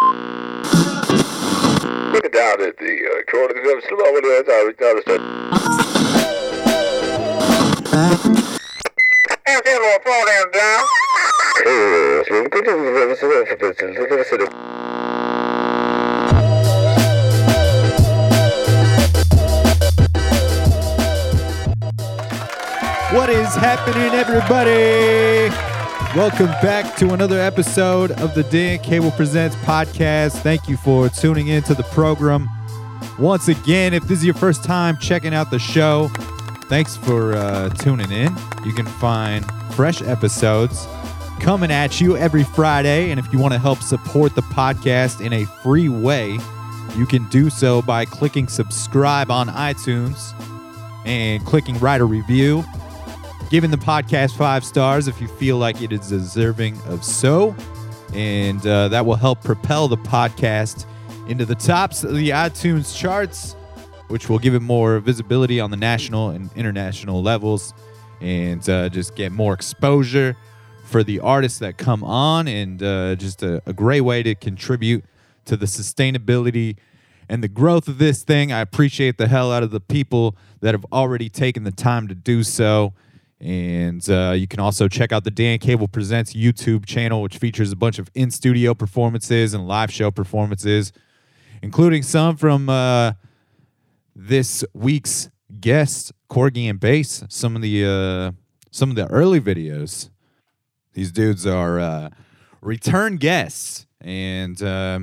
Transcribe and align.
Look 0.00 0.10
it 2.24 2.32
down 2.32 2.62
at 2.62 2.78
the 2.78 2.94
uh, 3.02 3.22
corner 3.30 3.50
of 3.50 3.64
the 3.64 3.82
slow 3.88 4.06
over 4.06 4.20
there. 4.20 4.44
Little 9.64 9.98
phone 10.04 10.26
down, 10.26 10.50
down. 10.52 10.84
What 23.14 23.30
is 23.30 23.54
happening, 23.56 24.14
everybody? 24.14 25.67
Welcome 26.18 26.46
back 26.46 26.96
to 26.96 27.12
another 27.14 27.38
episode 27.38 28.10
of 28.10 28.34
the 28.34 28.42
Dan 28.42 28.80
Cable 28.80 29.12
Presents 29.12 29.54
podcast. 29.58 30.42
Thank 30.42 30.68
you 30.68 30.76
for 30.76 31.08
tuning 31.08 31.46
in 31.46 31.62
to 31.62 31.74
the 31.74 31.84
program. 31.84 32.48
Once 33.20 33.46
again, 33.46 33.94
if 33.94 34.02
this 34.02 34.18
is 34.18 34.24
your 34.24 34.34
first 34.34 34.64
time 34.64 34.96
checking 34.96 35.32
out 35.32 35.52
the 35.52 35.60
show, 35.60 36.08
thanks 36.64 36.96
for 36.96 37.34
uh, 37.34 37.68
tuning 37.68 38.10
in. 38.10 38.36
You 38.64 38.72
can 38.72 38.84
find 38.84 39.46
fresh 39.74 40.02
episodes 40.02 40.88
coming 41.38 41.70
at 41.70 42.00
you 42.00 42.16
every 42.16 42.42
Friday. 42.42 43.12
And 43.12 43.20
if 43.20 43.32
you 43.32 43.38
want 43.38 43.52
to 43.52 43.60
help 43.60 43.80
support 43.80 44.34
the 44.34 44.42
podcast 44.42 45.24
in 45.24 45.32
a 45.32 45.44
free 45.62 45.88
way, 45.88 46.40
you 46.96 47.06
can 47.06 47.28
do 47.28 47.48
so 47.48 47.80
by 47.80 48.04
clicking 48.04 48.48
subscribe 48.48 49.30
on 49.30 49.46
iTunes 49.50 50.34
and 51.06 51.46
clicking 51.46 51.78
write 51.78 52.00
a 52.00 52.04
review 52.04 52.64
giving 53.50 53.70
the 53.70 53.78
podcast 53.78 54.36
five 54.36 54.64
stars 54.64 55.08
if 55.08 55.20
you 55.20 55.28
feel 55.28 55.56
like 55.56 55.80
it 55.80 55.92
is 55.92 56.08
deserving 56.08 56.78
of 56.82 57.02
so. 57.02 57.56
And 58.14 58.66
uh, 58.66 58.88
that 58.88 59.04
will 59.04 59.16
help 59.16 59.42
propel 59.42 59.88
the 59.88 59.96
podcast 59.96 60.86
into 61.28 61.44
the 61.44 61.54
tops 61.54 62.04
of 62.04 62.14
the 62.14 62.30
iTunes 62.30 62.96
charts, 62.96 63.54
which 64.08 64.28
will 64.28 64.38
give 64.38 64.54
it 64.54 64.60
more 64.60 64.98
visibility 64.98 65.60
on 65.60 65.70
the 65.70 65.76
national 65.76 66.30
and 66.30 66.50
international 66.56 67.22
levels 67.22 67.74
and 68.20 68.68
uh, 68.68 68.88
just 68.88 69.14
get 69.14 69.32
more 69.32 69.54
exposure 69.54 70.36
for 70.84 71.02
the 71.04 71.20
artists 71.20 71.58
that 71.58 71.76
come 71.76 72.02
on 72.02 72.48
and 72.48 72.82
uh, 72.82 73.14
just 73.14 73.42
a, 73.42 73.62
a 73.66 73.72
great 73.72 74.00
way 74.00 74.22
to 74.22 74.34
contribute 74.34 75.04
to 75.44 75.56
the 75.56 75.66
sustainability 75.66 76.76
and 77.28 77.42
the 77.42 77.48
growth 77.48 77.88
of 77.88 77.98
this 77.98 78.22
thing. 78.22 78.52
I 78.52 78.60
appreciate 78.60 79.18
the 79.18 79.28
hell 79.28 79.52
out 79.52 79.62
of 79.62 79.70
the 79.70 79.80
people 79.80 80.34
that 80.60 80.74
have 80.74 80.84
already 80.92 81.28
taken 81.28 81.64
the 81.64 81.70
time 81.70 82.08
to 82.08 82.14
do 82.14 82.42
so. 82.42 82.94
And 83.40 84.08
uh, 84.10 84.34
you 84.36 84.48
can 84.48 84.58
also 84.58 84.88
check 84.88 85.12
out 85.12 85.22
the 85.24 85.30
Dan 85.30 85.58
Cable 85.58 85.86
Presents 85.86 86.32
YouTube 86.34 86.86
channel, 86.86 87.22
which 87.22 87.38
features 87.38 87.70
a 87.70 87.76
bunch 87.76 87.98
of 87.98 88.10
in 88.14 88.30
studio 88.30 88.74
performances 88.74 89.54
and 89.54 89.68
live 89.68 89.92
show 89.92 90.10
performances, 90.10 90.92
including 91.62 92.02
some 92.02 92.36
from 92.36 92.68
uh, 92.68 93.12
this 94.16 94.64
week's 94.74 95.30
guest, 95.60 96.12
Corgi 96.28 96.68
and 96.68 96.80
Bass. 96.80 97.22
Some 97.28 97.54
of 97.54 97.62
the 97.62 97.84
uh, 97.84 98.32
some 98.72 98.90
of 98.90 98.96
the 98.96 99.06
early 99.06 99.40
videos. 99.40 100.10
These 100.94 101.12
dudes 101.12 101.46
are 101.46 101.78
uh, 101.78 102.10
return 102.60 103.18
guests, 103.18 103.86
and 104.00 104.60
uh, 104.60 105.00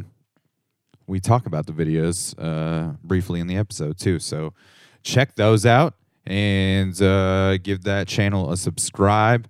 we 1.08 1.22
talk 1.22 1.46
about 1.46 1.68
the 1.68 1.72
videos 1.72 2.36
uh, 2.38 2.98
briefly 3.02 3.40
in 3.40 3.48
the 3.48 3.56
episode 3.56 3.98
too. 3.98 4.20
So 4.20 4.54
check 5.04 5.36
those 5.36 5.66
out 5.66 5.94
and 6.26 7.00
uh, 7.02 7.58
give 7.58 7.84
that 7.84 8.08
channel 8.08 8.52
a 8.52 8.58
subscribe, 8.58 9.48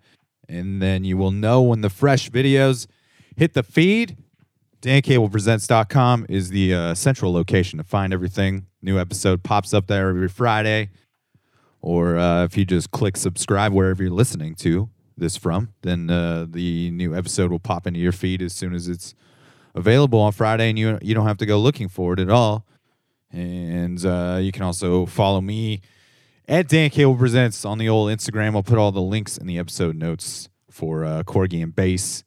and 0.49 0.81
then 0.81 1.03
you 1.03 1.17
will 1.17 1.31
know 1.31 1.61
when 1.61 1.81
the 1.81 1.89
fresh 1.89 2.29
videos 2.29 2.87
hit 3.35 3.53
the 3.53 3.63
feed. 3.63 4.17
DanCablePresents.com 4.81 6.27
is 6.29 6.49
the 6.49 6.73
uh, 6.73 6.93
central 6.93 7.33
location 7.33 7.77
to 7.77 7.83
find 7.83 8.13
everything. 8.13 8.67
New 8.81 8.99
episode 8.99 9.41
pops 9.41 9.73
up 9.73 9.87
there 9.87 10.09
every 10.09 10.27
Friday. 10.27 10.89
Or 11.81 12.17
uh, 12.17 12.43
if 12.43 12.57
you 12.57 12.65
just 12.65 12.91
click 12.91 13.17
subscribe 13.17 13.71
wherever 13.71 14.03
you're 14.03 14.11
listening 14.11 14.55
to 14.55 14.89
this 15.17 15.37
from, 15.37 15.69
then 15.81 16.09
uh, 16.09 16.45
the 16.49 16.91
new 16.91 17.15
episode 17.15 17.51
will 17.51 17.59
pop 17.59 17.87
into 17.87 17.99
your 17.99 18.11
feed 18.11 18.41
as 18.41 18.53
soon 18.53 18.73
as 18.73 18.87
it's 18.87 19.15
available 19.75 20.19
on 20.19 20.31
Friday, 20.31 20.69
and 20.69 20.79
you 20.79 20.97
you 21.01 21.13
don't 21.13 21.27
have 21.27 21.37
to 21.37 21.45
go 21.45 21.59
looking 21.59 21.87
for 21.87 22.13
it 22.13 22.19
at 22.19 22.29
all. 22.29 22.65
And 23.31 24.03
uh, 24.05 24.39
you 24.41 24.51
can 24.51 24.63
also 24.63 25.05
follow 25.05 25.41
me 25.41 25.81
at 26.47 26.67
Dan 26.67 26.91
Cable 26.91 27.15
Presents 27.15 27.65
on 27.65 27.79
the 27.79 27.89
old 27.89 28.09
Instagram. 28.09 28.55
I'll 28.55 28.63
put 28.63 28.77
all 28.77 28.91
the 28.91 29.01
links 29.01 29.37
in 29.37 29.47
the 29.47 29.57
episode 29.57 29.95
notes 29.95 30.49
for 30.69 31.03
uh, 31.03 31.23
Corgi 31.23 31.63
and 31.63 31.75
Bass 31.75 32.23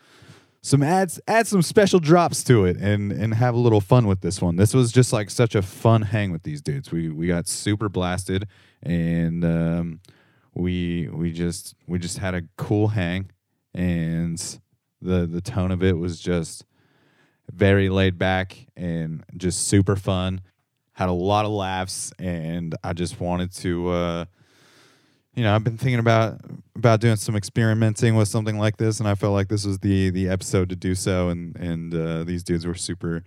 some 0.62 0.82
ads 0.82 1.20
add 1.28 1.46
some 1.46 1.62
special 1.62 2.00
drops 2.00 2.42
to 2.44 2.64
it 2.64 2.76
and 2.78 3.12
and 3.12 3.34
have 3.34 3.54
a 3.54 3.58
little 3.58 3.80
fun 3.80 4.06
with 4.06 4.20
this 4.20 4.40
one. 4.40 4.56
This 4.56 4.74
was 4.74 4.90
just 4.90 5.12
like 5.12 5.30
such 5.30 5.54
a 5.54 5.62
fun 5.62 6.02
hang 6.02 6.32
with 6.32 6.42
these 6.42 6.60
dudes. 6.60 6.90
We 6.90 7.08
we 7.08 7.28
got 7.28 7.46
super 7.46 7.88
blasted 7.88 8.48
and 8.82 9.44
um, 9.44 10.00
we 10.54 11.08
we 11.12 11.32
just 11.32 11.74
we 11.86 11.98
just 11.98 12.18
had 12.18 12.34
a 12.34 12.42
cool 12.56 12.88
hang 12.88 13.30
and 13.74 14.58
the 15.00 15.26
the 15.26 15.40
tone 15.40 15.70
of 15.70 15.84
it 15.84 15.98
was 15.98 16.18
just 16.18 16.64
very 17.52 17.88
laid 17.88 18.18
back 18.18 18.66
and 18.76 19.24
just 19.36 19.68
super 19.68 19.94
fun. 19.94 20.40
Had 20.96 21.08
a 21.08 21.12
lot 21.12 21.44
of 21.44 21.50
laughs 21.50 22.12
and 22.18 22.74
I 22.82 22.92
just 22.92 23.20
wanted 23.20 23.52
to 23.56 23.88
uh 23.90 24.24
you 25.36 25.42
know, 25.42 25.54
I've 25.54 25.62
been 25.62 25.76
thinking 25.76 25.98
about 25.98 26.40
about 26.74 27.00
doing 27.00 27.16
some 27.16 27.36
experimenting 27.36 28.16
with 28.16 28.26
something 28.26 28.58
like 28.58 28.78
this, 28.78 29.00
and 29.00 29.08
I 29.08 29.14
felt 29.14 29.34
like 29.34 29.48
this 29.48 29.66
was 29.66 29.78
the 29.78 30.08
the 30.08 30.28
episode 30.28 30.70
to 30.70 30.76
do 30.76 30.94
so. 30.94 31.28
And 31.28 31.54
and 31.56 31.94
uh, 31.94 32.24
these 32.24 32.42
dudes 32.42 32.66
were 32.66 32.74
super 32.74 33.22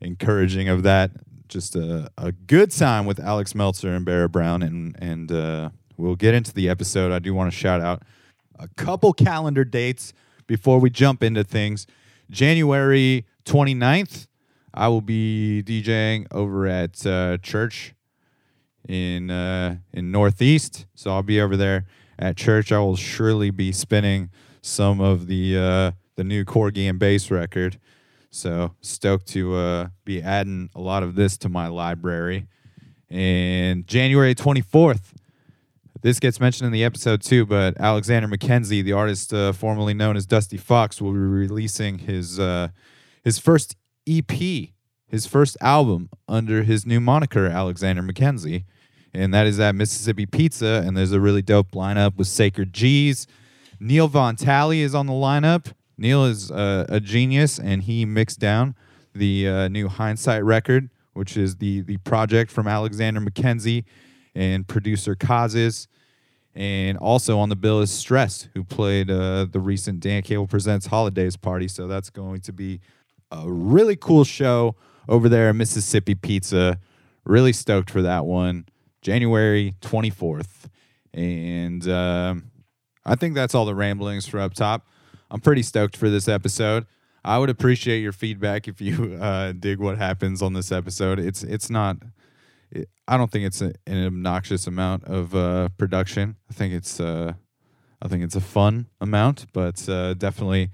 encouraging 0.00 0.68
of 0.68 0.82
that. 0.82 1.12
Just 1.46 1.76
a, 1.76 2.10
a 2.18 2.32
good 2.32 2.72
time 2.72 3.06
with 3.06 3.20
Alex 3.20 3.54
Meltzer 3.54 3.94
and 3.94 4.04
Barra 4.04 4.28
Brown, 4.28 4.64
and 4.64 4.96
and 4.98 5.30
uh, 5.30 5.70
we'll 5.96 6.16
get 6.16 6.34
into 6.34 6.52
the 6.52 6.68
episode. 6.68 7.12
I 7.12 7.20
do 7.20 7.32
want 7.32 7.52
to 7.52 7.56
shout 7.56 7.80
out 7.80 8.02
a 8.58 8.66
couple 8.76 9.12
calendar 9.12 9.64
dates 9.64 10.12
before 10.48 10.80
we 10.80 10.90
jump 10.90 11.22
into 11.22 11.44
things. 11.44 11.86
January 12.30 13.26
29th, 13.44 14.26
I 14.74 14.88
will 14.88 15.00
be 15.00 15.62
DJing 15.64 16.26
over 16.32 16.66
at 16.66 17.06
uh, 17.06 17.38
church 17.38 17.94
in 18.88 19.30
uh, 19.30 19.76
in 19.92 20.10
Northeast. 20.10 20.86
So 20.94 21.12
I'll 21.12 21.22
be 21.22 21.40
over 21.40 21.56
there 21.56 21.86
at 22.18 22.36
church. 22.36 22.72
I 22.72 22.80
will 22.80 22.96
surely 22.96 23.50
be 23.50 23.70
spinning 23.70 24.30
some 24.60 25.00
of 25.00 25.28
the 25.28 25.56
uh, 25.56 25.90
the 26.16 26.24
new 26.24 26.44
Corgi 26.44 26.90
and 26.90 26.98
bass 26.98 27.30
record. 27.30 27.78
So 28.30 28.74
stoked 28.80 29.28
to 29.28 29.54
uh, 29.54 29.88
be 30.04 30.20
adding 30.20 30.68
a 30.74 30.80
lot 30.80 31.04
of 31.04 31.14
this 31.14 31.36
to 31.38 31.48
my 31.48 31.68
library. 31.68 32.48
And 33.08 33.86
January 33.86 34.34
24th, 34.34 35.12
this 36.02 36.18
gets 36.18 36.40
mentioned 36.40 36.66
in 36.66 36.72
the 36.72 36.82
episode 36.82 37.22
too, 37.22 37.46
but 37.46 37.78
Alexander 37.78 38.26
McKenzie, 38.26 38.82
the 38.82 38.92
artist 38.92 39.32
uh, 39.32 39.52
formerly 39.52 39.94
known 39.94 40.16
as 40.16 40.26
Dusty 40.26 40.56
Fox, 40.56 41.00
will 41.00 41.12
be 41.12 41.18
releasing 41.18 41.98
his 41.98 42.40
uh, 42.40 42.68
his 43.22 43.38
first 43.38 43.76
EP, 44.08 44.70
his 45.06 45.26
first 45.26 45.56
album 45.60 46.10
under 46.28 46.62
his 46.62 46.86
new 46.86 47.00
moniker, 47.00 47.46
Alexander 47.46 48.02
McKenzie, 48.02 48.64
and 49.12 49.32
that 49.32 49.46
is 49.46 49.60
at 49.60 49.74
Mississippi 49.74 50.26
Pizza. 50.26 50.82
And 50.84 50.96
there's 50.96 51.12
a 51.12 51.20
really 51.20 51.42
dope 51.42 51.72
lineup 51.72 52.16
with 52.16 52.26
Sacred 52.26 52.72
G's. 52.72 53.26
Neil 53.78 54.08
Von 54.08 54.36
Talley 54.36 54.80
is 54.80 54.94
on 54.94 55.06
the 55.06 55.12
lineup. 55.12 55.72
Neil 55.96 56.24
is 56.24 56.50
uh, 56.50 56.86
a 56.88 57.00
genius, 57.00 57.58
and 57.58 57.82
he 57.82 58.04
mixed 58.04 58.40
down 58.40 58.74
the 59.14 59.48
uh, 59.48 59.68
new 59.68 59.88
Hindsight 59.88 60.44
record, 60.44 60.90
which 61.12 61.36
is 61.36 61.56
the 61.56 61.82
the 61.82 61.98
project 61.98 62.50
from 62.50 62.66
Alexander 62.66 63.20
McKenzie 63.20 63.84
and 64.34 64.66
producer 64.66 65.14
Kazis. 65.14 65.86
And 66.56 66.96
also 66.98 67.38
on 67.38 67.48
the 67.48 67.56
bill 67.56 67.80
is 67.80 67.90
Stress, 67.90 68.48
who 68.54 68.62
played 68.62 69.10
uh, 69.10 69.46
the 69.50 69.58
recent 69.58 70.00
Dan 70.00 70.22
Cable 70.22 70.46
Presents 70.46 70.86
Holidays 70.86 71.36
party. 71.36 71.66
So 71.66 71.88
that's 71.88 72.10
going 72.10 72.42
to 72.42 72.52
be 72.52 72.80
a 73.42 73.50
really 73.50 73.96
cool 73.96 74.24
show 74.24 74.76
over 75.08 75.28
there 75.28 75.48
at 75.48 75.56
Mississippi 75.56 76.14
Pizza. 76.14 76.78
Really 77.24 77.52
stoked 77.52 77.90
for 77.90 78.02
that 78.02 78.26
one. 78.26 78.66
January 79.02 79.74
24th. 79.80 80.68
And 81.12 81.86
um, 81.88 82.50
I 83.04 83.14
think 83.14 83.34
that's 83.34 83.54
all 83.54 83.64
the 83.64 83.74
ramblings 83.74 84.26
for 84.26 84.40
up 84.40 84.54
top. 84.54 84.86
I'm 85.30 85.40
pretty 85.40 85.62
stoked 85.62 85.96
for 85.96 86.10
this 86.10 86.28
episode. 86.28 86.86
I 87.24 87.38
would 87.38 87.50
appreciate 87.50 88.00
your 88.00 88.12
feedback 88.12 88.68
if 88.68 88.80
you 88.80 89.14
uh, 89.20 89.52
dig 89.52 89.78
what 89.78 89.96
happens 89.96 90.42
on 90.42 90.52
this 90.52 90.70
episode. 90.70 91.18
It's 91.18 91.42
it's 91.42 91.70
not. 91.70 91.96
It, 92.70 92.88
I 93.08 93.16
don't 93.16 93.30
think 93.30 93.46
it's 93.46 93.62
a, 93.62 93.72
an 93.86 94.06
obnoxious 94.06 94.66
amount 94.66 95.04
of 95.04 95.34
uh, 95.34 95.70
production. 95.78 96.36
I 96.50 96.52
think 96.52 96.74
it's 96.74 97.00
uh, 97.00 97.32
I 98.02 98.08
think 98.08 98.22
it's 98.24 98.36
a 98.36 98.40
fun 98.40 98.88
amount, 99.00 99.46
but 99.52 99.88
uh, 99.88 100.14
definitely, 100.14 100.70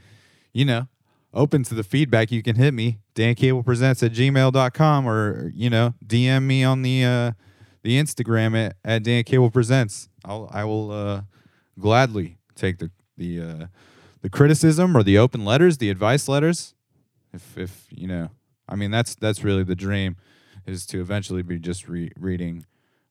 you 0.52 0.64
know, 0.64 0.88
open 1.32 1.62
to 1.64 1.74
the 1.74 1.84
feedback. 1.84 2.30
You 2.30 2.42
can 2.42 2.56
hit 2.56 2.74
me 2.74 2.98
Dan 3.14 3.34
Cable 3.34 3.62
Presents 3.62 4.02
at 4.02 4.12
gmail.com 4.12 5.08
or 5.08 5.50
you 5.54 5.70
know 5.70 5.94
DM 6.04 6.44
me 6.44 6.64
on 6.64 6.82
the 6.82 7.04
uh, 7.04 7.32
the 7.82 7.98
Instagram 7.98 8.56
at, 8.56 8.76
at 8.84 9.02
Dan 9.02 9.24
Cable 9.24 9.50
Presents. 9.50 10.08
I'll 10.24 10.48
I 10.52 10.64
will 10.64 10.90
uh, 10.90 11.22
gladly 11.78 12.38
take 12.54 12.78
the 12.78 12.90
the 13.16 13.40
uh, 13.40 13.66
the 14.22 14.30
criticism 14.30 14.96
or 14.96 15.02
the 15.02 15.18
open 15.18 15.44
letters, 15.44 15.78
the 15.78 15.90
advice 15.90 16.28
letters. 16.28 16.74
If 17.32 17.56
if 17.56 17.86
you 17.90 18.06
know, 18.06 18.30
I 18.68 18.76
mean 18.76 18.90
that's 18.90 19.14
that's 19.14 19.44
really 19.44 19.64
the 19.64 19.76
dream, 19.76 20.16
is 20.66 20.86
to 20.86 21.00
eventually 21.00 21.42
be 21.42 21.58
just 21.58 21.88
re- 21.88 22.12
reading 22.18 22.66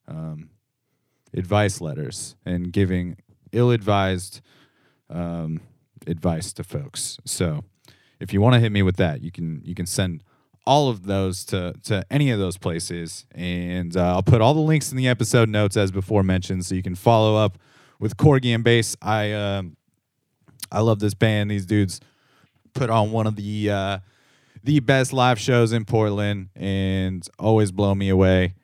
um, 0.06 0.50
advice 1.32 1.80
letters 1.80 2.36
and 2.44 2.72
giving 2.72 3.16
ill-advised 3.52 4.40
um, 5.08 5.60
advice 6.06 6.52
to 6.52 6.64
folks. 6.64 7.18
So 7.24 7.64
if 8.20 8.32
you 8.32 8.40
want 8.40 8.54
to 8.54 8.60
hit 8.60 8.70
me 8.70 8.82
with 8.82 8.96
that, 8.96 9.22
you 9.22 9.32
can 9.32 9.62
you 9.64 9.74
can 9.74 9.86
send 9.86 10.22
all 10.66 10.88
of 10.88 11.04
those 11.04 11.44
to 11.46 11.74
to 11.84 12.04
any 12.10 12.30
of 12.30 12.38
those 12.38 12.58
places, 12.58 13.26
and 13.34 13.96
uh, 13.96 14.14
I'll 14.14 14.22
put 14.22 14.40
all 14.40 14.54
the 14.54 14.60
links 14.60 14.90
in 14.90 14.96
the 14.96 15.08
episode 15.08 15.48
notes 15.48 15.76
as 15.76 15.90
before 15.90 16.22
mentioned, 16.22 16.66
so 16.66 16.74
you 16.74 16.82
can 16.82 16.94
follow 16.94 17.36
up 17.36 17.58
with 17.98 18.16
Corgi 18.16 18.54
and 18.54 18.62
Bass. 18.62 18.96
I 19.00 19.32
um, 19.32 19.76
I 20.70 20.80
love 20.80 21.00
this 21.00 21.14
band. 21.14 21.50
These 21.50 21.66
dudes 21.66 22.00
put 22.74 22.90
on 22.90 23.10
one 23.10 23.26
of 23.26 23.36
the 23.36 23.70
uh, 23.70 23.98
the 24.62 24.80
best 24.80 25.12
live 25.12 25.40
shows 25.40 25.72
in 25.72 25.86
Portland, 25.86 26.50
and 26.54 27.26
always 27.38 27.72
blow 27.72 27.94
me 27.94 28.10
away. 28.10 28.54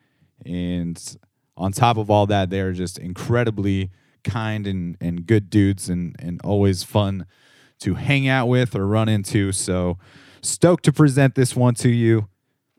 And 0.45 1.17
on 1.57 1.71
top 1.71 1.97
of 1.97 2.11
all 2.11 2.27
that, 2.27 2.51
they're 2.51 2.71
just 2.71 2.99
incredibly 2.99 3.89
kind 4.23 4.67
and, 4.67 4.97
and 5.01 5.25
good 5.25 5.49
dudes, 5.49 5.89
and 5.89 6.15
and 6.19 6.39
always 6.43 6.83
fun 6.83 7.25
to 7.79 7.95
hang 7.95 8.27
out 8.27 8.47
with 8.47 8.75
or 8.75 8.87
run 8.87 9.09
into. 9.09 9.51
So 9.51 9.97
stoked 10.41 10.85
to 10.85 10.93
present 10.93 11.35
this 11.35 11.55
one 11.55 11.75
to 11.75 11.89
you. 11.89 12.27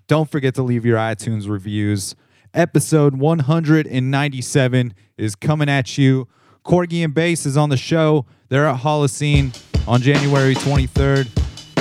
Don't 0.06 0.30
forget 0.30 0.54
to 0.54 0.62
leave 0.62 0.84
your 0.84 0.96
iTunes 0.96 1.48
reviews. 1.48 2.14
Episode 2.54 3.16
197 3.16 4.94
is 5.18 5.34
coming 5.34 5.68
at 5.68 5.98
you. 5.98 6.28
Corgi 6.64 7.04
and 7.04 7.14
Bass 7.14 7.46
is 7.46 7.56
on 7.56 7.68
the 7.68 7.76
show. 7.76 8.26
They're 8.48 8.66
at 8.66 8.80
Holocene 8.80 9.54
on 9.86 10.00
January 10.00 10.54
23rd. 10.54 11.28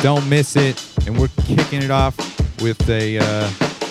Don't 0.02 0.28
miss 0.30 0.56
it. 0.56 0.82
And 1.08 1.18
we're 1.18 1.30
kicking 1.46 1.82
it 1.82 1.92
off 1.92 2.18
with 2.62 2.90
a 2.90 3.18
uh, 3.18 3.50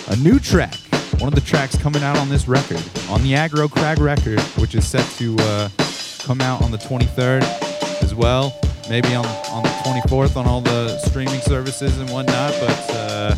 a 0.09 0.15
new 0.17 0.39
track. 0.39 0.75
One 1.19 1.29
of 1.29 1.35
the 1.35 1.41
tracks 1.41 1.75
coming 1.77 2.03
out 2.03 2.17
on 2.17 2.29
this 2.29 2.47
record, 2.47 2.77
on 3.09 3.23
the 3.23 3.33
Aggro 3.33 3.69
Crag 3.69 3.99
record, 3.99 4.39
which 4.59 4.75
is 4.75 4.87
set 4.87 5.05
to 5.17 5.35
uh, 5.39 5.69
come 6.19 6.41
out 6.41 6.61
on 6.61 6.71
the 6.71 6.77
23rd 6.77 7.41
as 8.03 8.13
well. 8.13 8.53
Maybe 8.89 9.15
on, 9.15 9.25
on 9.25 9.63
the 9.63 9.69
24th 9.69 10.37
on 10.37 10.47
all 10.47 10.61
the 10.61 10.97
streaming 10.99 11.41
services 11.41 11.99
and 11.99 12.09
whatnot. 12.09 12.53
But 12.59 12.85
uh, 12.91 13.35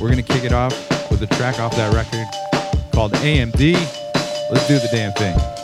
we're 0.00 0.10
going 0.10 0.22
to 0.22 0.32
kick 0.32 0.44
it 0.44 0.52
off 0.52 0.72
with 1.10 1.22
a 1.22 1.26
track 1.36 1.60
off 1.60 1.76
that 1.76 1.94
record 1.94 2.26
called 2.92 3.12
AMD. 3.12 3.74
Let's 4.50 4.66
do 4.66 4.78
the 4.78 4.88
damn 4.90 5.12
thing. 5.12 5.55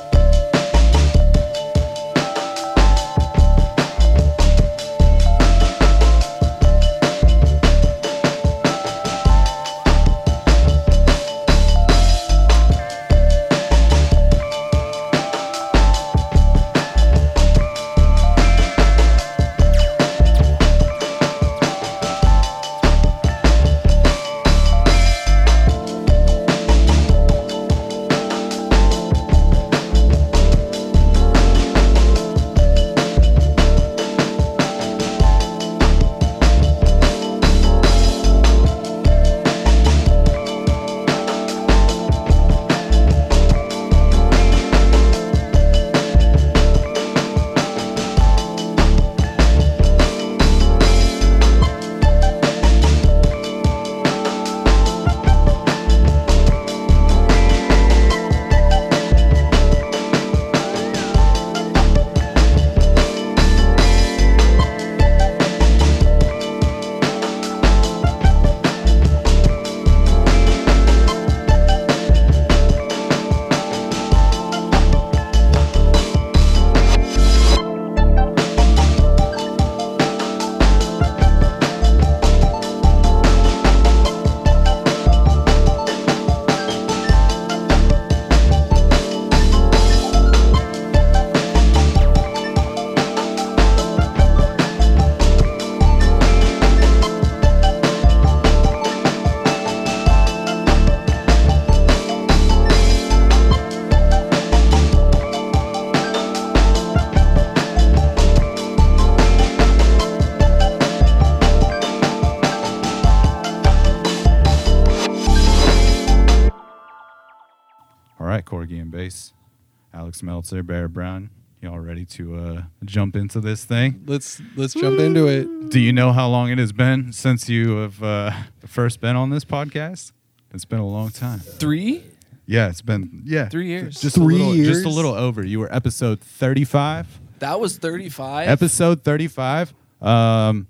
Alex 120.53 120.59
Meltzer, 120.59 120.63
Bear 120.63 120.89
Brown. 120.89 121.31
Y'all 121.63 121.79
ready 121.79 122.05
to 122.05 122.37
uh, 122.37 122.63
jump 122.85 123.17
into 123.17 123.41
this 123.41 123.65
thing? 123.65 124.03
Let's 124.07 124.41
let's 124.57 124.75
jump 124.75 124.99
into 124.99 125.27
it. 125.29 125.71
Do 125.71 125.79
you 125.81 125.93
know 125.93 126.13
how 126.13 126.29
long 126.29 126.51
it 126.51 126.59
has 126.59 126.73
been 126.73 127.13
since 127.13 127.49
you 127.49 127.77
have 127.77 128.03
uh, 128.03 128.33
first 128.67 129.01
been 129.01 129.17
on 129.17 129.31
this 129.31 129.45
podcast? 129.45 130.13
It's 130.53 130.65
been 130.67 130.81
a 130.81 130.87
long 130.87 131.11
time. 131.11 131.39
Three? 131.39 132.05
Yeah, 132.47 132.69
it's 132.69 132.83
been 132.83 133.23
yeah 133.25 133.49
Three 133.49 133.69
years. 133.69 134.01
Just 134.01 134.17
Three 134.17 134.35
a 134.35 134.45
little, 134.45 134.65
just 134.65 134.85
a 134.85 134.89
little 134.91 135.15
over. 135.15 135.43
You 135.45 135.61
were 135.61 135.73
episode 135.75 136.21
thirty-five. 136.21 137.07
That 137.39 137.59
was 137.61 137.77
35. 137.79 138.49
Episode 138.49 139.03
thirty-five. 139.05 139.73
Um, 140.03 140.67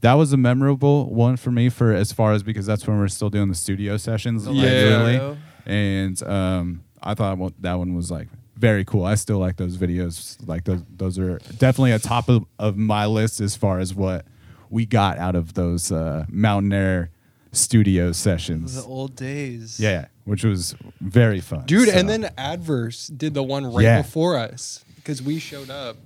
that 0.00 0.14
was 0.14 0.32
a 0.32 0.36
memorable 0.36 1.12
one 1.12 1.36
for 1.38 1.50
me 1.50 1.70
for 1.70 1.92
as 1.92 2.12
far 2.12 2.32
as 2.34 2.42
because 2.42 2.66
that's 2.66 2.86
when 2.86 2.98
we're 2.98 3.08
still 3.08 3.30
doing 3.30 3.48
the 3.48 3.54
studio 3.54 3.96
sessions 3.96 4.46
Yeah. 4.46 4.62
regularly, 5.02 5.38
and 5.66 6.22
um, 6.22 6.84
I 7.02 7.14
thought 7.14 7.38
wa- 7.38 7.50
that 7.60 7.74
one 7.74 7.94
was 7.94 8.10
like 8.10 8.28
very 8.56 8.84
cool. 8.84 9.04
I 9.04 9.14
still 9.16 9.38
like 9.38 9.56
those 9.56 9.76
videos. 9.76 10.36
Like 10.46 10.64
those, 10.64 10.82
those 10.96 11.18
are 11.18 11.38
definitely 11.58 11.92
a 11.92 11.98
top 11.98 12.28
of, 12.28 12.44
of 12.58 12.76
my 12.76 13.06
list 13.06 13.40
as 13.40 13.56
far 13.56 13.78
as 13.80 13.94
what 13.94 14.24
we 14.70 14.86
got 14.86 15.18
out 15.18 15.34
of 15.36 15.54
those 15.54 15.90
uh, 15.92 16.24
Mountain 16.28 16.72
Air 16.72 17.10
studio 17.52 18.12
sessions. 18.12 18.74
The 18.76 18.82
old 18.88 19.14
days. 19.16 19.78
Yeah, 19.78 20.06
which 20.24 20.44
was 20.44 20.74
very 21.00 21.40
fun, 21.40 21.64
Dude, 21.66 21.88
So- 21.88 21.94
and 21.98 22.08
then 22.08 22.30
Adverse 22.36 23.06
did 23.08 23.34
the 23.34 23.42
one 23.42 23.66
right 23.72 23.82
Yeah. 23.84 24.02
before 24.02 24.36
us 24.36 24.84
because 24.96 25.22
we 25.22 25.38
showed 25.38 25.70
up 25.70 25.96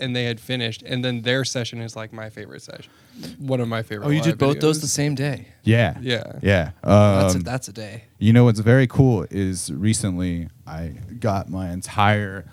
and 0.00 0.14
they 0.14 0.24
had 0.24 0.38
finished, 0.40 0.82
and 0.82 1.04
then 1.04 1.22
their 1.22 1.44
session 1.44 1.80
is 1.80 1.96
like 1.96 2.12
my 2.12 2.30
favorite 2.30 2.62
session, 2.62 2.90
one 3.38 3.60
of 3.60 3.68
my 3.68 3.82
favorite. 3.82 4.06
Oh, 4.06 4.10
you 4.10 4.22
did 4.22 4.38
both 4.38 4.60
those 4.60 4.78
videos? 4.78 4.78
videos. 4.78 4.80
the 4.82 4.86
same 4.88 5.14
day. 5.14 5.48
yeah, 5.64 5.98
Yeah. 6.00 6.32
yeah. 6.42 6.70
That's 6.82 7.34
a, 7.34 7.38
Um, 7.38 7.42
that's 7.42 7.68
a 7.68 7.72
day. 7.72 8.04
You 8.18 8.32
know 8.32 8.44
what's 8.44 8.60
very 8.60 8.86
cool 8.86 9.26
is 9.30 9.72
recently 9.72 10.48
I 10.66 10.94
got 11.20 11.48
my 11.48 11.70
entire 11.70 12.46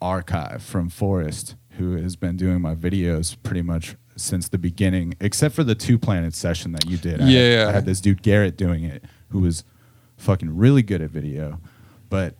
archive 0.00 0.62
from 0.62 0.88
Forrest, 0.88 1.54
who 1.78 1.96
has 1.96 2.16
been 2.16 2.36
doing 2.36 2.60
my 2.60 2.74
videos 2.74 3.36
pretty 3.42 3.62
much 3.62 3.96
since 4.16 4.48
the 4.48 4.58
beginning, 4.58 5.14
except 5.20 5.54
for 5.54 5.64
the 5.64 5.74
two 5.74 5.98
planet 5.98 6.34
session 6.34 6.72
that 6.72 6.86
you 6.86 6.96
did. 6.98 7.20
I 7.20 7.24
had- 7.24 7.32
Yeah. 7.32 7.66
I 7.68 7.72
had 7.72 7.86
this 7.86 8.00
dude 8.00 8.22
Garrett 8.22 8.56
doing 8.56 8.84
it, 8.84 9.04
who 9.28 9.40
was 9.40 9.64
fucking 10.16 10.56
really 10.56 10.82
good 10.82 11.00
at 11.00 11.10
video, 11.10 11.58
but 12.10 12.34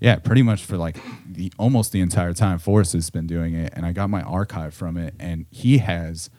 yeah, 0.00 0.16
pretty 0.16 0.42
much 0.42 0.64
for 0.64 0.76
like 0.76 0.98
the 1.26 1.52
almost 1.58 1.92
the 1.92 2.00
entire 2.00 2.32
time 2.32 2.58
Forrest 2.58 2.92
has 2.92 3.10
been 3.10 3.26
doing 3.26 3.54
it, 3.54 3.72
and 3.74 3.84
I 3.84 3.92
got 3.92 4.10
my 4.10 4.22
archive 4.22 4.74
from 4.74 4.96
it, 4.96 5.14
and 5.18 5.46
he 5.50 5.78
has 5.78 6.30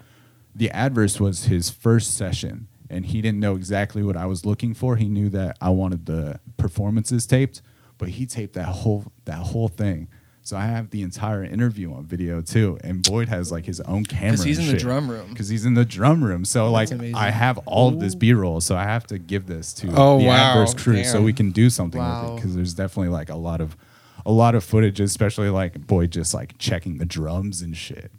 the 0.56 0.72
adverse 0.72 1.20
was 1.20 1.46
his 1.46 1.70
first 1.70 2.16
session, 2.16 2.68
and 2.89 3.06
he 3.06 3.22
didn't 3.22 3.39
know 3.39 3.56
exactly 3.56 4.04
what 4.04 4.18
I 4.18 4.25
was 4.25 4.46
looking 4.46 4.74
for. 4.74 4.96
He 4.96 5.10
knew 5.10 5.30
that 5.30 5.58
I 5.62 5.70
wanted 5.70 6.06
the 6.06 6.39
performances 6.58 7.25
taped, 7.25 7.62
but 7.98 8.10
he 8.10 8.25
taped 8.25 8.54
that 8.54 8.68
whole 8.68 9.12
that 9.25 9.38
whole 9.39 9.68
thing. 9.68 10.08
So 10.50 10.58
I 10.58 10.65
have 10.65 10.89
the 10.89 11.03
entire 11.03 11.44
interview 11.44 11.94
on 11.94 12.06
video 12.08 12.41
too, 12.41 12.79
and 12.84 13.03
Boyd 13.03 13.29
has 13.29 13.51
like 13.51 13.68
his 13.68 13.79
own 13.82 14.03
camera. 14.03 14.32
Because 14.32 14.46
he's 14.46 14.58
in 14.58 14.65
the 14.65 14.79
drum 14.79 15.08
room. 15.08 15.29
Because 15.29 15.48
he's 15.48 15.63
in 15.63 15.75
the 15.75 15.86
drum 15.86 16.24
room. 16.24 16.44
So 16.44 16.72
like 16.72 16.89
amazing. 16.89 17.13
I 17.13 17.29
have 17.29 17.60
all 17.68 17.89
of 17.89 18.00
this 18.00 18.15
B 18.15 18.34
roll, 18.34 18.60
so 18.60 18.75
I 18.75 18.82
have 18.82 19.06
to 19.08 19.20
give 19.20 19.46
this 19.46 19.74
to 19.74 19.94
Oh, 19.96 20.18
the 20.18 20.25
wow. 20.25 20.34
adverse 20.53 20.74
crew 20.74 21.03
so 21.03 21.22
we 21.22 21.34
can 21.34 21.51
do 21.51 21.70
something 21.70 22.01
with 22.01 22.32
it. 22.32 22.36
Because 22.38 22.56
there's 22.56 22.74
definitely 22.74 23.10
like 23.10 23.29
a 23.29 23.36
lot 23.36 23.62
of 23.62 23.77
a 24.25 24.32
lot 24.32 24.56
of 24.56 24.63
footage, 24.63 25.00
especially 25.00 25.50
like 25.50 25.86
Boyd 25.86 26.10
just 26.10 26.34
like 26.34 26.58
checking 26.58 26.98
the 26.98 27.06
drums 27.06 27.62
and 27.62 27.77
shit. 27.77 28.12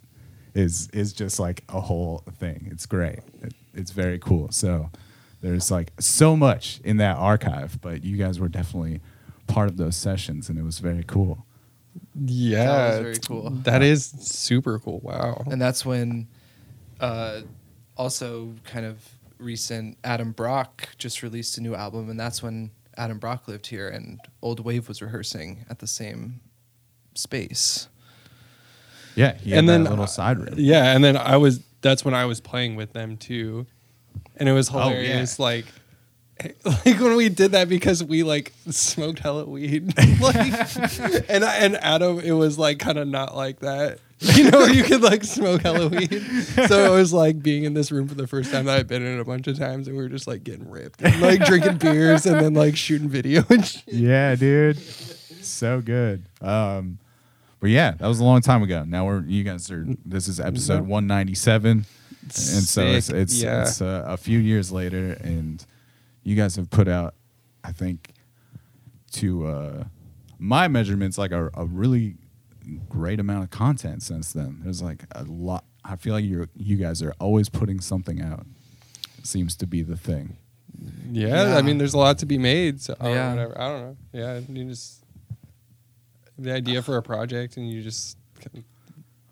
Is 0.55 0.87
is 0.93 1.11
just 1.11 1.37
like 1.37 1.65
a 1.67 1.81
whole 1.81 2.23
thing. 2.39 2.69
It's 2.71 2.85
great. 2.85 3.19
It, 3.41 3.53
it's 3.73 3.91
very 3.91 4.19
cool. 4.19 4.53
So 4.53 4.89
there's 5.41 5.69
like 5.69 5.91
so 5.99 6.37
much 6.37 6.79
in 6.85 6.95
that 6.95 7.17
archive, 7.17 7.81
but 7.81 8.05
you 8.05 8.15
guys 8.15 8.39
were 8.39 8.47
definitely 8.47 9.01
part 9.47 9.67
of 9.67 9.75
those 9.75 9.97
sessions, 9.97 10.47
and 10.47 10.57
it 10.57 10.63
was 10.63 10.79
very 10.79 11.03
cool. 11.05 11.45
Yeah, 12.13 12.65
That 12.65 12.87
was 12.89 12.99
very 12.99 13.17
cool. 13.19 13.49
That 13.49 13.81
is 13.81 14.05
super 14.19 14.79
cool. 14.79 14.99
Wow. 14.99 15.43
And 15.49 15.61
that's 15.61 15.85
when, 15.85 16.27
uh, 16.99 17.41
also 17.97 18.53
kind 18.65 18.85
of 18.85 18.97
recent, 19.37 19.97
Adam 20.03 20.31
Brock 20.31 20.89
just 20.97 21.23
released 21.23 21.57
a 21.57 21.61
new 21.61 21.73
album, 21.75 22.09
and 22.09 22.19
that's 22.19 22.43
when 22.43 22.71
Adam 22.97 23.17
Brock 23.17 23.47
lived 23.47 23.67
here, 23.67 23.87
and 23.87 24.19
Old 24.41 24.59
Wave 24.59 24.87
was 24.87 25.01
rehearsing 25.01 25.65
at 25.69 25.79
the 25.79 25.87
same 25.87 26.41
space. 27.15 27.87
Yeah, 29.15 29.35
he 29.37 29.51
had 29.51 29.59
And 29.59 29.69
that 29.69 29.73
then, 29.73 29.83
little 29.85 30.03
uh, 30.03 30.07
side 30.07 30.37
room. 30.39 30.53
Yeah, 30.57 30.93
and 30.95 31.03
then 31.03 31.17
I 31.17 31.37
was 31.37 31.61
that's 31.81 32.05
when 32.05 32.13
I 32.13 32.25
was 32.25 32.39
playing 32.39 32.75
with 32.75 32.93
them 32.93 33.17
too. 33.17 33.65
And 34.37 34.47
it 34.47 34.53
was 34.53 34.69
Oh, 34.69 34.77
yeah. 34.77 34.83
hilarious 34.89 35.39
like 35.39 35.65
like 36.65 36.99
when 36.99 37.15
we 37.15 37.29
did 37.29 37.51
that 37.51 37.69
because 37.69 38.03
we 38.03 38.23
like 38.23 38.53
smoked 38.69 39.19
hella 39.19 39.45
weed. 39.45 39.93
like 40.21 40.35
and 41.29 41.43
I, 41.43 41.55
and 41.57 41.75
Adam 41.77 42.19
it 42.19 42.31
was 42.31 42.57
like 42.57 42.79
kind 42.79 42.97
of 42.97 43.07
not 43.07 43.35
like 43.35 43.59
that. 43.59 43.99
You 44.19 44.51
know, 44.51 44.65
you 44.65 44.83
could 44.83 45.01
like 45.01 45.23
smoke 45.23 45.61
hella 45.63 45.87
weed. 45.87 46.11
So 46.67 46.93
it 46.93 46.95
was 46.95 47.11
like 47.11 47.41
being 47.41 47.63
in 47.63 47.73
this 47.73 47.91
room 47.91 48.07
for 48.07 48.13
the 48.13 48.27
first 48.27 48.51
time 48.51 48.65
that 48.65 48.77
I've 48.77 48.87
been 48.87 49.01
in 49.03 49.19
a 49.19 49.25
bunch 49.25 49.47
of 49.47 49.57
times 49.57 49.87
and 49.87 49.97
we 49.97 50.03
were 50.03 50.09
just 50.09 50.27
like 50.27 50.43
getting 50.43 50.69
ripped. 50.69 51.01
And, 51.01 51.19
like 51.21 51.43
drinking 51.45 51.77
beers 51.77 52.27
and 52.27 52.39
then 52.39 52.53
like 52.53 52.77
shooting 52.77 53.09
video 53.09 53.43
and 53.49 53.65
shit. 53.65 53.83
yeah, 53.87 54.35
dude. 54.35 54.77
So 55.43 55.81
good. 55.81 56.23
Um, 56.39 56.99
but 57.59 57.69
yeah, 57.71 57.91
that 57.91 58.07
was 58.07 58.19
a 58.19 58.23
long 58.23 58.41
time 58.41 58.61
ago. 58.63 58.83
Now 58.83 59.05
we're 59.05 59.21
you 59.21 59.43
guys 59.43 59.69
are. 59.71 59.85
This 60.05 60.27
is 60.27 60.39
episode 60.39 60.87
one 60.87 61.07
ninety 61.07 61.35
seven, 61.35 61.85
and 62.21 62.31
so 62.33 62.81
it's 62.83 63.09
it's, 63.09 63.41
Yeah. 63.41 63.61
it's 63.61 63.81
uh, 63.81 64.03
a 64.07 64.17
few 64.17 64.39
years 64.39 64.71
later, 64.71 65.13
and 65.21 65.63
you 66.23 66.35
guys 66.35 66.55
have 66.55 66.69
put 66.69 66.87
out, 66.87 67.15
I 67.63 67.71
think, 67.71 68.13
to 69.13 69.45
uh, 69.47 69.83
my 70.39 70.67
measurements, 70.67 71.17
like 71.17 71.31
a, 71.31 71.49
a 71.53 71.65
really 71.65 72.15
great 72.89 73.19
amount 73.19 73.43
of 73.43 73.49
content 73.49 74.03
since 74.03 74.31
then. 74.33 74.59
There's 74.63 74.81
like 74.81 75.03
a 75.11 75.23
lot. 75.23 75.65
I 75.83 75.95
feel 75.95 76.13
like 76.13 76.23
you 76.25 76.47
you 76.55 76.77
guys 76.77 77.01
are 77.01 77.13
always 77.19 77.49
putting 77.49 77.79
something 77.81 78.21
out. 78.21 78.45
Seems 79.23 79.55
to 79.57 79.67
be 79.67 79.81
the 79.81 79.97
thing. 79.97 80.37
Yeah, 81.11 81.49
Yeah. 81.49 81.57
I 81.57 81.61
mean, 81.61 81.77
there's 81.77 81.93
a 81.93 81.97
lot 81.97 82.17
to 82.19 82.25
be 82.25 82.37
made. 82.37 82.81
So 82.81 82.95
or 82.99 83.09
Yeah. 83.09 83.29
whatever. 83.31 83.59
I 83.61 83.67
don't 83.67 83.81
know. 83.81 83.97
Yeah, 84.13 84.39
you 84.47 84.65
just 84.65 85.03
the 86.37 86.53
idea 86.53 86.81
for 86.81 86.97
a 86.97 87.03
project, 87.03 87.57
and 87.57 87.69
you 87.69 87.81
just 87.83 88.17
can 88.39 88.63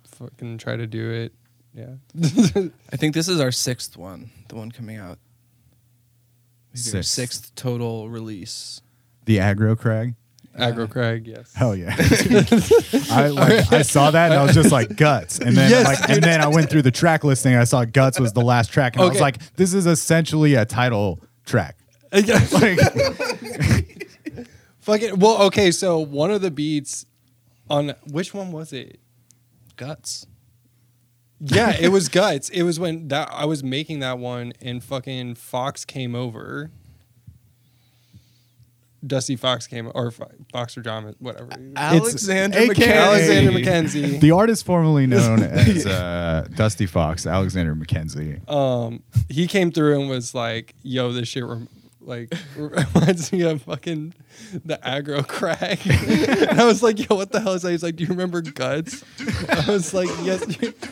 fucking 0.06 0.58
try 0.58 0.76
to 0.76 0.86
do 0.88 1.10
it. 1.12 1.34
Yeah. 1.74 1.96
I 2.92 2.98
think 2.98 3.14
this 3.14 3.28
is 3.28 3.40
our 3.40 3.52
sixth 3.52 3.96
one, 3.98 4.32
the 4.50 4.56
one 4.56 4.72
coming 4.72 4.98
out. 4.98 5.18
Maybe 6.88 6.98
our 6.98 7.04
Sixth. 7.04 7.14
sixth 7.42 7.56
total 7.56 8.10
release. 8.10 8.82
The 9.26 9.38
aggro 9.38 9.78
crag. 9.78 10.16
Aggro 10.58 10.90
Craig, 10.90 11.26
yes. 11.28 11.54
Hell 11.54 11.74
yeah! 11.74 11.96
I 13.12 13.28
like, 13.28 13.72
I 13.72 13.82
saw 13.84 14.12
that 14.12 14.32
and 14.32 14.40
I 14.40 14.44
was 14.44 14.54
just 14.54 14.72
like 14.74 14.94
guts, 14.98 15.40
and 15.40 15.56
then 15.56 15.70
Yes, 15.70 15.86
like 15.86 16.10
and 16.10 16.22
then 16.22 16.42
I 16.42 16.48
went 16.48 16.70
through 16.70 16.82
the 16.82 16.92
track 16.92 17.24
listing. 17.24 17.56
I 17.56 17.64
saw 17.64 17.86
guts 17.86 18.20
was 18.20 18.34
the 18.34 18.42
last 18.42 18.70
track, 18.74 18.96
and 18.96 19.04
I 19.04 19.06
was 19.06 19.16
Okay. 19.18 19.22
like, 19.22 19.56
this 19.56 19.74
is 19.74 19.86
essentially 19.86 20.56
a 20.56 20.66
title 20.66 21.22
track. 21.46 21.78
Uh, 22.12 22.22
yeah. 22.26 22.46
Like, 22.52 22.80
Fucking 24.82 25.20
well, 25.20 25.44
okay. 25.44 25.72
So 25.72 26.00
one 26.00 26.32
of 26.32 26.42
the 26.42 26.52
beats 26.52 27.06
on 27.70 27.94
which 28.10 28.34
one 28.34 28.52
was 28.52 28.74
it? 28.74 29.00
Guts. 29.78 30.26
Yeah, 31.40 31.76
it 31.80 31.90
was 31.90 32.10
guts. 32.10 32.50
It 32.50 32.64
was 32.64 32.80
when 32.80 33.08
that 33.10 33.30
I 33.32 33.46
was 33.46 33.64
making 33.64 34.00
that 34.00 34.20
one, 34.20 34.54
and 34.62 34.84
fucking 34.84 35.36
Fox 35.36 35.86
came 35.86 36.16
over. 36.16 36.72
Dusty 39.06 39.38
Fox 39.38 39.66
came, 39.66 39.90
or 39.96 40.12
Fox 40.52 40.78
or 40.78 40.82
John, 40.82 41.16
whatever. 41.20 41.50
Alexander 41.78 42.58
AKA 42.58 42.74
McKenzie. 42.74 42.94
Alexander 42.94 43.52
McKenzie. 43.54 44.20
the 44.22 44.32
artist 44.32 44.66
formerly 44.66 45.08
known 45.08 45.42
as 45.42 45.86
uh, 45.86 46.46
Dusty 46.56 46.86
Fox, 46.86 47.26
Alexander 47.26 47.74
McKenzie. 47.76 48.48
um, 48.52 49.02
he 49.30 49.48
came 49.48 49.72
through 49.72 50.02
and 50.02 50.10
was 50.10 50.36
like, 50.36 50.76
"Yo, 50.84 51.14
this 51.14 51.30
shit 51.30 51.46
rem- 51.46 51.70
like 52.10 52.34
reminds 52.58 53.32
me 53.32 53.44
of 53.44 53.62
fucking 53.62 54.14
the 54.66 54.78
aggro 54.84 55.26
crack." 55.26 55.86
and 55.88 56.60
I 56.60 56.66
was 56.66 56.84
like, 56.84 57.00
"Yo, 57.00 57.16
what 57.16 57.32
the 57.32 57.40
hell 57.40 57.54
is 57.54 57.62
that?" 57.62 57.72
He's 57.72 57.84
like, 57.84 57.96
"Do 57.96 58.04
you 58.04 58.10
remember 58.10 58.42
Guts?" 58.42 59.04
I 59.50 59.72
was 59.72 59.94
like, 59.94 60.10
"Yes." 60.24 60.46
dude." 60.46 60.76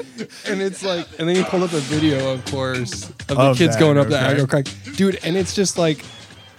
And 0.48 0.62
it's 0.62 0.84
like, 0.84 1.08
and 1.20 1.30
then 1.30 1.36
he 1.36 1.44
pulled 1.44 1.62
up 1.64 1.74
a 1.74 1.80
video, 1.80 2.34
of 2.34 2.44
course, 2.46 3.10
of 3.10 3.28
the 3.28 3.36
Of 3.38 3.58
kids 3.58 3.76
the 3.76 3.80
going 3.82 3.98
up 3.98 4.08
aggro 4.08 4.10
the 4.10 4.18
crack. 4.18 4.38
aggro 4.38 4.50
crack, 4.84 4.96
dude. 4.96 5.20
And 5.24 5.36
it's 5.36 5.54
just 5.54 5.78
like. 5.78 6.04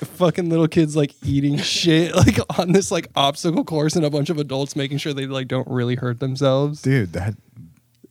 Fucking 0.00 0.48
little 0.48 0.68
kids 0.68 0.94
like 0.94 1.12
eating 1.24 1.56
shit 1.58 2.14
like 2.14 2.38
on 2.56 2.70
this 2.70 2.92
like 2.92 3.08
obstacle 3.16 3.64
course 3.64 3.96
and 3.96 4.04
a 4.04 4.10
bunch 4.10 4.30
of 4.30 4.38
adults 4.38 4.76
making 4.76 4.98
sure 4.98 5.12
they 5.12 5.26
like 5.26 5.48
don't 5.48 5.66
really 5.66 5.96
hurt 5.96 6.20
themselves 6.20 6.82
Dude, 6.82 7.14
that 7.14 7.34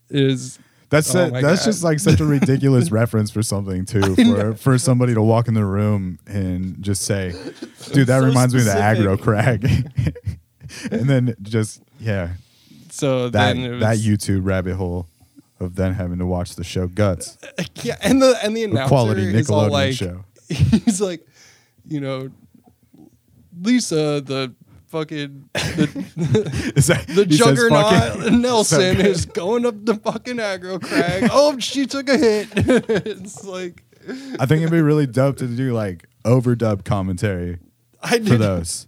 is 0.09 0.59
that's 0.89 1.13
Oh 1.15 1.25
a- 1.27 1.31
that's 1.31 1.61
God. 1.61 1.65
just 1.65 1.83
like 1.83 1.99
such 1.99 2.19
a 2.19 2.25
ridiculous 2.25 2.91
reference 2.91 3.29
for 3.31 3.43
something 3.43 3.85
too. 3.85 4.15
For 4.15 4.53
for 4.55 4.77
somebody 4.77 5.13
to 5.13 5.21
walk 5.21 5.47
in 5.47 5.53
the 5.53 5.65
room 5.65 6.19
and 6.27 6.81
just 6.81 7.03
say, 7.03 7.31
"Dude, 7.93 8.07
that 8.07 8.19
So 8.21 8.25
reminds 8.25 8.53
me 8.53 8.61
of 8.61 8.65
the 8.67 8.71
aggro 8.71 9.19
crag," 9.21 9.63
and 10.91 11.09
then 11.09 11.35
just 11.41 11.81
yeah, 11.99 12.29
so 12.89 13.29
that 13.29 13.55
then 13.55 13.73
it 13.73 13.79
that 13.79 13.97
YouTube 13.97 14.45
rabbit 14.45 14.75
hole 14.75 15.07
of 15.59 15.75
then 15.75 15.93
having 15.93 16.19
to 16.19 16.25
watch 16.25 16.55
the 16.55 16.63
show 16.63 16.87
Guts, 16.87 17.37
Yeah, 17.83 17.97
and 18.01 18.21
the 18.21 18.37
and 18.43 18.55
the 18.55 18.63
announcer 18.65 18.87
quality 18.89 19.23
is 19.35 19.49
all 19.49 19.63
Nickelodeon 19.67 19.71
like, 19.71 19.93
show. 19.95 20.23
he's 20.49 21.01
like, 21.01 21.25
you 21.87 21.99
know, 21.99 22.29
Lisa, 23.61 24.21
the 24.21 24.53
fucking 24.87 25.49
the, 25.53 26.73
Is 26.75 26.87
that- 26.87 27.07
the 27.07 27.25
juggernaut 27.25 27.93
fucking- 27.93 28.41
Nelson 28.41 28.95
so 28.97 29.01
is 29.03 29.25
going 29.25 29.65
up 29.65 29.85
the 29.85 29.95
fucking 29.95 30.37
aggro 30.37 30.81
crag. 30.81 31.29
oh, 31.31 31.57
she 31.59 31.85
took 31.85 32.09
a 32.09 32.17
hit. 32.17 32.47
it's 32.55 33.43
like 33.43 33.83
I 34.39 34.45
think 34.45 34.61
it'd 34.61 34.71
be 34.71 34.81
really 34.81 35.05
dope 35.07 35.37
to 35.37 35.47
do 35.47 35.73
like 35.73 36.05
overdub 36.23 36.85
commentary 36.85 37.59
I 38.01 38.19
for 38.19 38.37
those. 38.37 38.87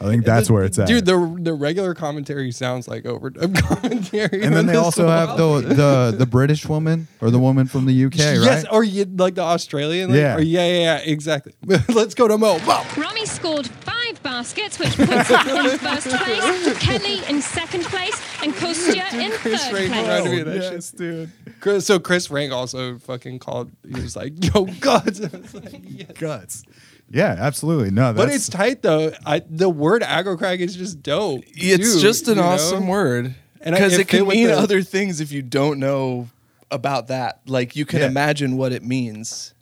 I 0.00 0.06
think 0.08 0.24
that's 0.24 0.50
where 0.50 0.64
it's 0.64 0.76
at, 0.78 0.88
Dude, 0.88 1.06
the 1.06 1.38
the 1.40 1.54
regular 1.54 1.94
commentary 1.94 2.50
sounds 2.50 2.88
like 2.88 3.04
overdub 3.04 3.56
commentary. 3.62 4.42
and 4.42 4.54
then 4.54 4.66
they 4.66 4.74
also 4.76 5.06
have 5.08 5.36
the 5.38 5.60
the 5.60 6.14
the 6.18 6.26
British 6.26 6.66
woman 6.66 7.06
or 7.20 7.30
the 7.30 7.38
woman 7.38 7.66
from 7.68 7.86
the 7.86 8.04
UK, 8.06 8.16
Yes, 8.16 8.44
right? 8.46 8.66
or 8.72 8.82
you 8.82 9.04
like 9.04 9.36
the 9.36 9.42
Australian. 9.42 10.10
Like, 10.10 10.18
Yeah. 10.18 10.36
Or 10.36 10.40
yeah, 10.40 10.66
yeah, 10.66 10.80
yeah, 10.82 10.96
exactly. 10.98 11.54
Let's 11.88 12.14
go 12.14 12.26
to 12.26 12.36
Mo. 12.36 12.58
Mo. 12.66 12.82
Rami 12.98 13.24
scored 13.24 13.68
five 13.68 13.93
baskets, 14.24 14.78
which 14.80 14.96
puts 14.96 15.28
him 15.28 15.56
in 15.56 15.78
first 15.78 16.08
place, 16.08 16.78
Kelly 16.78 17.20
in 17.28 17.40
second 17.40 17.84
place, 17.84 18.20
and 18.42 18.52
Kostya 18.54 19.04
in 19.14 19.30
Chris 19.32 19.64
third 19.66 19.72
Rank 19.74 19.92
place. 19.92 20.04
tried 20.06 20.24
to 20.24 20.30
be 20.30 20.42
that 20.42 20.56
yes, 20.72 20.90
shit. 20.90 20.98
dude. 20.98 21.32
Chris, 21.60 21.86
so 21.86 22.00
Chris 22.00 22.28
Rank 22.30 22.52
also 22.52 22.98
fucking 22.98 23.38
called. 23.38 23.70
He 23.86 24.00
was 24.00 24.16
like, 24.16 24.32
"Yo, 24.52 24.64
guts." 24.80 25.20
I 25.32 25.36
was 25.36 25.54
like, 25.54 25.80
yes. 25.84 26.10
Guts. 26.18 26.64
Yeah, 27.10 27.36
absolutely. 27.38 27.90
No, 27.92 28.12
that's, 28.12 28.16
But 28.16 28.34
it's 28.34 28.48
tight 28.48 28.82
though. 28.82 29.12
I 29.24 29.42
the 29.48 29.68
word 29.68 30.02
aggro 30.02 30.36
crag 30.36 30.60
is 30.60 30.74
just 30.74 31.02
dope. 31.02 31.44
It's 31.48 31.94
too, 31.94 32.00
just 32.00 32.26
an 32.26 32.36
you 32.36 32.42
know? 32.42 32.48
awesome 32.48 32.88
word. 32.88 33.34
And 33.60 33.74
I- 33.74 33.78
Because 33.78 33.92
it 33.94 34.00
it 34.00 34.08
can 34.08 34.18
fit 34.20 34.26
with 34.26 34.36
mean 34.36 34.46
the- 34.48 34.58
other 34.58 34.82
things 34.82 35.20
if 35.20 35.30
you 35.30 35.42
don't 35.42 35.78
know 35.78 36.28
about 36.70 37.06
that. 37.08 37.40
Like 37.46 37.76
you 37.76 37.84
can 37.86 38.00
Yeah. 38.00 38.06
imagine 38.06 38.56
what 38.56 38.72
it 38.72 38.82
means. 38.82 39.52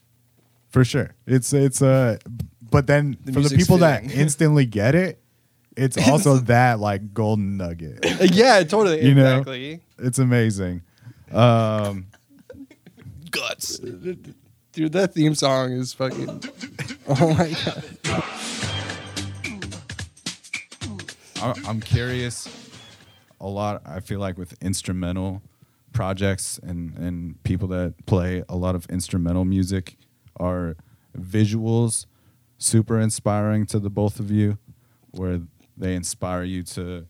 for 0.71 0.85
sure. 0.85 1.11
It's 1.27 1.53
it's 1.53 1.83
uh 1.83 2.17
but 2.73 2.87
then 2.89 3.17
The 3.25 3.33
for 3.33 3.35
the 3.35 3.39
music's 3.41 3.63
people 3.63 3.79
that 3.79 4.03
fitting. 4.03 4.19
instantly 4.19 4.67
get 4.67 4.95
it, 4.97 5.21
it's 5.77 5.97
also 6.09 6.39
that 6.39 6.81
like 6.81 7.15
golden 7.15 7.57
nugget. 7.57 8.05
Yeah, 8.35 8.63
totally. 8.65 9.07
You 9.07 9.15
know? 9.15 9.39
exactly. 9.39 9.81
It's 9.99 10.19
amazing. 10.19 10.83
Um 11.31 12.07
Guts. 13.31 13.79
Dude, 13.79 14.93
that 14.93 15.15
theme 15.15 15.35
song 15.35 15.73
is 15.73 15.93
fucking. 15.95 16.43
Oh 17.09 17.35
my 17.35 17.55
god. 17.65 18.23
I- 21.37 21.61
I'm 21.67 21.81
curious. 21.81 22.49
A 23.41 23.47
lot. 23.49 23.83
I 23.85 24.01
feel 24.01 24.21
like 24.21 24.39
with 24.39 24.55
instrumental 24.63 25.43
projects 25.93 26.59
and 26.63 26.97
and 26.97 27.43
people 27.43 27.69
that 27.69 27.95
play 28.07 28.45
a 28.49 28.57
lot 28.57 28.75
of 28.75 28.87
instrumental 28.87 29.45
music, 29.45 29.97
are 30.39 30.77
visuals 31.19 32.07
super 32.63 32.99
inspiring 32.99 33.67
to 33.67 33.79
the 33.79 33.91
both 33.91 34.21
of 34.21 34.31
you, 34.31 34.59
where 35.11 35.41
they 35.77 35.95
inspire 35.95 36.45
you 36.45 36.63
to 36.63 37.07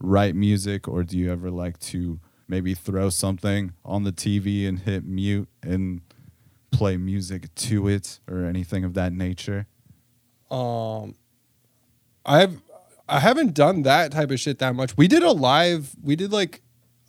write 0.00 0.34
music, 0.34 0.86
or 0.88 1.02
do 1.02 1.16
you 1.16 1.32
ever 1.32 1.50
like 1.50 1.78
to 1.78 2.20
maybe 2.48 2.74
throw 2.74 3.08
something 3.08 3.72
on 3.84 4.04
the 4.04 4.12
TV 4.12 4.68
and 4.68 4.80
hit 4.80 5.04
mute 5.04 5.48
and 5.62 6.02
play 6.70 6.96
music 6.96 7.54
to 7.54 7.88
it, 7.88 8.20
or 8.28 8.44
anything 8.44 8.84
of 8.84 8.94
that 8.94 9.12
nature? 9.12 9.66
Um, 10.50 11.14
I've 12.26 12.60
I 13.08 13.20
haven't 13.20 13.54
done 13.54 13.82
that 13.82 14.12
type 14.12 14.30
of 14.30 14.40
shit 14.40 14.58
that 14.58 14.74
much. 14.74 14.96
We 14.96 15.08
did 15.08 15.22
a 15.22 15.32
live. 15.32 15.94
We 16.02 16.16
did 16.16 16.32
like 16.32 16.62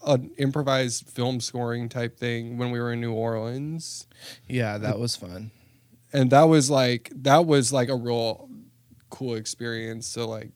an 0.06 0.32
improvised 0.38 1.08
film 1.10 1.40
scoring 1.40 1.90
type 1.90 2.18
thing 2.18 2.58
when 2.58 2.72
we 2.72 2.80
were 2.80 2.92
in 2.92 3.00
New 3.02 3.14
Orleans, 3.14 4.08
Yeah, 4.48 4.78
that 4.78 5.00
was 5.00 5.16
fun. 5.16 5.52
And 6.14 6.30
that 6.32 6.44
was 6.44 6.70
like 6.70 7.12
that 7.16 7.46
was 7.46 7.74
like 7.74 7.90
a 7.90 7.96
real 7.96 8.50
cool 9.10 9.36
experience 9.36 10.14
to 10.14 10.26
like 10.26 10.52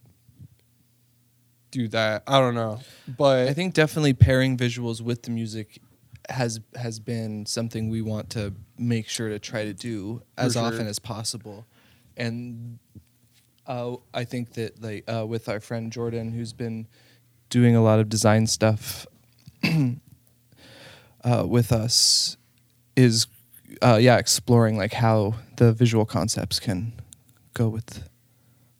do 1.72 1.88
that. 1.90 2.24
I 2.28 2.40
don't 2.40 2.56
know, 2.56 2.80
but 3.18 3.48
I 3.48 3.54
think 3.54 3.74
definitely 3.74 4.14
pairing 4.14 4.58
visuals 4.58 5.02
with 5.02 5.24
the 5.24 5.32
music 5.32 5.82
has 6.30 6.60
has 6.76 7.00
been 7.00 7.46
something 7.46 7.90
we 7.90 8.02
want 8.02 8.30
to 8.32 8.54
make 8.78 9.08
sure 9.10 9.30
to 9.30 9.40
try 9.40 9.66
to 9.66 9.74
do 9.74 10.22
as 10.38 10.54
sure. 10.54 10.64
often 10.64 10.88
as 10.88 11.00
possible. 11.00 11.66
And 12.16 12.80
uh, 13.66 13.96
I 14.14 14.24
think 14.24 14.54
that 14.54 14.82
like 14.82 15.04
uh, 15.12 15.26
with 15.26 15.50
our 15.50 15.60
friend 15.60 15.92
Jordan, 15.92 16.32
who's 16.32 16.54
been 16.54 16.88
doing 17.50 17.76
a 17.76 17.84
lot 17.84 18.00
of 18.00 18.10
design 18.10 18.48
stuff 18.48 19.08
uh, 21.24 21.46
with 21.48 21.72
us, 21.72 22.38
is 22.96 23.28
uh, 23.82 23.98
yeah 24.02 24.18
exploring 24.18 24.78
like 24.78 24.94
how 24.94 25.36
the 25.58 25.72
visual 25.74 26.06
concepts 26.06 26.60
can 26.60 26.94
go 27.54 27.68
with 27.70 28.08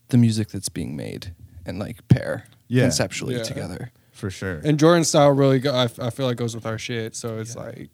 the 0.10 0.18
music 0.18 0.50
that's 0.50 0.70
being 0.70 0.96
made 0.96 1.34
and 1.66 1.80
like 1.80 2.08
pair 2.08 2.46
Yeah. 2.68 2.84
conceptually 2.84 3.36
Yeah. 3.36 3.44
together. 3.44 3.92
For 4.12 4.30
sure. 4.32 4.62
and 4.64 4.80
Jordan 4.80 5.04
style 5.04 5.30
really 5.32 5.60
go, 5.60 5.72
I, 5.74 5.84
f- 5.84 6.00
I 6.00 6.10
feel 6.10 6.26
like 6.26 6.38
goes 6.38 6.56
with 6.56 6.66
our 6.66 6.78
shit. 6.80 7.16
So 7.16 7.38
it's 7.40 7.56
Yeah. 7.56 7.62
like 7.64 7.90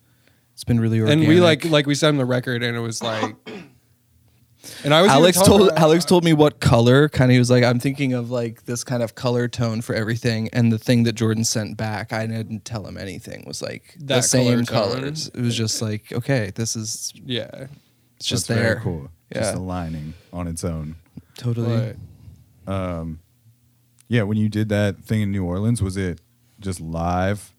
It's 0.54 0.64
been 0.64 0.80
really 0.80 1.00
organic. 1.02 1.26
and 1.26 1.28
we 1.28 1.42
like 1.42 1.66
like 1.66 1.86
we 1.88 1.96
said 1.96 2.10
on 2.10 2.18
the 2.18 2.26
record, 2.26 2.64
and 2.64 2.76
it 2.78 2.80
was 2.80 3.02
like. 3.04 3.36
And 4.84 4.94
I 4.94 5.02
was 5.02 5.12
Alex 5.12 5.42
told 5.42 5.62
about- 5.70 5.78
Alex 5.78 6.06
told 6.06 6.24
me 6.24 6.34
what 6.34 6.60
color. 6.60 7.10
Kind 7.10 7.30
of, 7.32 7.34
he 7.34 7.40
was 7.40 7.50
like, 7.50 7.64
"I'm 7.64 7.80
thinking 7.80 8.14
of 8.14 8.32
like 8.32 8.66
this 8.66 8.84
kind 8.84 9.04
of 9.04 9.14
color 9.16 9.48
tone 9.48 9.82
for 9.82 9.94
everything." 9.94 10.50
And 10.54 10.72
the 10.72 10.78
thing 10.80 11.04
that 11.04 11.14
Jordan 11.14 11.44
sent 11.44 11.76
back, 11.78 12.14
I 12.14 12.26
didn't 12.28 12.64
tell 12.64 12.86
him 12.88 12.98
anything. 12.98 13.44
Was 13.46 13.62
like 13.62 13.96
the 14.00 14.22
same 14.22 14.66
color 14.66 14.92
tone. 14.94 15.02
colors. 15.02 15.28
It 15.34 15.42
was 15.42 15.56
just 15.58 15.82
like, 15.82 16.12
okay, 16.14 16.52
this 16.56 16.76
is 16.78 17.12
yeah, 17.26 17.68
it's 18.18 18.26
just 18.26 18.48
That's 18.48 18.60
there. 18.60 18.74
Very 18.76 18.82
cool. 18.84 19.10
Just 19.34 19.56
aligning 19.56 20.14
on 20.32 20.48
its 20.48 20.64
own. 20.64 20.96
Totally. 21.38 21.96
but 22.66 22.72
Um, 22.74 23.20
yeah, 24.08 24.24
when 24.24 24.38
you 24.38 24.48
did 24.48 24.70
that 24.70 25.04
thing 25.04 25.22
in 25.22 25.32
New 25.32 25.44
Orleans, 25.44 25.82
was 25.82 25.98
it 25.98 26.22
just 26.60 26.80
live 26.80 27.50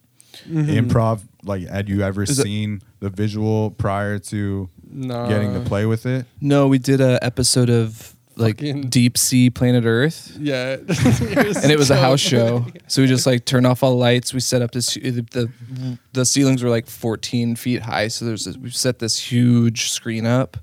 Mm-hmm. 0.49 0.89
improv? 0.91 1.21
Like, 1.45 1.69
had 1.69 1.89
you 1.89 2.01
ever 2.03 2.23
Is 2.25 2.39
it- 2.39 2.43
seen 2.43 2.81
the 3.01 3.09
visual 3.11 3.71
prior 3.71 4.19
to 4.19 4.69
no, 4.95 5.29
getting 5.29 5.53
to 5.55 5.61
play 5.61 5.85
with 5.87 6.07
it? 6.07 6.25
No, 6.41 6.69
we 6.69 6.79
did 6.79 7.01
a 7.01 7.23
episode 7.23 7.69
of 7.69 8.15
like 8.37 8.57
Fucking- 8.59 8.89
Deep 8.89 9.17
Sea 9.19 9.51
Planet 9.51 9.85
Earth. 9.85 10.37
Yeah, 10.41 10.73
and 10.79 11.71
it 11.71 11.79
was 11.79 11.91
a 11.91 11.97
house 11.97 12.21
show. 12.21 12.67
So 12.89 13.03
we 13.03 13.09
just 13.09 13.27
like 13.27 13.45
turned 13.45 13.67
off 13.67 13.83
all 13.83 13.91
the 13.91 13.97
lights. 13.97 14.33
We 14.35 14.41
set 14.41 14.63
up 14.63 14.71
this 14.73 14.95
the 14.95 15.11
the, 15.11 15.99
the 16.13 16.25
ceilings 16.25 16.63
were 16.63 16.71
like 16.71 16.87
14 16.89 17.57
feet 17.57 17.83
high. 17.83 18.09
So 18.09 18.25
there's 18.25 18.45
this, 18.47 18.57
we 18.57 18.71
set 18.71 18.99
this 18.99 19.19
huge 19.31 19.91
screen 19.91 20.27
up, 20.27 20.57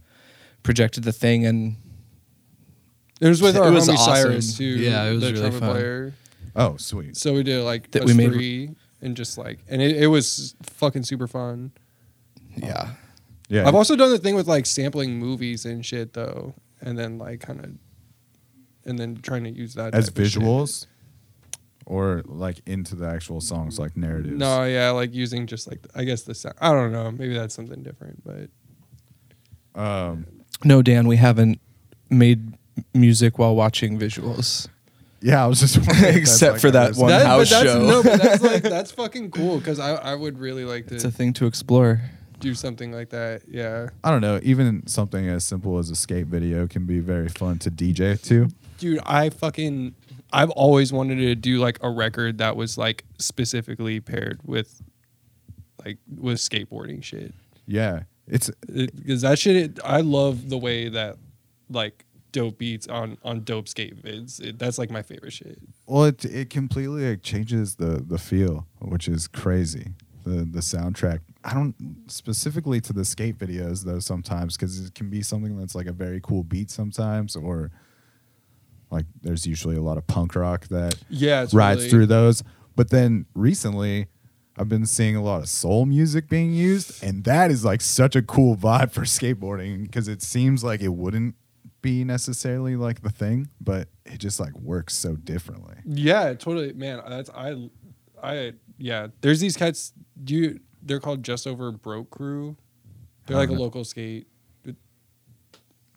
projected 0.63 1.03
the 1.03 1.13
thing, 1.13 1.45
and 1.45 1.75
It 3.21 3.27
was 3.29 3.41
with 3.41 3.55
It 3.55 3.61
our 3.61 3.71
was 3.71 3.87
homie 3.87 3.93
awesome. 3.95 4.15
Cyrus 4.15 4.57
too. 4.57 4.65
Yeah, 4.65 5.03
it 5.05 5.13
was 5.13 5.21
the 5.21 5.27
really 5.33 5.39
trumpet 5.41 5.59
fun. 5.59 5.69
player. 5.71 6.13
Oh, 6.55 6.75
sweet. 6.77 7.15
So 7.15 7.33
we 7.33 7.43
did 7.43 7.63
like 7.63 7.91
That 7.91 7.99
that 7.99 8.05
we 8.05 8.13
we 8.13 8.17
made- 8.17 8.33
three 8.33 8.75
and 9.01 9.15
just 9.15 9.37
like 9.37 9.59
and 9.69 9.81
it, 9.81 9.95
it 9.95 10.07
was 10.07 10.55
fucking 10.63 11.03
super 11.03 11.27
fun. 11.27 11.71
yeah, 12.57 12.89
Yeah. 13.51 13.67
I've 13.67 13.75
also 13.75 13.97
done 13.97 14.09
the 14.11 14.17
thing 14.17 14.35
with 14.35 14.47
like 14.47 14.65
sampling 14.65 15.19
movies 15.19 15.65
and 15.65 15.85
shit 15.85 16.13
though, 16.13 16.53
and 16.79 16.97
then 16.97 17.17
like 17.17 17.41
kind 17.41 17.59
of, 17.63 17.71
and 18.85 18.97
then 18.97 19.17
trying 19.21 19.43
to 19.43 19.49
use 19.51 19.73
that 19.73 19.93
as 19.93 20.07
type 20.09 20.17
of 20.19 20.27
shit. 20.29 20.41
visuals 20.41 20.87
or 21.85 22.21
like 22.25 22.61
into 22.65 22.95
the 22.95 23.05
actual 23.07 23.41
songs, 23.41 23.77
like 23.77 23.97
narratives. 23.97 24.37
No, 24.37 24.63
yeah, 24.63 24.91
like 24.91 25.13
using 25.13 25.47
just 25.47 25.67
like 25.69 25.79
I 25.93 26.05
guess 26.05 26.21
the 26.23 26.33
sound. 26.33 26.55
I 26.61 26.71
don't 26.71 26.93
know. 26.93 27.11
Maybe 27.11 27.33
that's 27.33 27.53
something 27.53 27.83
different, 27.83 28.23
but 28.23 28.49
Um, 29.75 30.25
no, 30.63 30.81
Dan, 30.81 31.07
we 31.07 31.17
haven't 31.17 31.59
made 32.09 32.53
music 32.93 33.37
while 33.37 33.55
watching 33.55 33.99
visuals. 33.99 34.67
yeah, 35.21 35.43
I 35.43 35.47
was 35.47 35.59
just 35.59 35.77
wondering 35.77 36.15
Except 36.17 36.53
like, 36.53 36.61
for 36.61 36.71
that 36.71 36.95
one 36.95 37.09
That- 37.09 37.25
house 37.25 37.49
but 37.49 37.63
that's, 37.63 37.73
show. 37.73 37.85
No, 37.85 38.03
but 38.03 38.21
that's 38.21 38.41
like 38.43 38.63
that's 38.75 38.91
fucking 38.91 39.31
cool 39.31 39.59
because 39.59 39.79
I 39.79 39.95
I 39.95 40.15
would 40.15 40.39
really 40.39 40.63
like 40.65 40.87
to. 40.87 40.95
It's 40.95 41.03
a 41.03 41.11
thing 41.11 41.33
to 41.33 41.45
explore. 41.47 42.01
Do 42.41 42.53
something 42.55 42.91
like 42.91 43.09
that. 43.09 43.43
Yeah, 43.47 43.89
I 44.03 44.11
don't 44.11 44.21
know. 44.21 44.39
Even 44.43 44.85
something 44.87 45.27
as 45.29 45.43
simple 45.43 45.77
as 45.77 45.89
a 45.89 45.95
skate 45.95 46.27
video 46.27 46.67
can 46.67 46.85
be 46.85 46.99
very 46.99 47.29
fun 47.29 47.59
to 47.59 47.71
DJ 47.71 48.21
to. 48.23 48.49
dude, 48.77 48.99
I 49.05 49.29
fucking 49.29 49.95
I've 50.33 50.49
always 50.51 50.91
wanted 50.91 51.15
to 51.17 51.35
do 51.35 51.59
like 51.59 51.77
a 51.81 51.89
record 51.89 52.37
that 52.39 52.55
was 52.55 52.77
like 52.77 53.05
specifically 53.17 53.99
paired 53.99 54.39
with 54.45 54.81
like 55.85 55.97
with 56.19 56.37
skateboarding 56.37 57.03
shit. 57.03 57.33
Yeah, 57.65 58.03
it's 58.27 58.49
because 58.67 59.21
that 59.21 59.39
shit 59.39 59.79
i 59.83 59.99
love 60.01 60.49
the 60.49 60.57
way 60.57 60.89
that 60.89 61.17
like 61.69 62.05
dope 62.31 62.57
beats 62.57 62.87
on 62.87 63.17
on 63.23 63.43
dope 63.43 63.67
skate 63.67 64.01
vids 64.01 64.39
it, 64.39 64.57
that's 64.59 64.77
like 64.77 64.89
my 64.89 65.01
favorite 65.01 65.33
shit 65.33 65.57
Well, 65.87 66.05
it 66.05 66.23
it 66.23 66.49
completely 66.49 67.09
like 67.09 67.23
changes 67.23 67.75
the 67.75 68.01
the 68.05 68.17
feel, 68.17 68.67
which 68.79 69.07
is 69.07 69.27
crazy. 69.27 69.87
The 70.23 70.45
the 70.45 70.59
soundtrack. 70.61 71.19
I 71.43 71.53
don't 71.53 71.75
specifically 72.07 72.79
to 72.81 72.93
the 72.93 73.03
skate 73.05 73.37
videos 73.37 73.83
though 73.83 73.99
sometimes 73.99 74.55
because 74.55 74.79
it 74.85 74.93
can 74.93 75.09
be 75.09 75.21
something 75.21 75.57
that's 75.57 75.73
like 75.75 75.87
a 75.87 75.91
very 75.91 76.19
cool 76.21 76.43
beat 76.43 76.69
sometimes, 76.69 77.35
or 77.35 77.71
like 78.89 79.05
there's 79.21 79.47
usually 79.47 79.75
a 79.75 79.81
lot 79.81 79.97
of 79.97 80.05
punk 80.07 80.35
rock 80.35 80.67
that 80.67 80.95
yeah 81.09 81.45
rides 81.53 81.79
really- 81.81 81.89
through 81.89 82.05
those. 82.07 82.43
But 82.75 82.89
then 82.89 83.25
recently, 83.35 84.07
I've 84.57 84.69
been 84.69 84.85
seeing 84.85 85.15
a 85.15 85.21
lot 85.23 85.41
of 85.41 85.49
soul 85.49 85.85
music 85.85 86.29
being 86.29 86.53
used, 86.53 87.03
and 87.03 87.23
that 87.25 87.51
is 87.51 87.65
like 87.65 87.81
such 87.81 88.15
a 88.15 88.21
cool 88.21 88.55
vibe 88.55 88.91
for 88.91 89.01
skateboarding 89.01 89.83
because 89.83 90.07
it 90.07 90.21
seems 90.21 90.63
like 90.63 90.81
it 90.81 90.89
wouldn't 90.93 91.35
be 91.81 92.03
necessarily 92.03 92.75
like 92.75 93.01
the 93.01 93.09
thing, 93.09 93.49
but 93.59 93.87
it 94.05 94.19
just 94.19 94.39
like 94.39 94.53
works 94.59 94.93
so 94.95 95.15
differently. 95.15 95.75
yeah 95.85 96.33
totally 96.33 96.73
man 96.73 97.01
that's 97.09 97.29
i 97.31 97.55
i 98.21 98.53
yeah 98.77 99.07
there's 99.21 99.39
these 99.39 99.57
cats 99.57 99.93
do 100.23 100.35
you 100.35 100.59
they're 100.83 100.99
called 100.99 101.23
just 101.23 101.45
over 101.47 101.71
broke 101.71 102.09
crew 102.09 102.55
they're 103.27 103.37
like 103.37 103.49
a 103.49 103.53
local 103.53 103.83
skate 103.83 104.27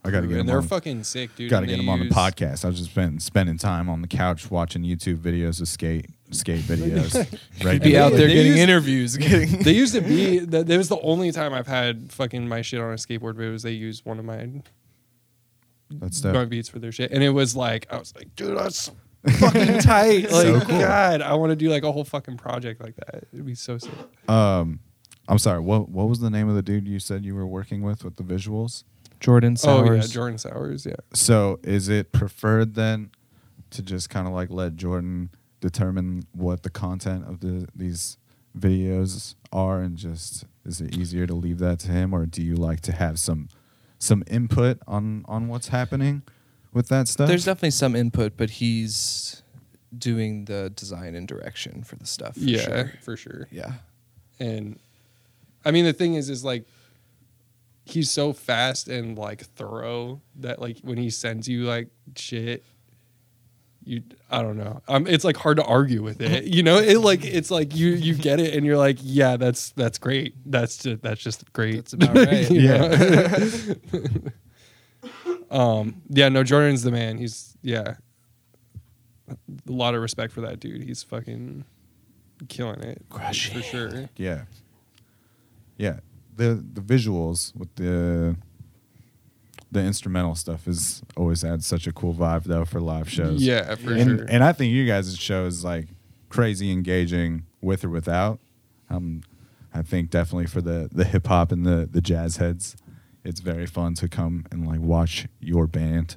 I 0.06 0.10
got 0.10 0.20
to 0.20 0.26
get 0.26 0.32
and 0.32 0.40
them 0.40 0.46
they're 0.48 0.58
on. 0.58 0.66
fucking 0.66 1.02
sick 1.04 1.34
dude 1.34 1.48
Got 1.50 1.60
to 1.60 1.62
and 1.62 1.70
get 1.70 1.76
them 1.78 1.88
on 1.88 1.98
the 1.98 2.04
use- 2.04 2.14
podcast. 2.14 2.66
I've 2.66 2.74
just 2.74 2.94
been 2.94 3.18
spending 3.20 3.56
time 3.56 3.88
on 3.88 4.02
the 4.02 4.06
couch 4.06 4.50
watching 4.50 4.82
YouTube 4.82 5.16
videos 5.16 5.62
of 5.62 5.68
skate 5.68 6.10
skate 6.30 6.60
videos. 6.60 7.14
right 7.64 7.82
Be 7.82 7.96
out 7.96 8.12
there 8.12 8.26
they 8.28 8.34
getting 8.34 8.52
use- 8.52 8.60
interviews, 8.60 9.16
getting 9.18 9.62
they 9.62 9.72
used 9.72 9.94
to 9.94 10.02
be 10.02 10.40
that 10.40 10.66
that 10.66 10.76
was 10.76 10.90
the 10.90 11.00
only 11.00 11.32
time 11.32 11.54
i've 11.54 11.66
had 11.66 12.12
fucking 12.12 12.46
my 12.46 12.60
shit 12.60 12.80
on 12.80 12.90
a 12.92 12.96
skateboard 12.96 13.32
videos 13.34 13.62
they 13.62 13.70
used 13.70 14.04
one 14.04 14.18
of 14.18 14.26
my 14.26 14.50
That's 15.90 16.22
my 16.22 16.32
dope. 16.32 16.48
beats 16.50 16.68
for 16.68 16.80
their 16.80 16.92
shit, 16.92 17.10
and 17.10 17.22
it 17.22 17.30
was 17.30 17.56
like 17.56 17.86
I 17.90 17.98
was 17.98 18.14
like, 18.14 18.34
dude, 18.36 18.58
that's 18.58 18.90
fucking 19.32 19.78
tight. 19.80 20.30
Like, 20.30 20.68
God, 20.68 21.22
I 21.22 21.34
want 21.34 21.50
to 21.50 21.56
do 21.56 21.68
like 21.68 21.82
a 21.82 21.92
whole 21.92 22.04
fucking 22.04 22.37
project 22.37 22.82
like 22.82 22.96
that. 22.96 23.24
It'd 23.32 23.46
be 23.46 23.54
so 23.54 23.78
sick. 23.78 23.92
Um, 24.28 24.80
I'm 25.28 25.38
sorry. 25.38 25.60
What 25.60 25.88
what 25.88 26.08
was 26.08 26.20
the 26.20 26.30
name 26.30 26.48
of 26.48 26.54
the 26.54 26.62
dude 26.62 26.87
you 26.87 26.98
said 26.98 27.24
you 27.24 27.34
were 27.34 27.46
working 27.46 27.82
with 27.82 28.04
with 28.04 28.16
the 28.16 28.22
visuals? 28.22 28.84
Jordan 29.20 29.56
Sowers. 29.56 29.88
Oh 29.88 29.94
yeah, 29.94 30.02
Jordan 30.02 30.38
Sowers. 30.38 30.84
Yeah. 30.84 30.96
So 31.14 31.58
is 31.62 31.88
it 31.88 32.12
preferred 32.12 32.74
then 32.74 33.10
to 33.70 33.82
just 33.82 34.10
kind 34.10 34.26
of 34.26 34.34
like 34.34 34.50
let 34.50 34.76
Jordan 34.76 35.30
determine 35.60 36.26
what 36.32 36.62
the 36.62 36.70
content 36.70 37.26
of 37.26 37.40
the 37.40 37.66
these 37.74 38.18
videos 38.56 39.34
are, 39.52 39.80
and 39.80 39.96
just 39.96 40.44
is 40.66 40.80
it 40.80 40.96
easier 40.96 41.26
to 41.26 41.34
leave 41.34 41.58
that 41.58 41.78
to 41.80 41.88
him, 41.90 42.12
or 42.12 42.26
do 42.26 42.42
you 42.42 42.54
like 42.54 42.80
to 42.82 42.92
have 42.92 43.18
some 43.18 43.48
some 43.98 44.22
input 44.26 44.78
on 44.87 45.24
on 45.26 45.48
what's 45.48 45.68
happening 45.68 46.22
with 46.74 46.88
that 46.88 47.08
stuff? 47.08 47.28
There's 47.28 47.44
definitely 47.44 47.70
some 47.70 47.96
input, 47.96 48.37
but 48.37 48.50
he's 48.50 49.42
doing 49.96 50.44
the 50.46 50.70
design 50.74 51.14
and 51.14 51.26
direction 51.26 51.82
for 51.84 51.96
the 51.96 52.06
stuff. 52.06 52.34
For 52.34 52.40
yeah, 52.40 52.58
sure. 52.58 52.92
for 53.02 53.16
sure. 53.16 53.48
Yeah. 53.50 53.72
And 54.38 54.78
I 55.64 55.70
mean, 55.70 55.84
the 55.84 55.92
thing 55.92 56.14
is, 56.14 56.28
is 56.28 56.44
like 56.44 56.66
he's 57.84 58.10
so 58.10 58.32
fast 58.32 58.88
and 58.88 59.16
like 59.16 59.42
thorough 59.42 60.20
that 60.37 60.60
like 60.60 60.78
when 60.82 60.98
he 60.98 61.10
sends 61.10 61.48
you 61.48 61.64
like 61.64 61.88
shit, 62.16 62.64
you 63.84 64.02
I 64.30 64.42
don't 64.42 64.56
know. 64.56 64.82
Um, 64.88 65.06
it's 65.06 65.24
like 65.24 65.37
hard 65.37 65.58
to 65.58 65.64
argue 65.64 66.02
with 66.02 66.20
it. 66.20 66.44
You 66.44 66.62
know, 66.62 66.78
it 66.78 66.98
like 66.98 67.24
it's 67.24 67.50
like 67.50 67.74
you 67.74 67.90
you 67.90 68.14
get 68.14 68.40
it 68.40 68.54
and 68.54 68.66
you're 68.66 68.78
like, 68.78 68.98
yeah, 69.00 69.37
that's 69.37 69.70
that's 69.70 69.98
great. 69.98 70.34
That's 70.46 70.78
just 70.78 71.02
that's 71.02 71.22
just 71.22 71.52
great. 71.52 71.76
That's 71.76 71.92
about 71.92 72.16
right. 72.16 72.50
You 72.54 72.68
know? 72.68 72.88
um. 75.54 76.02
Yeah. 76.08 76.28
No. 76.28 76.42
Jordan's 76.42 76.82
the 76.82 76.90
man. 76.90 77.18
He's 77.18 77.56
yeah. 77.62 77.94
A 79.28 79.36
lot 79.66 79.94
of 79.94 80.02
respect 80.02 80.32
for 80.32 80.42
that 80.42 80.60
dude. 80.60 80.82
He's 80.82 81.02
fucking 81.02 81.64
killing 82.48 82.82
it 82.82 83.02
Crushing. 83.08 83.56
for 83.56 83.62
sure. 83.62 84.10
yeah, 84.16 84.42
yeah. 85.78 86.00
The 86.36 86.62
the 86.72 86.80
visuals 86.82 87.54
with 87.56 87.74
the 87.76 88.36
the 89.72 89.80
instrumental 89.80 90.34
stuff 90.34 90.68
is 90.68 91.02
always 91.16 91.42
adds 91.42 91.66
such 91.66 91.86
a 91.86 91.92
cool 91.92 92.14
vibe 92.14 92.44
though 92.44 92.64
for 92.64 92.80
live 92.80 93.08
shows. 93.10 93.42
Yeah, 93.42 93.74
for 93.76 93.94
and, 93.94 94.18
sure. 94.18 94.26
and 94.28 94.44
I 94.44 94.52
think 94.52 94.72
you 94.72 94.86
guys' 94.86 95.16
show 95.16 95.46
is 95.46 95.64
like 95.64 95.88
crazy 96.28 96.70
engaging 96.70 97.44
with 97.60 97.84
or 97.84 97.88
without. 97.88 98.40
Um, 98.90 99.22
I 99.72 99.82
think 99.82 100.10
definitely 100.10 100.46
for 100.46 100.60
the 100.60 100.88
the 100.92 101.04
hip 101.04 101.26
hop 101.26 101.50
and 101.50 101.64
the 101.64 101.88
the 101.90 102.00
jazz 102.00 102.36
heads, 102.36 102.76
it's 103.24 103.40
very 103.40 103.66
fun 103.66 103.94
to 103.94 104.08
come 104.08 104.46
and 104.50 104.66
like 104.66 104.80
watch 104.80 105.26
your 105.40 105.66
band. 105.66 106.16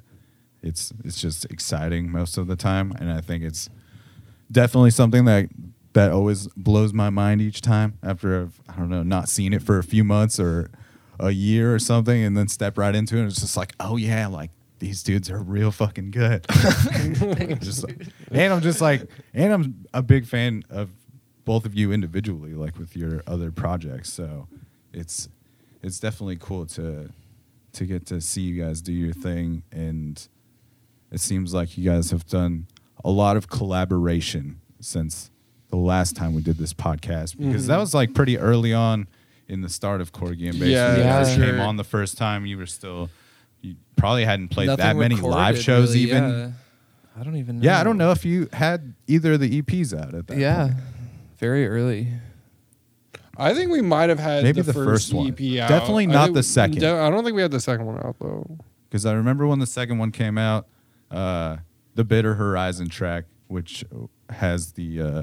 It's 0.62 0.92
it's 1.04 1.20
just 1.20 1.44
exciting 1.46 2.10
most 2.10 2.36
of 2.36 2.46
the 2.46 2.56
time, 2.56 2.92
and 2.98 3.10
I 3.10 3.20
think 3.20 3.42
it's 3.42 3.68
definitely 4.50 4.90
something 4.90 5.24
that 5.24 5.48
that 5.94 6.12
always 6.12 6.48
blows 6.48 6.92
my 6.92 7.10
mind 7.10 7.40
each 7.40 7.60
time 7.60 7.98
after 8.02 8.42
I've 8.42 8.60
I 8.68 8.76
don't 8.76 8.90
know 8.90 9.02
not 9.02 9.28
seen 9.28 9.52
it 9.52 9.62
for 9.62 9.78
a 9.78 9.82
few 9.82 10.04
months 10.04 10.38
or 10.38 10.70
a 11.18 11.30
year 11.30 11.74
or 11.74 11.78
something, 11.78 12.22
and 12.22 12.36
then 12.36 12.48
step 12.48 12.76
right 12.76 12.94
into 12.94 13.16
it. 13.16 13.20
And 13.20 13.30
it's 13.30 13.40
just 13.40 13.56
like, 13.56 13.72
oh 13.80 13.96
yeah, 13.96 14.26
like 14.26 14.50
these 14.78 15.02
dudes 15.02 15.30
are 15.30 15.40
real 15.40 15.70
fucking 15.70 16.10
good. 16.10 16.46
just, 17.60 17.84
and 18.30 18.52
I'm 18.52 18.60
just 18.60 18.80
like, 18.80 19.08
and 19.34 19.52
I'm 19.52 19.86
a 19.92 20.02
big 20.02 20.26
fan 20.26 20.62
of 20.70 20.90
both 21.44 21.64
of 21.64 21.74
you 21.74 21.92
individually, 21.92 22.54
like 22.54 22.78
with 22.78 22.96
your 22.96 23.22
other 23.26 23.50
projects. 23.50 24.12
So 24.12 24.48
it's 24.92 25.28
it's 25.82 26.00
definitely 26.00 26.36
cool 26.36 26.66
to 26.66 27.10
to 27.72 27.84
get 27.84 28.06
to 28.06 28.20
see 28.20 28.42
you 28.42 28.62
guys 28.62 28.80
do 28.80 28.92
your 28.92 29.12
thing, 29.12 29.62
and 29.72 30.28
it 31.10 31.20
seems 31.20 31.54
like 31.54 31.78
you 31.78 31.88
guys 31.88 32.10
have 32.10 32.26
done 32.26 32.66
a 33.04 33.10
lot 33.10 33.36
of 33.36 33.48
collaboration 33.48 34.60
since 34.80 35.30
the 35.68 35.76
last 35.76 36.16
time 36.16 36.34
we 36.34 36.42
did 36.42 36.56
this 36.56 36.72
podcast 36.72 37.36
because 37.38 37.66
that 37.66 37.74
mm-hmm. 37.74 37.80
was 37.80 37.94
like 37.94 38.14
pretty 38.14 38.38
early 38.38 38.72
on 38.72 39.06
in 39.48 39.60
the 39.60 39.68
start 39.68 40.00
of 40.00 40.12
Corgi 40.12 40.48
and 40.48 40.58
Bass. 40.58 40.68
Yeah, 40.68 40.96
yeah, 40.96 41.24
for 41.24 41.40
came 41.40 41.60
on 41.60 41.76
the 41.76 41.84
first 41.84 42.18
time. 42.18 42.46
You 42.46 42.58
were 42.58 42.66
still 42.66 43.10
you 43.60 43.76
probably 43.96 44.24
hadn't 44.24 44.48
played 44.48 44.66
Nothing 44.66 44.84
that 44.84 44.96
many 44.96 45.16
live 45.16 45.58
shows 45.58 45.90
really, 45.90 46.10
even. 46.10 46.30
Yeah. 46.30 46.50
I 47.20 47.24
don't 47.24 47.36
even 47.36 47.58
know. 47.58 47.64
Yeah, 47.64 47.80
I 47.80 47.84
don't 47.84 47.98
know 47.98 48.12
if 48.12 48.24
you 48.24 48.48
had 48.52 48.94
either 49.08 49.32
of 49.32 49.40
the 49.40 49.60
EPs 49.60 49.92
out 49.92 50.14
at 50.14 50.26
that. 50.28 50.34
Time. 50.34 50.40
Yeah. 50.40 50.66
point. 50.66 50.76
Very 51.38 51.66
early. 51.66 52.08
I 53.38 53.54
think 53.54 53.70
we 53.70 53.80
might 53.82 54.08
have 54.08 54.18
had 54.18 54.42
Maybe 54.42 54.60
the, 54.62 54.72
the 54.72 54.72
first, 54.72 55.10
first 55.10 55.14
one. 55.14 55.28
EP 55.28 55.60
out. 55.62 55.68
Definitely 55.68 56.06
not 56.08 56.24
think- 56.26 56.34
the 56.36 56.42
second. 56.42 56.80
de- 56.80 56.90
I 57.00 57.08
don't 57.08 57.22
think 57.24 57.36
we 57.36 57.42
had 57.42 57.50
the 57.52 57.60
second 57.60 57.86
one 57.86 57.98
out 58.04 58.16
though. 58.20 58.58
because 58.90 59.06
I 59.06 59.12
remember 59.12 59.46
when 59.46 59.58
the 59.60 59.66
second 59.66 59.98
one 59.98 60.10
came 60.10 60.36
out, 60.36 60.66
uh, 61.10 61.58
the 61.94 62.04
Bitter 62.04 62.34
Horizon 62.34 62.88
track, 62.88 63.24
which 63.46 63.84
has 64.30 64.72
the 64.72 65.00
uh, 65.00 65.22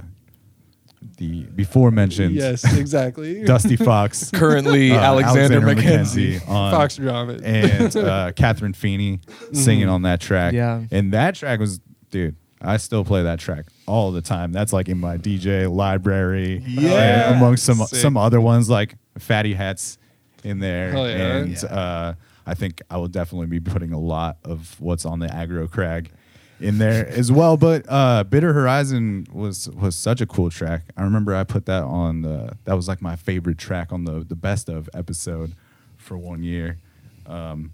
the 1.18 1.44
before 1.44 1.92
mentioned 1.92 2.34
Yes, 2.36 2.64
exactly. 2.78 3.44
Dusty 3.44 3.76
Fox, 3.76 4.32
Currently, 4.34 4.92
uh, 4.92 4.96
Alexander, 5.00 5.62
McKenzie 5.62 6.40
McKenzie. 6.40 6.50
on 6.50 6.72
Fox 6.74 6.96
Drum 6.96 7.30
and 7.44 7.96
uh, 7.98 8.32
Catherine 8.36 8.74
Feeny 8.74 9.20
singing 9.54 9.88
on 9.90 10.02
that 10.04 10.20
track. 10.22 10.54
Yeah. 10.54 10.84
and 10.92 11.14
that 11.14 11.36
track 11.36 11.60
was, 11.60 11.80
dude. 12.10 12.36
I 12.62 12.78
still 12.78 13.06
play 13.06 13.22
that 13.24 13.38
track 13.40 13.66
all 13.88 14.12
the 14.12 14.22
time. 14.22 14.52
That's 14.52 14.74
like 14.74 14.90
in 14.90 15.00
my 15.00 15.18
DJ 15.18 15.72
library. 15.74 16.64
Yeah. 16.66 17.30
and 17.30 17.38
among 17.38 17.58
some 17.58 17.78
Sick. 17.78 18.00
some 18.00 18.18
other 18.18 18.42
ones 18.42 18.70
like 18.70 18.96
Fatty 19.18 19.54
Hats 19.54 19.98
in 20.44 20.60
there. 20.60 20.92
Hell 20.92 21.08
yeah. 21.10 21.36
And 21.38 21.64
uh, 21.66 22.14
I 22.46 22.54
think 22.54 22.82
I 22.90 22.98
will 22.98 23.08
definitely 23.08 23.48
be 23.48 23.60
putting 23.60 23.92
a 23.92 24.00
lot 24.00 24.38
of 24.44 24.80
what's 24.80 25.06
on 25.06 25.20
the 25.20 25.28
aggro 25.28 25.70
crag 25.70 26.12
in 26.60 26.78
there 26.78 27.08
as 27.08 27.32
well. 27.32 27.58
But 27.58 27.86
uh, 27.90 28.24
Bitter 28.24 28.54
Horizon 28.54 29.28
was 29.32 29.70
was 29.70 29.96
such 29.96 30.22
a 30.22 30.26
cool 30.26 30.50
track. 30.50 30.84
I 30.96 31.04
remember 31.04 31.36
I 31.36 31.44
put 31.44 31.66
that 31.66 31.84
on 31.84 32.22
the 32.22 32.58
that 32.66 32.76
was 32.76 32.88
like 32.88 33.02
my 33.02 33.16
favorite 33.16 33.58
track 33.58 33.92
on 33.92 34.06
the 34.06 34.24
the 34.24 34.36
best 34.36 34.70
of 34.70 34.90
episode 34.94 35.54
for 35.98 36.18
one 36.18 36.44
year. 36.44 36.78
Um, 37.26 37.74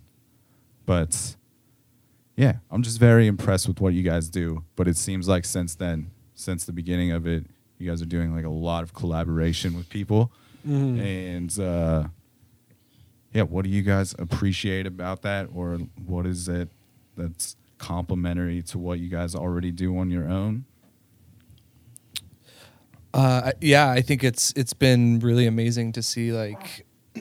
but 0.85 1.35
yeah, 2.41 2.53
I'm 2.71 2.81
just 2.81 2.99
very 2.99 3.27
impressed 3.27 3.67
with 3.67 3.79
what 3.79 3.93
you 3.93 4.01
guys 4.01 4.27
do. 4.27 4.63
But 4.75 4.87
it 4.87 4.97
seems 4.97 5.27
like 5.27 5.45
since 5.45 5.75
then, 5.75 6.09
since 6.33 6.65
the 6.65 6.73
beginning 6.73 7.11
of 7.11 7.27
it, 7.27 7.45
you 7.77 7.87
guys 7.87 8.01
are 8.01 8.07
doing 8.07 8.35
like 8.35 8.45
a 8.45 8.49
lot 8.49 8.81
of 8.81 8.95
collaboration 8.95 9.75
with 9.75 9.87
people. 9.89 10.31
And 10.63 11.57
uh, 11.59 12.05
yeah, 13.31 13.43
what 13.43 13.63
do 13.63 13.69
you 13.69 13.83
guys 13.83 14.15
appreciate 14.17 14.87
about 14.87 15.21
that, 15.21 15.49
or 15.53 15.77
what 16.03 16.25
is 16.25 16.47
it 16.47 16.69
that's 17.15 17.57
complementary 17.77 18.63
to 18.63 18.79
what 18.79 18.99
you 18.99 19.09
guys 19.09 19.35
already 19.35 19.71
do 19.71 19.95
on 19.99 20.09
your 20.09 20.27
own? 20.27 20.65
Uh, 23.13 23.51
yeah, 23.61 23.91
I 23.91 24.01
think 24.01 24.23
it's 24.23 24.51
it's 24.55 24.73
been 24.73 25.19
really 25.19 25.45
amazing 25.45 25.91
to 25.91 26.01
see 26.01 26.31
like 26.31 26.87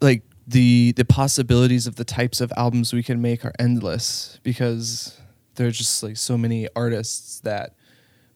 like 0.00 0.24
the 0.46 0.92
the 0.92 1.04
possibilities 1.04 1.86
of 1.86 1.96
the 1.96 2.04
types 2.04 2.40
of 2.40 2.52
albums 2.56 2.92
we 2.92 3.02
can 3.02 3.20
make 3.20 3.44
are 3.44 3.52
endless 3.58 4.40
because 4.42 5.20
there's 5.54 5.78
just 5.78 6.02
like 6.02 6.16
so 6.16 6.36
many 6.36 6.68
artists 6.74 7.40
that 7.40 7.74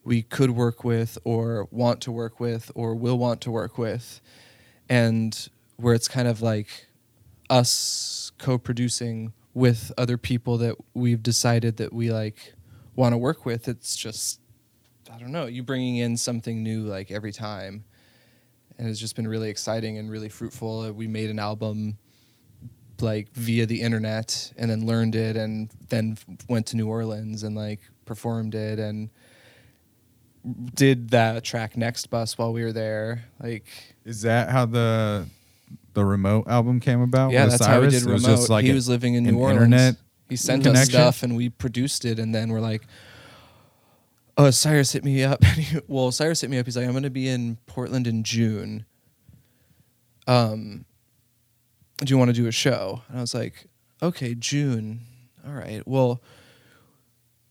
we 0.04 0.22
could 0.22 0.50
work 0.50 0.84
with 0.84 1.18
or 1.24 1.66
want 1.70 2.00
to 2.00 2.12
work 2.12 2.38
with 2.38 2.70
or 2.74 2.94
will 2.94 3.18
want 3.18 3.40
to 3.40 3.50
work 3.50 3.76
with. 3.76 4.20
And 4.88 5.48
where 5.76 5.94
it's 5.94 6.06
kind 6.06 6.28
of 6.28 6.40
like 6.40 6.86
us 7.50 8.32
co-producing 8.38 9.32
with 9.54 9.92
other 9.96 10.16
people 10.16 10.58
that 10.58 10.76
we've 10.94 11.22
decided 11.22 11.76
that 11.78 11.92
we 11.92 12.10
like 12.10 12.54
want 12.94 13.12
to 13.12 13.18
work 13.18 13.46
with 13.46 13.68
it's 13.68 13.96
just 13.96 14.40
i 15.12 15.18
don't 15.18 15.30
know 15.30 15.46
you 15.46 15.62
bringing 15.62 15.96
in 15.96 16.16
something 16.16 16.62
new 16.62 16.82
like 16.82 17.10
every 17.10 17.32
time 17.32 17.84
and 18.78 18.88
it's 18.88 18.98
just 19.00 19.16
been 19.16 19.26
really 19.28 19.48
exciting 19.50 19.98
and 19.98 20.10
really 20.10 20.28
fruitful 20.28 20.80
Uh, 20.80 20.92
we 20.92 21.06
made 21.06 21.30
an 21.30 21.38
album 21.38 21.96
like 23.00 23.30
via 23.34 23.66
the 23.66 23.80
internet 23.80 24.52
and 24.56 24.70
then 24.70 24.86
learned 24.86 25.14
it 25.14 25.36
and 25.36 25.70
then 25.88 26.16
went 26.48 26.66
to 26.66 26.76
new 26.76 26.88
orleans 26.88 27.42
and 27.42 27.54
like 27.56 27.80
performed 28.06 28.54
it 28.54 28.78
and 28.78 29.10
did 30.74 31.10
that 31.10 31.42
track 31.44 31.76
next 31.76 32.06
bus 32.08 32.38
while 32.38 32.52
we 32.52 32.62
were 32.62 32.72
there 32.72 33.24
like 33.42 33.66
Is 34.04 34.22
that 34.22 34.48
how 34.50 34.66
the 34.66 35.26
the 35.94 36.04
remote 36.04 36.46
album 36.46 36.78
came 36.78 37.00
about? 37.00 37.32
yeah, 37.32 37.46
that's 37.46 37.64
how 37.64 37.80
we 37.80 37.90
Cyrus? 37.90 38.02
did 38.04 38.10
It 38.10 38.12
was 38.12 38.24
just 38.24 38.50
like 38.50 38.64
he 38.64 38.70
a- 38.70 38.74
was 38.74 38.88
living 38.88 39.14
in 39.14 39.24
New 39.24 39.38
Orleans. 39.38 39.62
internet 39.64 39.96
he 40.28 40.36
sent 40.36 40.66
us 40.66 40.84
stuff, 40.88 41.22
and 41.22 41.36
we 41.36 41.48
produced 41.48 42.04
it. 42.04 42.18
And 42.18 42.34
then 42.34 42.50
we're 42.50 42.60
like, 42.60 42.82
"Oh, 44.36 44.50
Cyrus 44.50 44.92
hit 44.92 45.04
me 45.04 45.22
up." 45.24 45.42
Well, 45.88 46.10
Cyrus 46.12 46.40
hit 46.40 46.50
me 46.50 46.58
up. 46.58 46.66
He's 46.66 46.76
like, 46.76 46.86
"I'm 46.86 46.92
going 46.92 47.02
to 47.04 47.10
be 47.10 47.28
in 47.28 47.58
Portland 47.66 48.06
in 48.06 48.22
June. 48.22 48.84
Um, 50.26 50.84
do 51.98 52.10
you 52.12 52.18
want 52.18 52.28
to 52.28 52.34
do 52.34 52.46
a 52.46 52.52
show?" 52.52 53.02
And 53.08 53.18
I 53.18 53.20
was 53.20 53.34
like, 53.34 53.66
"Okay, 54.02 54.34
June. 54.34 55.00
All 55.46 55.54
right. 55.54 55.86
Well, 55.86 56.22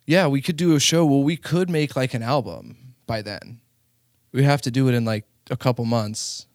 yeah, 0.05 0.27
we 0.27 0.41
could 0.41 0.57
do 0.57 0.75
a 0.75 0.79
show. 0.79 1.05
Well, 1.05 1.23
we 1.23 1.37
could 1.37 1.69
make 1.69 1.95
like 1.95 2.13
an 2.13 2.23
album 2.23 2.95
by 3.07 3.21
then. 3.21 3.61
We 4.31 4.43
have 4.43 4.61
to 4.63 4.71
do 4.71 4.87
it 4.87 4.93
in 4.93 5.05
like 5.05 5.25
a 5.49 5.57
couple 5.57 5.85
months." 5.85 6.47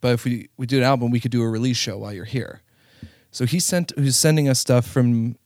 But 0.00 0.14
if 0.14 0.24
we 0.24 0.48
we 0.56 0.66
do 0.66 0.78
an 0.78 0.84
album, 0.84 1.10
we 1.10 1.20
could 1.20 1.32
do 1.32 1.42
a 1.42 1.48
release 1.48 1.76
show 1.76 1.98
while 1.98 2.12
you're 2.12 2.24
here. 2.24 2.62
So 3.30 3.46
he 3.46 3.60
sent 3.60 3.92
who's 3.96 4.16
sending 4.16 4.48
us 4.48 4.58
stuff 4.58 4.86
from 4.86 5.36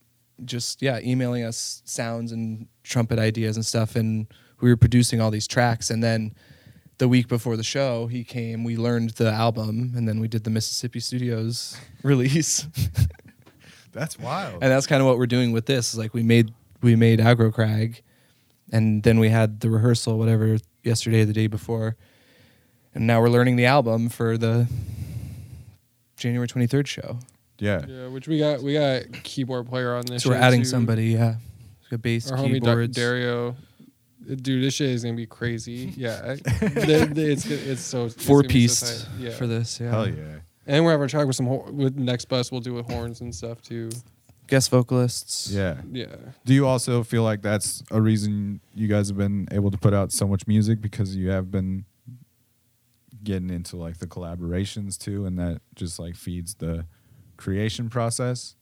just 0.45 0.83
yeah, 0.83 0.99
emailing 1.01 1.45
us 1.45 1.83
sounds 1.85 2.33
and 2.33 2.69
trumpet 2.83 3.19
ideas 3.19 3.57
and 3.57 3.65
stuff 3.65 3.97
and 3.97 4.27
we 4.61 4.69
were 4.71 4.77
producing 4.77 5.21
all 5.21 5.31
these 5.31 5.47
tracks 5.47 5.91
and 5.91 6.03
then 6.03 6.33
the 6.99 7.09
week 7.09 7.27
before 7.27 7.57
the 7.57 7.65
show, 7.65 8.07
he 8.07 8.23
came, 8.23 8.63
we 8.63 8.77
learned 8.77 9.11
the 9.11 9.29
album 9.31 9.93
and 9.97 10.07
then 10.07 10.21
we 10.21 10.29
did 10.29 10.45
the 10.45 10.51
Mississippi 10.51 11.01
Studios 11.01 11.77
release. 12.05 12.67
That's 13.93 14.19
wild. 14.19 14.63
and 14.63 14.71
that's 14.71 14.87
kind 14.87 15.03
of 15.03 15.07
what 15.09 15.19
we're 15.19 15.27
doing 15.27 15.53
with 15.53 15.67
this. 15.67 15.93
Is 15.93 15.99
like 15.99 16.15
we 16.15 16.23
made 16.23 16.53
we 16.81 16.97
made 16.97 17.19
Aggro 17.19 17.53
Crag, 17.53 18.01
and 18.73 19.03
then 19.03 19.19
we 19.19 19.29
had 19.29 19.61
the 19.61 19.69
rehearsal, 19.69 20.17
whatever, 20.19 20.57
yesterday, 20.83 21.23
or 21.23 21.25
the 21.27 21.35
day 21.35 21.47
before, 21.47 21.97
and 22.95 23.07
now 23.07 23.21
we're 23.21 23.29
learning 23.29 23.57
the 23.57 23.67
album 23.67 24.09
for 24.09 24.39
the 24.39 24.67
January 26.17 26.49
twenty 26.49 26.67
third 26.67 26.89
show. 26.89 27.19
yeah. 27.59 27.85
Yeah, 27.87 28.09
which 28.09 28.29
we 28.29 28.39
got 28.39 28.63
we 28.63 28.75
got 28.75 29.03
keyboard 29.25 29.69
player 29.69 29.95
on 29.95 30.07
this. 30.07 30.23
So 30.23 30.31
we're 30.31 30.37
adding 30.37 30.61
too. 30.63 30.69
somebody, 30.69 31.09
yeah, 31.09 31.35
we 31.93 31.97
got 31.99 32.03
bass, 32.03 32.31
Our 32.31 32.39
homie 32.39 32.61
Da- 32.61 32.87
Dario. 32.87 33.51
Uh, 34.31 34.35
dude, 34.37 34.63
this 34.65 34.75
shit 34.75 34.91
is 34.91 35.03
gonna 35.05 35.17
be 35.17 35.27
crazy. 35.27 35.93
Yeah, 35.97 36.35
The- 36.37 37.11
the- 37.13 37.31
it's 37.33 37.47
it's 37.47 37.81
so 37.83 38.07
it's 38.07 38.25
Four 38.25 38.43
gonna 38.43 38.49
so 38.49 38.53
piece. 38.53 39.07
Yeah, 39.19 39.31
for 39.31 39.47
this. 39.47 39.79
Yeah, 39.81 39.91
Hell 39.91 40.09
yeah. 40.09 40.39
and 40.67 40.85
we're 40.85 40.93
having 40.93 41.07
a 41.07 41.09
track 41.09 41.27
with 41.27 41.37
some 41.37 41.47
hor- 41.47 41.71
with 41.71 41.97
next 41.97 42.27
bus. 42.27 42.51
We'll 42.53 42.61
do 42.61 42.75
with 42.75 42.87
horns 42.91 43.21
and 43.21 43.35
stuff 43.35 43.61
too. 43.63 43.91
guest 44.49 44.71
vocalists. 44.71 45.51
Yeah. 45.51 45.81
Yeah, 45.91 46.15
Do 46.45 46.53
you 46.55 46.67
also 46.67 47.03
feel 47.03 47.23
like 47.23 47.41
that's 47.43 47.83
a 47.91 48.01
reason 48.03 48.61
you 48.75 48.87
guys 48.87 49.09
have 49.09 49.17
been 49.17 49.49
able 49.51 49.71
to 49.71 49.79
put 49.79 49.95
out 49.95 50.13
so 50.13 50.27
much 50.29 50.47
music 50.47 50.81
because 50.83 51.17
you 51.17 51.31
have 51.31 51.51
been 51.51 51.85
getting 53.25 53.51
into 53.51 53.77
like 53.77 53.99
the 53.99 54.07
collaborations 54.07 54.99
too, 54.99 55.25
and 55.27 55.39
that 55.39 55.61
just 55.75 55.99
like 55.99 56.17
feeds 56.17 56.55
the 56.55 56.87
creation 57.37 57.89
process? 57.89 58.55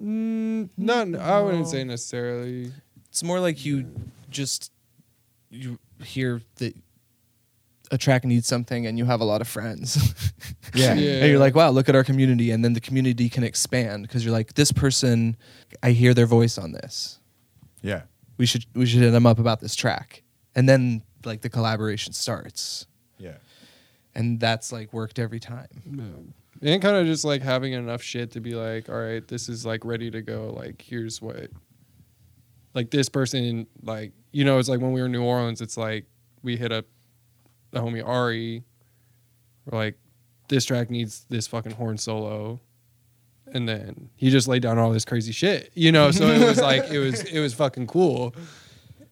Mm, 0.00 0.68
not 0.76 1.14
I 1.14 1.40
wouldn't 1.40 1.68
say 1.68 1.84
necessarily. 1.84 2.72
It's 3.08 3.22
more 3.22 3.40
like 3.40 3.64
you 3.64 3.86
just 4.30 4.72
you 5.50 5.78
hear 6.02 6.42
that 6.56 6.74
a 7.90 7.98
track 7.98 8.24
needs 8.24 8.46
something 8.46 8.86
and 8.86 8.98
you 8.98 9.04
have 9.04 9.20
a 9.20 9.24
lot 9.24 9.40
of 9.40 9.48
friends. 9.48 10.14
Yeah. 10.74 10.94
Yeah. 10.94 11.20
And 11.20 11.30
you're 11.30 11.38
like, 11.38 11.54
wow, 11.54 11.70
look 11.70 11.88
at 11.88 11.94
our 11.94 12.02
community. 12.02 12.50
And 12.50 12.64
then 12.64 12.72
the 12.72 12.80
community 12.80 13.28
can 13.28 13.44
expand 13.44 14.02
because 14.02 14.24
you're 14.24 14.32
like, 14.32 14.54
this 14.54 14.72
person, 14.72 15.36
I 15.84 15.92
hear 15.92 16.14
their 16.14 16.26
voice 16.26 16.58
on 16.58 16.72
this. 16.72 17.20
Yeah. 17.80 18.02
We 18.38 18.46
should 18.46 18.64
we 18.74 18.86
should 18.86 19.00
hit 19.00 19.12
them 19.12 19.24
up 19.24 19.38
about 19.38 19.60
this 19.60 19.76
track. 19.76 20.24
And 20.56 20.68
then 20.68 21.02
like 21.24 21.42
the 21.42 21.48
collaboration 21.48 22.12
starts. 22.12 22.88
Yeah. 23.18 23.36
And 24.16 24.40
that's 24.40 24.72
like 24.72 24.92
worked 24.92 25.20
every 25.20 25.38
time. 25.38 26.34
And 26.64 26.80
kind 26.80 26.96
of 26.96 27.04
just 27.04 27.26
like 27.26 27.42
having 27.42 27.74
enough 27.74 28.02
shit 28.02 28.30
to 28.32 28.40
be 28.40 28.52
like, 28.52 28.88
all 28.88 28.98
right, 28.98 29.26
this 29.28 29.50
is 29.50 29.66
like 29.66 29.84
ready 29.84 30.10
to 30.10 30.22
go. 30.22 30.50
Like, 30.56 30.80
here's 30.80 31.20
what, 31.20 31.50
like 32.72 32.90
this 32.90 33.10
person, 33.10 33.66
like 33.82 34.12
you 34.32 34.44
know, 34.44 34.58
it's 34.58 34.68
like 34.68 34.80
when 34.80 34.92
we 34.92 35.00
were 35.00 35.06
in 35.06 35.12
New 35.12 35.22
Orleans, 35.22 35.60
it's 35.60 35.76
like 35.76 36.06
we 36.42 36.56
hit 36.56 36.72
up 36.72 36.86
the 37.70 37.80
homie 37.80 38.04
Ari. 38.04 38.64
We're 39.66 39.78
like, 39.78 39.98
this 40.48 40.64
track 40.64 40.88
needs 40.88 41.26
this 41.28 41.46
fucking 41.46 41.72
horn 41.72 41.98
solo, 41.98 42.60
and 43.52 43.68
then 43.68 44.08
he 44.16 44.30
just 44.30 44.48
laid 44.48 44.62
down 44.62 44.78
all 44.78 44.90
this 44.90 45.04
crazy 45.04 45.32
shit, 45.32 45.70
you 45.74 45.92
know. 45.92 46.10
So 46.12 46.26
it 46.28 46.46
was 46.46 46.60
like 46.62 46.90
it 46.90 46.98
was 46.98 47.22
it 47.24 47.40
was 47.40 47.52
fucking 47.52 47.88
cool, 47.88 48.34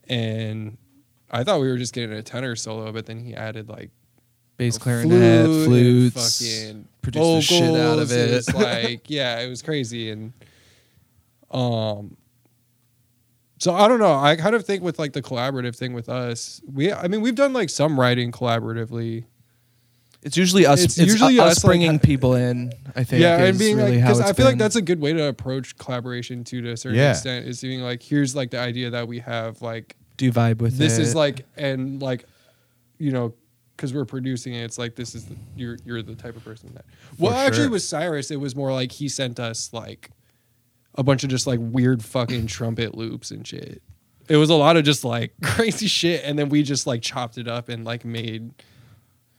and 0.08 0.78
I 1.30 1.44
thought 1.44 1.60
we 1.60 1.68
were 1.68 1.76
just 1.76 1.92
getting 1.92 2.16
a 2.16 2.22
tenor 2.22 2.56
solo, 2.56 2.92
but 2.92 3.04
then 3.04 3.18
he 3.18 3.34
added 3.34 3.68
like 3.68 3.90
Bass 4.58 4.76
a 4.76 4.80
clarinet, 4.80 5.08
flute 5.46 5.48
and 5.48 6.12
flutes, 6.12 6.38
fucking 6.70 6.88
produced 7.02 7.24
the 7.48 7.56
shit 7.56 7.80
out 7.80 7.98
of 7.98 8.12
it. 8.12 8.30
It's 8.30 8.54
like, 8.54 9.08
yeah, 9.10 9.40
it 9.40 9.48
was 9.48 9.62
crazy. 9.62 10.10
And 10.10 10.32
um 11.50 12.16
so 13.58 13.72
I 13.74 13.86
don't 13.86 14.00
know. 14.00 14.14
I 14.14 14.34
kind 14.36 14.54
of 14.56 14.64
think 14.64 14.82
with 14.82 14.98
like 14.98 15.12
the 15.12 15.22
collaborative 15.22 15.76
thing 15.76 15.92
with 15.92 16.08
us, 16.08 16.60
we 16.72 16.92
I 16.92 17.08
mean 17.08 17.20
we've 17.20 17.34
done 17.34 17.52
like 17.52 17.70
some 17.70 17.98
writing 17.98 18.32
collaboratively. 18.32 19.24
It's 20.22 20.36
usually 20.36 20.66
us. 20.66 20.82
It's 20.84 20.98
It's, 20.98 21.10
usually 21.12 21.40
us, 21.40 21.56
us, 21.58 21.64
bringing 21.64 21.92
ha- 21.94 21.98
people 22.02 22.34
in. 22.34 22.72
I 22.94 23.02
think. 23.04 23.22
yeah, 23.22 23.42
and 23.44 23.58
being 23.58 23.76
really 23.76 23.92
like 23.96 24.00
how 24.00 24.06
because 24.08 24.20
it's 24.20 24.30
I 24.30 24.32
feel 24.34 24.46
like 24.46 24.58
that's 24.58 24.76
a 24.76 24.82
good 24.82 25.00
way 25.00 25.12
to 25.12 25.24
approach 25.26 25.76
collaboration 25.78 26.44
too 26.44 26.60
to 26.62 26.70
a 26.72 26.76
certain 26.76 26.98
Yeah. 26.98 27.10
extent 27.10 27.46
is 27.46 27.60
being 27.60 27.80
like 27.80 28.02
here's 28.02 28.34
like 28.36 28.50
the 28.50 28.58
idea 28.60 28.90
that 28.90 29.08
we 29.08 29.18
have 29.20 29.62
like 29.62 29.96
do 30.16 30.30
vibe 30.32 30.58
with 30.58 30.76
this 30.76 30.98
it. 30.98 31.02
is 31.02 31.14
like 31.16 31.44
and 31.56 32.00
like 32.02 32.24
you 32.98 33.10
know 33.10 33.34
because 33.76 33.92
we're 33.94 34.04
producing 34.04 34.54
it 34.54 34.62
it's 34.62 34.78
like 34.78 34.94
this 34.94 35.14
is 35.14 35.24
the, 35.26 35.36
you're 35.56 35.76
you're 35.84 36.02
the 36.02 36.14
type 36.14 36.36
of 36.36 36.44
person 36.44 36.72
that 36.74 36.84
well 37.18 37.32
For 37.32 37.38
actually 37.38 37.68
with 37.68 37.82
cyrus 37.82 38.30
it 38.30 38.40
was 38.40 38.54
more 38.54 38.72
like 38.72 38.92
he 38.92 39.08
sent 39.08 39.40
us 39.40 39.72
like 39.72 40.10
a 40.94 41.02
bunch 41.02 41.24
of 41.24 41.30
just 41.30 41.46
like 41.46 41.58
weird 41.62 42.04
fucking 42.04 42.46
trumpet 42.48 42.94
loops 42.94 43.30
and 43.30 43.46
shit. 43.46 43.82
It 44.28 44.36
was 44.36 44.50
a 44.50 44.54
lot 44.54 44.76
of 44.76 44.84
just 44.84 45.04
like 45.04 45.34
crazy 45.42 45.86
shit 45.86 46.22
and 46.24 46.38
then 46.38 46.48
we 46.48 46.62
just 46.62 46.86
like 46.86 47.02
chopped 47.02 47.38
it 47.38 47.48
up 47.48 47.68
and 47.68 47.84
like 47.84 48.04
made 48.04 48.52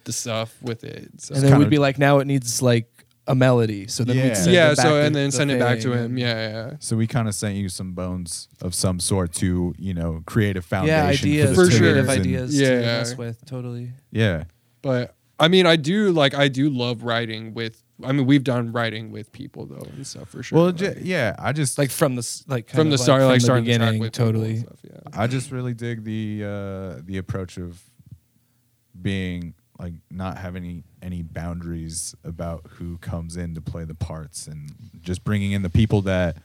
the 0.03 0.11
stuff 0.11 0.61
with 0.61 0.83
it 0.83 1.09
so 1.21 1.33
and 1.33 1.43
then 1.43 1.57
we'd 1.57 1.69
be 1.69 1.77
like, 1.77 1.97
now 1.97 2.19
it 2.19 2.27
needs 2.27 2.61
like 2.61 2.92
a 3.27 3.33
melody. 3.35 3.87
So 3.87 4.03
then 4.03 4.17
Yeah. 4.17 4.23
we'd 4.25 4.35
send 4.37 4.51
yeah 4.53 4.71
it 4.71 4.75
back 4.77 4.85
so 4.85 4.95
the- 4.95 5.01
and 5.03 5.15
then 5.15 5.27
the 5.27 5.31
send 5.31 5.51
it 5.51 5.59
back 5.59 5.79
to 5.79 5.89
thing 5.93 5.97
him 6.05 6.17
yeah 6.17 6.49
yeah 6.49 6.71
So 6.79 6.97
we 6.97 7.07
kind 7.07 7.27
of 7.29 7.35
sent 7.35 7.55
you 7.55 7.69
some 7.69 7.93
bones 7.93 8.49
of 8.61 8.75
some 8.75 8.99
sort 8.99 9.31
to, 9.35 9.73
you 9.77 9.93
know, 9.93 10.21
create 10.25 10.57
a 10.57 10.61
foundation. 10.61 11.29
Yeah, 11.29 11.39
ideas, 11.45 11.55
for, 11.55 11.63
the 11.63 11.65
For 11.65 11.71
sure. 11.71 11.79
creative 11.79 12.09
and- 12.09 12.19
ideas 12.19 12.59
Yeah. 12.59 12.69
to 12.69 12.81
mess 12.81 13.17
with. 13.17 13.45
Totally. 13.45 13.91
Yeah. 14.11 14.43
but 14.81 15.15
i 15.39 15.47
mean 15.47 15.65
i 15.65 15.75
do 15.77 16.11
like 16.11 16.33
i 16.35 16.47
do 16.47 16.69
love 16.69 17.03
writing 17.03 17.53
with 17.55 17.81
i 18.03 18.11
mean 18.11 18.25
we've 18.27 18.43
done 18.43 18.71
writing 18.73 19.11
with 19.11 19.31
people 19.31 19.65
though 19.65 19.87
and 19.95 20.05
stuff 20.05 20.27
for 20.29 20.43
sure 20.43 20.57
Well, 20.57 20.65
like- 20.67 20.75
j- 20.75 20.97
yeah, 21.01 21.35
I 21.39 21.53
just 21.53 21.77
Like 21.77 21.89
from 21.89 22.15
the 22.15 22.19
s- 22.19 22.43
like 22.47 22.67
kind 22.67 22.77
from 22.79 22.87
of 22.87 22.91
the 22.91 22.97
start, 22.99 23.21
like, 23.23 23.35
from 23.35 23.39
starting 23.39 23.65
the 23.65 23.71
the 23.71 23.77
track 23.77 23.87
beginning. 23.93 24.01
with 24.01 24.11
people 24.11 24.25
and 24.27 24.35
Totally. 24.35 24.57
stuff, 24.59 24.79
yeah. 24.83 25.21
I 25.21 25.27
just 25.27 25.51
really 25.51 25.73
dig 25.73 26.03
the 26.03 26.43
uh 26.43 27.01
the 27.05 27.17
approach 27.17 27.57
of 27.57 27.81
being 29.01 29.53
like 29.83 29.93
not 30.09 30.37
having 30.37 30.63
any 30.63 30.83
any 31.01 31.21
boundaries 31.21 32.15
about 32.23 32.61
who 32.77 32.97
comes 32.99 33.35
in 33.35 33.53
to 33.53 33.59
play 33.59 33.83
the 33.83 33.93
parts 33.93 34.47
and 34.47 34.73
just 35.01 35.25
bringing 35.25 35.51
in 35.51 35.61
the 35.61 35.69
people 35.69 36.01
that 36.01 36.37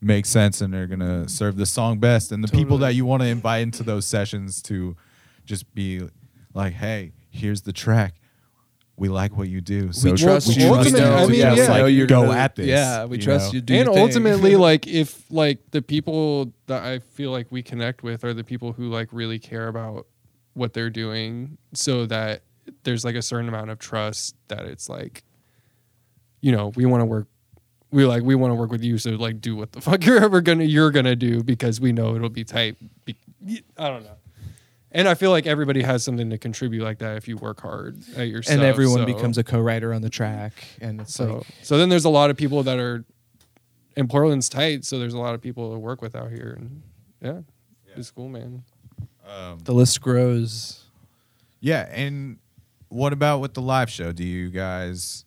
make 0.00 0.26
sense 0.26 0.60
and 0.60 0.74
are 0.74 0.88
going 0.88 0.98
to 0.98 1.28
serve 1.28 1.56
the 1.56 1.66
song 1.66 2.00
best 2.00 2.32
and 2.32 2.42
the 2.42 2.48
people 2.48 2.78
that 2.78 2.94
you 2.96 3.04
want 3.04 3.22
to 3.22 3.28
invite 3.28 3.62
into 3.62 3.84
those 3.84 4.04
sessions 4.04 4.60
to 4.60 4.96
just 5.44 5.72
be 5.72 6.02
like 6.52 6.72
hey 6.72 7.12
here's 7.30 7.62
the 7.62 7.72
track 7.72 8.14
we 8.96 9.08
like 9.08 9.36
what 9.36 9.48
you 9.48 9.60
do 9.60 9.92
so 9.92 10.10
we 10.10 10.16
trust 10.16 10.48
well, 10.48 10.58
you. 10.58 10.74
ultimately, 10.74 11.00
we 11.00 11.00
know, 11.00 11.16
I 11.16 11.26
mean, 11.26 11.40
yeah, 11.40 11.54
yeah. 11.54 11.68
like, 11.70 11.80
know 11.82 11.86
you're 11.86 12.06
go 12.08 12.26
gonna- 12.26 12.38
at 12.38 12.56
this 12.56 12.66
Yeah, 12.66 13.04
we 13.04 13.18
you 13.18 13.22
trust 13.22 13.52
know? 13.52 13.56
you. 13.56 13.60
Do 13.62 13.74
and 13.74 13.84
your 13.86 13.94
thing. 13.94 14.02
ultimately, 14.02 14.56
like 14.68 14.88
if 14.88 15.30
like 15.30 15.70
the 15.70 15.80
people 15.80 16.52
that 16.66 16.82
I 16.82 16.98
feel 16.98 17.30
like 17.30 17.46
we 17.50 17.62
connect 17.62 18.02
with 18.02 18.24
are 18.24 18.34
the 18.34 18.44
people 18.44 18.72
who 18.72 18.88
like 18.90 19.08
really 19.12 19.38
care 19.38 19.68
about 19.68 20.06
what 20.54 20.74
they're 20.74 20.90
doing, 20.90 21.56
so 21.72 22.04
that 22.06 22.42
there's 22.84 23.04
like 23.04 23.14
a 23.14 23.22
certain 23.22 23.48
amount 23.48 23.70
of 23.70 23.78
trust 23.78 24.36
that 24.48 24.64
it's 24.64 24.88
like, 24.88 25.24
you 26.40 26.52
know, 26.52 26.72
we 26.76 26.86
want 26.86 27.00
to 27.02 27.06
work. 27.06 27.28
We 27.92 28.04
like 28.04 28.22
we 28.22 28.34
want 28.36 28.52
to 28.52 28.54
work 28.54 28.70
with 28.70 28.84
you, 28.84 28.98
so 28.98 29.10
like 29.10 29.40
do 29.40 29.56
what 29.56 29.72
the 29.72 29.80
fuck 29.82 30.04
you're 30.04 30.22
ever 30.22 30.40
gonna 30.40 30.64
you're 30.64 30.90
gonna 30.90 31.16
do 31.16 31.42
because 31.42 31.80
we 31.80 31.92
know 31.92 32.14
it'll 32.14 32.28
be 32.28 32.44
tight. 32.44 32.76
Be, 33.04 33.16
I 33.76 33.88
don't 33.88 34.04
know. 34.04 34.16
And 34.92 35.08
I 35.08 35.14
feel 35.14 35.30
like 35.30 35.46
everybody 35.46 35.82
has 35.82 36.02
something 36.02 36.30
to 36.30 36.38
contribute 36.38 36.82
like 36.82 36.98
that 36.98 37.16
if 37.16 37.28
you 37.28 37.36
work 37.36 37.60
hard 37.60 37.98
at 38.16 38.28
your 38.28 38.42
stuff. 38.42 38.54
and 38.54 38.62
everyone 38.64 39.00
so- 39.00 39.06
becomes 39.06 39.38
a 39.38 39.44
co-writer 39.44 39.92
on 39.92 40.02
the 40.02 40.10
track, 40.10 40.64
and 40.80 41.00
it's 41.00 41.14
so 41.14 41.38
like 41.38 41.46
so 41.62 41.78
then 41.78 41.88
there's 41.88 42.04
a 42.04 42.10
lot 42.10 42.30
of 42.30 42.36
people 42.36 42.62
that 42.62 42.78
are 42.78 43.04
and 43.96 44.08
Portland's 44.08 44.48
tight, 44.48 44.84
so 44.84 44.98
there's 44.98 45.14
a 45.14 45.18
lot 45.18 45.34
of 45.34 45.40
people 45.40 45.72
to 45.72 45.78
work 45.78 46.00
with 46.00 46.14
out 46.14 46.30
here 46.30 46.56
and 46.58 46.82
yeah. 47.20 47.40
It's 47.96 48.10
cool, 48.10 48.28
man. 48.28 48.62
Um, 49.28 49.58
the 49.64 49.72
list 49.72 50.00
grows. 50.00 50.84
Yeah, 51.60 51.88
and 51.92 52.38
what 52.90 53.12
about 53.12 53.38
with 53.38 53.54
the 53.54 53.62
live 53.62 53.88
show? 53.88 54.12
Do 54.12 54.24
you 54.24 54.50
guys 54.50 55.24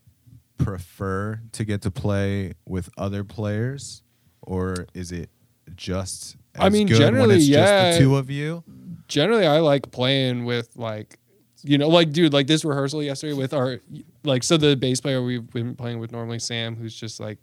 prefer 0.57 1.41
to 1.53 1.65
get 1.65 1.81
to 1.81 1.91
play 1.91 2.53
with 2.67 2.89
other 2.97 3.23
players, 3.23 4.03
or 4.41 4.85
is 4.93 5.11
it 5.11 5.29
just? 5.75 6.37
I 6.57 6.69
mean, 6.69 6.87
good 6.87 6.99
when 6.99 7.07
generally, 7.07 7.35
it's 7.37 7.47
yeah. 7.47 7.89
just 7.89 7.97
the 7.97 8.05
two 8.05 8.15
of 8.17 8.29
you. 8.29 8.63
Generally 9.07 9.47
I 9.47 9.59
like 9.59 9.91
playing 9.91 10.45
with 10.45 10.75
like 10.75 11.17
you 11.63 11.77
know, 11.77 11.87
like 11.87 12.11
dude, 12.11 12.33
like 12.33 12.47
this 12.47 12.65
rehearsal 12.65 13.01
yesterday 13.01 13.33
with 13.33 13.53
our 13.53 13.79
like 14.23 14.43
so 14.43 14.57
the 14.57 14.75
bass 14.75 15.01
player 15.01 15.23
we've 15.23 15.49
been 15.51 15.75
playing 15.75 15.99
with 15.99 16.11
normally 16.11 16.39
Sam, 16.39 16.75
who's 16.75 16.95
just 16.95 17.19
like 17.19 17.39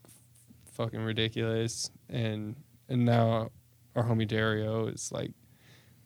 fucking 0.72 1.00
ridiculous, 1.00 1.90
and 2.08 2.54
and 2.88 3.04
now 3.04 3.50
our 3.96 4.04
homie 4.04 4.28
Dario 4.28 4.86
is 4.86 5.10
like 5.10 5.32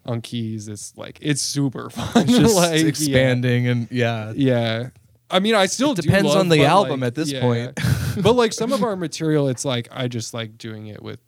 on 0.07 0.21
keys. 0.21 0.69
It's 0.69 0.97
like 0.97 1.19
it's 1.23 1.43
super 1.43 1.91
fun. 1.91 2.11
It's 2.17 2.39
just 2.39 2.57
like, 2.57 2.81
yeah. 2.81 2.87
expanding, 2.87 3.67
and 3.69 3.89
yeah, 3.91 4.33
Yeah. 4.35 4.91
I 5.31 5.41
mean, 5.41 5.55
I 5.55 5.67
still 5.67 5.93
It 5.93 5.97
do 5.97 6.03
depends 6.03 6.29
love, 6.29 6.37
on 6.39 6.49
the 6.51 6.65
album 6.65 7.01
like, 7.01 7.09
at 7.09 7.15
this 7.15 7.33
yeah. 7.33 7.41
point. 7.41 7.81
but 8.23 8.35
like 8.35 8.53
some 8.53 8.73
of 8.73 8.83
our 8.85 8.95
material, 8.95 9.49
it's 9.49 9.65
like 9.65 9.89
I 9.91 10.07
just 10.07 10.35
like 10.35 10.59
doing 10.59 10.87
it 10.87 11.03
with, 11.03 11.19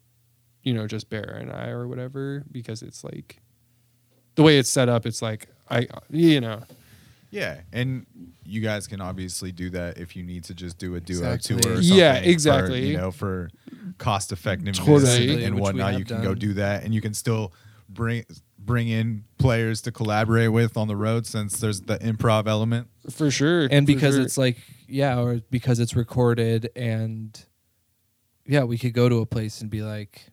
you 0.62 0.74
know, 0.74 0.86
just 0.86 1.08
Bear 1.08 1.38
and 1.40 1.50
I 1.50 1.68
or 1.68 1.88
whatever 1.88 2.44
because 2.52 2.82
it's 2.82 3.02
like 3.02 3.40
the 4.34 4.42
way 4.42 4.58
it's 4.58 4.68
set 4.68 4.88
up. 4.88 5.06
It's 5.06 5.22
like 5.22 5.48
I, 5.70 5.88
you 6.10 6.40
know, 6.40 6.62
Yeah, 7.30 7.62
and 7.72 8.06
you 8.44 8.60
guys 8.60 8.86
can 8.86 9.00
obviously 9.00 9.50
do 9.50 9.70
that 9.70 9.98
if 9.98 10.14
you 10.14 10.22
need 10.22 10.44
to 10.44 10.54
just 10.54 10.78
do 10.78 10.94
a 10.94 11.00
duo 11.00 11.32
Exactly. 11.32 11.56
tour. 11.62 11.72
Or 11.72 11.76
something 11.76 11.98
Yeah, 11.98 12.20
for, 12.20 12.28
exactly. 12.28 12.88
you 12.90 12.96
know, 12.98 13.10
for 13.10 13.50
cost 13.98 14.30
effectiveness 14.30 14.78
Totally. 14.78 15.42
and 15.42 15.54
Which 15.54 15.60
we 15.60 15.60
whatnot, 15.62 15.98
you 15.98 16.04
can 16.04 16.22
go 16.22 16.34
do 16.34 16.52
that, 16.54 16.84
and 16.84 16.94
you 16.94 17.00
can 17.00 17.14
still 17.14 17.52
bring 17.88 18.24
bring 18.66 18.88
in 18.88 19.24
players 19.38 19.80
to 19.82 19.92
collaborate 19.92 20.52
with 20.52 20.76
on 20.76 20.88
the 20.88 20.96
road 20.96 21.24
since 21.26 21.58
there's 21.60 21.80
the 21.82 21.98
improv 21.98 22.46
element. 22.48 22.88
for 23.10 23.30
sure. 23.30 23.62
and 23.70 23.86
for 23.86 23.94
because 23.94 24.14
sure. 24.16 24.24
it's 24.24 24.36
like 24.36 24.58
yeah 24.88 25.18
or 25.20 25.40
because 25.50 25.78
it's 25.80 25.94
recorded 25.96 26.68
and 26.76 27.46
yeah 28.46 28.64
we 28.64 28.76
could 28.76 28.92
go 28.92 29.08
to 29.08 29.18
a 29.20 29.26
place 29.26 29.60
and 29.60 29.70
be 29.70 29.82
like 29.82 30.26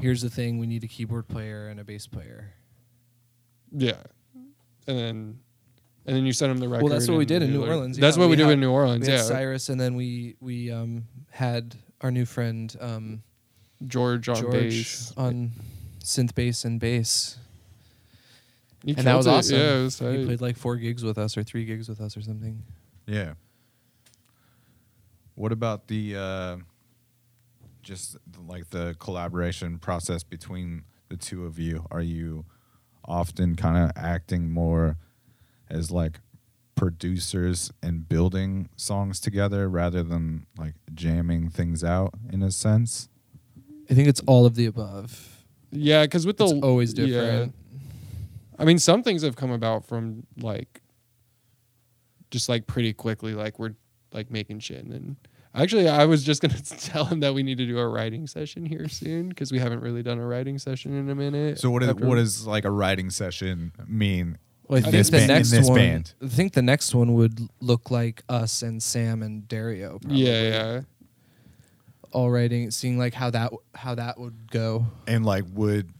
here's 0.00 0.22
the 0.22 0.30
thing 0.30 0.58
we 0.58 0.66
need 0.66 0.82
a 0.84 0.88
keyboard 0.88 1.28
player 1.28 1.68
and 1.68 1.78
a 1.80 1.84
bass 1.84 2.06
player 2.06 2.54
yeah, 3.74 3.96
and 4.86 4.98
then 4.98 5.38
and 6.04 6.16
then 6.16 6.26
you 6.26 6.32
send 6.32 6.50
them 6.50 6.58
the 6.58 6.68
record. 6.68 6.84
well 6.84 6.92
that's 6.92 7.08
what 7.08 7.16
we 7.18 7.24
did 7.24 7.42
in 7.42 7.50
new 7.52 7.60
like- 7.60 7.70
orleans 7.70 7.96
That's 7.98 8.16
yeah. 8.16 8.22
what 8.22 8.30
we, 8.30 8.36
did 8.36 8.44
had- 8.44 8.52
in 8.54 8.60
New 8.60 8.70
Orleans. 8.70 9.08
Yeah, 9.08 9.22
cyrus 9.22 9.68
and 9.68 9.80
then 9.80 9.94
we 9.94 10.36
we 10.40 10.70
um 10.70 11.04
had 11.30 11.74
our 12.02 12.10
new 12.10 12.24
friend 12.26 12.74
um 12.80 13.22
George 13.86 14.28
on 14.28 14.36
george 14.36 14.52
bass. 14.52 15.12
on 15.16 15.52
synth 16.04 16.34
bass 16.34 16.64
and 16.64 16.78
bass 16.80 17.38
He 18.84 18.94
and 18.96 19.06
that 19.06 19.16
was 19.16 19.26
it. 19.26 19.30
awesome 19.30 19.56
Yeah, 19.58 19.74
it 19.80 19.82
was 19.84 19.98
he 19.98 20.24
played 20.26 20.40
like 20.40 20.56
four 20.56 20.76
gigs 20.76 21.02
with 21.04 21.18
us 21.18 21.36
or 21.36 21.42
three 21.42 21.64
gigs 21.64 21.88
with 21.88 22.00
us 22.00 22.16
or 22.16 22.22
something 22.22 22.62
Yeah. 23.06 23.34
What 25.34 25.50
about 25.52 25.88
the 25.88 26.14
uh, 26.16 26.56
just 27.82 28.16
like 28.46 28.70
the 28.70 28.94
collaboration 28.98 29.78
process 29.78 30.22
between 30.22 30.82
the 31.08 31.16
two 31.16 31.46
of 31.46 31.58
you? 31.58 31.86
Are 31.90 32.02
you 32.02 32.44
often 33.04 33.56
kind 33.56 33.76
of 33.78 33.90
acting 33.96 34.50
more 34.50 34.96
as 35.70 35.90
like 35.90 36.20
producers 36.74 37.72
and 37.82 38.08
building 38.08 38.68
songs 38.76 39.20
together 39.20 39.68
rather 39.68 40.02
than 40.02 40.46
like 40.58 40.74
jamming 40.94 41.48
things 41.48 41.82
out 41.82 42.12
in 42.30 42.42
a 42.42 42.50
sense? 42.50 43.08
i 43.90 43.94
think 43.94 44.06
it's 44.08 44.20
all 44.26 44.46
of 44.46 44.54
the 44.54 44.64
above 44.66 45.31
yeah, 45.72 46.02
because 46.04 46.26
with 46.26 46.36
the 46.36 46.44
it's 46.44 46.62
always 46.62 46.92
yeah. 46.96 47.06
different 47.06 47.54
I 48.58 48.64
mean, 48.64 48.78
some 48.78 49.02
things 49.02 49.22
have 49.22 49.34
come 49.34 49.50
about 49.50 49.84
from 49.86 50.24
like 50.40 50.82
just 52.30 52.48
like 52.48 52.66
pretty 52.66 52.92
quickly, 52.92 53.34
like 53.34 53.58
we're 53.58 53.74
like 54.12 54.30
making 54.30 54.60
shit. 54.60 54.84
And 54.84 54.92
then 54.92 55.16
actually, 55.54 55.88
I 55.88 56.04
was 56.04 56.22
just 56.22 56.42
gonna 56.42 56.60
tell 56.62 57.04
him 57.04 57.20
that 57.20 57.34
we 57.34 57.42
need 57.42 57.58
to 57.58 57.66
do 57.66 57.78
a 57.78 57.88
writing 57.88 58.26
session 58.28 58.64
here 58.64 58.88
soon 58.88 59.30
because 59.30 59.50
we 59.50 59.58
haven't 59.58 59.80
really 59.80 60.02
done 60.02 60.18
a 60.18 60.26
writing 60.26 60.58
session 60.58 60.96
in 60.96 61.10
a 61.10 61.14
minute. 61.14 61.58
So 61.58 61.70
what 61.70 61.82
is, 61.82 61.88
After- 61.88 62.06
what 62.06 62.16
does 62.16 62.46
like 62.46 62.64
a 62.64 62.70
writing 62.70 63.10
session 63.10 63.72
mean? 63.86 64.38
Well, 64.68 64.76
I 64.76 64.78
in 64.78 64.82
think 64.84 64.92
this 64.94 65.10
the 65.10 65.16
band- 65.16 65.28
next 65.28 65.50
this 65.50 65.68
one. 65.68 65.78
band? 65.78 66.14
I 66.22 66.28
think 66.28 66.52
the 66.52 66.62
next 66.62 66.94
one 66.94 67.14
would 67.14 67.40
look 67.60 67.90
like 67.90 68.22
us 68.28 68.62
and 68.62 68.80
Sam 68.82 69.22
and 69.22 69.48
Dario. 69.48 69.98
Probably. 69.98 70.24
Yeah, 70.24 70.42
yeah. 70.42 70.80
All 72.12 72.30
writing, 72.30 72.70
seeing 72.70 72.98
like 72.98 73.14
how 73.14 73.30
that 73.30 73.52
how 73.74 73.94
that 73.94 74.18
would 74.18 74.50
go. 74.50 74.86
And 75.06 75.24
like 75.24 75.44
would 75.52 75.92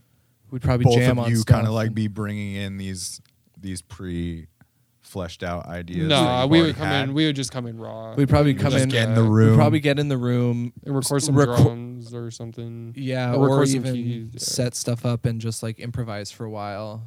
We'd 0.51 0.61
probably 0.61 0.85
both 0.85 0.95
jam 0.95 1.17
of 1.17 1.25
on 1.25 1.31
you 1.31 1.43
kind 1.43 1.65
of 1.67 1.73
like 1.73 1.93
be 1.93 2.07
bringing 2.07 2.55
in 2.55 2.77
these 2.77 3.19
these 3.59 3.81
pre 3.81 4.47
fleshed 5.01 5.43
out 5.43 5.65
ideas? 5.67 6.07
No, 6.07 6.47
we 6.49 6.61
would 6.61 6.75
come 6.75 6.87
had? 6.87 7.09
in. 7.09 7.13
We 7.13 7.25
would 7.25 7.35
just 7.35 7.51
come 7.51 7.65
in 7.67 7.77
raw. 7.77 8.13
We'd 8.15 8.29
probably 8.29 8.53
We'd 8.53 8.61
come 8.61 8.71
just 8.71 8.83
in. 8.83 8.89
get 8.89 9.09
in 9.09 9.15
the 9.15 9.23
uh, 9.23 9.27
room. 9.27 9.49
We'd 9.51 9.57
probably 9.57 9.79
get 9.79 9.99
in 9.99 10.07
the 10.09 10.17
room 10.17 10.73
and 10.85 10.95
record 10.95 11.21
some 11.23 11.35
reco- 11.35 11.57
drums 11.63 12.13
or 12.13 12.31
something. 12.31 12.93
Yeah, 12.95 13.33
Or 13.33 13.49
or, 13.49 13.63
even 13.63 13.93
keys, 13.93 14.29
yeah. 14.33 14.39
set 14.39 14.75
stuff 14.75 15.05
up 15.05 15.25
and 15.25 15.39
just 15.41 15.61
like 15.63 15.79
improvise 15.79 16.31
for 16.31 16.45
a 16.45 16.49
while, 16.49 17.03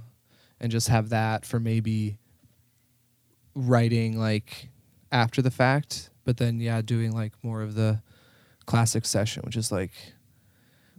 and 0.61 0.71
just 0.73 0.89
have 0.89 1.09
that 1.11 1.45
for 1.47 1.59
maybe 1.61 2.19
writing 3.55 4.19
like 4.19 4.69
after 5.13 5.43
the 5.43 5.51
fact. 5.51 6.11
But 6.25 6.37
then 6.39 6.61
yeah, 6.61 6.83
doing 6.83 7.13
like 7.13 7.33
more 7.43 7.63
of 7.63 7.75
the 7.75 8.03
classic 8.67 9.05
session, 9.07 9.43
which 9.45 9.57
is 9.57 9.71
like 9.73 9.93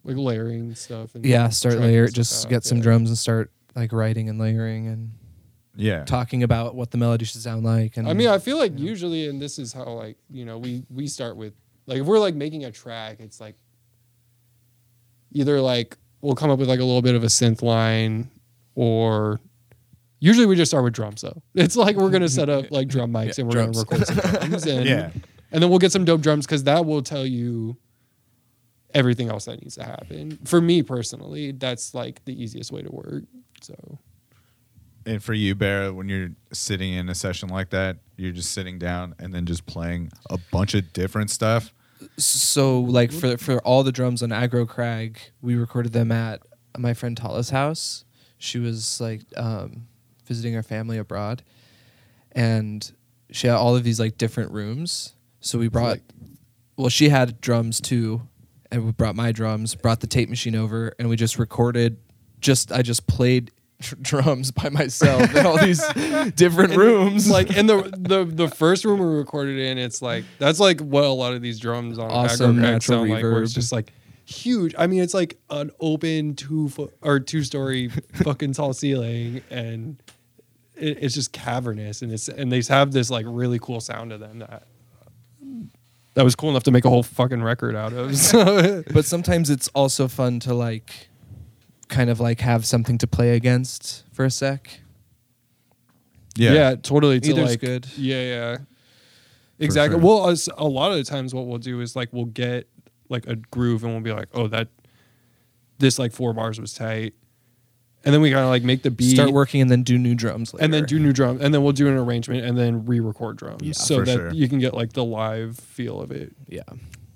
like 0.03 0.15
layering 0.17 0.73
stuff. 0.75 1.13
And 1.15 1.25
yeah, 1.25 1.49
start 1.49 1.75
tracking 1.75 1.91
layer, 1.91 2.07
stuff 2.07 2.15
just 2.15 2.45
out, 2.45 2.49
get 2.49 2.63
some 2.63 2.77
yeah. 2.77 2.83
drums 2.83 3.09
and 3.09 3.17
start 3.17 3.51
like 3.75 3.91
writing 3.91 4.29
and 4.29 4.39
layering 4.39 4.87
and 4.87 5.11
Yeah. 5.75 6.03
talking 6.05 6.43
about 6.43 6.75
what 6.75 6.91
the 6.91 6.97
melody 6.97 7.25
should 7.25 7.41
sound 7.41 7.63
like. 7.65 7.97
And 7.97 8.07
I 8.07 8.13
mean, 8.13 8.27
I 8.29 8.39
feel 8.39 8.57
like 8.57 8.71
yeah. 8.75 8.85
usually, 8.85 9.27
and 9.27 9.41
this 9.41 9.59
is 9.59 9.73
how 9.73 9.83
like 9.85 10.17
you 10.29 10.45
know 10.45 10.57
we 10.57 10.83
we 10.89 11.07
start 11.07 11.35
with 11.37 11.53
like 11.85 11.99
if 11.99 12.05
we're 12.05 12.19
like 12.19 12.35
making 12.35 12.65
a 12.65 12.71
track, 12.71 13.17
it's 13.19 13.39
like 13.41 13.55
either 15.33 15.59
like 15.61 15.97
we'll 16.21 16.35
come 16.35 16.49
up 16.49 16.59
with 16.59 16.69
like 16.69 16.79
a 16.79 16.83
little 16.83 17.01
bit 17.01 17.15
of 17.15 17.23
a 17.23 17.27
synth 17.27 17.61
line, 17.61 18.29
or 18.75 19.39
usually 20.19 20.45
we 20.45 20.55
just 20.55 20.71
start 20.71 20.83
with 20.83 20.93
drums. 20.93 21.21
Though 21.21 21.41
it's 21.55 21.75
like 21.75 21.95
we're 21.97 22.09
gonna 22.09 22.29
set 22.29 22.49
up 22.49 22.71
like 22.71 22.87
drum 22.87 23.11
mics 23.11 23.37
Yeah, 23.37 23.43
and 23.43 23.47
we're 23.47 23.51
drums. 23.63 23.83
gonna 23.83 24.01
record 24.01 24.07
some 24.23 24.31
drums, 24.49 24.65
and 24.65 24.85
Yeah. 24.85 25.09
And 25.51 25.61
then 25.61 25.69
we'll 25.69 25.79
get 25.79 25.91
some 25.91 26.05
dope 26.05 26.21
drums 26.21 26.45
because 26.45 26.63
that 26.65 26.85
will 26.85 27.01
tell 27.01 27.25
you 27.25 27.77
everything 28.93 29.29
else 29.29 29.45
that 29.45 29.61
needs 29.61 29.75
to 29.75 29.83
happen. 29.83 30.39
For 30.45 30.61
me 30.61 30.81
personally, 30.83 31.51
that's 31.51 31.93
like 31.93 32.23
the 32.25 32.41
easiest 32.41 32.71
way 32.71 32.81
to 32.81 32.89
work. 32.89 33.23
So 33.61 33.99
And 35.05 35.23
for 35.23 35.33
you, 35.33 35.55
Barrett, 35.55 35.95
when 35.95 36.09
you're 36.09 36.31
sitting 36.51 36.93
in 36.93 37.09
a 37.09 37.15
session 37.15 37.49
like 37.49 37.69
that, 37.71 37.97
you're 38.17 38.31
just 38.31 38.51
sitting 38.51 38.77
down 38.79 39.15
and 39.19 39.33
then 39.33 39.45
just 39.45 39.65
playing 39.65 40.11
a 40.29 40.37
bunch 40.51 40.73
of 40.73 40.91
different 40.93 41.29
stuff. 41.29 41.73
so 42.17 42.79
like 42.81 43.11
for 43.11 43.37
for 43.37 43.59
all 43.59 43.83
the 43.83 43.91
drums 43.91 44.21
on 44.23 44.29
Aggro 44.29 44.67
Crag, 44.67 45.19
we 45.41 45.55
recorded 45.55 45.93
them 45.93 46.11
at 46.11 46.41
my 46.77 46.93
friend 46.93 47.17
Tala's 47.17 47.49
house. 47.49 48.05
She 48.37 48.59
was 48.59 49.01
like 49.01 49.21
um, 49.35 49.87
visiting 50.25 50.53
her 50.53 50.63
family 50.63 50.97
abroad, 50.97 51.41
and 52.33 52.91
she 53.31 53.47
had 53.47 53.55
all 53.55 53.75
of 53.75 53.83
these 53.83 53.99
like 53.99 54.17
different 54.17 54.51
rooms. 54.51 55.13
So 55.47 55.57
we 55.57 55.69
brought, 55.69 55.99
well, 56.75 56.89
she 56.89 57.09
had 57.09 57.39
drums 57.39 57.79
too, 57.79 58.21
and 58.71 58.85
we 58.85 58.91
brought 58.91 59.15
my 59.15 59.31
drums, 59.31 59.75
brought 59.75 60.01
the 60.01 60.07
tape 60.07 60.29
machine 60.29 60.55
over, 60.55 60.93
and 60.99 61.09
we 61.09 61.15
just 61.15 61.39
recorded. 61.39 61.97
Just 62.41 62.71
I 62.71 62.81
just 62.81 63.07
played 63.07 63.51
tr- 63.81 63.95
drums 64.01 64.51
by 64.51 64.69
myself 64.69 65.33
in 65.33 65.45
all 65.45 65.57
these 65.57 65.81
different 66.35 66.75
rooms. 66.75 67.29
like 67.29 67.55
in 67.55 67.65
the 67.65 67.81
the 67.97 68.25
the 68.25 68.49
first 68.49 68.83
room 68.83 68.99
we 68.99 69.05
recorded 69.05 69.57
in, 69.57 69.77
it's 69.77 70.01
like 70.01 70.25
that's 70.37 70.59
like 70.59 70.81
what 70.81 71.05
a 71.05 71.09
lot 71.09 71.33
of 71.33 71.41
these 71.41 71.59
drums 71.59 71.97
on 71.97 72.11
Awesome 72.11 72.57
Aggro 72.57 72.59
Crag 72.59 72.71
natural 72.73 72.99
sound 72.99 73.09
like, 73.09 73.23
where 73.23 73.41
it's 73.41 73.53
reverb. 73.53 73.55
just 73.55 73.71
like 73.71 73.93
huge. 74.25 74.75
I 74.77 74.87
mean, 74.87 75.01
it's 75.01 75.13
like 75.13 75.37
an 75.49 75.71
open 75.79 76.35
two 76.35 76.67
foot 76.69 76.93
or 77.01 77.19
two 77.21 77.43
story 77.43 77.87
fucking 78.23 78.53
tall 78.53 78.73
ceiling, 78.73 79.41
and 79.49 80.03
it, 80.75 80.97
it's 81.01 81.15
just 81.15 81.31
cavernous, 81.31 82.01
and 82.01 82.11
it's 82.11 82.27
and 82.27 82.51
they 82.51 82.61
have 82.67 82.91
this 82.91 83.09
like 83.09 83.25
really 83.27 83.59
cool 83.59 83.79
sound 83.79 84.11
to 84.11 84.17
them 84.17 84.39
that. 84.39 84.67
That 86.17 86.23
was 86.23 86.35
cool 86.35 86.49
enough 86.49 86.63
to 86.63 86.71
make 86.71 86.83
a 86.83 86.89
whole 86.89 87.03
fucking 87.03 87.43
record 87.43 87.75
out 87.75 87.93
of. 87.93 88.17
So, 88.17 88.81
but 88.91 89.05
sometimes 89.05 89.51
it's 89.51 89.67
also 89.75 90.07
fun 90.07 90.39
to 90.39 90.53
like 90.55 91.09
kind 91.89 92.09
of 92.09 92.19
like 92.19 92.39
have 92.39 92.65
something 92.65 92.97
to 92.97 93.05
play 93.05 93.35
against 93.35 94.03
for 94.11 94.25
a 94.25 94.31
sec. 94.31 94.79
yeah. 96.35 96.53
Yeah, 96.53 96.75
totally. 96.75 97.19
To 97.19 97.29
Either's 97.29 97.51
like, 97.51 97.59
good. 97.59 97.85
Yeah, 97.95 98.21
yeah. 98.21 98.57
Exactly. 99.59 99.99
sure. 99.99 100.03
Well, 100.07 100.29
as 100.29 100.49
a 100.57 100.67
lot 100.67 100.89
of 100.89 100.97
the 100.97 101.03
times, 101.03 101.35
what 101.35 101.45
we'll 101.45 101.59
do 101.59 101.81
is 101.81 101.95
like 101.95 102.11
we'll 102.11 102.25
get 102.25 102.67
like 103.09 103.27
a 103.27 103.35
groove, 103.35 103.83
and 103.83 103.93
we'll 103.93 104.01
be 104.01 104.11
like, 104.11 104.29
"Oh, 104.33 104.47
that 104.47 104.69
this 105.77 105.99
like 105.99 106.13
four 106.13 106.33
bars 106.33 106.59
was 106.59 106.73
tight," 106.73 107.13
and 108.07 108.13
then 108.13 108.21
we 108.21 108.31
kind 108.31 108.43
of 108.43 108.49
like 108.49 108.63
make 108.63 108.81
the 108.81 108.89
beat, 108.91 109.13
Start 109.15 109.31
working 109.31 109.61
and 109.61 109.69
then 109.69 109.83
do 109.83 109.97
new 109.97 110.15
drums 110.15 110.53
later. 110.53 110.63
and 110.63 110.73
then 110.73 110.85
do 110.85 110.97
new 110.97 111.11
drums, 111.13 111.41
and 111.41 111.53
then 111.53 111.61
we'll 111.63 111.73
do 111.73 111.87
an 111.87 111.93
arrangement, 111.95 112.45
and 112.45 112.57
then 112.57 112.85
re-record 112.85 113.37
drums, 113.37 113.61
Yeah, 113.61 113.73
so 113.73 113.99
for 113.99 114.05
that 114.05 114.13
sure. 114.15 114.33
you 114.33 114.47
can 114.49 114.59
get 114.59 114.73
like 114.73 114.93
the 114.93 115.03
live 115.03 115.57
feel 115.57 115.99
of 116.01 116.11
it. 116.11 116.33
yeah. 116.47 116.61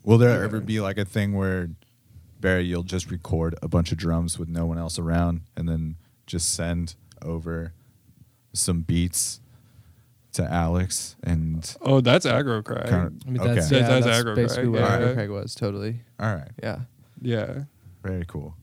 Will 0.04 0.18
there 0.18 0.44
ever 0.44 0.60
be 0.60 0.80
like 0.82 0.98
a 0.98 1.06
thing 1.06 1.34
where 1.34 1.70
Barry, 2.40 2.64
you'll 2.66 2.84
just 2.84 3.10
record 3.12 3.56
a 3.62 3.68
bunch 3.68 3.92
of 3.92 3.98
drums 4.00 4.40
with 4.40 4.50
no 4.50 4.66
one 4.66 4.78
else 4.80 4.98
around 4.98 5.42
and 5.56 5.70
then 5.70 5.96
just 6.26 6.54
send 6.56 6.96
over 7.22 7.72
some 8.54 8.82
beats 8.82 9.40
to 10.34 10.44
Alex 10.52 11.16
and 11.24 11.76
Oh, 11.82 12.02
that's 12.02 12.26
aggro 12.26 12.64
cry. 12.64 12.88
kind 12.90 13.24
I 13.28 13.30
mean 13.30 13.42
Okay. 13.42 13.54
that's, 13.54 13.70
That- 13.70 13.82
yeah, 13.82 13.88
that's 13.90 14.06
that's, 14.08 14.24
aggro 14.24 14.36
basically 14.36 14.72
Crag, 14.72 14.72
what 14.72 14.80
yeah. 14.82 14.98
aggro 15.08 15.14
Crag 15.14 15.30
was 15.30 15.54
totally. 15.56 16.02
all 16.20 16.34
right. 16.36 16.50
Yeah. 16.64 16.80
yeah. 17.22 17.64
Very 18.02 18.26
cool. 18.26 18.56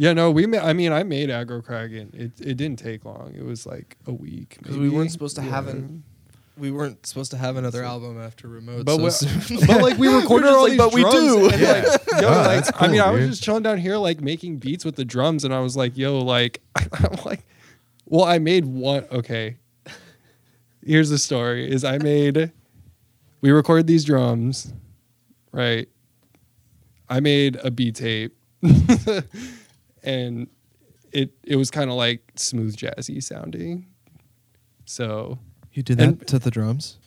Yeah, 0.00 0.12
no, 0.12 0.30
we. 0.30 0.46
Ma- 0.46 0.58
I 0.58 0.72
mean, 0.74 0.92
I 0.92 1.02
made 1.02 1.28
aggro 1.28 1.62
crag, 1.62 1.92
and 1.92 2.14
it, 2.14 2.32
it 2.40 2.54
didn't 2.56 2.78
take 2.78 3.04
long. 3.04 3.34
It 3.36 3.44
was 3.44 3.66
like 3.66 3.96
a 4.06 4.12
week 4.12 4.56
Because 4.62 4.76
we 4.78 4.88
weren't 4.88 5.10
supposed 5.10 5.34
to 5.36 5.42
have 5.42 5.66
an 5.66 6.04
we 6.56 6.70
weren't 6.72 7.06
supposed 7.06 7.30
to 7.32 7.36
have 7.36 7.56
another 7.56 7.84
album 7.84 8.20
after 8.20 8.48
remote. 8.48 8.84
But 8.84 8.96
so 8.98 9.04
we- 9.04 9.10
soon. 9.10 9.60
but 9.66 9.82
like 9.82 9.98
we 9.98 10.08
recorded 10.14 10.46
just 10.46 10.56
all 10.56 10.62
like, 10.62 10.70
these 10.70 10.78
"But 10.78 10.94
we 10.94 11.02
do." 11.02 11.48
and, 11.50 11.60
Yeah. 11.60 11.72
like, 11.72 11.82
yo, 12.22 12.28
like 12.28 12.64
that's 12.64 12.70
I 12.76 12.86
mean, 12.88 13.00
cool, 13.00 13.08
I 13.08 13.10
was 13.10 13.28
just 13.28 13.42
chilling 13.42 13.62
down 13.64 13.78
here 13.78 13.96
like 13.96 14.20
making 14.20 14.58
beats 14.58 14.84
with 14.84 14.94
the 14.96 15.04
drums, 15.04 15.44
and 15.44 15.52
I 15.52 15.58
was 15.60 15.76
like, 15.76 15.96
yo, 15.98 16.18
like 16.20 16.60
I'm 16.92 17.16
like, 17.24 17.44
well, 18.06 18.24
I 18.24 18.38
made 18.38 18.66
one. 18.66 19.04
Okay, 19.10 19.56
here's 20.84 21.10
the 21.10 21.18
story: 21.18 21.68
is 21.68 21.82
I 21.84 21.98
made, 21.98 22.52
we 23.40 23.50
recorded 23.50 23.88
these 23.88 24.04
drums, 24.04 24.72
right? 25.52 25.88
I 27.08 27.18
made 27.20 27.56
a 27.64 27.70
B 27.70 27.90
tape, 27.92 28.36
and 30.02 30.48
it 31.12 31.30
it 31.44 31.56
was 31.56 31.70
kind 31.70 31.90
of 31.90 31.96
like 31.96 32.22
smooth 32.36 32.76
jazzy 32.76 33.22
sounding, 33.22 33.86
so 34.84 35.38
You 35.72 35.82
did 35.82 35.98
that 35.98 36.08
And- 36.08 36.26
to 36.28 36.38
the 36.38 36.50
drums? 36.50 36.98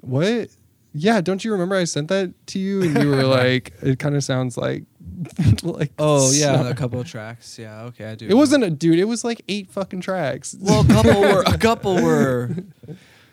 What? 0.00 0.50
Yeah, 0.92 1.20
don't 1.20 1.44
you 1.44 1.52
remember 1.52 1.76
I 1.76 1.84
sent 1.84 2.08
that 2.08 2.34
to 2.48 2.58
you 2.58 2.82
and 2.82 2.98
you 2.98 3.10
were 3.10 3.22
like, 3.40 3.72
it 3.80 3.98
kind 4.00 4.16
of 4.16 4.24
sounds 4.24 4.56
like, 4.56 4.84
like. 5.62 5.92
Oh 6.00 6.32
yeah, 6.32 6.68
a 6.68 6.74
couple 6.74 6.98
of 6.98 7.06
tracks. 7.06 7.58
Yeah, 7.58 7.82
okay, 7.84 8.06
I 8.06 8.14
do. 8.16 8.26
It 8.26 8.34
wasn't 8.34 8.64
a 8.64 8.70
dude. 8.70 8.98
It 8.98 9.04
was 9.04 9.22
like 9.24 9.42
eight 9.48 9.70
fucking 9.70 10.00
tracks. 10.00 10.56
Well, 10.58 10.80
a 10.80 10.86
couple 10.88 11.20
were 11.20 11.42
a 11.46 11.56
couple 11.58 11.94
were 12.02 12.50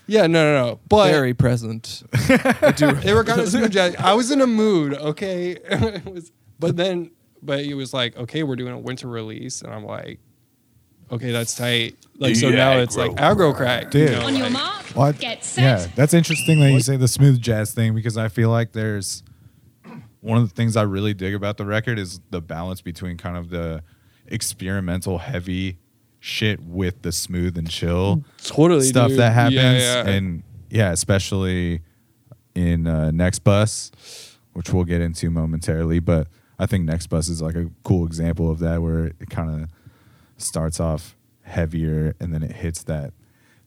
yeah, 0.05 0.27
no, 0.27 0.43
no, 0.53 0.65
no. 0.67 0.79
But 0.87 1.09
very 1.09 1.33
present. 1.33 2.03
I 2.13 2.73
do. 2.75 2.91
they 2.93 3.13
were 3.13 3.23
kind 3.23 3.41
of 3.41 3.49
smooth 3.49 3.71
jazz. 3.71 3.95
I 3.95 4.13
was 4.13 4.29
in 4.31 4.39
a 4.41 4.47
mood, 4.47 4.93
okay. 4.93 5.57
it 5.63 6.05
was, 6.05 6.31
but 6.59 6.77
then, 6.77 7.11
but 7.41 7.59
it 7.59 7.73
was 7.75 7.93
like, 7.93 8.15
okay, 8.17 8.43
we're 8.43 8.55
doing 8.55 8.73
a 8.73 8.79
winter 8.79 9.07
release, 9.07 9.61
and 9.61 9.73
I'm 9.73 9.85
like, 9.85 10.19
okay, 11.11 11.31
that's 11.31 11.55
tight. 11.55 11.95
Like 12.17 12.35
so 12.35 12.49
now 12.49 12.77
it's 12.79 12.97
like 12.97 13.11
aggro 13.13 13.55
crag. 13.55 13.85
you 13.85 14.07
Dude. 14.07 14.11
know, 14.13 14.25
On 14.27 14.33
your 14.35 14.43
like- 14.45 14.53
mark, 14.53 14.85
What? 14.95 15.19
get 15.19 15.43
set. 15.45 15.61
Yeah, 15.61 15.87
that's 15.95 16.13
interesting 16.13 16.59
that 16.61 16.71
you 16.71 16.79
say 16.81 16.97
the 16.97 17.07
smooth 17.07 17.39
jazz 17.41 17.73
thing 17.73 17.93
because 17.95 18.17
I 18.17 18.27
feel 18.27 18.49
like 18.49 18.71
there's 18.73 19.23
one 20.21 20.37
of 20.41 20.49
the 20.49 20.53
things 20.55 20.75
I 20.75 20.81
really 20.81 21.13
dig 21.13 21.33
about 21.35 21.57
the 21.57 21.65
record 21.65 21.99
is 21.99 22.19
the 22.31 22.41
balance 22.41 22.81
between 22.81 23.17
kind 23.17 23.37
of 23.37 23.49
the 23.49 23.83
experimental 24.25 25.19
heavy 25.19 25.77
shit 26.19 26.59
with 26.61 27.01
the 27.03 27.11
smooth 27.11 27.57
and 27.57 27.69
chill 27.69 28.23
totally 28.43 28.81
stuff 28.81 29.09
dude. 29.09 29.19
that 29.19 29.31
happens 29.33 29.55
Yeah, 29.55 30.03
yeah. 30.03 30.09
and 30.09 30.43
yeah 30.69 30.91
especially 30.91 31.81
in 32.55 32.87
uh, 32.87 33.11
next 33.11 33.39
bus 33.39 34.37
which 34.53 34.73
we'll 34.73 34.83
get 34.83 34.99
into 34.99 35.29
momentarily 35.29 35.99
but 35.99 36.27
i 36.59 36.65
think 36.65 36.85
next 36.85 37.07
bus 37.07 37.27
is 37.29 37.41
like 37.41 37.55
a 37.55 37.69
cool 37.83 38.05
example 38.05 38.49
of 38.51 38.59
that 38.59 38.81
where 38.81 39.05
it 39.05 39.29
kind 39.29 39.63
of 39.63 39.69
starts 40.37 40.79
off 40.79 41.15
heavier 41.43 42.15
and 42.19 42.33
then 42.33 42.43
it 42.43 42.51
hits 42.51 42.83
that 42.83 43.13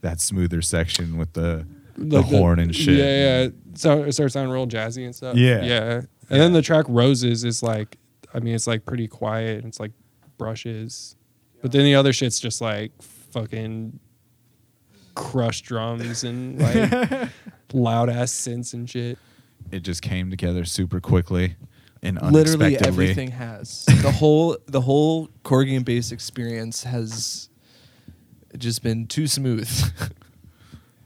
that 0.02 0.20
smoother 0.20 0.62
section 0.62 1.16
with 1.16 1.32
the 1.34 1.66
the 1.96 2.22
Like 2.22 2.26
horn 2.30 2.58
and 2.58 2.74
shit 2.74 2.96
Yeah, 2.98 3.42
yeah. 3.42 3.48
So 3.74 4.04
it 4.04 4.12
starts 4.12 4.32
sounding 4.32 4.52
real 4.52 4.66
jazzy 4.66 5.04
and 5.04 5.14
stuff. 5.14 5.36
Yeah. 5.36 5.62
yeah. 5.62 5.94
And 6.30 6.40
then 6.40 6.52
the 6.54 6.62
track 6.62 6.86
"Roses" 6.88 7.44
is 7.44 7.62
like, 7.62 7.98
I 8.32 8.38
mean, 8.40 8.54
it's 8.54 8.66
like 8.66 8.86
pretty 8.86 9.06
quiet. 9.06 9.58
And 9.58 9.66
it's 9.66 9.78
like 9.80 9.90
brushes, 10.38 11.16
but 11.60 11.72
then 11.72 11.84
the 11.84 11.94
other 11.94 12.14
shit's 12.14 12.40
just 12.40 12.62
like 12.62 12.92
fucking 13.02 13.98
crushed 15.14 15.66
drums 15.66 16.24
and 16.24 16.58
like 16.58 17.28
loud 17.74 18.08
ass 18.08 18.32
synths 18.32 18.72
and 18.72 18.88
shit. 18.88 19.18
it 19.70 19.80
just 19.80 20.00
came 20.00 20.30
together 20.30 20.64
super 20.64 21.00
quickly 21.00 21.56
and 22.02 22.20
Literally 22.32 22.76
everything 22.78 23.30
has 23.32 23.84
the 24.02 24.10
whole 24.10 24.56
the 24.66 24.80
whole 24.80 25.28
Corgi 25.44 25.76
and 25.76 25.84
bass 25.84 26.12
experience 26.12 26.84
has 26.84 27.48
just 28.56 28.82
been 28.82 29.06
too 29.06 29.26
smooth. 29.26 29.68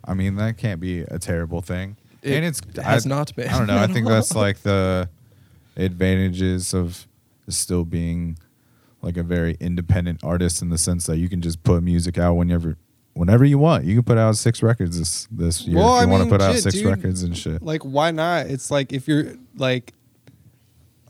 I 0.04 0.14
mean, 0.14 0.36
that 0.36 0.58
can't 0.58 0.80
be 0.80 1.00
a 1.00 1.18
terrible 1.18 1.60
thing. 1.62 1.96
It 2.22 2.34
and 2.34 2.44
it's 2.44 2.60
has 2.76 3.06
I, 3.06 3.08
not 3.08 3.34
been 3.34 3.48
I 3.48 3.58
don't 3.58 3.66
know. 3.66 3.78
I 3.78 3.86
think 3.86 4.06
all. 4.06 4.12
that's 4.12 4.34
like 4.36 4.60
the 4.60 5.08
advantages 5.76 6.72
of 6.74 7.06
still 7.48 7.84
being 7.84 8.38
like 9.02 9.16
a 9.16 9.22
very 9.22 9.56
independent 9.60 10.22
artist 10.24 10.62
in 10.62 10.70
the 10.70 10.78
sense 10.78 11.06
that 11.06 11.18
you 11.18 11.28
can 11.28 11.42
just 11.42 11.62
put 11.62 11.82
music 11.82 12.16
out 12.18 12.34
whenever 12.34 12.76
whenever 13.14 13.44
you 13.44 13.58
want. 13.58 13.84
You 13.84 13.94
can 13.96 14.04
put 14.04 14.18
out 14.18 14.36
six 14.36 14.62
records 14.62 14.98
this 14.98 15.26
this 15.30 15.62
year 15.62 15.76
Well, 15.78 15.98
if 15.98 16.04
you 16.04 16.08
want 16.08 16.20
to 16.22 16.24
mean, 16.24 16.30
put 16.38 16.42
out 16.42 16.56
six 16.56 16.76
dude. 16.76 16.86
records 16.86 17.22
and 17.22 17.36
shit. 17.36 17.62
Like, 17.62 17.82
why 17.82 18.10
not? 18.10 18.46
It's 18.46 18.70
like 18.70 18.92
if 18.92 19.08
you're 19.08 19.34
like, 19.56 19.92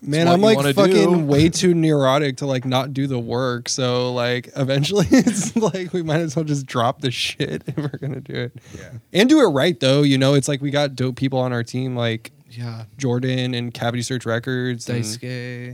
man, 0.07 0.29
I'm 0.29 0.41
like 0.41 0.59
fucking 0.75 0.93
do. 0.93 1.19
way 1.25 1.49
too 1.49 1.75
neurotic 1.75 2.39
to 2.39 2.47
like 2.47 2.65
not 2.65 2.93
do 2.93 3.07
the 3.07 3.19
work. 3.19 3.69
So 3.69 4.13
like, 4.13 4.51
eventually, 4.57 5.07
it's 5.11 5.57
like 5.57 5.93
we 5.93 6.03
might 6.03 6.21
as 6.21 6.37
well 6.37 6.45
just 6.45 6.67
drop 6.67 7.01
the 7.01 7.11
shit 7.11 7.63
if 7.67 7.77
we're 7.77 7.99
gonna 7.99 8.21
do 8.21 8.35
it. 8.35 8.53
Yeah. 8.77 8.91
and 9.13 9.29
do 9.29 9.41
it 9.41 9.49
right 9.49 9.79
though. 9.79 10.03
You 10.03 10.19
know, 10.19 10.35
it's 10.35 10.49
like 10.49 10.61
we 10.61 10.71
got 10.71 10.95
dope 10.95 11.17
people 11.17 11.39
on 11.39 11.53
our 11.53 11.63
team 11.63 11.97
like 11.97 12.33
yeah, 12.51 12.85
Jordan 12.99 13.55
and 13.55 13.75
Cavity 13.75 14.03
Search 14.03 14.27
Records 14.27 14.89
and, 14.89 15.05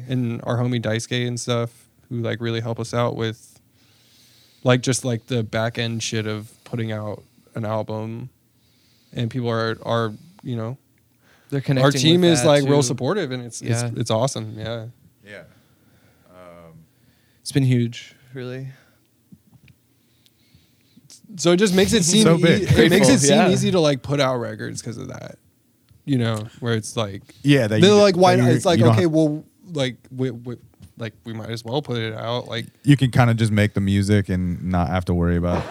and 0.08 0.40
our 0.44 0.56
homie 0.56 0.80
Daisuke 0.80 1.26
and 1.26 1.38
stuff 1.38 1.88
who 2.08 2.20
like 2.20 2.40
really 2.40 2.60
help 2.60 2.80
us 2.80 2.94
out 2.94 3.16
with 3.16 3.60
like 4.64 4.80
just 4.80 5.04
like 5.04 5.26
the 5.26 5.42
back 5.42 5.78
end 5.78 6.02
shit 6.02 6.26
of 6.26 6.52
putting 6.64 6.92
out 6.92 7.22
an 7.54 7.64
album. 7.64 8.30
And 9.12 9.30
people 9.30 9.50
are 9.50 9.76
are 9.82 10.12
you 10.42 10.56
know 10.56 10.78
They're 11.50 11.60
connecting. 11.60 11.84
our 11.84 11.90
team 11.92 12.20
with 12.22 12.30
is 12.30 12.42
that, 12.42 12.48
like 12.48 12.64
real 12.64 12.82
supportive 12.82 13.30
and 13.32 13.44
it's 13.44 13.60
Yeah. 13.60 13.86
it's 13.88 13.98
it's 13.98 14.10
awesome. 14.10 14.54
Yeah. 14.58 14.86
Yeah. 15.24 15.42
Um, 16.30 16.74
it's 17.40 17.52
been 17.52 17.64
huge, 17.64 18.14
really. 18.34 18.68
So 21.36 21.52
it 21.52 21.56
just 21.58 21.74
makes 21.74 21.92
it 21.92 22.04
seem 22.04 22.24
So 22.24 22.36
ea- 22.38 22.42
big. 22.42 22.62
it 22.72 22.90
makes 22.90 23.08
it 23.08 23.18
seem 23.20 23.36
yeah. 23.36 23.50
easy 23.50 23.70
to 23.70 23.80
like 23.80 24.02
put 24.02 24.20
out 24.20 24.36
records 24.36 24.80
because 24.80 24.96
of 24.98 25.08
that. 25.08 25.36
You 26.04 26.18
know, 26.18 26.48
where 26.60 26.74
it's 26.74 26.96
like 26.96 27.22
Yeah, 27.42 27.66
that 27.68 27.80
they're 27.80 27.90
you- 27.90 28.00
like 28.00 28.16
why 28.16 28.36
that 28.36 28.42
not? 28.42 28.50
It's 28.52 28.64
like 28.64 28.80
okay, 28.80 29.02
have- 29.02 29.10
well 29.10 29.44
like 29.72 29.96
we, 30.14 30.30
we 30.30 30.56
like 30.98 31.14
we 31.24 31.32
might 31.32 31.50
as 31.50 31.64
well 31.64 31.80
put 31.80 31.96
it 31.98 32.12
out 32.12 32.48
like 32.48 32.66
you 32.82 32.96
can 32.96 33.10
kind 33.12 33.30
of 33.30 33.36
just 33.36 33.52
make 33.52 33.74
the 33.74 33.80
music 33.80 34.28
and 34.28 34.62
not 34.64 34.88
have 34.88 35.04
to 35.06 35.14
worry 35.14 35.36
about 35.36 35.64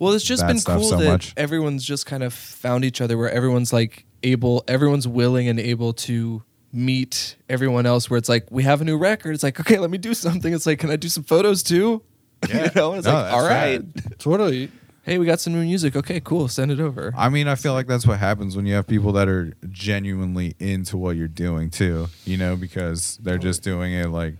Well, 0.00 0.12
it's 0.12 0.24
just 0.24 0.46
been 0.46 0.60
cool 0.60 0.82
so 0.84 0.96
that 0.98 1.08
much. 1.08 1.32
everyone's 1.38 1.82
just 1.84 2.04
kind 2.04 2.22
of 2.22 2.34
found 2.34 2.84
each 2.84 3.00
other 3.00 3.16
where 3.16 3.30
everyone's 3.30 3.72
like 3.72 4.04
able, 4.22 4.64
everyone's 4.68 5.06
willing 5.08 5.48
and 5.48 5.58
able 5.60 5.92
to 5.92 6.42
meet 6.72 7.36
everyone 7.48 7.86
else. 7.86 8.10
Where 8.10 8.18
it's 8.18 8.28
like, 8.28 8.46
we 8.50 8.62
have 8.64 8.80
a 8.80 8.84
new 8.84 8.96
record. 8.98 9.34
It's 9.34 9.42
like, 9.42 9.58
okay, 9.60 9.78
let 9.78 9.90
me 9.90 9.98
do 9.98 10.14
something. 10.14 10.52
It's 10.52 10.66
like, 10.66 10.78
can 10.78 10.90
I 10.90 10.96
do 10.96 11.08
some 11.08 11.24
photos 11.24 11.62
too? 11.62 12.02
Yeah. 12.50 12.64
you 12.64 12.70
know, 12.76 12.92
it's 12.94 13.06
No, 13.06 13.14
like, 13.14 13.32
all 13.32 13.42
right. 13.42 13.82
totally 14.18 14.70
Hey, 15.06 15.18
we 15.18 15.24
got 15.24 15.38
some 15.38 15.52
new 15.52 15.62
music. 15.62 15.94
Okay, 15.94 16.18
cool. 16.18 16.48
Send 16.48 16.72
it 16.72 16.80
over. 16.80 17.14
I 17.16 17.28
mean, 17.28 17.46
I 17.46 17.54
feel 17.54 17.74
like 17.74 17.86
that's 17.86 18.04
what 18.08 18.18
happens 18.18 18.56
when 18.56 18.66
you 18.66 18.74
have 18.74 18.88
people 18.88 19.12
that 19.12 19.28
are 19.28 19.52
genuinely 19.70 20.56
into 20.58 20.96
what 20.96 21.14
you're 21.14 21.28
doing 21.28 21.70
too. 21.70 22.08
You 22.24 22.36
know, 22.36 22.56
because 22.56 23.16
they're 23.22 23.38
just 23.38 23.62
doing 23.62 23.92
it 23.92 24.08
like 24.08 24.34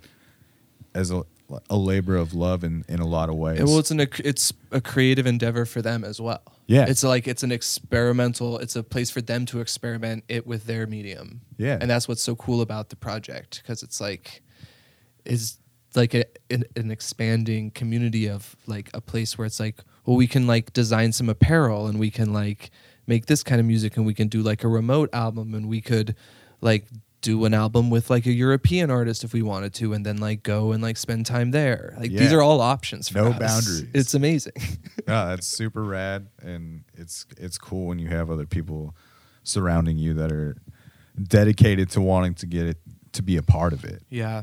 as 0.93 1.13
a, 1.13 1.23
a 1.71 1.77
labor 1.77 2.17
of 2.17 2.35
love 2.35 2.65
in, 2.65 2.85
in 2.89 2.99
a 2.99 3.07
lot 3.07 3.29
of 3.29 3.37
ways. 3.37 3.63
Well, 3.63 3.79
it's 3.79 3.93
an 3.93 4.01
it's 4.01 4.53
a 4.73 4.81
creative 4.81 5.25
endeavor 5.25 5.67
for 5.67 5.83
them 5.83 6.03
as 6.03 6.21
well. 6.21 6.43
Yeah. 6.67 6.87
it's 6.89 7.05
like 7.05 7.29
it's 7.29 7.43
an 7.43 7.53
experimental. 7.53 8.59
It's 8.59 8.77
a 8.77 8.83
place 8.83 9.11
for 9.11 9.21
them 9.21 9.47
to 9.47 9.61
experiment 9.61 10.25
it 10.29 10.47
with 10.47 10.67
their 10.67 10.87
medium. 10.87 11.43
Yeah. 11.59 11.79
and 11.81 11.91
that's 11.91 12.09
what's 12.09 12.23
so 12.23 12.35
cool 12.37 12.61
about 12.61 12.89
the 12.89 12.97
project 12.97 13.63
because 13.63 13.83
it's 13.83 14.01
like 14.01 14.43
is 15.25 15.59
like 15.95 16.15
a, 16.15 16.25
an, 16.51 16.65
an 16.77 16.91
expanding 16.91 17.71
community 17.71 18.29
of 18.29 18.55
like 18.67 18.91
a 18.95 19.01
place 19.01 19.39
where 19.39 19.47
it's 19.47 19.59
like 19.59 19.77
well 20.05 20.17
we 20.17 20.27
can 20.27 20.47
like 20.47 20.73
design 20.73 21.13
some 21.13 21.29
apparel 21.29 21.87
and 21.87 21.99
we 21.99 22.11
can 22.11 22.33
like 22.33 22.71
make 23.07 23.27
this 23.27 23.43
kind 23.43 23.61
of 23.61 23.67
music 23.67 23.97
and 23.97 24.05
we 24.05 24.15
can 24.15 24.29
do 24.29 24.43
like 24.43 24.63
a 24.65 24.69
remote 24.69 25.09
album 25.13 25.55
and 25.55 25.69
we 25.69 25.81
could 25.81 26.15
like 26.61 26.87
do 27.27 27.45
an 27.45 27.55
album 27.55 27.91
with 27.91 28.09
like 28.11 28.25
a 28.27 28.33
European 28.33 28.91
artist 28.91 29.25
if 29.25 29.33
we 29.33 29.43
wanted 29.43 29.73
to 29.75 29.93
and 29.95 30.07
then 30.07 30.19
like 30.19 30.43
go 30.43 30.73
and 30.73 30.81
like 30.83 30.97
spend 30.97 31.27
time 31.27 31.51
there 31.51 31.95
like 31.99 32.11
these 32.11 32.33
are 32.33 32.41
all 32.43 32.61
options 32.61 33.09
for 33.09 33.19
No 33.19 33.27
us. 33.33 33.39
boundaries. 33.39 33.85
it's 33.95 34.15
amazing 34.15 34.53
yeah, 35.09 35.27
that's 35.27 35.47
super 35.47 35.83
rad, 35.83 36.29
and 36.43 36.85
it's 36.95 37.27
it's 37.37 37.59
cool 37.59 37.87
when 37.89 37.99
you 37.99 38.09
have 38.09 38.31
other 38.31 38.47
people 38.47 38.95
surrounding 39.43 39.99
you 39.99 40.15
that 40.15 40.31
are 40.33 40.57
dedicated 41.23 41.91
to 41.91 42.01
wanting 42.01 42.35
to 42.35 42.47
get 42.47 42.67
it 42.67 42.79
to 43.13 43.23
be 43.23 43.37
a 43.37 43.43
part 43.43 43.73
of 43.73 43.85
it. 43.85 44.03
yeah 44.11 44.43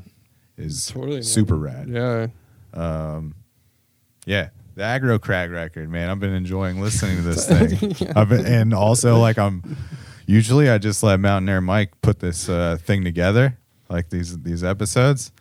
Is 0.58 0.88
Totally, 0.88 1.16
man. 1.16 1.24
super 1.24 1.56
rad. 1.56 1.88
yeah 1.90 2.28
um, 2.74 3.36
Yeah, 4.26 4.50
the 4.76 4.82
aggro 4.84 5.20
crag 5.22 5.52
record, 5.52 5.90
man. 5.90 6.10
I've 6.10 6.20
been 6.20 6.34
enjoying 6.34 6.82
listening 6.82 7.18
to 7.18 7.22
this 7.24 7.48
thing. 7.54 7.96
I've 8.16 8.30
been, 8.30 8.46
and 8.46 8.74
also 8.74 9.20
like 9.20 9.38
I'm 9.38 9.78
usually 10.26 10.70
I 10.70 10.78
just 10.78 11.04
let 11.04 11.20
Mountaineer 11.20 11.62
Mike 11.62 11.92
put 12.02 12.20
this 12.20 12.50
uh, 12.50 12.78
thing 12.80 13.04
together, 13.04 13.58
like 13.90 14.10
these 14.10 14.38
these 14.42 14.64
episodes. 14.64 15.32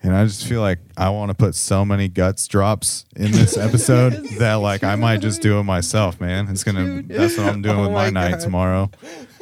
And 0.00 0.14
I 0.14 0.24
just 0.24 0.46
feel 0.46 0.60
like 0.60 0.78
I 0.96 1.10
want 1.10 1.30
to 1.30 1.34
put 1.34 1.56
so 1.56 1.84
many 1.84 2.06
guts 2.06 2.46
drops 2.46 3.04
in 3.16 3.32
this 3.32 3.56
episode 3.66 4.12
that 4.38 4.54
like 4.54 4.84
I 4.84 4.94
might 4.94 5.20
just 5.20 5.42
do 5.42 5.58
it 5.58 5.64
myself, 5.64 6.20
man. 6.20 6.48
It's 6.48 6.62
gonna 6.62 7.02
that's 7.02 7.36
what 7.36 7.48
I'm 7.48 7.62
doing 7.62 7.78
Oh 7.78 7.82
with 7.82 7.92
my, 7.92 8.04
my 8.04 8.10
night 8.10 8.30
God. 8.32 8.40
tomorrow. 8.40 8.90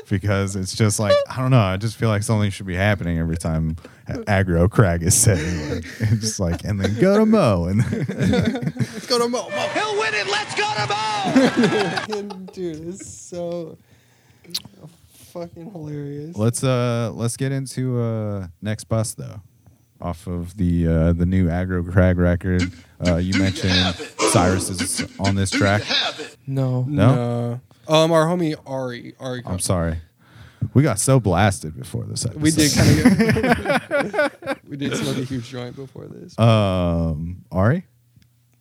Because 0.09 0.55
it's 0.55 0.75
just 0.75 0.99
like 1.01 1.14
I 1.29 1.37
don't 1.43 1.51
know. 1.51 1.61
I 1.61 1.77
just 1.77 1.97
feel 1.97 2.09
like 2.09 2.23
something 2.23 2.51
should 2.51 2.67
be 2.67 2.77
happening 2.77 3.19
every 3.19 3.37
time 3.37 3.77
aggro 4.09 4.71
crag 4.71 5.03
is 5.03 5.14
said. 5.14 5.39
Like, 5.71 5.85
it's 6.01 6.21
just 6.21 6.41
like 6.41 6.64
and 6.64 6.81
then 6.81 6.99
go 7.01 7.19
to 7.19 7.27
Mo 7.27 7.64
and 7.64 7.79
let's 8.09 9.07
go 9.07 9.19
to 9.19 9.29
Mo, 9.29 9.51
Mo. 9.51 9.69
He'll 9.75 9.99
win 9.99 10.14
it. 10.14 10.27
Let's 10.29 10.55
go 10.55 10.73
to 10.75 10.87
Mo. 10.89 12.47
dude 12.53 12.89
it's 12.89 13.07
so 13.07 13.77
fucking 15.32 15.70
hilarious 15.72 16.36
Let's 16.36 16.64
uh 16.64 17.11
let's 17.14 17.36
get 17.36 17.53
into 17.53 18.01
uh 18.01 18.47
next 18.62 18.84
bus 18.84 19.14
though. 19.14 19.40
Off 20.01 20.26
of 20.26 20.57
the 20.57 20.86
uh 20.86 21.12
the 21.12 21.26
new 21.26 21.47
aggro 21.49 21.88
crag 21.90 22.18
record. 22.18 22.62
Uh 23.07 23.16
you 23.16 23.38
mentioned 23.38 23.72
Cyrus 24.30 24.68
is 24.70 25.07
on 25.20 25.34
this 25.34 25.51
track. 25.51 25.82
no 26.47 26.82
No? 26.88 27.61
um 27.88 28.12
our 28.12 28.26
homie 28.26 28.55
Ari 28.66 29.14
Ari 29.20 29.42
I'm 29.47 29.59
sorry. 29.59 29.99
We 30.74 30.82
got 30.82 30.99
so 30.99 31.20
blasted 31.20 31.76
before 31.76 32.05
this 32.05 32.24
episode. 32.26 32.42
we 32.42 32.51
did 32.51 32.72
kind 32.74 32.99
of 32.99 33.18
get, 34.38 34.59
we 34.68 34.76
did 34.76 34.97
smoke 34.97 35.16
a 35.18 35.24
huge 35.24 35.49
joint 35.49 35.76
before 35.76 36.07
this 36.07 36.38
um 36.38 37.44
Ari? 37.53 37.84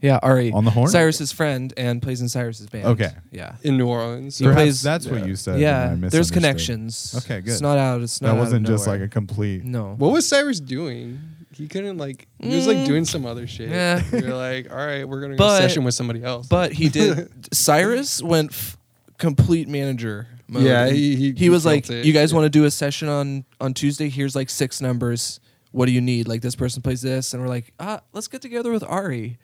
Yeah, 0.05 0.19
Ari 0.21 0.51
On 0.51 0.63
the 0.65 0.71
horn? 0.71 0.87
Cyrus's 0.89 1.31
friend 1.31 1.73
and 1.77 2.01
plays 2.01 2.21
in 2.21 2.29
Cyrus's 2.29 2.67
band. 2.67 2.85
Okay. 2.85 3.11
Yeah. 3.31 3.55
in 3.63 3.77
New 3.77 3.87
Orleans. 3.87 4.37
He 4.37 4.45
Perhaps 4.45 4.61
plays- 4.61 4.81
that's 4.81 5.07
what 5.07 5.25
you 5.27 5.35
said. 5.35 5.55
and 5.55 5.65
I 5.65 6.05
yeah. 6.05 6.09
There's 6.09 6.31
connections. 6.31 7.13
Okay, 7.17 7.41
good. 7.41 7.51
It's 7.51 7.61
not 7.61 7.77
out. 7.77 8.01
It's 8.01 8.21
not. 8.21 8.27
That 8.27 8.31
out 8.33 8.37
of 8.37 8.43
wasn't 8.45 8.67
just 8.67 8.87
like 8.87 9.01
a 9.01 9.07
complete. 9.07 9.63
No. 9.63 9.95
What 9.97 10.11
was 10.11 10.27
Cyrus 10.27 10.59
doing? 10.59 11.19
He 11.53 11.67
couldn't 11.67 11.97
like. 11.97 12.27
He 12.39 12.53
was 12.55 12.67
like 12.67 12.77
Mm. 12.77 12.85
doing 12.85 13.05
some 13.05 13.25
other 13.25 13.47
shit. 13.47 13.69
Yeah. 13.69 14.03
You're 14.11 14.35
like, 14.35 14.69
all 14.69 14.77
right, 14.77 15.07
we're 15.07 15.21
gonna 15.21 15.35
go 15.35 15.37
But- 15.45 15.59
session 15.61 15.83
with 15.85 15.93
somebody 15.95 16.23
else. 16.23 16.47
But 16.47 16.73
he 16.73 16.89
did. 16.89 17.29
Cyrus 17.53 18.21
went 18.21 18.51
f- 18.51 18.77
complete 19.17 19.67
manager. 19.67 20.27
Mode. 20.47 20.63
Yeah, 20.63 20.89
he- 20.89 21.15
he- 21.15 21.31
he 21.31 21.49
was 21.49 21.63
felt 21.63 21.75
like, 21.75 21.89
it, 21.89 22.05
"You 22.05 22.13
guys 22.13 22.31
yeah. 22.31 22.35
want 22.37 22.45
to 22.45 22.49
do 22.49 22.65
a 22.65 22.71
session 22.71 23.07
on 23.09 23.45
on 23.59 23.73
Tuesday? 23.73 24.09
Here's 24.09 24.35
like 24.35 24.49
six 24.49 24.79
numbers. 24.81 25.39
What 25.71 25.87
do 25.87 25.91
you 25.91 26.01
need? 26.01 26.27
Like 26.27 26.41
this 26.41 26.55
person 26.55 26.81
plays 26.81 27.01
this, 27.01 27.33
and 27.33 27.41
we're 27.41 27.49
like, 27.49 27.73
ah, 27.79 28.01
let's 28.13 28.27
get 28.27 28.41
together 28.41 28.71
with 28.71 28.83
Ari, 28.83 29.37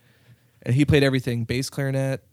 and 0.64 0.76
he 0.76 0.86
played 0.86 1.04
everything: 1.04 1.44
bass, 1.44 1.70
clarinet, 1.70 2.24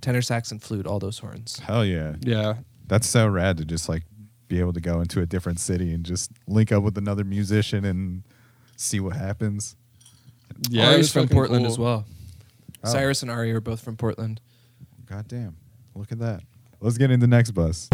tenor 0.00 0.22
sax, 0.22 0.50
and 0.50 0.62
flute. 0.62 0.86
All 0.86 0.98
those 0.98 1.18
horns. 1.18 1.58
Hell 1.60 1.84
yeah. 1.84 2.16
yeah, 2.20 2.54
That's 2.86 3.08
so 3.08 3.26
rad 3.26 3.56
to 3.58 3.64
just 3.64 3.88
like 3.88 4.02
be 4.48 4.60
able 4.60 4.72
to 4.74 4.80
go 4.80 5.00
into 5.00 5.20
a 5.20 5.26
different 5.26 5.58
city 5.60 5.92
and 5.92 6.04
just 6.04 6.30
link 6.46 6.70
up 6.70 6.82
with 6.82 6.98
another 6.98 7.24
musician 7.24 7.84
and 7.84 8.22
see 8.76 9.00
what 9.00 9.16
happens. 9.16 9.76
yeah. 10.68 10.90
it 10.90 10.94
Ari's 10.94 11.12
from 11.12 11.28
Portland 11.28 11.64
cool. 11.64 11.72
as 11.72 11.78
well. 11.78 12.04
Oh. 12.84 12.88
Cyrus 12.92 13.22
and 13.22 13.30
Ari 13.30 13.52
are 13.52 13.60
both 13.60 13.80
from 13.80 13.96
Portland. 13.96 14.40
God 15.06 15.26
damn. 15.28 15.56
Look 15.94 16.12
at 16.12 16.18
that. 16.18 16.42
Let's 16.80 16.98
get 16.98 17.10
into 17.10 17.26
the 17.26 17.30
next 17.30 17.52
bus. 17.52 17.88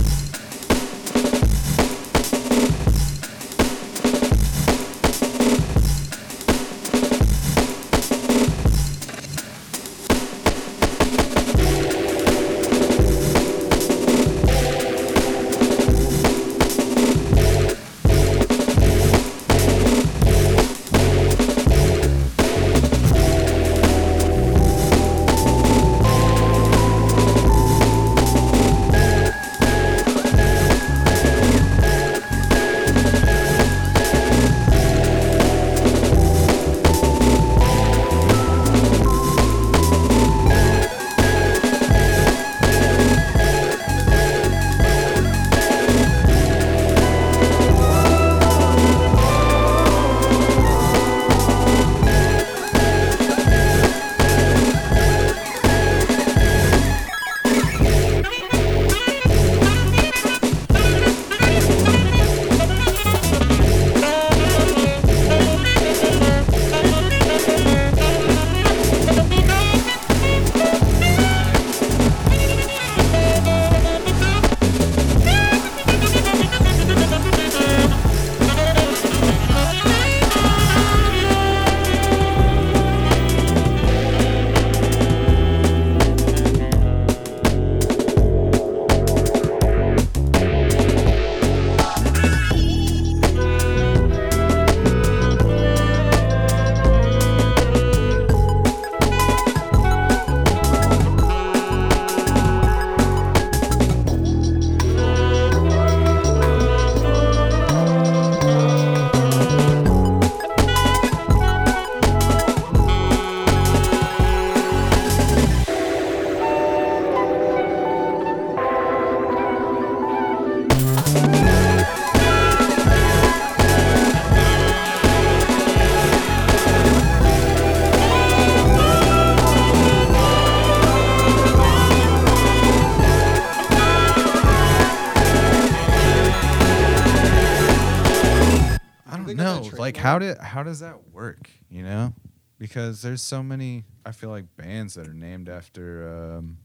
How 140.10 140.18
did 140.18 140.38
how 140.38 140.62
does 140.62 140.80
that 140.80 141.10
work? 141.12 141.50
You 141.68 141.82
know, 141.82 142.14
because 142.58 143.02
there's 143.02 143.22
so 143.22 143.42
many. 143.42 143.84
I 144.04 144.12
feel 144.12 144.30
like 144.30 144.44
bands 144.56 144.94
that 144.94 145.06
are 145.08 145.14
named 145.14 145.48
after. 145.48 146.36
Um, 146.38 146.58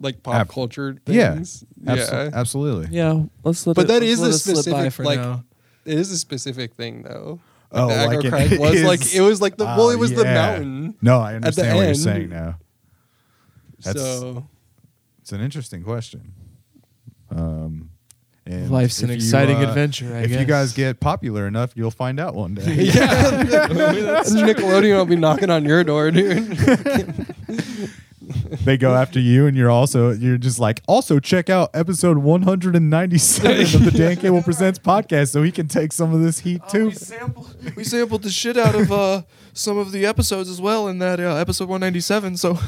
like 0.00 0.22
pop 0.22 0.34
Ab- 0.36 0.48
culture 0.48 0.96
yeah, 1.06 1.34
things. 1.34 1.64
abso- 1.82 2.32
absolutely. 2.32 2.96
Yeah, 2.96 3.24
let's 3.42 3.66
let 3.66 3.74
But 3.74 3.86
it, 3.86 3.88
that 3.88 4.00
let's 4.02 4.12
is 4.12 4.20
let 4.20 4.26
a 4.26 4.30
it 4.30 4.38
slip 4.38 4.54
by 4.56 4.60
specific, 4.88 4.92
for 4.92 5.04
like- 5.04 5.18
now. 5.18 5.44
It 5.84 5.98
is 5.98 6.10
a 6.12 6.18
specific 6.18 6.74
thing 6.74 7.02
though. 7.02 7.40
Oh, 7.72 7.88
the 7.88 8.06
like 8.06 8.18
aggro 8.20 8.24
it 8.24 8.28
crag 8.30 8.60
was 8.60 8.82
like 8.82 9.14
it 9.14 9.20
was 9.20 9.40
like 9.40 9.56
the 9.56 9.64
well, 9.64 9.88
Oh, 9.88 9.90
it 9.90 9.98
was 9.98 10.12
the 10.12 10.24
mountain. 10.24 10.94
No, 11.02 11.18
I 11.20 11.34
understand 11.34 11.76
what 11.76 11.84
you're 11.86 11.94
saying 11.94 12.28
now. 12.30 12.58
That's 13.80 14.00
so 14.00 14.46
it's 15.20 15.32
an 15.32 15.40
interesting 15.40 15.82
question. 15.82 16.32
Um, 17.30 17.87
and 18.48 18.70
Life's 18.70 19.02
an 19.02 19.10
if 19.10 19.16
you, 19.16 19.16
exciting 19.16 19.58
uh, 19.58 19.68
adventure. 19.68 20.14
I 20.14 20.20
if 20.20 20.30
guess. 20.30 20.40
you 20.40 20.46
guys 20.46 20.72
get 20.72 21.00
popular 21.00 21.46
enough, 21.46 21.72
you'll 21.76 21.90
find 21.90 22.18
out 22.18 22.34
one 22.34 22.54
day. 22.54 22.74
yeah, 22.84 23.42
Nickelodeon 23.42 24.96
will 24.96 25.04
be 25.06 25.16
knocking 25.16 25.50
on 25.50 25.64
your 25.64 25.84
door, 25.84 26.10
dude. 26.10 26.46
they 28.64 28.76
go 28.76 28.94
after 28.94 29.20
you, 29.20 29.46
and 29.46 29.56
you're 29.56 29.70
also 29.70 30.12
you're 30.12 30.38
just 30.38 30.58
like 30.58 30.82
also 30.88 31.18
check 31.20 31.50
out 31.50 31.70
episode 31.74 32.18
197 32.18 33.60
of 33.60 33.84
the 33.84 33.90
Dan 33.90 34.16
Cable 34.16 34.42
Presents 34.42 34.78
podcast, 34.78 35.30
so 35.30 35.42
he 35.42 35.52
can 35.52 35.68
take 35.68 35.92
some 35.92 36.14
of 36.14 36.22
this 36.22 36.40
heat 36.40 36.62
too. 36.68 36.86
we 36.86 36.92
sampled 36.92 37.76
we 37.76 37.84
sampled 37.84 38.22
the 38.22 38.30
shit 38.30 38.56
out 38.56 38.74
of 38.74 38.90
uh, 38.90 39.22
some 39.52 39.76
of 39.78 39.92
the 39.92 40.06
episodes 40.06 40.48
as 40.48 40.60
well 40.60 40.88
in 40.88 40.98
that 40.98 41.20
uh, 41.20 41.36
episode 41.36 41.68
197. 41.68 42.36
So 42.38 42.58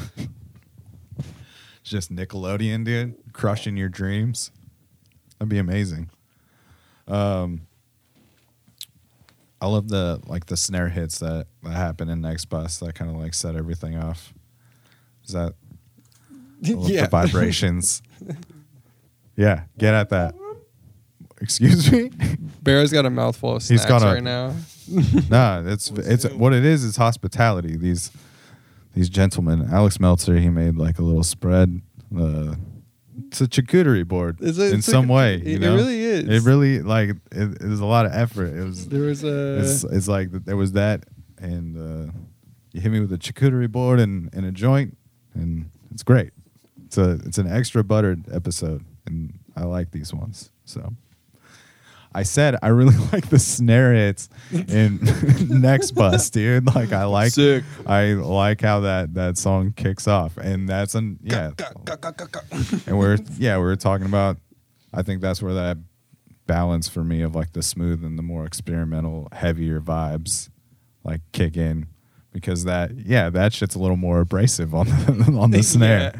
It's 1.17 1.89
just 1.89 2.13
Nickelodeon, 2.13 2.85
dude, 2.85 3.15
crushing 3.33 3.75
your 3.77 3.89
dreams. 3.89 4.51
That'd 5.41 5.49
be 5.49 5.57
amazing. 5.57 6.11
Um, 7.07 7.61
I 9.59 9.65
love 9.65 9.89
the 9.89 10.21
like 10.27 10.45
the 10.45 10.55
snare 10.55 10.89
hits 10.89 11.17
that 11.17 11.47
that 11.63 11.71
happen 11.71 12.09
in 12.09 12.21
Next 12.21 12.45
Bus 12.45 12.77
that 12.77 12.93
kind 12.93 13.09
of 13.09 13.17
like 13.17 13.33
set 13.33 13.55
everything 13.55 13.97
off. 13.97 14.35
Is 15.25 15.33
that 15.33 15.55
yeah, 16.59 17.01
the 17.01 17.07
vibrations? 17.07 18.03
yeah, 19.35 19.63
get 19.79 19.95
at 19.95 20.09
that. 20.09 20.35
Excuse 21.41 21.91
me. 21.91 22.11
Bear's 22.61 22.91
got 22.91 23.07
a 23.07 23.09
mouthful 23.09 23.55
of 23.55 23.63
He's 23.63 23.81
snacks 23.81 23.85
got 23.85 24.03
a- 24.03 24.13
right 24.13 24.23
now. 24.23 24.53
nah, 25.27 25.63
it's 25.65 25.89
it's 25.89 26.29
what 26.29 26.53
it 26.53 26.63
is. 26.63 26.83
Is 26.83 26.97
hospitality. 26.97 27.77
These 27.77 28.11
these 28.93 29.09
gentlemen. 29.09 29.67
Alex 29.71 29.99
Meltzer. 29.99 30.37
He 30.37 30.49
made 30.49 30.75
like 30.75 30.99
a 30.99 31.01
little 31.01 31.23
spread. 31.23 31.81
Uh, 32.15 32.53
it's 33.31 33.39
a 33.41 33.47
charcuterie 33.47 34.05
board 34.07 34.37
It's 34.41 34.57
a- 34.57 34.69
in 34.69 34.79
it's 34.79 34.87
a- 34.87 34.91
some 34.91 35.07
way. 35.07 35.35
it- 35.35 35.47
you 35.47 35.55
it 35.55 35.61
know? 35.61 35.75
really 35.75 35.99
is. 36.01 36.23
It 36.27 36.43
really 36.47 36.81
like 36.81 37.09
it, 37.09 37.17
it 37.61 37.63
was 37.63 37.79
a 37.79 37.85
lot 37.85 38.05
of 38.05 38.11
effort. 38.13 38.47
It 38.53 38.63
was. 38.63 38.87
There 38.87 39.01
was 39.01 39.23
a 39.23 39.59
It's, 39.59 39.83
it's 39.85 40.07
like 40.07 40.31
there 40.31 40.57
was 40.57 40.73
that, 40.73 41.05
and 41.37 41.77
uh, 41.77 42.11
you 42.73 42.81
hit 42.81 42.91
me 42.91 42.99
with 42.99 43.11
a 43.13 43.17
charcuterie 43.17 43.71
board 43.71 43.99
and, 43.99 44.29
and 44.33 44.45
a 44.45 44.51
joint, 44.51 44.97
and 45.33 45.69
it's 45.91 46.03
great. 46.03 46.31
It's 46.85 46.97
a 46.97 47.11
it's 47.25 47.37
an 47.37 47.47
extra 47.47 47.83
buttered 47.83 48.25
episode, 48.33 48.83
and 49.07 49.39
I 49.55 49.63
like 49.63 49.91
these 49.91 50.13
ones. 50.13 50.51
So 50.65 50.93
I 52.13 52.23
said 52.23 52.57
I 52.61 52.67
really 52.67 52.95
like 53.13 53.29
the 53.29 53.39
snare 53.39 53.93
hits 53.93 54.29
in 54.51 54.99
Next 55.49 55.91
Bus, 55.91 56.29
dude. 56.29 56.65
Like 56.73 56.91
I 56.91 57.05
like 57.05 57.31
Sick. 57.31 57.63
I 57.85 58.13
like 58.13 58.61
how 58.61 58.81
that 58.81 59.13
that 59.13 59.37
song 59.37 59.73
kicks 59.73 60.07
off, 60.07 60.37
and 60.37 60.67
that's 60.67 60.95
an 60.95 61.19
yeah. 61.23 61.51
and 62.85 62.97
we're 62.97 63.17
yeah 63.37 63.57
we 63.57 63.65
are 63.65 63.75
talking 63.75 64.05
about. 64.05 64.37
I 64.93 65.03
think 65.03 65.21
that's 65.21 65.41
where 65.41 65.53
that 65.53 65.77
balance 66.47 66.89
for 66.89 67.03
me 67.03 67.21
of 67.21 67.33
like 67.33 67.53
the 67.53 67.63
smooth 67.63 68.03
and 68.03 68.19
the 68.19 68.23
more 68.23 68.45
experimental, 68.45 69.29
heavier 69.31 69.79
vibes 69.79 70.49
like 71.03 71.21
kick 71.31 71.55
in 71.55 71.87
because 72.31 72.65
that 72.65 72.91
yeah 72.95 73.29
that 73.29 73.53
shit's 73.53 73.75
a 73.75 73.79
little 73.79 73.97
more 73.97 74.19
abrasive 74.19 74.75
on 74.75 74.87
the 74.87 75.37
on 75.39 75.51
the 75.51 75.63
snare. 75.63 76.13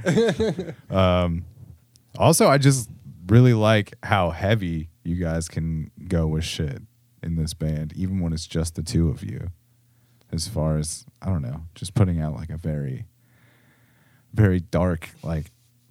um, 0.89 1.45
also, 2.17 2.47
I 2.47 2.57
just 2.57 2.89
really 3.31 3.53
like 3.53 3.93
how 4.03 4.31
heavy 4.31 4.89
you 5.03 5.15
guys 5.15 5.47
can 5.47 5.89
go 6.09 6.27
with 6.27 6.43
shit 6.43 6.81
in 7.23 7.37
this 7.37 7.53
band, 7.53 7.93
even 7.95 8.19
when 8.19 8.33
it's 8.33 8.45
just 8.45 8.75
the 8.75 8.83
two 8.83 9.07
of 9.07 9.23
you. 9.23 9.47
As 10.33 10.47
far 10.47 10.77
as 10.77 11.05
I 11.21 11.27
don't 11.27 11.41
know, 11.41 11.61
just 11.75 11.93
putting 11.93 12.19
out 12.19 12.35
like 12.35 12.49
a 12.49 12.57
very, 12.57 13.05
very 14.33 14.59
dark, 14.59 15.09
like 15.23 15.45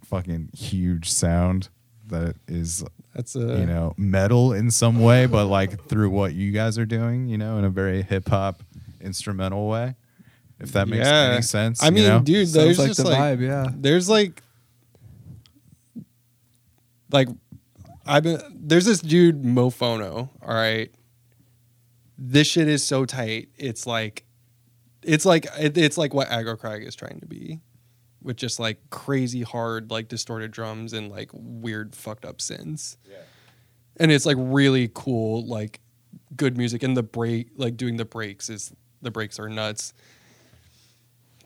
fucking 0.05 0.51
huge 0.57 1.11
sound 1.11 1.69
that 2.09 2.37
is 2.49 2.85
That's 3.15 3.37
a 3.37 3.41
you 3.41 3.67
know 3.67 3.95
metal 3.97 4.53
in 4.53 4.71
some 4.71 5.01
way, 5.01 5.27
but 5.27 5.47
like 5.47 5.87
through 5.89 6.11
what 6.11 6.35
you 6.35 6.53
guys 6.53 6.79
are 6.79 6.87
doing, 6.87 7.27
you 7.29 7.39
know, 7.39 7.59
in 7.59 7.65
a 7.65 7.71
very 7.71 8.03
hip 8.03 8.29
hop 8.29 8.63
instrumental 9.01 9.67
way. 9.69 9.95
If 10.59 10.73
that 10.73 10.89
makes 10.89 11.07
Yeah. 11.07 11.31
any 11.33 11.43
sense, 11.43 11.83
I 11.83 11.87
you 11.87 11.93
mean, 11.93 12.05
know? 12.05 12.21
dude, 12.21 12.49
Sounds 12.49 12.53
there's 12.53 12.79
like 12.79 12.89
just 12.89 13.03
the 13.03 13.09
like 13.11 13.19
vibe, 13.39 13.41
yeah. 13.47 13.67
there's 13.75 14.09
like 14.11 14.43
like 17.13 17.29
I've 18.07 18.23
been 18.23 18.41
there's 18.55 18.85
this 18.85 19.01
dude 19.01 19.43
Mofono, 19.43 20.29
all 20.43 20.55
right. 20.55 20.93
This 22.19 22.47
shit 22.47 22.69
is 22.69 22.85
so 22.85 23.05
tight. 23.05 23.49
It's 23.57 23.87
like 23.87 24.25
it's 25.03 25.25
like 25.25 25.47
it, 25.59 25.77
it's 25.79 25.97
like 25.97 26.13
what 26.15 26.29
Aggro 26.29 26.59
Crag 26.59 26.83
is 26.85 26.95
trying 26.95 27.21
to 27.21 27.27
be. 27.27 27.61
With 28.23 28.37
just 28.37 28.61
like 28.61 28.79
crazy 28.91 29.41
hard, 29.41 29.91
like 29.91 30.09
distorted 30.09 30.51
drums 30.51 30.93
and 30.93 31.11
like 31.11 31.31
weird 31.33 31.97
fucked 31.97 32.27
up 32.27 32.37
synths. 32.39 32.99
Yeah, 33.09 33.17
And 33.97 34.13
it's 34.13 34.27
like 34.27 34.37
really 34.39 34.91
cool, 34.93 35.47
like 35.47 35.81
good 36.37 36.59
music. 36.59 36.83
And 36.83 36.95
the 36.95 37.03
break 37.03 37.49
like 37.57 37.79
doing 37.79 37.97
the 37.97 38.05
breaks 38.05 38.51
is 38.51 38.75
the 39.01 39.11
breaks 39.11 39.39
are 39.39 39.49
nuts. 39.49 39.95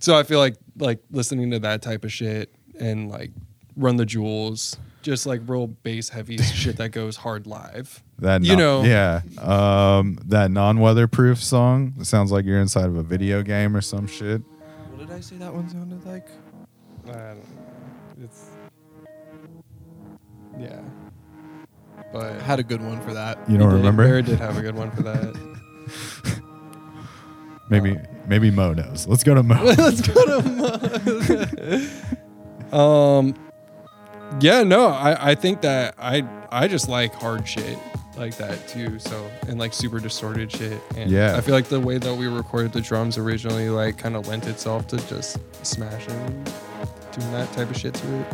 So 0.00 0.18
I 0.18 0.24
feel 0.24 0.40
like 0.40 0.56
like 0.76 1.00
listening 1.12 1.52
to 1.52 1.60
that 1.60 1.80
type 1.80 2.04
of 2.04 2.12
shit 2.12 2.52
and 2.80 3.08
like 3.08 3.30
Run 3.76 3.94
the 3.96 4.04
Jewels, 4.06 4.76
just 5.04 5.26
like 5.26 5.40
real 5.46 5.68
bass 5.68 6.08
heavy 6.08 6.38
shit 6.42 6.78
that 6.78 6.88
goes 6.90 7.14
hard 7.16 7.46
live. 7.46 8.02
That 8.18 8.42
you 8.42 8.56
non- 8.56 8.58
know, 8.58 8.82
yeah, 8.84 9.20
um, 9.38 10.18
that 10.26 10.50
non-weatherproof 10.50 11.40
song. 11.42 11.94
It 12.00 12.06
sounds 12.06 12.32
like 12.32 12.44
you're 12.44 12.60
inside 12.60 12.86
of 12.86 12.96
a 12.96 13.02
video 13.02 13.42
game 13.42 13.76
or 13.76 13.80
some 13.80 14.06
shit. 14.08 14.42
What 14.90 14.98
did 15.06 15.10
I 15.12 15.20
say 15.20 15.36
that 15.36 15.54
one 15.54 15.68
sounded 15.68 16.04
like? 16.06 16.26
I 17.06 17.12
don't 17.12 17.36
know. 17.36 18.24
it's 18.24 18.46
yeah, 20.58 20.80
but 22.12 22.40
Had 22.42 22.58
a 22.60 22.62
good 22.62 22.80
one 22.80 23.00
for 23.02 23.12
that. 23.12 23.38
You 23.48 23.58
don't 23.58 23.68
he 23.70 23.74
did- 23.74 23.78
remember? 23.78 24.04
Barrett 24.04 24.26
did 24.26 24.38
have 24.38 24.56
a 24.56 24.62
good 24.62 24.74
one 24.74 24.90
for 24.90 25.02
that. 25.02 26.40
Maybe 27.70 27.96
maybe 28.28 28.50
Mo 28.50 28.74
knows. 28.74 29.06
Let's 29.06 29.24
go 29.24 29.34
to 29.34 29.42
Mo. 29.42 29.54
Let's 29.64 30.06
go 30.06 30.40
to 30.40 31.88
Mo. 32.72 32.78
um, 32.78 33.34
yeah, 34.40 34.62
no, 34.62 34.88
I 34.88 35.30
I 35.30 35.34
think 35.34 35.60
that 35.62 35.94
I 35.98 36.24
I 36.50 36.68
just 36.68 36.88
like 36.88 37.14
hard 37.14 37.46
shit 37.48 37.78
like 38.16 38.36
that 38.36 38.68
too. 38.68 38.98
So 38.98 39.28
and 39.48 39.58
like 39.58 39.72
super 39.74 39.98
distorted 40.00 40.50
shit. 40.52 40.80
And 40.96 41.10
Yeah. 41.10 41.36
I 41.36 41.40
feel 41.40 41.54
like 41.54 41.66
the 41.66 41.80
way 41.80 41.98
that 41.98 42.14
we 42.14 42.26
recorded 42.28 42.72
the 42.72 42.80
drums 42.80 43.18
originally 43.18 43.70
like 43.70 43.98
kind 43.98 44.14
of 44.16 44.28
lent 44.28 44.46
itself 44.46 44.86
to 44.88 44.96
just 45.08 45.38
smashing, 45.64 46.44
doing 47.12 47.32
that 47.32 47.52
type 47.54 47.70
of 47.70 47.76
shit 47.76 47.94
to 47.94 48.20
it. 48.20 48.26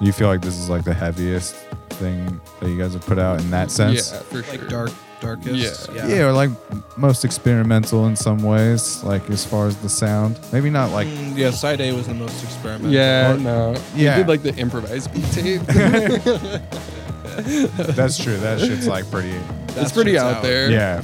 you 0.00 0.12
feel 0.12 0.26
like 0.28 0.42
this 0.42 0.58
is 0.58 0.68
like 0.68 0.82
the 0.84 0.94
heaviest 0.94 1.54
thing 1.90 2.40
that 2.60 2.68
you 2.68 2.76
guys 2.76 2.92
have 2.94 3.06
put 3.06 3.18
out 3.20 3.40
in 3.40 3.50
that 3.50 3.70
sense? 3.70 4.12
Yeah, 4.12 4.18
for 4.20 4.38
Like 4.50 4.60
sure. 4.60 4.68
dark, 4.68 4.90
darkest. 5.20 5.90
Yeah. 5.94 6.06
Yeah, 6.06 6.26
or 6.28 6.32
like 6.32 6.50
most 6.96 7.24
experimental 7.24 8.06
in 8.06 8.16
some 8.16 8.42
ways, 8.42 9.02
like 9.04 9.28
as 9.30 9.44
far 9.44 9.66
as 9.66 9.76
the 9.78 9.88
sound. 9.88 10.38
Maybe 10.52 10.70
not 10.70 10.90
like 10.90 11.06
Mm, 11.08 11.36
yeah, 11.36 11.50
side 11.50 11.80
A 11.80 11.92
was 11.92 12.06
the 12.06 12.14
most 12.14 12.42
experimental. 12.44 12.90
Yeah, 12.92 13.32
Or- 13.34 13.38
no. 13.38 13.74
Yeah. 13.94 14.16
We 14.16 14.22
did 14.22 14.28
like 14.28 14.42
the 14.42 14.54
improvised 14.56 15.12
beat 15.12 15.24
tape. 15.32 15.62
that's 17.96 18.22
true. 18.22 18.36
That 18.38 18.60
shit's 18.60 18.86
like 18.86 19.10
pretty. 19.10 19.34
it's 19.76 19.92
pretty 19.92 20.12
shit's 20.12 20.22
out, 20.22 20.36
out. 20.36 20.42
there. 20.42 20.70
Yeah, 20.70 21.02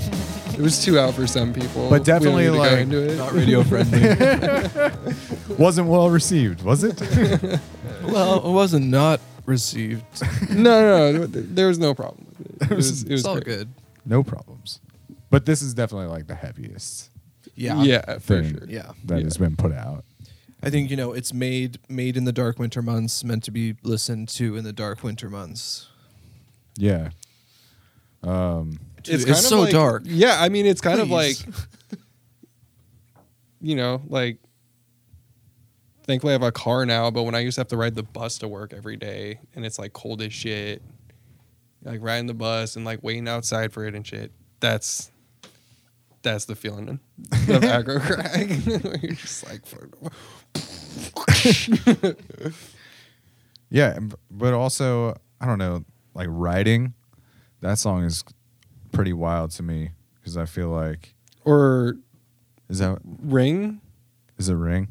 It 0.53 0.61
was 0.61 0.83
too 0.85 0.99
out 0.99 1.15
for 1.15 1.27
some 1.27 1.53
people. 1.53 1.89
But 1.91 2.01
We 2.01 2.05
don't 2.05 2.05
definitely, 2.05 2.45
need 2.45 2.51
to 2.51 2.57
go 2.57 2.59
like, 2.63 2.79
into 2.79 3.09
it. 3.13 3.17
Not 3.17 3.33
radio 3.33 3.63
friendly. 3.65 5.57
wasn't 5.59 5.89
well 5.89 6.11
received, 6.11 6.63
was 6.63 6.85
it? 6.85 7.01
well, 8.05 8.47
it 8.47 8.53
wasn't 8.53 8.87
not 8.87 9.21
received. 9.47 10.05
no, 10.51 11.13
no, 11.13 11.27
there 11.27 11.67
was 11.69 11.79
no 11.79 11.95
problem 11.95 12.27
with 12.39 12.63
it. 12.63 12.71
It 12.71 12.75
was, 12.77 13.03
it 13.03 13.11
was 13.11 13.21
It's 13.21 13.29
all 13.29 13.35
great. 13.35 13.45
good. 13.47 13.69
No 14.05 14.23
problems. 14.23 14.81
But 15.31 15.47
this 15.47 15.63
is 15.63 15.75
definitely 15.75 16.09
like 16.09 16.27
the 16.27 16.35
heaviest 16.35 17.11
Yeah. 17.55 17.83
Yeah, 17.83 18.15
for 18.19 18.43
thing 18.43 18.51
sure. 18.59 18.67
Yeah. 18.69 18.93
that 19.05 19.19
Yeah. 19.19 19.25
has 19.25 19.37
been 19.39 19.57
put 19.57 19.73
out. 19.73 20.05
I 20.63 20.69
think 20.71 20.91
you 20.91 20.97
know 20.97 21.13
it's 21.13 21.33
made 21.33 21.79
made 21.89 22.17
in 22.17 22.25
the 22.25 22.33
dark 22.33 22.59
winter 22.59 22.83
months, 22.83 23.25
meant 23.25 23.45
to 23.45 23.51
be 23.51 23.77
listened 23.83 24.29
to 24.31 24.57
in 24.57 24.65
the 24.65 24.73
dark 24.73 25.03
winter 25.03 25.31
months. 25.31 25.89
Yeah. 26.77 27.11
Um, 28.23 28.79
Dude, 29.03 29.27
it's 29.29 29.47
so 29.49 29.61
like- 29.61 29.73
dark. 29.73 30.03
Yeah, 30.05 30.37
I 30.39 30.51
mean, 30.51 30.67
it's 30.67 30.83
kind 30.83 31.01
of 31.01 31.09
like, 31.11 31.37
Please. 31.37 31.67
you 33.61 33.75
know, 33.77 34.03
like. 34.09 34.39
Thankfully, 36.05 36.33
I 36.33 36.35
have 36.35 36.43
a 36.43 36.51
car 36.51 36.85
now, 36.87 37.11
but 37.11 37.23
when 37.23 37.35
I 37.37 37.39
used 37.41 37.55
to 37.55 37.61
have 37.61 37.69
to 37.69 37.77
ride 37.77 37.95
the 37.95 38.03
bus 38.03 38.39
to 38.39 38.49
work 38.49 38.73
every 38.73 38.97
day, 38.97 39.39
and 39.55 39.65
it's 39.65 39.79
like 39.79 39.93
cold 39.93 40.21
as 40.23 40.33
shit, 40.33 40.83
like 41.85 42.01
riding 42.03 42.27
the 42.27 42.35
bus 42.35 42.77
and 42.77 42.85
like 42.85 43.03
waiting 43.03 43.29
outside 43.29 43.73
for 43.73 43.85
it 43.87 43.95
and 43.95 44.07
shit. 44.07 44.33
That's 44.61 45.11
that's 46.23 46.45
the 46.45 46.55
feeling 46.55 47.01
of 47.33 47.63
aggro 47.63 48.01
crack. 48.03 48.49
You're 49.03 49.13
just 49.13 49.47
like, 49.47 49.63
yeah, 53.71 53.99
but 54.31 54.53
also 54.55 55.15
I 55.41 55.47
don't 55.47 55.59
know, 55.59 55.85
like 56.15 56.29
writing. 56.31 56.95
That 57.61 57.79
song 57.79 58.05
is 58.05 58.25
pretty 58.93 59.13
wild 59.13 59.51
to 59.53 59.63
me 59.63 59.91
because 60.17 60.37
I 60.37 60.45
feel 60.47 60.69
like 60.69 61.15
or 61.45 61.97
is 62.69 62.79
that 62.81 62.99
ring, 63.05 63.81
is 64.39 64.49
it 64.49 64.55
ring? 64.55 64.89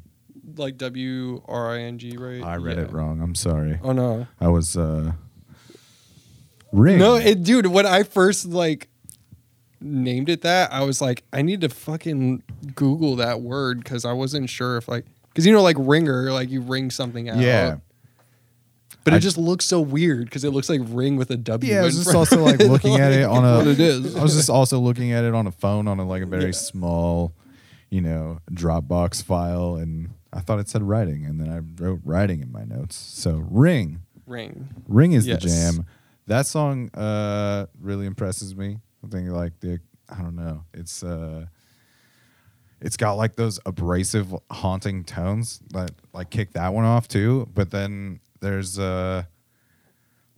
like 0.58 0.78
W 0.78 1.42
R 1.48 1.72
I 1.76 1.82
N 1.82 2.00
G, 2.00 2.18
right? 2.18 2.44
I 2.44 2.56
read 2.56 2.78
Yeah. 2.78 2.84
it 2.86 2.92
wrong. 2.92 3.22
I'm 3.22 3.36
sorry. 3.36 3.80
Oh 3.84 3.92
no. 3.92 4.28
I 4.40 4.48
was 4.48 4.76
uh 4.76 5.14
ring. 6.72 6.98
No, 7.00 7.16
it, 7.16 7.44
dude. 7.44 7.68
When 7.68 7.86
I 7.86 8.04
first 8.04 8.46
like 8.48 8.88
named 9.82 10.30
it 10.30 10.42
that, 10.42 10.72
I 10.74 10.82
was 10.84 11.02
like, 11.02 11.24
I 11.32 11.42
need 11.42 11.62
to 11.62 11.70
fucking 11.70 12.44
Google 12.76 13.16
that 13.18 13.42
word 13.42 13.84
because 13.84 14.06
I 14.06 14.14
wasn't 14.14 14.50
sure 14.50 14.78
if 14.78 14.88
like, 14.88 15.06
because 15.30 15.46
you 15.46 15.54
know, 15.54 15.62
like 15.62 15.78
ringer, 15.80 16.32
like 16.32 16.50
you 16.50 16.62
ring 16.62 16.92
something 16.92 17.30
out. 17.30 17.38
yeah. 17.38 17.78
But 19.06 19.14
I- 19.14 19.18
it 19.18 19.20
just 19.22 19.38
looks 19.38 19.66
so 19.66 19.80
weird 19.80 20.26
because 20.26 20.44
it 20.44 20.52
looks 20.52 20.70
like 20.70 20.82
ring 20.86 21.16
with 21.16 21.32
a 21.32 21.38
W. 21.38 21.74
Yeah, 21.74 21.82
I 21.82 21.86
was 21.86 21.96
just 22.04 22.14
also 22.14 22.40
like 22.44 22.60
looking 22.60 22.96
at 23.00 23.14
it 23.14 23.26
like- 23.28 23.38
on 23.38 23.46
a. 23.46 23.58
what 23.60 23.68
it 23.68 23.80
is. 23.80 24.16
I 24.16 24.22
was 24.22 24.36
just 24.36 24.50
also 24.50 24.80
looking 24.80 25.12
at 25.14 25.24
it 25.24 25.34
on 25.34 25.48
a 25.48 25.52
phone 25.52 25.88
on 25.88 26.00
a 26.00 26.06
like 26.06 26.22
a 26.24 26.26
very 26.26 26.46
Yeah. 26.48 26.52
small, 26.52 27.34
you 27.90 28.02
know, 28.02 28.40
Dropbox 28.52 29.24
file, 29.24 29.76
and 29.76 30.10
I 30.34 30.42
thought 30.42 30.60
it 30.60 30.68
said 30.68 30.84
writing, 30.84 31.26
and 31.26 31.40
then 31.40 31.50
I 31.50 31.60
wrote 31.82 32.02
writing 32.04 32.42
in 32.42 32.52
my 32.52 32.66
notes. 32.66 32.96
So 32.98 33.46
ring, 33.50 34.02
ring. 34.28 34.68
ring 34.88 35.14
is 35.14 35.26
Yes. 35.26 35.42
the 35.44 35.48
jam. 35.48 35.86
That 36.30 36.46
song 36.46 36.90
uh 36.94 37.66
really 37.82 38.06
impresses 38.06 38.56
me. 38.56 38.80
I 39.04 39.08
think 39.10 39.30
like 39.30 39.60
the 39.60 39.80
I 40.08 40.22
don't 40.22 40.36
know, 40.36 40.64
it's 40.74 41.04
uh. 41.04 41.46
It's 42.82 42.96
got 42.96 43.14
like 43.14 43.36
those 43.36 43.60
abrasive, 43.66 44.34
haunting 44.50 45.04
tones 45.04 45.60
that 45.72 45.92
like 46.14 46.30
kick 46.30 46.54
that 46.54 46.74
one 46.74 46.86
off 46.86 47.10
too. 47.10 47.50
But 47.54 47.72
then 47.72 48.22
there's 48.40 48.80
uh 48.80 49.24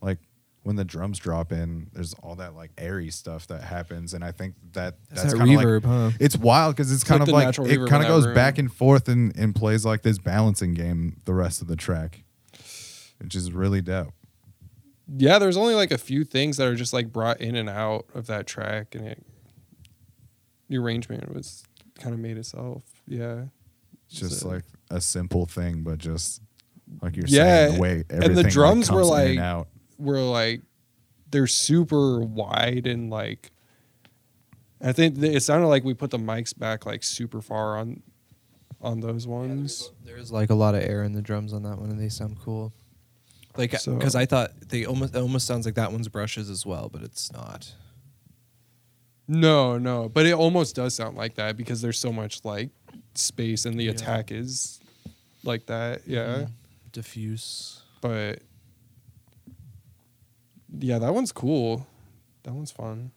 like 0.02 0.18
when 0.64 0.76
the 0.76 0.84
drums 0.84 1.20
drop 1.20 1.52
in, 1.52 1.92
there's 1.94 2.16
all 2.24 2.36
that 2.38 2.56
like 2.56 2.72
airy 2.80 3.12
stuff 3.12 3.46
that 3.48 3.62
happens, 3.62 4.16
and 4.16 4.24
I 4.24 4.32
think 4.32 4.56
that 4.74 4.96
That's 5.10 5.22
that's 5.22 5.34
that 5.34 5.40
kind 5.40 5.52
of 5.60 5.84
like 5.84 5.84
huh? 5.86 6.18
it's 6.20 6.36
wild 6.36 6.76
because 6.76 6.92
it's, 6.92 7.04
kind 7.04 7.20
like 7.28 7.60
of 7.60 7.60
like 7.60 7.72
it 7.72 7.88
kind 7.88 8.02
of 8.02 8.08
goes 8.10 8.26
room. 8.26 8.34
back 8.34 8.58
and 8.58 8.74
forth 8.74 9.08
and, 9.08 9.36
and 9.38 9.54
plays 9.54 9.86
like 9.86 10.02
this 10.02 10.18
balancing 10.18 10.74
game 10.74 11.18
the 11.26 11.36
rest 11.36 11.62
of 11.62 11.68
the 11.68 11.76
track, 11.76 12.24
which 13.20 13.36
is 13.36 13.52
really 13.52 13.82
dope. 13.82 14.14
Yeah, 15.18 15.40
there's 15.40 15.58
only 15.58 15.76
like 15.76 15.92
a 15.92 15.98
few 15.98 16.24
things 16.24 16.58
that 16.58 16.68
are 16.68 16.76
just 16.76 16.94
like 16.94 17.12
brought 17.12 17.42
in 17.42 17.56
and 17.56 17.70
out 17.70 18.06
of 18.14 18.28
that 18.28 18.48
track, 18.48 18.96
and 18.96 19.06
it 19.08 19.24
the 20.70 20.78
arrangement 20.78 21.34
was 21.34 21.64
kind 22.00 22.14
of 22.14 22.20
made 22.22 22.38
itself. 22.38 22.84
Yeah, 23.08 23.46
It's 24.10 24.20
just 24.20 24.40
So- 24.40 24.48
like 24.50 24.64
a 24.90 25.02
simple 25.02 25.46
thing, 25.46 25.84
but 25.84 25.98
just 25.98 26.42
like 27.02 27.16
you're 27.18 27.26
Yeah, 27.28 27.68
saying, 27.68 27.76
the 27.76 27.82
way 27.82 27.92
and 28.10 28.22
the 28.22 28.26
everything 28.26 28.44
like, 28.46 28.54
drums 28.54 28.90
were 28.92 28.98
comes 29.02 29.08
in 29.08 29.14
like- 29.14 29.30
and 29.32 29.40
out. 29.40 29.68
were 29.98 30.22
like 30.22 30.62
they're 31.30 31.48
super 31.48 32.20
wide 32.22 32.86
and 32.88 33.10
like 33.10 33.52
I 34.82 34.92
think 34.94 35.20
th- 35.20 35.36
it 35.36 35.42
sounded 35.42 35.68
like 35.68 35.84
we 35.84 35.94
put 35.94 36.10
the 36.10 36.18
mics 36.18 36.58
back 36.58 36.86
like 36.86 37.04
super 37.04 37.42
far 37.42 37.78
on 37.78 38.02
on 38.82 39.00
those 39.02 39.28
ones. 39.28 39.92
There's 40.04 40.32
like 40.32 40.50
a 40.50 40.56
lot 40.56 40.74
of 40.74 40.82
air 40.84 41.04
in 41.04 41.12
the 41.14 41.22
drums 41.22 41.54
on 41.54 41.62
that 41.64 41.78
one, 41.80 41.90
and 41.92 42.00
they 42.00 42.10
sound 42.10 42.38
cool. 42.40 42.74
Like, 43.58 43.78
So- 43.80 43.96
because 43.96 44.16
I 44.16 44.26
thought 44.26 44.52
they 44.70 44.86
almost 44.86 45.16
it 45.16 45.20
almost 45.20 45.46
sounds 45.48 45.66
like 45.66 45.76
that 45.76 45.92
one's 45.92 46.08
brushes 46.08 46.50
as 46.50 46.66
well, 46.66 46.90
but 46.92 47.02
it's 47.04 47.32
not. 47.32 47.74
No, 49.28 49.78
no, 49.78 50.10
but 50.10 50.26
it 50.26 50.34
almost 50.34 50.76
does 50.76 50.94
sound 50.96 51.16
like 51.18 51.36
that 51.36 51.56
because 51.58 51.82
there's 51.82 52.00
so 52.00 52.12
much 52.12 52.44
like 52.44 52.70
space 53.16 53.66
and 53.66 53.80
the 53.80 53.86
Yeah. 53.86 53.92
attack 53.92 54.32
is 54.32 54.80
like 55.44 55.68
that. 55.68 56.02
Yeah, 56.08 56.26
mm-hmm. 56.26 56.52
Diffuse. 56.92 57.82
but 58.02 58.42
yeah, 60.80 61.00
that 61.00 61.14
one's 61.14 61.32
cool. 61.32 61.86
That 62.44 62.54
one's 62.54 62.72
fun. 62.72 63.12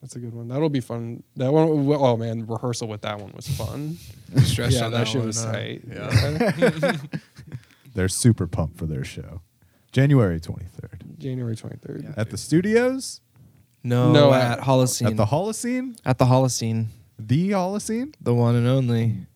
That's 0.00 0.16
a 0.16 0.18
good 0.20 0.34
one. 0.34 0.48
That'll 0.48 0.68
be 0.68 0.80
fun. 0.80 1.22
That 1.36 1.50
one, 1.52 1.66
oh 1.68 2.16
man, 2.16 2.46
rehearsal 2.46 2.88
with 2.88 3.00
that 3.02 3.18
one 3.18 3.32
was 3.34 3.48
fun. 3.48 3.96
Stressed 4.42 4.76
yeah, 4.76 4.84
on 4.84 4.92
that, 4.92 4.98
that 4.98 5.08
shit 5.08 5.18
one, 5.18 5.26
was 5.28 5.42
huh? 5.44 5.52
tight. 5.52 5.82
Yeah. 5.90 6.96
Yeah. 7.94 8.00
They're 8.00 8.08
super 8.08 8.46
pumped 8.46 8.76
for 8.78 8.86
their 8.86 9.04
show. 9.04 9.40
January 9.92 10.40
23rd. 10.40 11.18
January 11.18 11.54
23rd. 11.56 12.14
At 12.16 12.30
the 12.30 12.36
studios? 12.36 13.20
No, 13.82 14.12
No, 14.12 14.32
at 14.32 14.58
at- 14.58 14.64
Holocene. 14.64 15.06
At 15.10 15.16
the 15.16 15.26
Holocene? 15.26 15.98
at 16.04 16.18
the 16.18 16.24
Holocene, 16.24 16.86
The 17.18 17.50
Holocene? 17.50 18.14
the 18.20 18.34
one 18.34 18.56
and 18.56 18.66
only. 18.66 19.26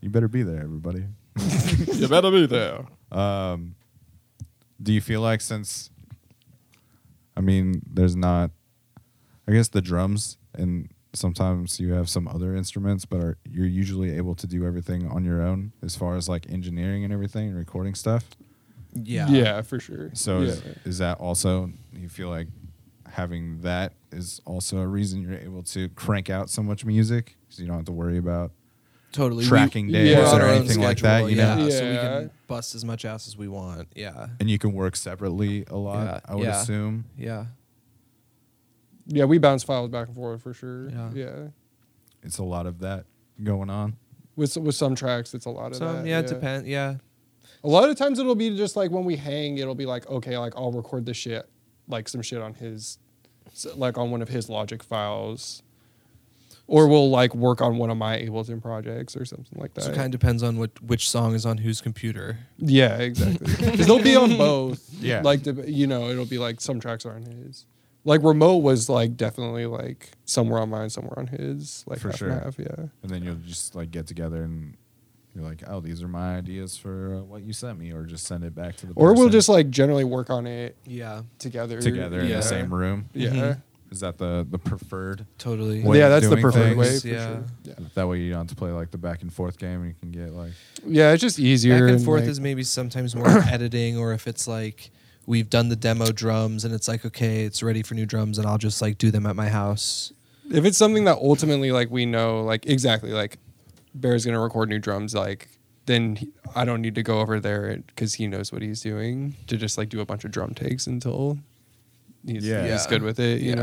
You 0.00 0.08
better 0.10 0.28
be 0.28 0.42
there, 0.42 0.62
everybody. 0.62 1.04
you 1.92 2.08
better 2.08 2.30
be 2.30 2.46
there. 2.46 2.86
Um, 3.12 3.74
do 4.82 4.92
you 4.92 5.00
feel 5.00 5.20
like 5.20 5.40
since, 5.40 5.90
I 7.36 7.40
mean, 7.40 7.82
there's 7.92 8.16
not, 8.16 8.50
I 9.48 9.52
guess 9.52 9.68
the 9.68 9.82
drums 9.82 10.38
and 10.54 10.88
sometimes 11.16 11.80
you 11.80 11.92
have 11.92 12.08
some 12.08 12.28
other 12.28 12.54
instruments, 12.54 13.04
but 13.04 13.20
are 13.20 13.36
you're 13.48 13.66
usually 13.66 14.16
able 14.16 14.34
to 14.36 14.46
do 14.46 14.66
everything 14.66 15.06
on 15.08 15.24
your 15.24 15.42
own 15.42 15.72
as 15.82 15.96
far 15.96 16.16
as 16.16 16.28
like 16.28 16.50
engineering 16.50 17.04
and 17.04 17.12
everything 17.12 17.48
and 17.48 17.56
recording 17.56 17.94
stuff. 17.94 18.24
Yeah. 18.94 19.28
Yeah, 19.28 19.62
for 19.62 19.78
sure. 19.80 20.10
So 20.14 20.40
yeah. 20.40 20.48
is, 20.48 20.62
is 20.84 20.98
that 20.98 21.18
also 21.18 21.70
you 21.92 22.08
feel 22.08 22.28
like 22.28 22.48
having 23.08 23.60
that 23.62 23.92
is 24.12 24.40
also 24.44 24.78
a 24.78 24.86
reason 24.86 25.22
you're 25.22 25.38
able 25.38 25.62
to 25.62 25.88
crank 25.90 26.28
out 26.30 26.50
so 26.50 26.62
much 26.62 26.84
music 26.84 27.36
because 27.46 27.60
you 27.60 27.66
don't 27.66 27.76
have 27.76 27.84
to 27.86 27.92
worry 27.92 28.18
about 28.18 28.52
Totally. 29.12 29.44
We- 29.44 29.48
tracking 29.48 29.90
days 29.90 30.10
Yeah. 30.10 30.20
or 30.36 30.42
our 30.42 30.48
own 30.48 30.56
anything 30.58 30.80
like 30.82 30.98
that. 30.98 31.18
schedule, 31.24 31.30
You 31.30 31.36
know, 31.36 31.56
yeah, 31.66 31.78
so 31.78 31.90
we 31.90 31.96
can 31.96 32.30
bust 32.46 32.74
as 32.74 32.84
much 32.84 33.04
ass 33.04 33.26
as 33.28 33.36
we 33.36 33.48
want. 33.48 33.88
Yeah. 33.94 34.28
and 34.40 34.50
you 34.50 34.58
can 34.58 34.72
work 34.72 34.96
separately 34.96 35.64
a 35.68 35.76
lot. 35.76 36.04
Yeah, 36.06 36.20
I 36.32 36.34
would 36.34 36.44
yeah. 36.44 36.60
assume. 36.60 37.04
Yeah. 37.16 37.46
Yeah, 39.06 39.24
we 39.24 39.38
bounce 39.38 39.62
files 39.62 39.88
back 39.90 40.06
and 40.08 40.16
forth 40.16 40.42
for 40.42 40.52
sure. 40.54 40.88
Yeah. 40.90 41.10
Yeah. 41.14 41.46
It's 42.22 42.38
a 42.38 42.44
lot 42.44 42.66
of 42.66 42.80
that 42.80 43.04
going 43.42 43.70
on. 43.70 43.96
With 44.34 44.56
with 44.58 44.74
some 44.74 44.94
tracks, 44.94 45.32
it's 45.34 45.46
a 45.46 45.50
lot 45.50 45.68
of 45.72 45.76
Some, 45.76 45.96
that. 45.98 46.06
yeah, 46.06 46.18
it 46.20 46.26
depends. 46.26 46.68
Yeah. 46.68 46.96
A 47.64 47.68
lot 47.68 47.88
of 47.88 47.96
times 47.96 48.18
it'll 48.18 48.34
be 48.34 48.54
just 48.56 48.76
like 48.76 48.90
when 48.90 49.04
we 49.04 49.16
hang, 49.16 49.58
it'll 49.58 49.74
be 49.74 49.86
like, 49.86 50.06
okay, 50.08 50.36
like 50.36 50.54
I'll 50.56 50.72
record 50.72 51.06
this 51.06 51.16
shit, 51.16 51.48
like 51.88 52.08
some 52.08 52.20
shit 52.22 52.42
on 52.42 52.52
his, 52.54 52.98
like 53.74 53.96
on 53.96 54.10
one 54.10 54.20
of 54.22 54.28
his 54.28 54.48
Logic 54.50 54.82
files, 54.82 55.62
or 56.66 56.86
we'll 56.86 57.08
like 57.08 57.34
work 57.34 57.60
on 57.62 57.78
one 57.78 57.88
of 57.90 57.96
my 57.96 58.18
Ableton 58.18 58.60
projects 58.60 59.16
or 59.16 59.24
something 59.24 59.58
like 59.58 59.72
that. 59.74 59.82
So 59.84 59.92
it 59.92 59.94
kind 59.94 60.12
of 60.14 60.20
depends 60.20 60.42
on 60.42 60.58
what 60.58 60.82
which 60.82 61.08
song 61.08 61.34
is 61.34 61.46
on 61.46 61.58
whose 61.58 61.80
computer. 61.80 62.38
yeah, 62.58 62.98
exactly. 62.98 63.46
Because 63.70 63.86
they'll 63.86 64.02
be 64.02 64.16
on 64.16 64.36
both. 64.36 64.86
Yeah. 65.00 65.22
Like 65.22 65.44
the, 65.44 65.52
you 65.70 65.86
know, 65.86 66.08
it'll 66.10 66.26
be 66.26 66.38
like 66.38 66.60
some 66.60 66.78
tracks 66.78 67.06
are 67.06 67.14
on 67.14 67.22
his. 67.22 67.64
Like 68.06 68.22
remote 68.22 68.58
was 68.58 68.88
like 68.88 69.16
definitely 69.16 69.66
like 69.66 70.12
somewhere 70.24 70.60
on 70.60 70.70
mine, 70.70 70.88
somewhere 70.90 71.18
on 71.18 71.26
his. 71.26 71.84
Like 71.86 71.98
For 71.98 72.08
half 72.10 72.18
sure. 72.18 72.30
and 72.30 72.42
half. 72.42 72.58
Yeah. 72.58 72.86
and 73.02 73.10
then 73.10 73.22
you'll 73.24 73.34
just 73.46 73.74
like 73.74 73.90
get 73.90 74.06
together 74.06 74.42
and 74.44 74.76
you're 75.34 75.44
like, 75.44 75.62
oh, 75.66 75.80
these 75.80 76.02
are 76.02 76.08
my 76.08 76.36
ideas 76.36 76.76
for 76.78 77.16
uh, 77.16 77.22
what 77.22 77.42
you 77.42 77.52
sent 77.52 77.78
me, 77.78 77.92
or 77.92 78.04
just 78.04 78.24
send 78.24 78.42
it 78.44 78.54
back 78.54 78.76
to 78.76 78.86
the. 78.86 78.92
Or 78.94 79.12
we'll 79.12 79.28
just 79.28 79.48
like 79.50 79.68
generally 79.68 80.04
work 80.04 80.30
on 80.30 80.46
it 80.46 80.76
Yeah. 80.86 81.22
together. 81.38 81.78
together 81.82 82.20
in 82.20 82.30
the 82.30 82.40
same 82.42 82.72
room. 82.72 83.10
Yeah. 83.12 83.30
Mhm. 83.30 83.62
Is 83.90 84.00
that 84.00 84.18
the 84.18 84.46
the 84.50 84.58
preferred? 84.58 85.26
Totally. 85.38 85.82
Way 85.82 85.98
yeah, 85.98 86.04
of 86.06 86.10
that's 86.12 86.24
the 86.28 86.36
doing 86.36 86.42
preferred 86.42 86.76
way 86.76 86.86
things. 86.88 87.02
for 87.02 87.08
Yeah. 87.08 87.26
sure. 87.26 87.44
Yeah. 87.64 87.74
That 87.94 88.08
way 88.08 88.20
you 88.20 88.30
don't 88.30 88.38
have 88.40 88.46
to 88.48 88.54
play 88.56 88.70
like 88.70 88.90
the 88.92 88.98
back 88.98 89.22
and 89.22 89.32
forth 89.32 89.58
game, 89.58 89.80
and 89.82 89.88
you 89.88 89.94
can 90.00 90.10
get 90.10 90.32
like 90.32 90.52
Yeah, 90.86 91.12
it's 91.12 91.20
just 91.20 91.38
easier. 91.38 91.80
Back 91.86 91.96
and 91.96 92.04
forth 92.04 92.22
like- 92.22 92.30
is 92.30 92.40
maybe 92.40 92.62
sometimes 92.62 93.14
more 93.16 93.28
editing, 93.50 93.98
or 93.98 94.12
if 94.12 94.26
it's 94.26 94.48
like 94.48 94.90
we've 95.26 95.50
done 95.50 95.68
the 95.68 95.76
demo 95.76 96.12
drums 96.12 96.64
and 96.64 96.72
it's 96.74 96.88
like 96.88 97.04
okay, 97.04 97.44
it's 97.44 97.62
ready 97.62 97.82
for 97.82 97.94
new 97.94 98.06
drums, 98.06 98.38
and 98.38 98.46
I'll 98.46 98.58
just 98.58 98.80
like 98.80 98.98
do 98.98 99.10
them 99.10 99.26
at 99.26 99.36
my 99.36 99.48
house. 99.48 100.12
if 100.50 100.64
it's 100.64 100.78
something 100.78 101.04
that 101.04 101.16
ultimately 101.18 101.72
like 101.72 101.90
we 101.90 102.06
know 102.06 102.42
like 102.42 102.66
exactly 102.66 103.10
like 103.12 103.38
Bear's 103.94 104.24
gonna 104.24 104.40
record 104.40 104.68
new 104.68 104.78
drums 104.78 105.14
like 105.14 105.48
then 105.86 106.16
he, 106.16 106.28
I 106.54 106.64
don't 106.64 106.82
need 106.82 106.94
to 106.96 107.02
go 107.02 107.20
over 107.20 107.38
there 107.40 107.76
because 107.86 108.14
he 108.14 108.26
knows 108.26 108.52
what 108.52 108.60
he's 108.62 108.80
doing 108.80 109.34
to 109.46 109.56
just 109.56 109.78
like 109.78 109.88
do 109.88 110.00
a 110.00 110.04
bunch 110.06 110.24
of 110.24 110.32
drum 110.32 110.52
takes 110.54 110.86
until 110.88 111.38
he's, 112.26 112.44
Yeah. 112.44 112.72
he's 112.72 112.86
good 112.88 113.02
with 113.02 113.20
it. 113.20 113.40
You 113.40 113.50
Yeah. 113.50 113.54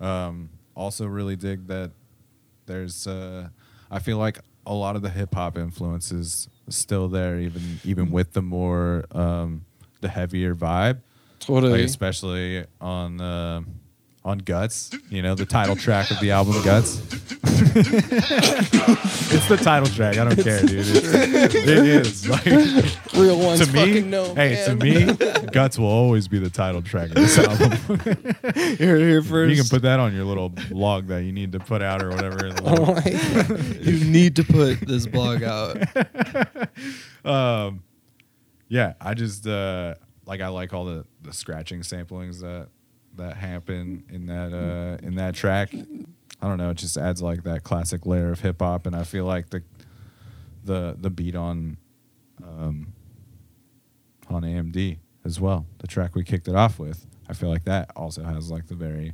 know. 0.00 0.06
Um, 0.06 0.50
also, 0.74 1.06
really 1.06 1.36
dig 1.36 1.66
that 1.68 1.92
there's. 2.66 3.06
Uh, 3.06 3.48
I 3.90 3.98
feel 4.00 4.18
like 4.18 4.38
a 4.66 4.74
lot 4.74 4.96
of 4.96 5.02
the 5.02 5.10
hip 5.10 5.34
hop 5.34 5.56
influences 5.56 6.48
still 6.68 7.08
there, 7.08 7.38
even 7.38 7.62
even 7.84 8.10
with 8.10 8.32
the 8.32 8.42
more 8.42 9.04
um, 9.12 9.64
the 10.02 10.08
heavier 10.08 10.54
vibe, 10.54 10.98
Totally. 11.40 11.72
like 11.72 11.80
especially 11.86 12.66
on 12.80 13.20
uh, 13.20 13.62
on 14.24 14.38
Guts. 14.38 14.90
You 15.08 15.22
know, 15.22 15.34
the 15.34 15.46
title 15.46 15.74
track 15.76 16.10
of 16.10 16.20
the 16.20 16.30
album 16.32 16.62
Guts. 16.62 17.00
it's 17.74 19.48
the 19.48 19.56
title 19.62 19.88
track. 19.88 20.18
I 20.18 20.24
don't 20.24 20.36
care, 20.42 20.60
dude. 20.60 20.86
It's, 20.86 21.54
it 21.54 21.68
is 21.68 22.28
like 22.34 22.44
Real 23.14 23.38
ones 23.38 23.66
to 23.66 23.72
me. 23.72 23.78
fucking 23.80 24.10
know. 24.10 24.34
hey, 24.34 24.62
to 24.66 24.76
me, 24.76 25.12
Guts 25.52 25.78
will 25.78 25.86
always 25.86 26.28
be 26.28 26.38
the 26.38 26.50
title 26.50 26.82
track 26.82 27.08
of 27.10 27.14
this 27.16 27.38
album. 27.38 27.72
Here, 28.76 28.98
here 28.98 29.22
first. 29.22 29.50
You 29.50 29.56
can 29.62 29.68
put 29.68 29.82
that 29.82 29.98
on 30.00 30.14
your 30.14 30.24
little 30.24 30.48
blog 30.50 31.06
that 31.08 31.22
you 31.24 31.32
need 31.32 31.52
to 31.52 31.58
put 31.60 31.82
out 31.82 32.02
or 32.02 32.10
whatever. 32.10 32.50
Oh 32.64 32.94
my 32.94 33.02
you 33.80 34.04
need 34.04 34.36
to 34.36 34.44
put 34.44 34.80
this 34.80 35.06
blog 35.06 35.42
out. 35.42 35.76
um, 37.24 37.82
yeah, 38.72 38.94
I 39.02 39.12
just 39.12 39.46
uh, 39.46 39.96
like 40.24 40.40
I 40.40 40.48
like 40.48 40.72
all 40.72 40.86
the 40.86 41.04
the 41.20 41.34
scratching 41.34 41.80
samplings 41.80 42.40
that 42.40 42.68
that 43.16 43.36
happen 43.36 44.02
in 44.08 44.24
that 44.26 44.54
uh, 44.54 45.06
in 45.06 45.16
that 45.16 45.34
track. 45.34 45.74
I 45.74 46.48
don't 46.48 46.56
know, 46.56 46.70
it 46.70 46.78
just 46.78 46.96
adds 46.96 47.20
like 47.20 47.42
that 47.42 47.64
classic 47.64 48.06
layer 48.06 48.30
of 48.30 48.40
hip 48.40 48.62
hop, 48.62 48.86
and 48.86 48.96
I 48.96 49.04
feel 49.04 49.26
like 49.26 49.50
the 49.50 49.62
the 50.64 50.96
the 50.98 51.10
beat 51.10 51.36
on 51.36 51.76
um, 52.42 52.94
on 54.30 54.40
AMD 54.40 54.96
as 55.22 55.38
well, 55.38 55.66
the 55.80 55.86
track 55.86 56.14
we 56.14 56.24
kicked 56.24 56.48
it 56.48 56.56
off 56.56 56.78
with. 56.78 57.06
I 57.28 57.34
feel 57.34 57.50
like 57.50 57.64
that 57.64 57.90
also 57.94 58.24
has 58.24 58.50
like 58.50 58.68
the 58.68 58.74
very 58.74 59.12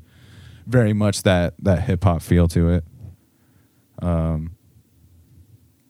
very 0.68 0.92
much 0.92 1.24
that 1.24 1.54
that 1.58 1.82
hip 1.82 2.04
hop 2.04 2.22
feel 2.22 2.46
to 2.46 2.70
it. 2.70 2.84
Um, 4.00 4.52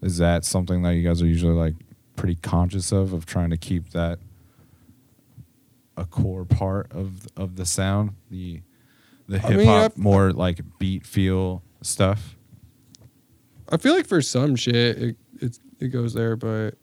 is 0.01 0.17
that 0.17 0.47
something 0.47 0.81
that 0.85 0.95
you 0.95 1.07
guys 1.07 1.21
are 1.21 1.27
usually 1.27 1.53
like 1.53 1.75
pretty 2.19 2.35
conscious 2.35 2.93
of 2.93 3.13
of 3.13 3.25
trying 3.25 3.51
to 3.51 3.57
keep 3.57 3.91
that 3.91 4.19
a 5.97 6.05
core 6.05 6.45
part 6.45 6.91
of 6.93 7.27
of 7.37 7.57
the 7.57 7.65
sound 7.65 8.11
the 8.31 8.61
the 9.29 9.37
I 9.37 9.49
hip 9.49 9.57
mean, 9.59 9.67
hop 9.67 9.93
I've- 9.93 10.01
more 10.01 10.33
like 10.33 10.61
beat 10.79 11.07
feel 11.07 11.63
stuff 11.83 12.37
I 13.71 13.77
feel 13.77 13.95
like 13.95 14.07
for 14.07 14.21
some 14.23 14.57
shit 14.57 14.75
it 14.99 15.17
it, 15.41 15.59
it 15.81 15.89
goes 15.89 16.13
there, 16.15 16.37
but 16.37 16.75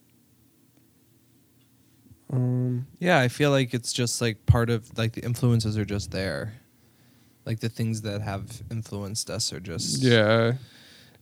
um 2.31 2.87
Yeah, 2.99 3.19
I 3.19 3.27
feel 3.27 3.51
like 3.51 3.73
it's 3.73 3.93
just 3.93 4.21
like 4.21 4.45
part 4.45 4.69
of 4.69 4.97
like 4.97 5.13
the 5.13 5.23
influences 5.23 5.77
are 5.77 5.85
just 5.85 6.11
there. 6.11 6.53
Like 7.45 7.59
the 7.59 7.69
things 7.69 8.01
that 8.01 8.21
have 8.21 8.61
influenced 8.71 9.29
us 9.29 9.53
are 9.53 9.59
just 9.59 10.01
yeah. 10.01 10.53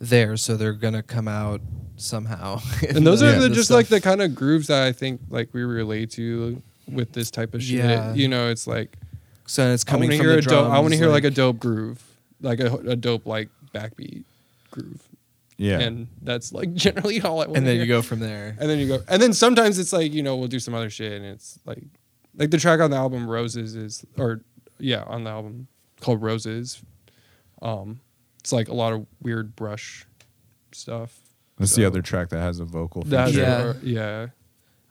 There, 0.10 0.38
so 0.38 0.56
they're 0.58 0.74
gonna 0.74 1.04
come 1.04 1.28
out 1.28 1.62
somehow. 1.96 2.60
and 2.88 3.06
those 3.06 3.24
are 3.24 3.32
the, 3.32 3.50
The 3.50 3.56
just 3.56 3.72
like 3.72 3.88
the 3.88 4.02
kind 4.02 4.22
of 4.22 4.36
grooves 4.36 4.68
that 4.68 4.84
I 4.84 4.92
think 4.92 5.22
like 5.30 5.54
we 5.54 5.64
relate 5.64 6.12
to 6.12 6.62
with 6.92 7.14
this 7.14 7.32
type 7.32 7.54
of 7.54 7.64
shit. 7.64 7.78
Yeah. 7.78 8.14
You 8.14 8.28
know, 8.28 8.50
it's 8.50 8.68
like 8.68 8.98
so 9.46 9.72
it's 9.72 9.84
coming 9.84 10.10
want 10.10 10.18
from 10.18 10.26
hear 10.28 10.42
the 10.42 10.48
a 10.48 10.52
dope. 10.52 10.72
I 10.72 10.80
want 10.80 10.94
to 10.94 10.98
hear 10.98 11.10
like, 11.10 11.24
a 11.24 11.32
dope 11.32 11.60
groove, 11.60 12.04
like 12.42 12.60
a, 12.60 12.74
a 12.76 12.96
dope 12.96 13.26
like 13.26 13.50
backbeat 13.74 14.24
groove. 14.72 15.08
yeah 15.58 15.80
And 15.80 16.08
that's 16.22 16.52
like 16.52 16.74
generally 16.86 17.22
all 17.22 17.42
I 17.42 17.46
want. 17.46 17.58
and 17.58 17.68
then 17.68 17.76
hear. 17.76 17.84
you 17.84 17.88
go 17.88 18.02
from 18.02 18.20
there. 18.20 18.56
and 18.60 18.70
then 18.70 18.80
you 18.80 18.88
go, 18.88 19.04
and 19.08 19.22
then 19.22 19.34
sometimes 19.34 19.80
it's 19.80 19.94
like 19.94 20.14
you 20.14 20.24
know 20.24 20.36
we'll 20.36 20.48
do 20.48 20.60
some 20.60 20.74
other 20.74 20.90
shit, 20.90 21.14
and 21.14 21.26
it's 21.26 21.60
like 21.66 21.84
like 22.36 22.52
the 22.52 22.58
track 22.58 22.80
on 22.80 22.92
the 22.92 22.98
album 22.98 23.30
Roses 23.30 23.76
is 23.76 24.06
or 24.18 24.42
yeah 24.80 25.04
on 25.04 25.24
the 25.24 25.30
album 25.30 25.68
called 26.02 26.22
Roses. 26.22 26.82
Um, 27.62 28.02
it's 28.44 28.52
like 28.52 28.68
a 28.68 28.74
lot 28.74 28.92
of 28.92 29.06
weird 29.22 29.56
brush 29.56 30.06
stuff. 30.74 31.18
that's 31.58 31.76
the 31.76 31.86
other 31.86 32.02
track 32.02 32.28
that 32.30 32.40
has 32.40 32.60
a 32.60 32.66
vocal 32.66 33.04
That's 33.04 33.32
feature 33.32 33.78
Yeah. 33.82 34.02
yeah. 34.02 34.28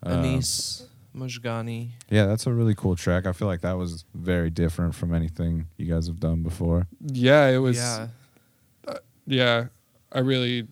yeah. 0.05 0.11
Um, 0.11 0.25
Anis. 0.25 0.87
Mojgani. 1.15 1.91
Yeah, 2.09 2.25
that's 2.25 2.47
a 2.47 2.53
really 2.53 2.75
cool 2.75 2.97
track. 2.97 3.27
I 3.27 3.33
feel 3.33 3.47
like 3.47 3.61
that 3.61 3.77
was 3.77 4.07
very 4.15 4.49
different 4.49 4.95
from 4.95 5.13
anything 5.13 5.67
you 5.77 5.85
guys 5.85 6.07
have 6.07 6.19
done 6.19 6.43
before. 6.43 6.89
Yeah, 7.07 7.49
it 7.49 7.59
was. 7.59 7.77
yeah. 7.77 8.09
yeah, 9.27 9.67
I 10.11 10.21
really, 10.21 10.67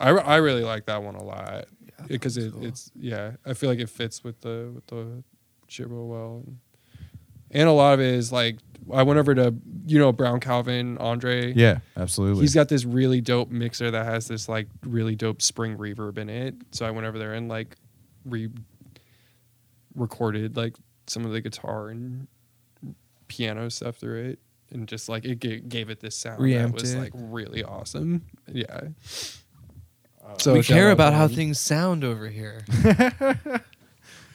I, 0.00 0.10
I 0.10 0.36
really 0.38 0.64
like 0.64 0.86
that 0.86 1.04
one 1.04 1.14
a 1.14 1.22
lot 1.22 1.66
because 2.08 2.36
it, 2.36 2.52
it's 2.60 2.90
yeah. 2.98 3.32
I 3.46 3.54
feel 3.54 3.70
like 3.70 3.78
it 3.78 3.88
fits 3.88 4.24
with 4.24 4.40
the 4.40 4.72
with 4.74 4.86
the 4.88 5.22
shit 5.68 5.88
real 5.88 6.08
well, 6.08 6.42
and 6.44 6.58
a 7.52 7.72
lot 7.72 7.94
of 7.94 8.00
it 8.00 8.14
is 8.14 8.30
like 8.32 8.56
I 8.92 9.02
went 9.02 9.18
over 9.18 9.34
to 9.34 9.54
you 9.86 9.98
know 9.98 10.12
Brown 10.12 10.40
Calvin 10.40 10.98
Andre. 10.98 11.52
Yeah, 11.54 11.78
absolutely. 11.96 12.40
He's 12.42 12.54
got 12.54 12.68
this 12.68 12.84
really 12.84 13.20
dope 13.20 13.50
mixer 13.50 13.90
that 13.90 14.04
has 14.06 14.28
this 14.28 14.48
like 14.48 14.68
really 14.84 15.14
dope 15.16 15.42
spring 15.42 15.76
reverb 15.76 16.18
in 16.18 16.28
it. 16.28 16.54
So 16.72 16.86
I 16.86 16.90
went 16.90 17.06
over 17.06 17.18
there 17.18 17.34
and 17.34 17.48
like 17.48 17.76
re 18.24 18.48
recorded 19.94 20.56
like 20.56 20.74
some 21.06 21.24
of 21.24 21.32
the 21.32 21.40
guitar 21.40 21.88
and 21.88 22.28
piano 23.28 23.68
stuff 23.70 23.96
through 23.96 24.22
it 24.30 24.38
and 24.70 24.86
just 24.86 25.08
like 25.08 25.24
it 25.24 25.40
ga- 25.40 25.60
gave 25.60 25.90
it 25.90 26.00
this 26.00 26.14
sound 26.14 26.38
that 26.38 26.44
Reamped 26.44 26.80
was 26.80 26.94
it. 26.94 26.98
like 26.98 27.12
really 27.14 27.64
awesome. 27.64 28.22
Yeah. 28.52 28.80
Uh, 30.24 30.36
So 30.38 30.52
we 30.54 30.62
care 30.62 30.90
about 30.90 31.14
how 31.14 31.26
things 31.28 31.58
sound 31.58 32.04
over 32.04 32.28
here. 32.28 32.64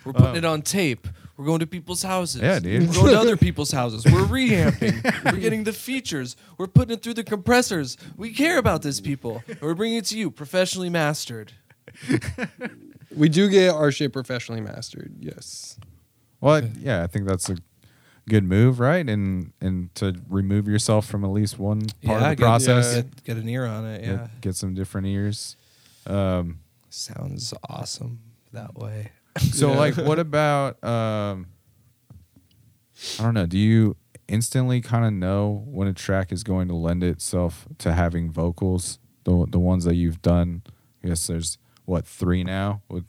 We're 0.06 0.14
putting 0.14 0.36
it 0.38 0.46
on 0.46 0.62
tape. 0.64 1.08
We're 1.36 1.46
going 1.46 1.60
to 1.60 1.68
people's 1.68 2.04
houses. 2.04 2.42
Yeah, 2.42 2.60
dude. 2.60 2.88
We're 2.90 2.94
going 2.94 3.12
to 3.14 3.20
other 3.20 3.38
people's 3.48 3.72
houses. 3.72 4.06
We're 4.06 4.26
reamping. 4.26 5.02
We're 5.26 5.40
getting 5.40 5.64
the 5.64 5.74
features. 5.74 6.36
We're 6.58 6.68
putting 6.68 6.94
it 6.96 7.02
through 7.02 7.16
the 7.16 7.24
compressors. 7.24 7.98
We 8.18 8.34
care 8.34 8.58
about 8.60 8.84
this, 8.84 9.02
people. 9.02 9.42
And 9.48 9.60
we're 9.62 9.74
bringing 9.74 9.98
it 9.98 10.06
to 10.06 10.18
you, 10.18 10.30
professionally 10.30 10.90
mastered. 10.90 11.54
We 13.16 13.30
do 13.30 13.48
get 13.48 13.74
our 13.76 13.92
shit 13.92 14.12
professionally 14.12 14.62
mastered. 14.62 15.14
Yes. 15.20 15.78
well, 16.42 16.56
I- 16.56 16.72
yeah, 16.80 17.04
I 17.04 17.08
think 17.08 17.28
that's 17.28 17.48
a 17.50 17.58
good 18.28 18.44
move, 18.44 18.80
right? 18.80 19.08
And 19.08 19.54
and 19.62 19.94
to 19.96 20.16
remove 20.30 20.68
yourself 20.68 21.06
from 21.06 21.24
at 21.24 21.30
least 21.30 21.60
one 21.60 21.82
part 22.04 22.22
yeah, 22.22 22.32
of 22.32 22.38
the 22.38 22.42
process, 22.44 22.96
yeah. 22.96 23.02
Get, 23.02 23.24
get 23.24 23.38
an 23.38 23.50
ear 23.50 23.66
on 23.66 23.86
it. 23.86 24.02
get, 24.02 24.10
Yeah. 24.10 24.28
get 24.42 24.56
some 24.56 24.74
different 24.74 25.08
ears. 25.08 25.56
Um, 26.08 26.60
Sounds 26.90 27.54
awesome 27.70 28.20
that 28.52 28.76
way. 28.76 29.12
so 29.40 29.72
Yeah. 29.72 29.78
like, 29.78 29.98
what 29.98 30.20
about? 30.20 30.84
Um, 30.84 31.48
I 33.20 33.24
don't 33.24 33.34
know. 33.34 33.46
Do 33.46 33.58
you 33.58 33.98
instantly 34.28 34.80
kind 34.82 35.06
of 35.06 35.14
know 35.14 35.64
when 35.68 35.88
a 35.88 35.94
track 35.94 36.32
is 36.32 36.44
going 36.44 36.68
to 36.70 36.74
lend 36.76 37.04
itself 37.04 37.68
to 37.80 37.94
having 37.94 38.32
vocals? 38.32 39.00
The 39.26 39.46
the 39.50 39.60
ones 39.60 39.86
that 39.86 39.96
you've 39.96 40.22
done. 40.22 40.64
I 41.04 41.08
guess 41.10 41.28
there's 41.28 41.58
what 41.86 42.06
three 42.06 42.44
now 42.44 42.82
with 42.90 43.06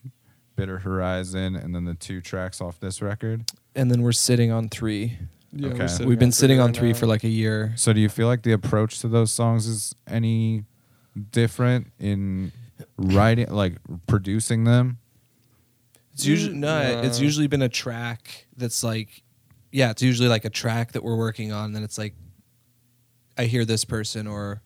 Bitter 0.57 0.79
Horizon, 0.81 1.55
and 1.57 1.75
then 1.75 1.85
the 1.85 1.95
two 1.95 2.21
tracks 2.21 2.61
off 2.61 2.79
this 2.81 3.01
record. 3.03 3.51
And 3.75 3.91
then 3.91 4.03
we're 4.03 4.13
sitting 4.13 4.51
on 4.53 4.69
three. 4.69 5.19
Yeah, 5.53 5.69
we're 5.69 5.75
Okay. 5.75 5.87
sitting 5.89 6.09
We've 6.09 6.19
been 6.19 6.33
sitting 6.33 6.59
on 6.61 6.73
three 6.73 6.93
now. 6.93 6.99
for 6.99 7.07
like 7.07 7.23
a 7.25 7.29
year. 7.29 7.73
So 7.77 7.93
do 7.93 8.01
you 8.01 8.09
feel 8.09 8.27
like 8.27 8.43
the 8.43 8.53
approach 8.53 8.99
to 9.01 9.09
those 9.09 9.31
songs 9.33 9.67
is 9.69 9.95
any 10.09 10.65
different 11.31 11.93
in 12.01 12.51
writing, 12.97 13.49
like 13.51 13.75
producing 14.09 14.65
them? 14.65 14.99
It's 16.15 16.25
usually 16.27 16.55
mm, 16.55 16.59
no, 16.61 17.01
it's 17.05 17.21
usually 17.21 17.47
been 17.49 17.63
a 17.63 17.69
track 17.69 18.47
that's 18.57 18.83
like 18.83 19.23
yeah, 19.73 19.91
it's 19.91 20.03
usually 20.03 20.29
like 20.29 20.45
a 20.45 20.51
track 20.51 20.93
that 20.93 21.03
we're 21.03 21.17
working 21.17 21.53
on, 21.53 21.73
then 21.73 21.83
it's 21.83 21.99
like 21.99 22.15
I 23.37 23.45
hear 23.45 23.65
this 23.65 23.85
person 23.85 24.27
or 24.29 24.63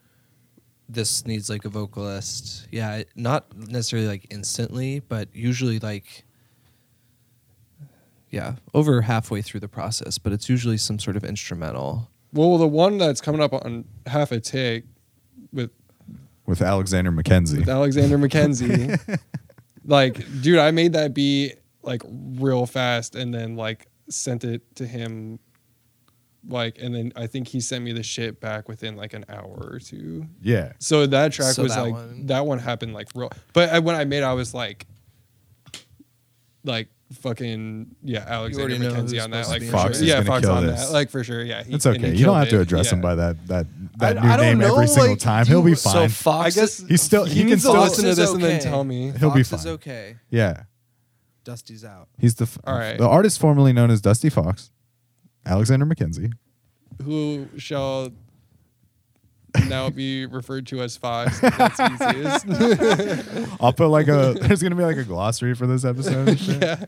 this 0.91 1.27
needs 1.27 1.49
like 1.49 1.65
a 1.65 1.69
vocalist. 1.71 2.69
Yeah, 2.71 3.03
not 3.17 3.57
necessarily 3.57 4.09
like 4.09 4.27
instantly, 4.31 5.01
but 5.01 5.29
usually 5.35 5.79
like 5.79 6.25
yeah, 8.31 8.57
over 8.75 9.01
halfway 9.03 9.41
through 9.41 9.61
the 9.61 9.69
process, 9.69 10.19
but 10.19 10.33
it's 10.33 10.49
usually 10.51 10.77
some 10.77 10.99
sort 10.99 11.17
of 11.17 11.25
instrumental. 11.25 12.11
Well, 12.33 12.59
the 12.59 12.69
one 12.69 12.99
that's 12.99 13.23
coming 13.23 13.41
up 13.41 13.55
on 13.55 13.87
half 14.07 14.33
a 14.33 14.41
take 14.41 14.85
with 15.51 15.71
With 16.45 16.61
Alexander 16.61 17.11
McKenzie. 17.11 17.61
with 17.61 17.69
Alexander 17.71 18.19
McKenzie. 18.29 19.19
Like, 19.89 20.14
dude, 20.43 20.59
I 20.61 20.70
made 20.70 20.93
that 20.93 21.12
beat 21.14 21.57
like 21.82 22.03
real 22.07 22.64
fast 22.66 23.16
and 23.16 23.34
then 23.34 23.57
like 23.57 23.89
sent 24.09 24.45
it 24.45 24.62
to 24.76 24.86
him 24.86 25.39
like 26.49 26.78
and 26.80 26.95
then 26.95 27.12
I 27.16 27.26
think 27.26 27.49
he 27.49 27.61
sent 27.61 27.84
me 27.84 27.93
the 27.93 28.03
shit 28.03 28.41
back 28.41 28.68
within 28.68 28.95
like 28.97 29.12
an 29.12 29.24
hour 29.28 29.70
or 29.72 29.78
two. 29.80 30.26
yeah. 30.41 30.72
So 30.78 31.07
that 31.07 31.32
track 31.32 31.55
So 31.55 31.64
was 31.64 31.74
that 31.74 31.82
like 31.82 31.93
one- 31.95 32.26
that 32.26 32.47
one 32.47 32.59
happened 32.59 32.95
like 32.95 33.09
real 33.14 33.30
but 33.53 33.70
I, 33.70 33.80
when 33.80 33.97
I 33.97 34.05
made 34.05 34.18
it 34.18 34.22
I 34.24 34.32
was 34.34 34.55
like 34.55 34.86
like 36.64 36.89
fucking 37.20 37.95
yeah 38.03 38.24
Alexander 38.28 38.74
already 38.74 38.84
McKenzie 38.95 39.22
on 39.22 39.30
that 39.30 39.49
like 39.49 39.62
for 39.62 39.70
Fox 39.72 39.82
sure. 39.97 40.03
is 40.05 40.09
yeah 40.09 40.14
gonna 40.16 40.26
Fox 40.26 40.45
kill 40.47 40.55
on 40.55 40.66
this. 40.66 40.86
that 40.86 40.93
like 40.93 41.11
for 41.11 41.24
sure 41.24 41.43
yeah 41.43 41.62
he, 41.64 41.74
It's 41.74 41.86
okay. 41.86 41.99
You 41.99 42.24
don't 42.24 42.34
killed 42.34 42.36
have 42.36 42.49
to 42.51 42.59
it, 42.59 42.62
address 42.62 42.93
him 42.93 43.01
by 43.01 43.14
that 43.14 43.47
that 43.49 43.66
that 43.99 44.19
I- 44.19 44.23
new 44.23 44.29
I 44.29 44.37
don't 44.37 44.47
name 44.47 44.59
know, 44.59 44.75
every 44.75 44.87
single 44.89 45.11
like, 45.11 45.19
time. 45.21 45.45
do 45.45 45.51
He'll 45.51 45.63
be 45.63 45.75
fine. 45.75 45.93
So 45.93 46.09
Fox, 46.09 46.57
I 46.57 46.61
guess 46.61 46.79
He's 46.89 47.03
still 47.03 47.25
he, 47.25 47.35
he, 47.35 47.41
can 47.41 47.49
needs 47.51 47.63
to 47.63 47.69
still 47.69 47.81
listen 47.83 48.05
to 48.05 48.11
is 48.11 48.17
this 48.17 48.31
and 48.33 48.43
then 48.43 48.61
tell 48.61 48.83
me 48.85 49.13
He'll 49.19 49.31
be 49.31 49.43
Fox 49.43 49.63
is 49.63 49.67
okay. 49.67 50.17
yeah. 50.31 50.63
Dusty's 51.45 51.85
out. 51.85 52.09
He's 52.19 52.35
the 52.35 52.45
f- 52.45 52.59
All 52.65 52.75
right. 52.77 52.99
the 52.99 53.09
artist 53.09 53.39
formerly 53.41 53.73
known 53.73 53.91
as 53.91 54.01
Dusty 54.03 54.29
Fox, 54.29 54.71
Alexander 55.47 55.87
McKenzie. 55.87 56.33
who 57.03 57.49
shall 57.57 58.11
now 59.69 59.89
be 59.89 60.27
referred 60.27 60.67
to 60.67 60.83
as 60.83 60.97
Fox. 60.99 61.41
That's 61.41 61.81
easiest. 61.81 62.47
I'll 63.63 63.73
put 63.73 63.89
like 63.89 64.09
a 64.09 64.35
there's 64.41 64.63
gonna 64.63 64.75
be 64.75 64.85
like 64.85 64.99
a 64.99 65.05
glossary 65.05 65.55
for 65.55 65.67
this 65.67 65.85
episode. 65.87 66.39
yeah. 66.41 66.85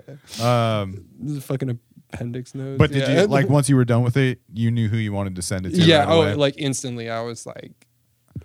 Um, 0.83 1.07
This 1.19 1.33
is 1.33 1.39
a 1.39 1.41
fucking 1.41 1.79
appendix 2.13 2.55
note. 2.55 2.79
but 2.79 2.91
did 2.93 3.09
yeah. 3.09 3.23
you 3.23 3.27
like 3.27 3.49
once 3.59 3.69
you 3.69 3.77
were 3.77 3.85
done 3.85 4.03
with 4.03 4.17
it, 4.17 4.41
you 4.53 4.71
knew 4.71 4.89
who 4.89 4.97
you 4.97 5.13
wanted 5.13 5.37
to 5.37 5.43
send 5.43 5.67
it 5.67 5.71
to? 5.71 5.77
Yeah. 5.83 6.01
right 6.01 6.09
oh, 6.09 6.23
away? 6.23 6.35
like 6.35 6.55
instantly, 6.59 7.09
I 7.11 7.21
was 7.23 7.47
like, 7.47 7.87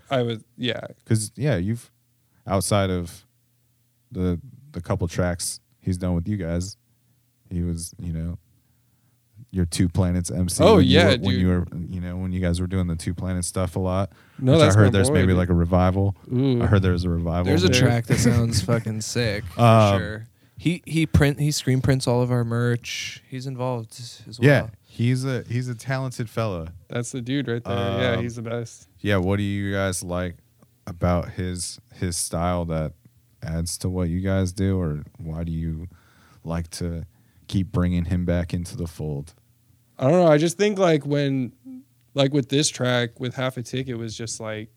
I 0.10 0.22
was 0.22 0.44
yeah. 0.58 0.82
because 1.04 1.32
yeah, 1.36 1.56
you've 1.58 1.92
outside 2.48 2.90
of 2.90 3.26
the 4.12 4.40
the 4.72 4.82
couple 4.82 5.08
tracks 5.08 5.60
he's 5.82 5.98
done 5.98 6.16
with 6.16 6.28
you 6.28 6.38
guys, 6.38 6.78
he 7.50 7.62
was 7.64 7.94
you 8.00 8.14
know 8.14 8.38
your 9.52 9.66
two 9.66 9.88
planets 9.88 10.30
MC. 10.30 10.62
Oh, 10.64 10.76
when 10.78 10.86
you 10.86 10.92
yeah, 10.92 11.06
were- 11.12 11.18
when 11.18 11.40
you 11.40 11.48
were 11.48 11.66
you 11.88 12.02
know 12.02 12.18
when 12.18 12.32
you 12.34 12.42
guys 12.42 12.60
were 12.60 12.68
doing 12.68 12.88
the 12.88 12.96
two 12.96 13.14
planet 13.14 13.46
stuff 13.46 13.76
a 13.76 13.80
lot. 13.80 14.12
No, 14.38 14.54
which 14.54 14.62
that's 14.62 14.76
I 14.76 14.80
heard 14.80 14.92
there's 14.92 15.10
boy, 15.10 15.16
maybe 15.16 15.28
dude. 15.28 15.38
like 15.38 15.50
a 15.50 15.54
revival. 15.54 16.16
Ooh. 16.34 16.62
I 16.62 16.66
heard 16.66 16.82
there's 16.82 17.06
a 17.06 17.10
revival. 17.10 17.46
There's 17.46 17.64
a 17.64 17.70
there. 17.70 17.82
track 17.82 18.06
that 18.08 18.20
sounds 18.20 18.62
fucking 18.66 19.00
sick 19.02 19.46
for 19.46 19.62
Um, 19.62 20.00
sure. 20.00 20.28
He 20.58 20.82
he 20.86 21.06
print 21.06 21.40
he 21.40 21.52
screen 21.52 21.82
prints 21.82 22.08
all 22.08 22.22
of 22.22 22.32
our 22.32 22.44
merch. 22.46 23.22
He's 23.30 23.46
involved 23.46 24.00
as 24.28 24.40
well. 24.40 24.48
Yeah, 24.50 24.68
he's 24.84 25.26
a 25.26 25.44
he's 25.50 25.68
a 25.68 25.76
talented 25.76 26.30
fella. 26.30 26.74
That's 26.88 27.12
the 27.12 27.22
dude 27.22 27.48
right 27.48 27.64
there. 27.64 27.74
yeah, 28.02 28.12
Um, 28.14 28.24
he's 28.24 28.36
the 28.38 28.42
best. 28.42 28.88
Yeah, 29.00 29.18
what 29.18 29.38
do 29.38 29.44
you 29.44 29.74
guys 29.74 30.02
like 30.04 30.36
about 30.88 31.32
his 31.32 31.80
his 31.94 32.16
style 32.16 32.64
that 32.66 32.94
adds 33.44 33.78
to 33.80 33.90
what 33.90 34.08
you 34.10 34.22
guys 34.22 34.54
do, 34.54 34.80
or 34.80 35.04
why 35.18 35.44
do 35.44 35.52
you 35.52 35.88
like 36.44 36.70
to 36.72 37.06
keep 37.48 37.72
bringing 37.72 38.06
him 38.06 38.24
back 38.26 38.54
into 38.54 38.78
the 38.78 38.88
fold? 38.88 39.34
I 40.00 40.04
don't 40.10 40.24
know. 40.24 40.32
I 40.32 40.38
just 40.38 40.58
think 40.58 40.80
like 40.80 41.06
when, 41.06 41.52
like 42.14 42.34
with 42.34 42.50
this 42.50 42.70
track 42.70 43.20
with 43.20 43.36
half 43.36 43.58
a 43.58 43.62
tick, 43.62 43.88
it 43.88 43.96
was 43.96 44.16
just 44.16 44.40
like. 44.40 44.70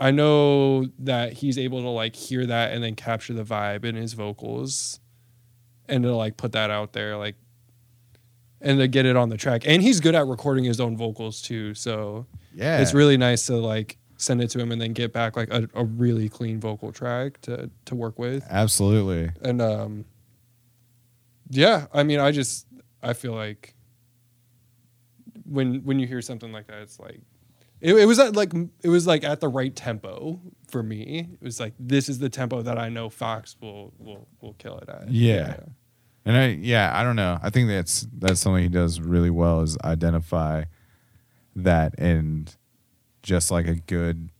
I 0.00 0.10
know 0.10 0.86
that 1.00 1.34
he's 1.34 1.58
able 1.58 1.82
to 1.82 1.88
like 1.90 2.16
hear 2.16 2.46
that 2.46 2.72
and 2.72 2.82
then 2.82 2.94
capture 2.96 3.34
the 3.34 3.44
vibe 3.44 3.84
in 3.84 3.94
his 3.96 4.14
vocals, 4.14 4.98
and 5.88 6.02
to 6.04 6.16
like 6.16 6.36
put 6.38 6.52
that 6.52 6.70
out 6.70 6.94
there, 6.94 7.16
like, 7.18 7.36
and 8.62 8.78
to 8.78 8.88
get 8.88 9.04
it 9.04 9.14
on 9.16 9.28
the 9.28 9.36
track. 9.36 9.62
And 9.66 9.82
he's 9.82 10.00
good 10.00 10.14
at 10.14 10.26
recording 10.26 10.64
his 10.64 10.80
own 10.80 10.96
vocals 10.96 11.42
too. 11.42 11.74
So 11.74 12.26
Yeah, 12.54 12.80
it's 12.80 12.94
really 12.94 13.18
nice 13.18 13.46
to 13.46 13.56
like 13.56 13.98
send 14.16 14.42
it 14.42 14.48
to 14.50 14.58
him 14.58 14.72
and 14.72 14.80
then 14.80 14.92
get 14.94 15.12
back 15.12 15.36
like 15.36 15.50
a, 15.52 15.68
a 15.74 15.84
really 15.84 16.28
clean 16.28 16.60
vocal 16.60 16.92
track 16.92 17.40
to 17.42 17.70
to 17.86 17.94
work 17.94 18.18
with. 18.18 18.44
absolutely. 18.50 19.30
and 19.42 19.62
um 19.62 20.04
yeah 21.48 21.86
i 21.94 22.02
mean 22.02 22.20
i 22.20 22.30
just 22.30 22.66
i 23.02 23.12
feel 23.14 23.32
like 23.32 23.74
when 25.44 25.82
when 25.84 25.98
you 25.98 26.06
hear 26.06 26.20
something 26.22 26.52
like 26.52 26.66
that 26.66 26.82
it's 26.82 27.00
like 27.00 27.20
it, 27.80 27.94
it 27.94 28.06
was 28.06 28.18
at 28.18 28.36
like 28.36 28.52
it 28.82 28.88
was 28.88 29.06
like 29.06 29.24
at 29.24 29.40
the 29.40 29.48
right 29.48 29.74
tempo 29.74 30.40
for 30.68 30.82
me 30.82 31.28
it 31.40 31.44
was 31.44 31.58
like 31.58 31.74
this 31.78 32.08
is 32.08 32.18
the 32.18 32.28
tempo 32.28 32.62
that 32.62 32.78
i 32.78 32.88
know 32.88 33.08
fox 33.08 33.56
will 33.60 33.92
will 33.98 34.28
will 34.40 34.54
kill 34.54 34.78
it 34.78 34.88
at 34.88 35.10
Yeah. 35.10 35.56
And 36.24 36.36
I 36.36 36.48
yeah, 36.48 36.92
I 36.94 37.02
don't 37.02 37.16
know. 37.16 37.38
I 37.42 37.50
think 37.50 37.68
that's 37.68 38.06
that's 38.18 38.40
something 38.40 38.62
he 38.62 38.68
does 38.68 39.00
really 39.00 39.30
well 39.30 39.62
is 39.62 39.78
identify 39.82 40.64
that 41.56 41.98
and 41.98 42.54
just 43.22 43.50
like 43.50 43.66
a 43.66 43.74
good 43.74 44.30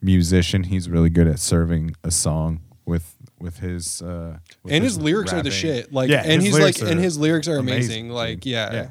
musician, 0.00 0.64
he's 0.64 0.88
really 0.88 1.10
good 1.10 1.26
at 1.26 1.38
serving 1.38 1.94
a 2.04 2.10
song 2.10 2.62
with 2.86 3.16
with 3.38 3.58
his 3.58 4.00
uh 4.02 4.38
with 4.62 4.72
and 4.72 4.82
his, 4.82 4.98
lyrics 4.98 5.32
are 5.32 5.42
the 5.42 5.50
shit 5.50 5.92
like 5.92 6.08
Yeah, 6.08 6.22
and 6.24 6.42
he's 6.42 6.58
like 6.58 6.80
and 6.80 6.98
his 6.98 7.18
lyrics 7.18 7.48
are 7.48 7.58
amazing, 7.58 8.06
amazing, 8.06 8.10
like 8.10 8.46
yeah. 8.46 8.72
Yeah. 8.72 8.90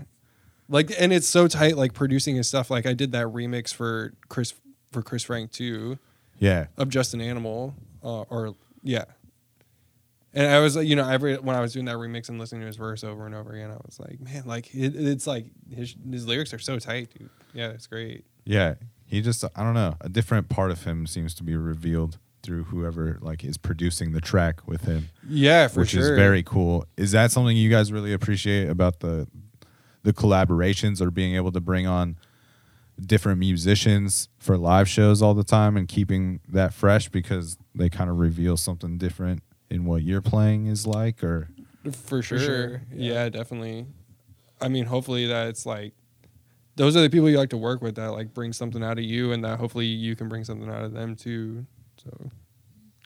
Like 0.69 0.91
and 0.99 1.11
it's 1.13 1.27
so 1.27 1.47
tight 1.47 1.77
like 1.77 1.93
producing 1.93 2.35
his 2.35 2.47
stuff 2.47 2.69
like 2.69 2.85
i 2.85 2.93
did 2.93 3.11
that 3.13 3.27
remix 3.27 3.73
for 3.73 4.13
chris 4.29 4.53
for 4.91 5.01
chris 5.01 5.23
frank 5.23 5.51
too 5.51 5.97
Yeah. 6.39 6.67
of 6.77 6.89
just 6.89 7.13
an 7.13 7.21
animal 7.21 7.73
uh, 8.03 8.21
or 8.29 8.55
yeah 8.83 9.05
And 10.33 10.45
I 10.45 10.59
was, 10.59 10.75
like, 10.75 10.87
you 10.87 10.95
know, 10.95 11.07
every 11.09 11.35
when 11.37 11.55
I 11.55 11.61
was 11.61 11.73
doing 11.73 11.85
that 11.85 11.95
remix 11.95 12.29
and 12.29 12.37
listening 12.37 12.61
to 12.61 12.67
his 12.67 12.75
verse 12.75 13.03
over 13.03 13.25
and 13.25 13.33
over 13.33 13.53
again, 13.53 13.71
I 13.71 13.77
was 13.85 13.99
like, 13.99 14.19
man, 14.19 14.43
like 14.45 14.73
it, 14.75 14.93
it's 14.95 15.25
like 15.25 15.45
his 15.73 15.95
his 16.11 16.27
lyrics 16.27 16.53
are 16.53 16.59
so 16.59 16.77
tight, 16.77 17.09
dude. 17.17 17.29
Yeah, 17.53 17.69
it's 17.69 17.87
great. 17.87 18.23
Yeah, 18.45 18.75
he 19.05 19.21
just 19.21 19.43
I 19.43 19.63
don't 19.63 19.73
know, 19.73 19.95
a 20.01 20.09
different 20.09 20.47
part 20.49 20.69
of 20.69 20.83
him 20.83 21.07
seems 21.07 21.33
to 21.35 21.43
be 21.43 21.55
revealed 21.55 22.19
through 22.43 22.65
whoever 22.65 23.17
like 23.21 23.43
is 23.43 23.57
producing 23.57 24.11
the 24.11 24.21
track 24.21 24.67
with 24.67 24.83
him, 24.83 25.09
Yeah, 25.27 25.69
for 25.69 25.79
which 25.79 25.89
sure. 25.91 26.01
is 26.01 26.09
very 26.09 26.43
cool. 26.43 26.85
Is 26.97 27.13
that 27.13 27.31
something 27.31 27.57
you 27.57 27.69
guys 27.71 27.91
really 27.91 28.13
appreciate 28.13 28.69
about 28.69 28.99
the 28.99 29.27
the 30.07 30.13
collaborations 30.13 31.01
or 31.01 31.11
being 31.11 31.35
able 31.35 31.51
to 31.51 31.59
bring 31.59 31.85
on 31.85 32.15
different 33.05 33.37
musicians 33.39 34.29
for 34.39 34.57
live 34.57 34.87
shows 34.87 35.21
all 35.21 35.33
the 35.33 35.43
time 35.43 35.75
and 35.75 35.89
keeping 35.89 36.39
that 36.47 36.73
fresh 36.73 37.09
because 37.09 37.57
they 37.75 37.89
kind 37.89 38.09
of 38.09 38.17
reveal 38.17 38.55
something 38.55 38.97
different 38.97 39.43
in 39.69 39.83
what 39.83 40.01
you're 40.03 40.21
playing 40.21 40.65
is 40.67 40.87
like 40.87 41.21
or 41.21 41.49
for 41.91 42.21
sure. 42.21 42.39
sure, 42.39 42.81
Yeah. 42.93 43.27
definitely. 43.27 43.85
I 44.61 44.69
mean, 44.69 44.85
hopefully 44.85 45.27
that 45.27 45.47
it's 45.49 45.65
like 45.65 45.91
those 46.77 46.95
are 46.95 47.01
the 47.01 47.09
people 47.09 47.29
you 47.29 47.37
like 47.37 47.49
to 47.49 47.57
work 47.57 47.81
with 47.81 47.95
that 47.95 48.13
like 48.13 48.33
bring 48.33 48.53
something 48.53 48.81
out 48.81 48.97
of 48.97 49.03
you, 49.03 49.33
and 49.33 49.43
that 49.43 49.59
hopefully 49.59 49.87
you 49.87 50.15
can 50.15 50.29
bring 50.29 50.45
something 50.45 50.69
out 50.69 50.83
of 50.83 50.93
them 50.93 51.15
too. 51.17 51.65
So 52.01 52.31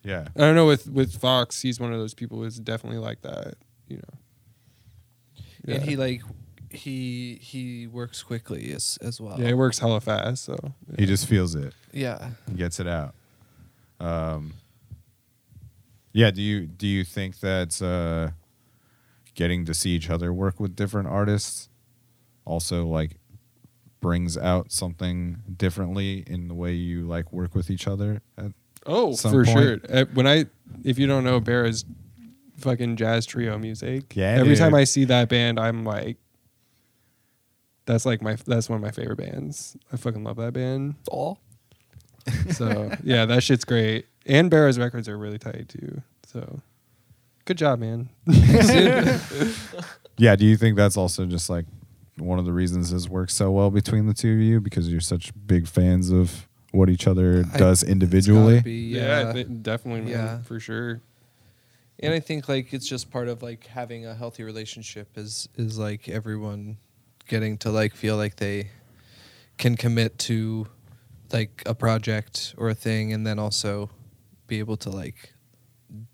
yeah. 0.04 0.28
I 0.36 0.40
don't 0.40 0.56
know 0.56 0.68
with 0.68 0.88
with 0.88 1.16
Fox, 1.20 1.62
he's 1.64 1.80
one 1.80 1.92
of 1.94 2.00
those 2.00 2.14
people 2.14 2.38
who's 2.38 2.60
definitely 2.60 3.00
like 3.00 3.22
that. 3.24 3.56
You 3.88 3.98
know. 3.98 5.74
And 5.74 5.84
he 5.84 5.96
like 5.96 6.22
he 6.72 7.38
he 7.42 7.88
works 7.88 8.24
quickly 8.24 8.72
as 8.74 8.98
as 9.02 9.20
well. 9.22 9.40
yeah, 9.40 9.48
he 9.48 9.54
works 9.54 9.80
hella 9.80 10.00
fast. 10.02 10.44
So 10.46 10.56
He 10.98 11.06
just 11.06 11.28
feels 11.28 11.56
it. 11.56 11.74
Yeah. 11.92 12.32
and 12.48 12.58
gets 12.58 12.80
it 12.80 12.88
out. 12.88 13.14
Um, 14.00 14.54
yeah. 16.14 16.32
Do 16.32 16.42
you 16.42 16.68
do 16.68 16.88
you 16.88 17.04
think 17.04 17.40
that 17.42 17.82
uh, 17.82 18.32
getting 19.36 19.66
to 19.66 19.74
see 19.74 19.92
each 19.92 20.10
other 20.10 20.34
work 20.34 20.60
with 20.60 20.76
different 20.76 21.08
artists 21.08 21.70
also 22.46 22.86
like 22.86 23.18
brings 24.00 24.38
out 24.38 24.72
something 24.72 25.38
differently 25.58 26.24
in 26.26 26.48
the 26.48 26.54
way 26.56 26.74
you 26.74 27.04
like 27.08 27.32
work 27.32 27.54
with 27.56 27.70
each 27.70 27.88
other? 27.88 28.22
At, 28.38 28.52
Oh, 28.84 29.14
some 29.14 29.32
for 29.32 29.46
point. 29.46 29.86
sure. 29.88 30.06
When 30.16 30.26
I, 30.26 30.46
if 30.84 30.98
you 30.98 31.06
don't 31.06 31.24
know 31.24 31.40
Bear's 31.40 31.86
fucking 32.58 32.96
jazz 32.96 33.28
trio 33.28 33.60
music, 33.60 34.16
Yeah, 34.16 34.30
every 34.32 34.54
dude. 34.54 34.58
time 34.58 34.74
I 34.74 34.86
see 34.86 35.06
that 35.06 35.30
band, 35.30 35.60
I'm 35.60 35.86
like, 35.86 36.18
that's 37.86 38.06
like 38.06 38.22
my, 38.22 38.36
that's 38.46 38.70
one 38.70 38.78
of 38.78 38.82
my 38.84 38.92
favorite 38.92 39.18
bands. 39.18 39.76
I 39.92 39.98
fucking 39.98 40.24
love 40.24 40.38
that 40.38 40.54
band. 40.54 40.96
All. 41.10 41.40
So 42.52 42.92
yeah, 43.04 43.26
that 43.26 43.42
shit's 43.44 43.66
great. 43.66 44.06
And 44.28 44.50
Bear's 44.52 44.78
records 44.78 45.10
are 45.10 45.18
really 45.18 45.40
tight 45.40 45.70
too. 45.70 46.02
So 46.28 46.60
good 47.46 47.58
job, 47.58 47.80
man. 47.80 48.10
yeah. 50.18 50.36
Do 50.36 50.46
you 50.46 50.58
think 50.58 50.78
that's 50.78 50.98
also 50.98 51.26
just 51.26 51.50
like 51.50 51.66
one 52.18 52.38
of 52.40 52.46
the 52.46 52.54
reasons 52.54 52.92
this 52.92 53.10
works 53.10 53.34
so 53.34 53.52
well 53.52 53.72
between 53.72 54.06
the 54.06 54.14
two 54.14 54.34
of 54.34 54.40
you 54.40 54.60
because 54.62 54.90
you're 54.92 55.02
such 55.02 55.32
big 55.48 55.68
fans 55.68 56.12
of 56.12 56.48
what 56.72 56.90
each 56.90 57.08
other 57.08 57.44
I- 57.54 57.58
does 57.58 57.84
individually? 57.84 58.62
be, 58.62 58.74
yeah, 58.74 59.24
yeah. 59.28 59.34
th- 59.34 59.48
definitely, 59.64 60.02
man, 60.02 60.10
Yeah. 60.12 60.42
for 60.44 60.60
sure. 60.60 61.02
And 62.00 62.14
I 62.14 62.20
think 62.20 62.48
like 62.50 62.74
it's 62.74 62.88
just 62.88 63.12
part 63.12 63.28
of 63.28 63.42
like 63.44 63.66
having 63.68 64.06
a 64.06 64.14
healthy 64.16 64.44
relationship 64.44 65.10
is 65.18 65.48
is 65.56 65.78
like 65.78 66.08
everyone 66.10 66.78
getting 67.32 67.58
to 67.58 67.72
like 67.72 67.96
feel 67.96 68.18
like 68.18 68.36
they 68.36 68.68
can 69.58 69.76
commit 69.78 70.20
to 70.20 70.68
like 71.32 71.64
a 71.66 71.74
project 71.74 72.54
or 72.58 72.70
a 72.70 72.76
thing 72.76 73.14
and 73.14 73.26
then 73.26 73.40
also 73.40 73.90
be 74.48 74.60
able 74.60 74.76
to 74.76 74.90
like 74.90 75.34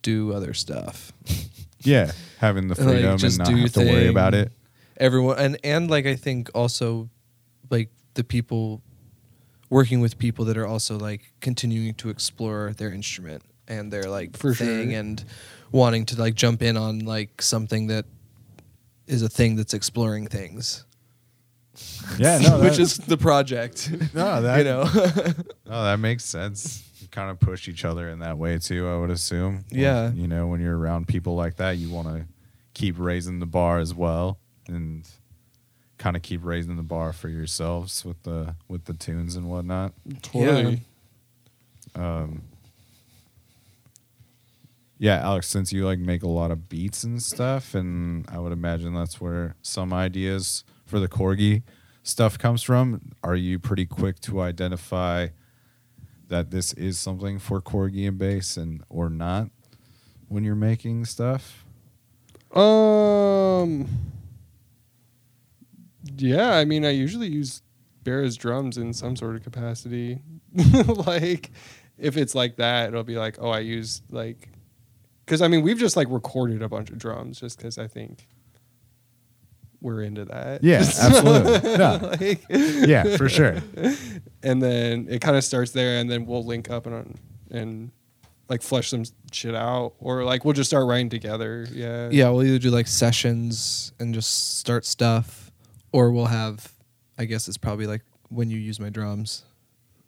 do 0.01 0.31
other 0.33 0.53
stuff. 0.53 1.11
Yeah, 1.81 2.11
having 2.39 2.67
the 2.69 2.73
Like, 2.75 2.89
freedom 2.89 3.19
and 3.23 3.37
not 3.37 3.47
do 3.47 3.53
your 3.53 3.61
have 3.61 3.73
to 3.73 3.79
worry 3.85 4.07
about 4.07 4.33
it. 4.33 4.51
Everyone 4.97 5.37
and 5.37 5.57
and 5.63 5.89
like 5.91 6.07
I 6.07 6.15
think 6.15 6.49
also 6.55 7.09
like 7.69 7.89
the 8.15 8.23
people 8.23 8.81
working 9.69 10.01
with 10.01 10.17
people 10.17 10.43
that 10.45 10.57
are 10.57 10.65
also 10.65 10.97
like 10.97 11.21
continuing 11.39 11.93
to 12.01 12.09
explore 12.09 12.73
their 12.77 12.91
instrument 12.91 13.43
and 13.67 13.93
their 13.93 14.09
like 14.09 14.35
For 14.35 14.55
thing 14.55 14.89
sure. 14.89 14.99
and 14.99 15.23
wanting 15.71 16.05
to 16.07 16.19
like 16.19 16.33
jump 16.33 16.61
in 16.63 16.77
on 16.77 17.05
like 17.05 17.41
something 17.43 17.87
that 17.87 18.05
is 19.05 19.21
a 19.21 19.29
thing 19.29 19.55
that's 19.55 19.75
exploring 19.75 20.25
things. 20.27 20.83
Yeah, 22.19 22.39
no, 22.39 22.59
which 22.61 22.77
that- 22.77 22.79
is 22.81 22.97
the 22.97 23.17
project. 23.17 23.91
no, 24.13 24.41
that 24.41 24.57
you 24.59 24.63
know. 24.63 24.83
Oh, 25.69 25.83
that 25.83 25.99
makes 25.99 26.23
sense. 26.23 26.83
You 27.01 27.07
kind 27.09 27.29
of 27.29 27.39
push 27.39 27.67
each 27.67 27.83
other 27.85 28.09
in 28.09 28.19
that 28.19 28.37
way 28.37 28.57
too, 28.57 28.87
I 28.87 28.97
would 28.97 29.09
assume. 29.11 29.65
Yeah. 29.69 30.11
You 30.13 30.27
know, 30.27 30.47
when 30.47 30.61
you're 30.61 30.77
around 30.77 31.07
people 31.07 31.35
like 31.35 31.57
that, 31.57 31.77
you 31.77 31.89
want 31.89 32.07
to 32.07 32.25
keep 32.73 32.95
raising 32.97 33.39
the 33.39 33.45
bar 33.45 33.79
as 33.79 33.93
well 33.93 34.37
and 34.67 35.07
kind 35.97 36.15
of 36.15 36.21
keep 36.21 36.43
raising 36.45 36.75
the 36.77 36.83
bar 36.83 37.11
for 37.11 37.27
yourselves 37.27 38.05
with 38.05 38.21
the 38.23 38.55
with 38.67 38.85
the 38.85 38.93
tunes 38.93 39.35
and 39.35 39.49
whatnot. 39.49 39.93
Totally. 40.21 40.81
Um 41.95 42.43
Yeah, 44.99 45.17
Alex, 45.19 45.47
since 45.47 45.71
you 45.73 45.85
like 45.85 45.99
make 45.99 46.23
a 46.23 46.27
lot 46.27 46.51
of 46.51 46.69
beats 46.69 47.03
and 47.03 47.21
stuff 47.21 47.75
and 47.75 48.25
I 48.29 48.39
would 48.39 48.51
imagine 48.51 48.93
that's 48.93 49.19
where 49.21 49.55
some 49.61 49.93
ideas 49.93 50.63
for 50.87 50.99
the 50.99 51.07
corgi 51.07 51.63
stuff 52.01 52.39
comes 52.39 52.63
from, 52.63 53.11
are 53.23 53.35
you 53.35 53.59
pretty 53.59 53.85
quick 53.85 54.19
to 54.21 54.41
identify 54.41 55.27
that 56.29 56.51
this 56.51 56.73
is 56.73 56.97
something 56.97 57.39
for 57.39 57.61
corgi 57.61 58.07
and 58.07 58.17
bass 58.17 58.57
and 58.57 58.83
or 58.89 59.09
not 59.09 59.49
when 60.27 60.43
you're 60.43 60.55
making 60.55 61.05
stuff? 61.05 61.65
Um. 62.55 63.87
Yeah, 66.15 66.55
I 66.55 66.65
mean, 66.65 66.85
I 66.85 66.91
usually 66.91 67.27
use 67.27 67.61
Bear's 68.03 68.37
drums 68.37 68.77
in 68.77 68.93
some 68.93 69.15
sort 69.17 69.35
of 69.35 69.43
capacity. 69.43 70.19
like, 70.87 71.51
if 71.97 72.15
it's 72.15 72.33
like 72.33 72.55
that, 72.55 72.87
it'll 72.87 73.03
be 73.03 73.17
like, 73.17 73.37
oh, 73.39 73.49
I 73.49 73.59
use 73.59 74.01
like, 74.09 74.49
because 75.25 75.41
I 75.41 75.49
mean, 75.49 75.61
we've 75.61 75.77
just 75.77 75.97
like 75.97 76.07
recorded 76.09 76.61
a 76.61 76.69
bunch 76.69 76.89
of 76.89 76.97
drums 76.97 77.41
just 77.41 77.57
because 77.57 77.77
I 77.77 77.87
think 77.87 78.27
we're 79.81 80.01
into 80.01 80.25
that. 80.25 80.63
Yeah, 80.63 80.77
absolutely. 81.01 81.71
No. 81.77 82.15
like, 82.19 82.43
Yeah, 82.49 83.15
for 83.17 83.29
sure. 83.29 83.57
and 84.43 84.61
then 84.61 85.07
it 85.09 85.21
kind 85.21 85.35
of 85.37 85.43
starts 85.43 85.71
there, 85.71 85.99
and 85.99 86.09
then 86.09 86.25
we'll 86.25 86.43
link 86.45 86.69
up 86.69 86.85
and 86.87 87.17
and 87.51 87.91
like 88.49 88.61
flesh 88.61 88.89
some 88.89 89.03
shit 89.31 89.55
out, 89.55 89.93
or 89.99 90.23
like 90.23 90.45
we'll 90.45 90.53
just 90.53 90.69
start 90.69 90.87
writing 90.87 91.09
together. 91.09 91.67
Yeah. 91.71 92.09
yeah, 92.11 92.29
we'll 92.29 92.43
either 92.43 92.59
do 92.59 92.69
like 92.71 92.87
sessions 92.87 93.91
and 93.99 94.13
just 94.13 94.57
start 94.57 94.85
stuff 94.85 95.51
or 95.91 96.11
we'll 96.11 96.25
have 96.27 96.73
I 97.17 97.25
guess 97.25 97.47
it's 97.47 97.57
probably 97.57 97.87
like 97.87 98.03
when 98.29 98.49
you 98.49 98.57
use 98.57 98.79
my 98.79 98.89
drums. 98.89 99.43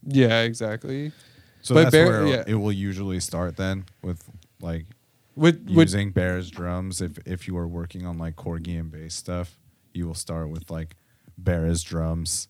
Yeah. 0.06 0.42
Exactly. 0.44 1.12
So 1.62 1.74
But 1.76 1.84
that's 1.84 1.92
Bear- 1.92 2.08
where 2.08 2.28
yeah. 2.28 2.44
it 2.48 2.56
will 2.56 2.72
usually 2.72 3.20
start 3.20 3.58
then 3.58 3.86
with 4.02 4.24
like 4.62 4.86
With 5.36 5.66
with 5.70 5.88
using 5.88 6.12
Bear's 6.12 6.50
drums. 6.50 7.02
If 7.02 7.18
if 7.26 7.48
you 7.48 7.58
are 7.58 7.68
working 7.68 8.06
on 8.06 8.18
like 8.18 8.36
corgi 8.36 8.80
and 8.80 8.92
bass 8.92 9.16
stuff, 9.16 9.58
you 9.94 10.06
will 10.08 10.16
start 10.16 10.50
with 10.50 10.70
like 10.70 10.96
Bear's 11.38 11.84
drums. 11.84 12.48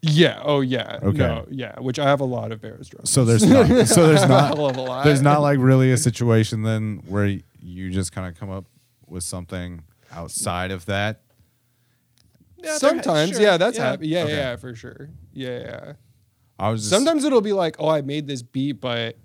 Yeah. 0.00 0.40
Oh, 0.44 0.60
yeah. 0.60 1.00
Okay. 1.02 1.18
No. 1.18 1.46
Yeah. 1.50 1.78
Which 1.80 1.98
I 1.98 2.04
have 2.04 2.20
a 2.20 2.24
lot 2.24 2.52
of 2.52 2.60
Bears 2.60 2.88
drums. 2.88 3.10
So 3.10 3.24
there's 3.24 3.44
not 3.44 3.66
so 3.88 4.06
there's 4.06 4.28
not 4.28 4.56
a 4.56 5.02
there's 5.04 5.22
not 5.22 5.40
like 5.40 5.58
really 5.58 5.90
a 5.90 5.96
situation 5.96 6.62
then 6.62 7.02
where 7.06 7.38
you 7.60 7.90
just 7.90 8.12
kind 8.12 8.28
of 8.28 8.38
come 8.38 8.50
up 8.50 8.66
with 9.06 9.24
something 9.24 9.82
outside 10.12 10.70
of 10.70 10.86
that. 10.86 11.22
Sometimes, 12.64 13.32
sure, 13.32 13.40
yeah, 13.40 13.56
that's 13.56 13.78
yeah. 13.78 13.84
happy. 13.84 14.08
Yeah, 14.08 14.22
Okay. 14.24 14.36
yeah, 14.36 14.56
for 14.56 14.74
sure. 14.74 15.10
Yeah, 15.32 15.58
yeah. 15.60 15.92
I 16.58 16.70
was 16.70 16.80
just, 16.82 16.90
Sometimes 16.90 17.24
it'll 17.24 17.40
be 17.40 17.52
like, 17.52 17.76
oh, 17.78 17.88
I 17.88 18.02
made 18.02 18.26
this 18.26 18.42
beat, 18.42 18.80
but 18.80 19.16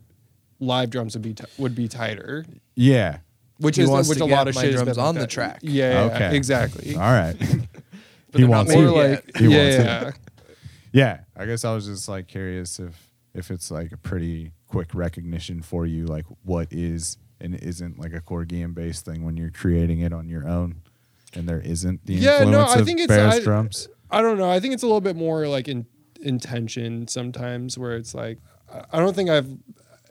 live 0.60 0.90
drums 0.90 1.16
would 1.16 1.22
be 1.24 1.34
t- 1.34 1.44
would 1.58 1.76
be 1.76 1.88
tighter, 1.88 2.46
yeah. 2.76 3.20
which 3.58 3.76
He 3.78 3.84
is 3.84 4.10
which 4.10 4.20
a 4.20 4.26
lot 4.26 4.48
of 4.48 4.56
my 4.56 4.62
shit 4.62 4.74
drums 4.76 4.98
on 4.98 5.16
the 5.16 5.28
track. 5.28 5.60
Yeah, 5.62 5.92
yeah, 6.08 6.16
Okay. 6.16 6.36
exactly. 6.36 6.96
All 6.96 7.02
right. 7.02 7.36
he 8.36 8.44
wants 8.44 8.72
it. 8.74 8.78
Like, 8.80 9.38
He 9.38 9.48
yeah, 9.48 9.58
wants 9.58 9.76
it. 9.76 9.86
yeah. 9.86 10.12
Yeah, 10.96 11.20
I 11.36 11.48
guess 11.48 11.66
I 11.66 11.74
was 11.74 11.88
just 11.88 12.08
like 12.08 12.28
curious 12.28 12.80
if 12.80 13.10
if 13.34 13.50
it's 13.50 13.72
like 13.72 13.92
a 13.92 13.98
pretty 13.98 14.52
quick 14.68 14.94
recognition 14.94 15.64
for 15.64 15.88
you, 15.88 16.06
like 16.06 16.26
what 16.44 16.68
is 16.72 17.18
and 17.42 17.56
isn't 17.56 17.98
like 18.00 18.14
a 18.14 18.22
corgi 18.22 18.64
and 18.64 18.76
bass 18.76 19.02
thing 19.02 19.26
when 19.26 19.36
you're 19.36 19.50
creating 19.50 20.02
it 20.02 20.14
on 20.14 20.30
your 20.30 20.48
own, 20.48 20.82
and 21.34 21.50
there 21.50 21.60
isn't 21.60 22.06
the 22.06 22.14
Yeah, 22.14 22.40
no, 22.44 22.46
influence 22.46 22.72
I 22.76 22.80
of 22.82 22.86
think 22.86 23.00
it's- 23.00 23.36
I- 23.36 23.40
drums. 23.40 23.88
I 24.12 24.22
don't 24.22 24.38
know. 24.38 24.52
I 24.52 24.60
think 24.60 24.76
it's 24.76 24.84
a 24.84 24.86
little 24.86 25.02
bit 25.02 25.16
more 25.16 25.48
like 25.48 25.68
in 25.68 25.88
intention 26.22 27.08
sometimes, 27.08 27.78
where 27.78 27.96
it's 27.96 28.14
like, 28.14 28.38
I 28.92 29.00
don't 29.00 29.16
think 29.16 29.30
I've 29.32 29.50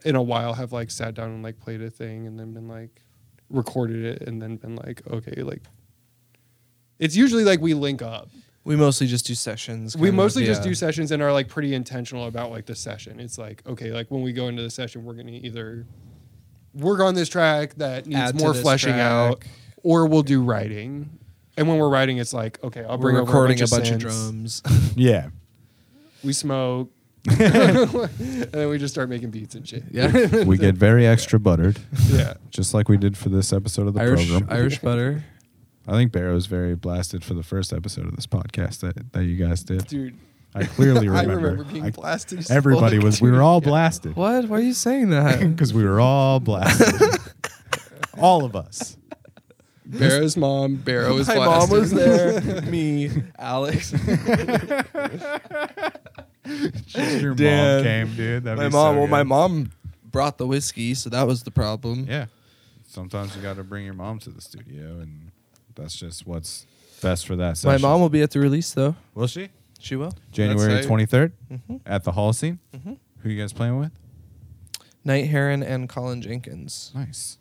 in 0.03 0.15
a 0.15 0.21
while 0.21 0.53
have 0.53 0.71
like 0.71 0.91
sat 0.91 1.13
down 1.13 1.29
and 1.31 1.43
like 1.43 1.59
played 1.59 1.81
a 1.81 1.89
thing 1.89 2.27
and 2.27 2.39
then 2.39 2.53
been 2.53 2.67
like 2.67 3.01
recorded 3.49 4.03
it 4.03 4.27
and 4.27 4.41
then 4.41 4.57
been 4.57 4.75
like, 4.75 5.01
okay, 5.09 5.41
like. 5.43 5.61
It's 6.99 7.15
usually 7.15 7.43
like 7.43 7.59
we 7.59 7.73
link 7.73 8.01
up. 8.01 8.29
We 8.65 8.75
mostly 8.77 9.07
just 9.07 9.25
do 9.25 9.35
sessions. 9.35 9.95
we 9.97 10.07
kind 10.07 10.09
of, 10.09 10.15
mostly 10.15 10.45
just 10.45 10.63
do 10.63 10.73
sessions 10.73 11.11
and 11.11 11.21
are 11.21 11.33
like 11.33 11.49
pretty 11.49 11.73
intentional 11.73 12.27
about 12.27 12.49
like 12.49 12.65
the 12.65 12.75
session. 12.75 13.19
It's 13.19 13.37
like 13.37 13.61
okay, 13.67 13.91
like 13.91 14.09
when 14.09 14.21
we 14.21 14.31
go 14.31 14.47
into 14.47 14.61
the 14.61 14.69
session, 14.69 15.03
we're 15.03 15.15
gonna 15.15 15.31
either 15.31 15.85
work 16.73 17.01
on 17.01 17.13
this 17.13 17.27
track 17.27 17.75
that 17.75 18.05
needs 18.05 18.19
Add 18.19 18.39
more 18.39 18.53
this 18.53 18.61
fleshing 18.61 18.93
out, 18.93 19.43
or 19.83 20.07
we'll 20.07 20.23
do 20.23 20.41
writing. 20.41 21.19
And 21.57 21.67
when 21.67 21.77
we're 21.77 21.89
writing, 21.89 22.17
it's 22.17 22.33
like, 22.33 22.63
okay, 22.63 22.83
I'll 22.83 22.97
bring 22.97 23.15
We're 23.15 23.21
over 23.21 23.31
recording 23.31 23.61
a 23.61 23.65
a 23.65 23.67
bunch 23.67 23.91
of 23.91 23.97
synths. 23.97 24.61
drums. 24.61 24.61
Yeah. 24.95 25.29
We 26.23 26.33
smoke, 26.33 26.89
and 27.29 27.89
then 28.51 28.69
we 28.69 28.77
just 28.77 28.93
start 28.93 29.07
making 29.09 29.29
beats 29.31 29.55
and 29.55 29.67
shit. 29.67 29.83
yeah. 29.91 30.43
We 30.45 30.57
get 30.57 30.75
very 30.75 31.07
extra 31.07 31.39
buttered, 31.39 31.79
yeah. 32.09 32.33
just 32.49 32.73
like 32.73 32.89
we 32.89 32.97
did 32.97 33.15
for 33.17 33.29
this 33.29 33.53
episode 33.53 33.87
of 33.87 33.93
the 33.93 34.01
Irish 34.01 34.29
program. 34.29 34.49
Irish 34.51 34.79
butter. 34.79 35.23
I 35.87 35.91
think 35.93 36.11
Barrow's 36.11 36.45
very 36.47 36.75
blasted 36.75 37.23
for 37.23 37.33
the 37.33 37.43
first 37.43 37.71
episode 37.73 38.07
of 38.07 38.15
this 38.15 38.27
podcast 38.27 38.79
that, 38.81 39.13
that 39.13 39.23
you 39.23 39.35
guys 39.37 39.63
did. 39.63 39.85
Dude, 39.87 40.17
I 40.55 40.65
clearly 40.65 41.07
I 41.09 41.21
remember. 41.21 41.35
remember 41.51 41.63
being 41.65 41.85
I- 41.85 41.91
blasted. 41.91 42.49
everybody 42.51 42.99
was. 42.99 43.21
We 43.21 43.31
were 43.31 43.41
all 43.41 43.61
blasted 43.61 44.15
What? 44.17 44.47
Why 44.49 44.57
are 44.57 44.61
you 44.61 44.73
saying 44.73 45.09
that? 45.11 45.39
because 45.39 45.73
we 45.73 45.83
were 45.85 45.99
all 46.01 46.39
blasted. 46.41 47.19
all 48.17 48.43
of 48.43 48.55
us. 48.55 48.97
Barrow's 49.85 50.35
mom. 50.37 50.75
Barrow 50.77 51.13
was 51.15 51.27
My 51.27 51.35
blasted. 51.35 51.69
mom 51.71 51.79
was 51.79 51.91
there. 51.91 52.61
Me, 52.63 53.09
Alex. 53.37 53.93
Just 56.45 57.21
your 57.21 57.33
Dan. 57.35 57.75
mom 57.77 57.83
came, 57.83 58.15
dude. 58.15 58.43
That'd 58.43 58.57
my 58.59 58.65
be 58.67 58.71
so 58.71 58.77
mom. 58.77 58.97
well, 58.97 59.07
my 59.07 59.19
good. 59.21 59.27
mom 59.27 59.71
brought 60.11 60.37
the 60.37 60.45
whiskey, 60.47 60.93
so 60.93 61.09
that 61.09 61.25
was 61.27 61.43
the 61.43 61.51
problem. 61.51 62.05
Yeah. 62.09 62.25
Sometimes 62.87 63.35
you 63.35 63.41
got 63.41 63.55
to 63.55 63.63
bring 63.63 63.85
your 63.85 63.93
mom 63.95 64.19
to 64.19 64.29
the 64.29 64.41
studio, 64.41 64.99
and 64.99 65.31
that's 65.75 65.95
just 65.95 66.27
what's 66.27 66.65
best 67.01 67.25
for 67.25 67.35
that 67.35 67.49
My 67.49 67.53
session. 67.53 67.81
mom 67.81 68.01
will 68.01 68.09
be 68.09 68.21
at 68.21 68.31
the 68.31 68.39
release 68.39 68.71
though. 68.73 68.95
will 69.15 69.27
she? 69.27 69.49
She 69.79 69.95
will. 69.95 70.13
January 70.31 70.75
That's 70.75 70.87
twenty 70.87 71.05
third 71.05 71.33
Mhm. 71.51 71.81
at 71.85 72.03
the 72.05 72.11
Holocene. 72.13 72.59
Mhm. 72.73 72.97
Who 73.19 73.29
you 73.29 73.41
guys 73.41 73.51
playing 73.51 73.77
with? 73.79 73.91
Night 75.03 75.27
Heron 75.27 75.61
and 75.63 75.89
Colin 75.89 76.21
Jenkins. 76.21 76.91
Nice. 76.95 77.37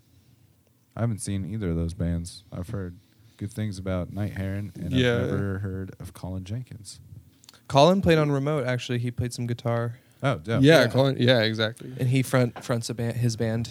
I 0.97 1.01
haven't 1.01 1.21
seen 1.21 1.45
either 1.55 1.71
of 1.71 1.77
those 1.77 1.95
bands. 1.95 2.43
I've 2.53 2.69
heard 2.71 2.97
good 3.37 3.53
things 3.53 3.79
about 3.79 4.13
Night 4.13 4.33
Heron, 4.33 4.73
and 4.75 4.93
Yeah. 4.93 5.17
I've 5.23 5.31
never 5.31 5.59
heard 5.61 5.95
of 6.01 6.13
Colin 6.15 6.45
Jenkins. 6.45 6.99
Colin 7.73 8.03
played 8.03 8.19
on 8.19 8.31
remote. 8.31 8.67
Actually, 8.67 8.99
he 8.99 9.11
played 9.11 9.33
some 9.33 9.47
guitar, 9.47 9.99
Oh, 10.23 10.35
dope. 10.37 10.63
Yeah, 10.63 10.83
Yeah. 10.83 10.87
Colin, 10.89 11.17
yeah, 11.19 11.41
exactly. 11.41 11.91
and 11.99 12.07
he 12.09 12.23
front 12.23 12.63
fronts 12.63 12.91
a 12.91 12.95
band, 12.95 13.17
his 13.17 13.35
band. 13.37 13.71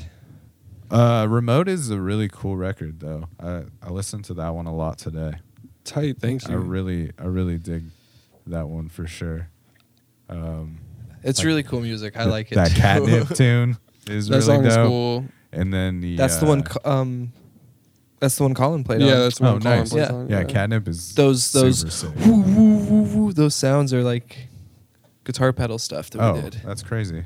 Uh, 0.89 1.25
Remote 1.29 1.67
is 1.69 1.89
a 1.91 1.99
really 1.99 2.27
cool 2.27 2.57
record, 2.57 2.99
though. 2.99 3.29
I 3.39 3.63
I 3.81 3.89
listened 3.91 4.25
to 4.25 4.33
that 4.33 4.49
one 4.55 4.65
a 4.65 4.73
lot 4.75 4.97
today. 4.97 5.33
Tight, 5.83 6.19
thanks. 6.19 6.47
I 6.49 6.53
really 6.53 7.11
I 7.19 7.25
really 7.25 7.57
dig 7.59 7.83
that 8.47 8.67
one 8.67 8.89
for 8.89 9.05
sure. 9.07 9.47
Um, 10.29 10.79
It's 11.23 11.39
Like, 11.39 11.45
really 11.45 11.63
cool 11.63 11.81
music. 11.81 12.15
I 12.17 12.23
th- 12.23 12.31
like 12.31 12.51
it. 12.51 12.55
That 12.55 12.69
too. 12.71 12.81
catnip 12.81 13.29
tune 13.35 13.77
is 14.09 14.27
that 14.27 14.33
really 14.37 14.45
song 14.45 14.65
is 14.65 14.75
dope. 14.75 14.87
cool. 14.87 15.25
And 15.53 15.71
then 15.73 16.01
the 16.01 16.15
That's 16.17 16.37
the 16.37 16.45
uh, 16.47 16.49
one. 16.49 16.63
Um, 16.85 17.33
that's 18.19 18.35
the 18.37 18.43
one 18.43 18.53
Colin 18.53 18.83
played 18.83 19.01
Yeah, 19.01 19.13
on. 19.13 19.19
that's 19.21 19.39
what 19.39 19.47
Oh, 19.49 19.55
I'm 19.55 19.59
nice. 19.63 19.89
plays 19.91 20.03
Yeah. 20.09 20.13
on, 20.15 20.29
Yeah, 20.29 20.43
catnip 20.43 20.87
is 20.87 21.13
those 21.15 21.51
those 21.53 21.79
super 21.79 21.91
sick. 21.91 22.25
Those 23.35 23.55
sounds 23.55 23.93
are 23.93 24.03
like 24.03 24.47
guitar 25.23 25.53
pedal 25.53 25.77
stuff 25.79 26.09
that 26.11 26.21
Oh, 26.21 26.33
we 26.33 26.41
did. 26.41 26.61
that's 26.65 26.83
crazy. 26.83 27.23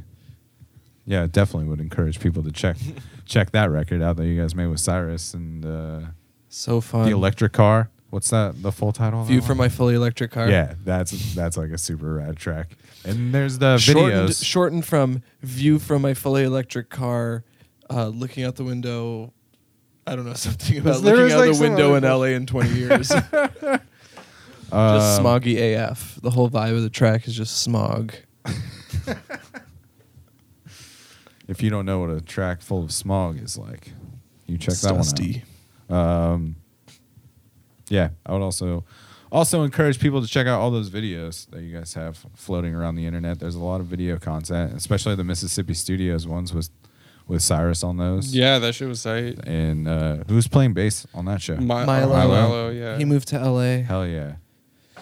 Yeah, 1.06 1.28
definitely 1.32 1.70
would 1.70 1.80
encourage 1.80 2.20
people 2.20 2.41
to 2.43 2.51
check 2.51 2.78
check 3.26 3.51
that 3.51 3.70
record 3.72 4.01
out 4.01 4.18
that 4.18 4.26
you 4.28 4.39
guys 4.39 4.56
made 4.56 4.68
with 4.68 4.80
Cyrus 4.80 5.34
and 5.34 5.66
uh, 5.66 5.99
So 6.49 6.82
fun. 6.82 7.06
the 7.06 7.12
electric 7.12 7.53
car. 7.53 7.89
What's 8.10 8.30
that? 8.30 8.62
The 8.62 8.72
full 8.72 8.91
title? 8.93 9.24
View 9.26 9.41
from 9.41 9.58
my 9.58 9.68
fully 9.68 9.93
electric 9.95 10.32
car. 10.32 10.49
Yeah, 10.49 10.76
that's 10.86 11.36
that's 11.36 11.58
like 11.58 11.72
a 11.72 11.78
super 11.78 12.14
rad 12.16 12.38
track. 12.38 12.70
And 13.03 13.34
there's 13.34 13.58
the 13.60 13.78
shortened, 13.78 14.30
videos. 14.30 14.43
shortened 14.45 14.86
from 14.86 15.22
view 15.41 15.80
from 15.80 16.01
my 16.01 16.14
fully 16.14 16.43
electric 16.43 16.89
car, 16.89 17.43
uh, 17.89 18.08
looking 18.08 18.43
out 18.45 18.56
the 18.56 18.64
window. 18.64 19.34
I 20.08 20.16
don't 20.16 20.26
know 20.26 20.34
something 20.36 20.78
about 20.78 21.01
looking 21.01 21.32
out 21.34 21.39
like, 21.47 21.53
the 21.58 21.62
window 21.62 21.95
in 21.95 22.03
LA 22.03 22.36
in 22.36 22.45
20 22.45 22.70
years. 22.70 23.12
just 24.76 25.19
Um, 25.19 25.26
smoggy 25.26 25.76
AF. 25.76 26.19
The 26.21 26.30
whole 26.32 26.49
vibe 26.49 26.76
of 26.76 26.84
the 26.84 26.89
track 26.89 27.28
is 27.28 27.36
just 27.36 27.61
smog. 27.61 28.13
If 31.47 31.61
you 31.61 31.69
don't 31.69 31.86
know 31.86 31.99
what 31.99 32.09
a 32.09 32.21
track 32.21 32.61
full 32.61 32.84
of 32.84 32.91
smog 32.91 33.39
is 33.41 33.55
like, 33.57 33.91
you 34.47 34.57
check 34.57 34.71
It's 34.73 34.82
that 34.82 34.95
dusty. 34.95 35.43
one 35.88 35.99
out. 35.99 36.32
Um, 36.34 36.55
yeah, 37.88 38.09
I 38.26 38.34
would 38.34 38.41
also 38.41 38.84
also 39.32 39.61
encourage 39.63 39.99
people 39.99 40.21
to 40.23 40.28
check 40.28 40.47
out 40.47 40.59
all 40.59 40.71
those 40.71 40.89
videos 40.89 41.47
that 41.51 41.61
you 41.61 41.78
guys 41.78 41.93
have 41.93 42.26
floating 42.36 42.73
around 42.73 42.95
the 42.95 43.05
internet. 43.05 43.39
There's 43.39 43.53
a 43.55 43.59
lot 43.63 43.80
of 43.80 43.86
video 43.88 44.17
content, 44.17 44.73
especially 44.73 45.13
the 45.15 45.23
Mississippi 45.23 45.76
Studios 45.76 46.26
ones 46.26 46.51
with 46.51 46.69
with 47.28 47.43
Cyrus 47.43 47.84
on 47.84 47.97
those. 47.97 48.34
Yeah, 48.36 48.57
that 48.57 48.73
shit 48.73 48.88
was 48.88 49.03
tight. 49.03 49.38
And 49.47 49.88
uh, 49.88 50.23
who's 50.28 50.47
playing 50.47 50.73
bass 50.73 51.05
on 51.13 51.26
that 51.26 51.43
show? 51.43 51.57
Mi- 51.57 51.65
Milo. 51.65 51.86
Milo, 51.86 52.28
Milo, 52.28 52.69
yeah. 52.71 52.97
He 52.97 53.05
moved 53.05 53.28
to 53.30 53.38
LA. 53.39 53.84
Hell 53.84 54.07
yeah. 54.07 54.36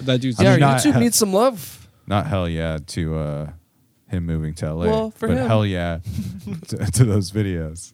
That 0.01 0.21
dude's 0.21 0.39
I 0.39 0.43
yeah, 0.43 0.55
not- 0.57 0.79
YouTube 0.81 0.99
needs 0.99 1.17
some 1.17 1.33
love. 1.33 1.87
Not 2.07 2.27
hell 2.27 2.49
yeah 2.49 2.79
to 2.87 3.15
uh, 3.17 3.49
him 4.07 4.25
moving 4.25 4.53
to 4.55 4.73
LA. 4.73 4.85
Well, 4.85 5.11
for 5.11 5.27
but 5.29 5.37
him. 5.37 5.47
hell 5.47 5.65
yeah 5.65 5.99
to, 6.67 6.77
to 6.91 7.05
those 7.05 7.31
videos. 7.31 7.93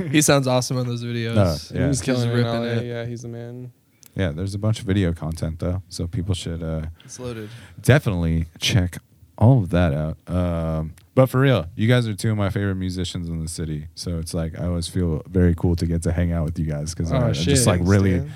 he 0.12 0.22
sounds 0.22 0.46
awesome 0.46 0.76
on 0.76 0.86
those 0.86 1.02
videos. 1.04 1.34
No, 1.74 1.80
yeah. 1.80 1.86
He's 1.88 2.00
killing 2.02 2.28
it. 2.28 2.32
in 2.32 2.36
ripping 2.38 2.52
LA. 2.60 2.66
it. 2.66 2.84
Yeah, 2.86 3.04
he's 3.04 3.22
the 3.22 3.28
man. 3.28 3.72
Yeah, 4.14 4.30
there's 4.30 4.54
a 4.54 4.58
bunch 4.58 4.78
of 4.80 4.86
video 4.86 5.12
content 5.12 5.58
though, 5.58 5.82
so 5.88 6.06
people 6.06 6.34
should 6.34 6.62
uh, 6.62 6.86
It's 7.04 7.18
loaded. 7.20 7.50
definitely 7.82 8.46
check 8.60 8.98
all 9.36 9.58
of 9.62 9.68
that 9.70 9.92
out. 9.92 10.16
Um, 10.34 10.94
but 11.14 11.26
for 11.26 11.40
real, 11.40 11.66
you 11.74 11.86
guys 11.88 12.06
are 12.08 12.14
two 12.14 12.30
of 12.30 12.36
my 12.38 12.48
favorite 12.48 12.76
musicians 12.76 13.28
in 13.28 13.40
the 13.42 13.48
city, 13.48 13.88
so 13.94 14.18
it's 14.18 14.32
like 14.32 14.58
I 14.58 14.64
always 14.66 14.88
feel 14.88 15.22
very 15.28 15.54
cool 15.54 15.76
to 15.76 15.84
get 15.86 16.02
to 16.04 16.12
hang 16.12 16.32
out 16.32 16.44
with 16.44 16.58
you 16.58 16.64
guys 16.64 16.94
because 16.94 17.12
Oh, 17.12 17.16
I, 17.16 17.28
I 17.28 17.32
shit. 17.32 17.44
just 17.48 17.66
like 17.66 17.80
really, 17.84 18.20
Dan. 18.20 18.32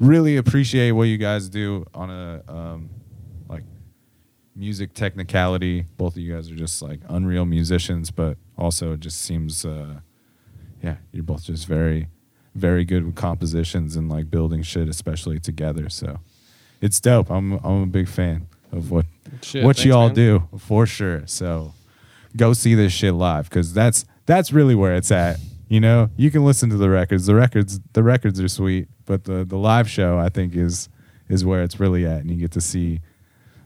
Really 0.00 0.36
appreciate 0.36 0.92
what 0.92 1.04
you 1.04 1.18
guys 1.18 1.48
do 1.48 1.84
on 1.94 2.10
a 2.10 2.42
um, 2.48 2.90
like 3.48 3.62
music 4.56 4.94
technicality. 4.94 5.84
Both 5.96 6.14
of 6.16 6.22
you 6.22 6.34
guys 6.34 6.50
are 6.50 6.56
just 6.56 6.82
like 6.82 7.00
unreal 7.08 7.44
musicians, 7.44 8.10
but 8.10 8.36
also 8.58 8.94
it 8.94 9.00
just 9.00 9.20
seems, 9.20 9.64
uh, 9.64 10.00
yeah, 10.82 10.96
you're 11.12 11.22
both 11.22 11.44
just 11.44 11.66
very, 11.66 12.08
very 12.54 12.84
good 12.84 13.04
with 13.04 13.14
compositions 13.14 13.94
and 13.94 14.08
like 14.08 14.30
building 14.30 14.62
shit, 14.62 14.88
especially 14.88 15.38
together. 15.38 15.88
So 15.88 16.18
it's 16.80 16.98
dope. 16.98 17.30
I'm 17.30 17.52
I'm 17.64 17.82
a 17.82 17.86
big 17.86 18.08
fan 18.08 18.48
of 18.72 18.90
what 18.90 19.04
Shit, 19.42 19.64
what 19.64 19.76
thanks, 19.76 19.84
you 19.84 19.94
all 19.94 20.06
man. 20.06 20.14
do 20.14 20.48
for 20.58 20.86
sure. 20.86 21.22
So 21.26 21.74
go 22.36 22.52
see 22.52 22.74
this 22.74 22.92
shit 22.92 23.14
live 23.14 23.48
because 23.50 23.74
that's 23.74 24.04
that's 24.26 24.52
really 24.52 24.74
where 24.74 24.94
it's 24.94 25.10
at. 25.12 25.38
You 25.70 25.80
know, 25.80 26.10
you 26.16 26.30
can 26.32 26.44
listen 26.44 26.68
to 26.70 26.76
the 26.76 26.90
records. 26.90 27.24
The 27.26 27.34
records 27.34 27.80
the 27.92 28.02
records 28.02 28.40
are 28.40 28.48
sweet, 28.48 28.88
but 29.06 29.24
the 29.24 29.44
the 29.44 29.56
live 29.56 29.88
show 29.88 30.18
I 30.18 30.28
think 30.28 30.54
is 30.56 30.88
is 31.28 31.44
where 31.44 31.62
it's 31.62 31.78
really 31.80 32.04
at, 32.04 32.18
and 32.20 32.30
you 32.30 32.36
get 32.36 32.50
to 32.52 32.60
see 32.60 33.00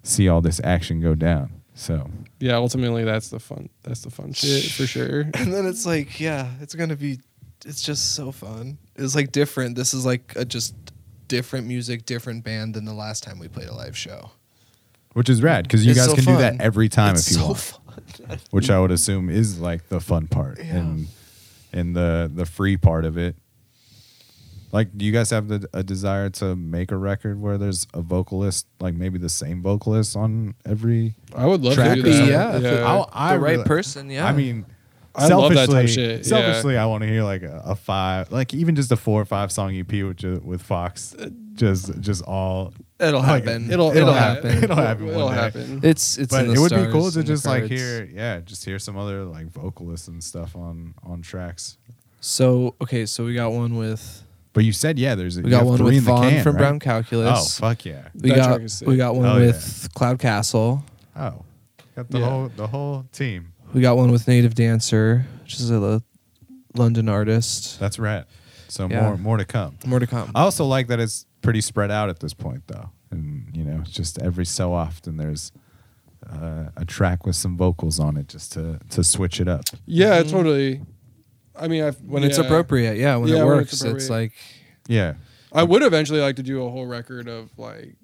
see 0.03 0.29
all 0.29 0.41
this 0.43 0.61
action 0.63 1.01
go 1.01 1.15
down. 1.15 1.51
So 1.75 2.09
Yeah, 2.39 2.57
ultimately 2.57 3.05
that's 3.05 3.31
the 3.31 3.41
fun. 3.41 3.71
That's 3.83 4.03
the 4.03 4.11
fun 4.11 4.33
shit 4.35 4.65
for 4.71 4.87
sure. 4.87 5.21
And 5.35 5.53
then 5.53 5.67
it's 5.67 5.87
like, 5.87 6.21
yeah, 6.21 6.51
it's 6.61 6.75
gonna 6.75 6.95
be. 6.95 7.19
It's 7.67 7.81
just 7.83 8.15
so 8.15 8.31
fun. 8.31 8.77
It's 8.97 9.15
like 9.15 9.33
different. 9.33 9.75
This 9.75 9.95
is 9.95 10.05
like 10.05 10.35
a 10.37 10.45
just 10.45 10.75
different 11.29 11.67
music, 11.67 12.05
different 12.05 12.45
band 12.45 12.75
than 12.75 12.85
the 12.85 12.93
last 12.93 13.23
time 13.25 13.39
we 13.39 13.49
played 13.49 13.69
a 13.69 13.75
live 13.75 13.97
show. 13.97 14.31
which 15.15 15.31
is 15.31 15.43
rad 15.43 15.65
because 15.65 15.87
you 15.87 15.93
It's 15.93 16.01
guys 16.01 16.11
so 16.11 16.17
can 16.17 16.25
do 16.27 16.37
that 16.37 16.61
every 16.61 16.91
time 16.91 17.15
It's 17.15 17.29
if 17.31 17.33
you 17.39 17.39
so 17.41 17.47
want. 17.47 17.59
fun. 17.59 18.39
which 18.51 18.69
I 18.69 18.79
would 18.79 18.91
assume 18.91 19.31
is 19.31 19.59
like 19.59 19.89
the 19.89 20.01
fun 20.01 20.27
part 20.29 20.59
Yeah. 20.59 20.77
and 20.77 21.07
and 21.75 21.95
the 21.95 22.31
the 22.35 22.47
free 22.47 22.77
part 22.79 23.05
of 23.05 23.19
it. 23.19 23.37
Like, 24.73 24.97
do 24.99 25.05
you 25.05 25.13
guys 25.13 25.31
have 25.31 25.47
the, 25.47 25.69
a 25.73 25.85
desire 25.85 26.31
to 26.31 26.57
make 26.57 26.91
a 26.91 26.97
record 26.97 27.41
where 27.41 27.59
there's 27.59 27.87
a 27.95 28.01
vocalist, 28.03 28.67
like 28.81 28.95
maybe 28.95 29.19
the 29.19 29.29
same 29.29 29.63
vocalist 29.63 30.17
on 30.17 30.55
every? 30.67 31.15
I 31.35 31.47
would 31.47 31.63
love 31.63 31.75
Track 31.75 31.95
to 31.95 32.01
or 32.01 32.03
do 32.05 32.11
that. 32.13 32.53
something. 32.55 32.63
Yeah, 32.73 32.85
I'll- 32.89 33.09
I 33.13 33.35
the 33.35 33.41
right 33.41 33.51
really- 33.53 33.65
person. 33.65 34.11
Yeah, 34.11 34.27
I 34.27 34.33
mean, 34.33 34.67
I 35.15 35.29
love 35.29 35.55
that 35.55 35.67
type 35.69 35.69
selfishly, 35.71 35.85
of 35.85 35.91
shit, 35.91 36.17
yeah. 36.19 36.23
selfishly, 36.25 36.77
I 36.77 36.87
want 36.87 37.03
to 37.03 37.09
hear 37.09 37.23
like 37.23 37.43
a, 37.45 37.63
a 37.67 37.77
five, 37.77 38.33
like 38.33 38.53
even 38.53 38.75
just 38.75 38.91
a 38.91 38.97
four 38.97 39.21
or 39.21 39.25
five 39.25 39.53
song 39.53 39.77
EP 39.77 39.93
with 39.93 40.25
with 40.43 40.61
Fox, 40.61 41.15
just 41.55 42.01
just 42.01 42.25
all. 42.25 42.73
It'll 43.01 43.21
like, 43.21 43.45
happen. 43.45 43.71
It'll 43.71 43.91
It'll 43.91 44.09
it'll, 44.09 44.15
happen. 44.15 44.51
happen. 44.51 44.65
It'll 44.65 44.77
happen 44.77 45.09
It'll 45.09 45.29
day. 45.29 45.35
happen. 45.35 45.81
It's 45.83 46.19
it's. 46.19 46.31
but 46.33 46.43
in 46.45 46.49
the 46.49 46.55
it 46.55 46.59
would 46.59 46.71
be 46.87 46.93
cool 46.93 47.11
to 47.11 47.23
just 47.23 47.45
like 47.47 47.65
hear, 47.65 48.05
yeah, 48.05 48.41
just 48.41 48.65
hear 48.65 48.79
some 48.79 48.97
other 48.97 49.25
like 49.25 49.47
vocalists 49.51 50.09
and 50.09 50.23
stuff 50.23 50.55
on 50.57 50.95
on 51.03 51.23
tracks. 51.23 51.77
So 52.21 52.75
okay, 52.81 53.07
so 53.07 53.25
we 53.25 53.35
got 53.35 53.53
one 53.53 53.77
with 53.77 54.23
But 54.53 54.65
you 54.65 54.73
said 54.73 54.99
yeah, 54.99 55.15
there's 55.15 55.41
we 55.41 55.51
got 55.51 55.65
one 55.67 55.77
three 55.79 55.87
with 55.87 55.95
in 55.99 56.05
the 56.05 56.11
Vaughn 56.11 56.31
can, 56.31 56.43
from 56.43 56.55
right? 56.57 56.61
Brown 56.61 56.79
Calculus. 56.81 57.61
Oh 57.61 57.67
fuck 57.69 57.85
yeah! 57.85 58.09
we 58.15 58.31
That 58.31 58.37
got 58.37 58.47
track 58.49 58.61
is 58.63 58.73
sick. 58.79 58.89
we 58.89 58.97
got 58.97 59.15
one 59.15 59.25
Hell 59.25 59.37
with 59.41 59.89
Cloud 59.95 60.19
Castle. 60.19 60.85
Oh, 61.17 61.45
got 61.95 62.11
the 62.11 62.19
Yeah. 62.19 62.29
whole 62.29 62.49
the 62.57 62.67
whole 62.67 63.05
team. 63.13 63.53
We 63.73 63.81
got 63.81 63.97
one 63.97 64.11
with 64.13 64.27
Native 64.29 64.55
Dancer, 64.55 65.27
which 65.43 65.55
is 65.55 65.71
a 65.71 66.03
London 66.75 67.09
artist. 67.09 67.79
That's 67.79 67.99
right. 67.99 68.25
So 68.69 68.89
Yeah. 68.89 69.03
more 69.03 69.17
more 69.19 69.37
to 69.37 69.45
come. 69.45 69.79
More 69.85 69.99
to 69.99 70.07
come. 70.07 70.31
I 70.35 70.43
also 70.43 70.65
like 70.65 70.87
that 70.89 71.01
it's 71.01 71.27
pretty 71.45 71.61
spread 71.61 71.91
out 71.91 72.09
at 72.09 72.19
this 72.21 72.35
point, 72.35 72.67
though, 72.67 72.91
and 73.11 73.49
you 73.55 73.63
know, 73.65 73.81
it's 73.83 73.91
just 73.93 74.21
every 74.21 74.47
so 74.47 74.73
often 74.73 75.17
there's 75.17 75.53
uh, 76.29 76.71
a 76.77 76.85
track 76.85 77.27
with 77.27 77.37
some 77.37 77.57
vocals 77.57 78.01
on 78.01 78.17
it, 78.17 78.27
just 78.29 78.53
to 78.55 78.81
to 78.91 79.05
switch 79.05 79.41
it 79.41 79.47
up. 79.49 79.65
Yeah, 79.87 80.23
Mhm. 80.23 80.31
totally. 80.31 80.81
I 81.57 81.69
mean, 81.69 81.85
I've, 81.85 82.01
when 82.01 82.25
it's 82.25 82.39
appropriate. 82.39 82.97
Yeah, 82.99 83.17
when 83.17 83.29
Yeah, 83.29 83.37
it 83.37 83.39
when 83.47 83.47
works, 83.59 83.73
it's 83.75 83.85
it's, 83.85 84.11
like 84.11 84.33
Yeah. 84.89 85.15
I 85.53 85.63
would 85.63 85.83
eventually 85.83 86.21
like 86.21 86.35
to 86.37 86.43
do 86.43 86.65
a 86.65 86.71
whole 86.71 86.87
record 86.87 87.29
of 87.29 87.57
like, 87.57 87.85
you 88.01 88.04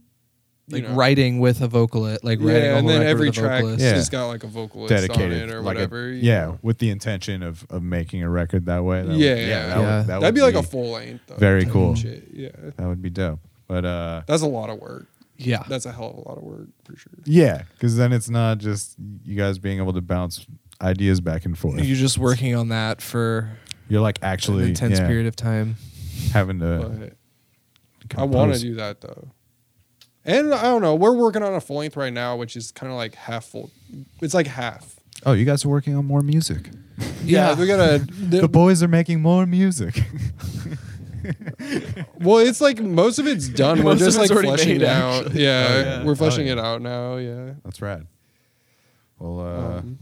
like 0.72 0.84
know, 0.84 0.94
writing 0.94 1.40
with 1.40 1.60
a 1.62 1.68
vocalist, 1.68 2.24
like 2.24 2.38
writing 2.40 2.62
a 2.62 2.66
yeah, 2.66 2.76
and 2.76 2.80
whole 2.80 2.88
then 2.88 3.00
record 3.00 3.10
every 3.10 3.28
with 3.28 3.38
a 3.38 3.40
track 3.40 3.60
vocalist. 3.62 3.84
Yeah. 3.84 3.90
has 3.94 4.08
got 4.08 4.26
like 4.28 4.44
a 4.44 4.46
vocalist 4.46 4.92
on 4.92 5.00
Dedicated 5.00 5.48
it 5.48 5.50
or 5.50 5.56
like 5.58 5.64
whatever. 5.64 6.08
you 6.08 6.20
yeah, 6.22 6.40
know. 6.46 6.58
with 6.62 6.78
the 6.78 6.90
intention 6.90 7.42
of 7.42 7.66
of 7.70 7.82
making 7.82 8.22
a 8.22 8.30
record 8.30 8.66
that 8.66 8.84
way. 8.84 9.02
That 9.02 9.16
Yeah, 9.16 9.34
would, 9.34 9.38
yeah. 9.40 9.46
that 9.46 9.48
Yeah. 9.48 9.76
Would, 9.76 9.86
that 9.86 10.06
that'd 10.06 10.22
would 10.22 10.34
be 10.34 10.40
like 10.42 10.54
a 10.54 10.62
full 10.62 10.90
length. 10.92 11.22
though, 11.26 11.36
very 11.36 11.64
cool. 11.66 11.94
Shit. 11.94 12.28
Yeah, 12.32 12.50
That 12.76 12.86
would 12.86 13.02
be 13.02 13.10
dope. 13.10 13.40
But 13.66 13.84
uh, 13.84 14.22
that's 14.26 14.42
a 14.42 14.48
lot 14.48 14.68
of 14.70 14.78
work. 14.80 15.06
yeah. 15.36 15.62
That's 15.68 15.86
a 15.86 15.92
hell 15.92 16.10
of 16.10 16.16
a 16.16 16.28
lot 16.28 16.38
of 16.38 16.42
work 16.44 16.68
for 16.84 16.96
sure. 16.96 17.12
yeah, 17.24 17.62
because 17.74 17.96
then 17.96 18.12
it's 18.12 18.28
not 18.28 18.58
just 18.58 18.96
you 19.24 19.36
guys 19.36 19.58
being 19.58 19.78
able 19.78 19.92
to 19.92 20.00
bounce 20.00 20.44
ideas 20.82 21.20
back 21.20 21.44
and 21.44 21.56
forth. 21.58 21.80
You're 21.84 21.96
just 21.96 22.18
working 22.18 22.54
on 22.56 22.68
that 22.70 23.00
for 23.02 23.48
You're 23.88 24.00
like 24.00 24.18
an 24.22 24.24
actually 24.24 24.64
intense 24.68 24.98
yeah, 24.98 25.06
period 25.06 25.26
of 25.26 25.36
time. 25.36 25.76
having 26.32 26.58
to. 26.60 27.12
But 28.08 28.18
I 28.18 28.24
want 28.24 28.54
to 28.54 28.60
do 28.60 28.74
that 28.76 29.00
though. 29.00 29.28
And 30.24 30.52
I 30.54 30.62
don't 30.64 30.82
know. 30.82 30.94
We're 30.94 31.12
working 31.16 31.42
on 31.42 31.54
a 31.54 31.60
full 31.60 31.76
length 31.78 31.96
right 31.96 32.12
now, 32.12 32.36
which 32.36 32.56
is 32.56 32.70
kind 32.72 32.92
of 32.92 32.96
like 32.98 33.14
half 33.14 33.46
full. 33.46 33.70
It's 34.20 34.34
like 34.34 34.46
half. 34.46 34.96
Oh, 35.24 35.32
you 35.32 35.44
guys 35.44 35.64
are 35.64 35.68
working 35.68 35.94
on 35.96 36.04
more 36.06 36.20
music. 36.20 36.70
Yeah, 37.24 37.54
we 37.58 37.66
gotta. 37.66 37.98
The 38.12 38.48
boys 38.48 38.82
are 38.82 38.88
making 38.88 39.20
more 39.22 39.46
music. 39.46 40.02
well, 42.20 42.38
it's 42.38 42.60
like 42.60 42.80
most 42.80 43.18
of 43.18 43.26
it's 43.26 43.48
done. 43.48 43.78
We're 43.78 43.84
Most 43.84 44.00
of 44.00 44.06
just 44.06 44.18
like 44.18 44.24
it's 44.26 44.32
already 44.32 44.48
fleshing 44.48 44.68
made, 44.78 44.82
it 44.82 44.88
out. 44.88 45.24
actually. 45.26 45.42
Yeah, 45.44 45.66
Oh, 45.68 45.80
yeah. 45.80 46.04
we're 46.04 46.12
Oh, 46.12 46.14
fleshing 46.14 46.46
yeah. 46.46 46.52
it 46.54 46.58
out 46.58 46.82
now. 46.82 47.16
Yeah. 47.16 47.52
That's 47.64 47.80
rad. 47.82 48.06
Well, 49.18 49.40
uh, 49.40 49.78
Um, 49.78 49.98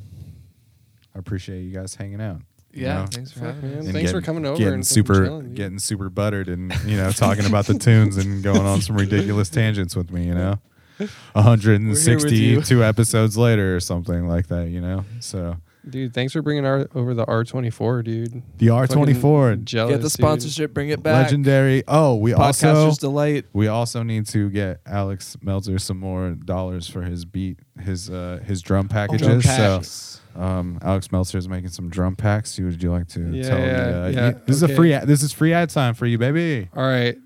I 1.14 1.18
appreciate 1.18 1.62
you 1.62 1.72
guys 1.72 1.94
hanging 1.96 2.20
out. 2.20 2.42
You 2.72 2.84
Yeah, 2.84 2.94
know? 3.00 3.06
thanks 3.10 3.32
for 3.32 3.40
having 3.40 3.62
man. 3.70 3.78
us. 3.78 3.84
and 3.86 3.94
Thanks 3.94 4.10
for 4.12 4.20
coming 4.20 4.44
over 4.46 4.56
Getting 4.58 4.74
and 4.74 4.86
fucking 4.86 4.94
super, 5.04 5.24
chilling, 5.24 5.54
getting 5.54 5.78
super 5.78 6.10
buttered, 6.10 6.48
and 6.48 6.72
you 6.84 6.96
know, 6.96 7.10
talking 7.10 7.46
about 7.46 7.66
the 7.66 7.74
tunes 7.78 8.16
and 8.16 8.42
going 8.42 8.66
on 8.66 8.80
some 8.80 8.96
ridiculous 8.96 9.48
tangents 9.48 9.94
with 9.96 10.10
me. 10.12 10.26
You 10.26 10.34
know, 10.34 10.58
162 11.32 12.84
episodes 12.84 13.36
later 13.36 13.76
or 13.76 13.80
something 13.80 14.26
like 14.28 14.48
that. 14.48 14.68
You 14.68 14.80
know, 14.80 15.04
so 15.20 15.56
Dude, 15.88 16.12
thanks 16.12 16.34
for 16.34 16.42
bringing 16.42 16.66
our 16.66 16.86
over 16.94 17.14
the 17.14 17.24
R 17.24 17.44
twenty 17.44 17.70
four, 17.70 18.02
dude. 18.02 18.42
the 18.58 18.66
R24 18.66 19.64
jealous, 19.64 19.92
Get 19.92 19.96
the 19.98 20.02
dude. 20.02 20.12
sponsorship, 20.12 20.74
bring 20.74 20.90
it 20.90 21.02
back. 21.02 21.24
legendary. 21.24 21.82
Oh, 21.88 22.16
we 22.16 22.34
also 22.34 22.92
delight. 22.94 23.46
we 23.54 23.68
also 23.68 24.02
need 24.02 24.26
to 24.26 24.50
get 24.50 24.80
Alex 24.84 25.36
Meltzer 25.40 25.78
some 25.78 25.98
more 25.98 26.32
dollars 26.32 26.88
for 26.88 27.02
his 27.02 27.24
beat, 27.24 27.60
his 27.80 28.10
uh 28.10 28.40
his 28.44 28.60
drum 28.60 28.88
packages. 28.88 29.26
Drum 29.26 29.40
so 29.40 29.48
packs. 29.48 30.20
Um, 30.38 30.78
Alex 30.82 31.10
Meltzer 31.10 31.36
is 31.38 31.48
making 31.48 31.70
some 31.70 31.88
drum 31.90 32.14
packs. 32.16 32.58
Would 32.58 32.82
you 32.82 32.92
like 32.92 33.08
to 33.08 33.30
Yeah, 33.32 33.42
tell 33.48 33.58
me? 33.58 33.64
yeah, 33.66 33.72
Uh, 33.72 34.08
yeah, 34.08 34.28
you- 34.30 34.40
this 34.46 34.56
is 34.56 34.62
a 34.62 34.68
free. 34.68 34.92
ad- 34.92 35.08
This 35.08 35.22
is 35.22 35.32
free 35.32 35.52
ad 35.52 35.68
time 35.70 35.94
for 35.94 36.06
you, 36.06 36.16
baby. 36.16 36.68
All 36.74 36.84
right, 36.86 37.16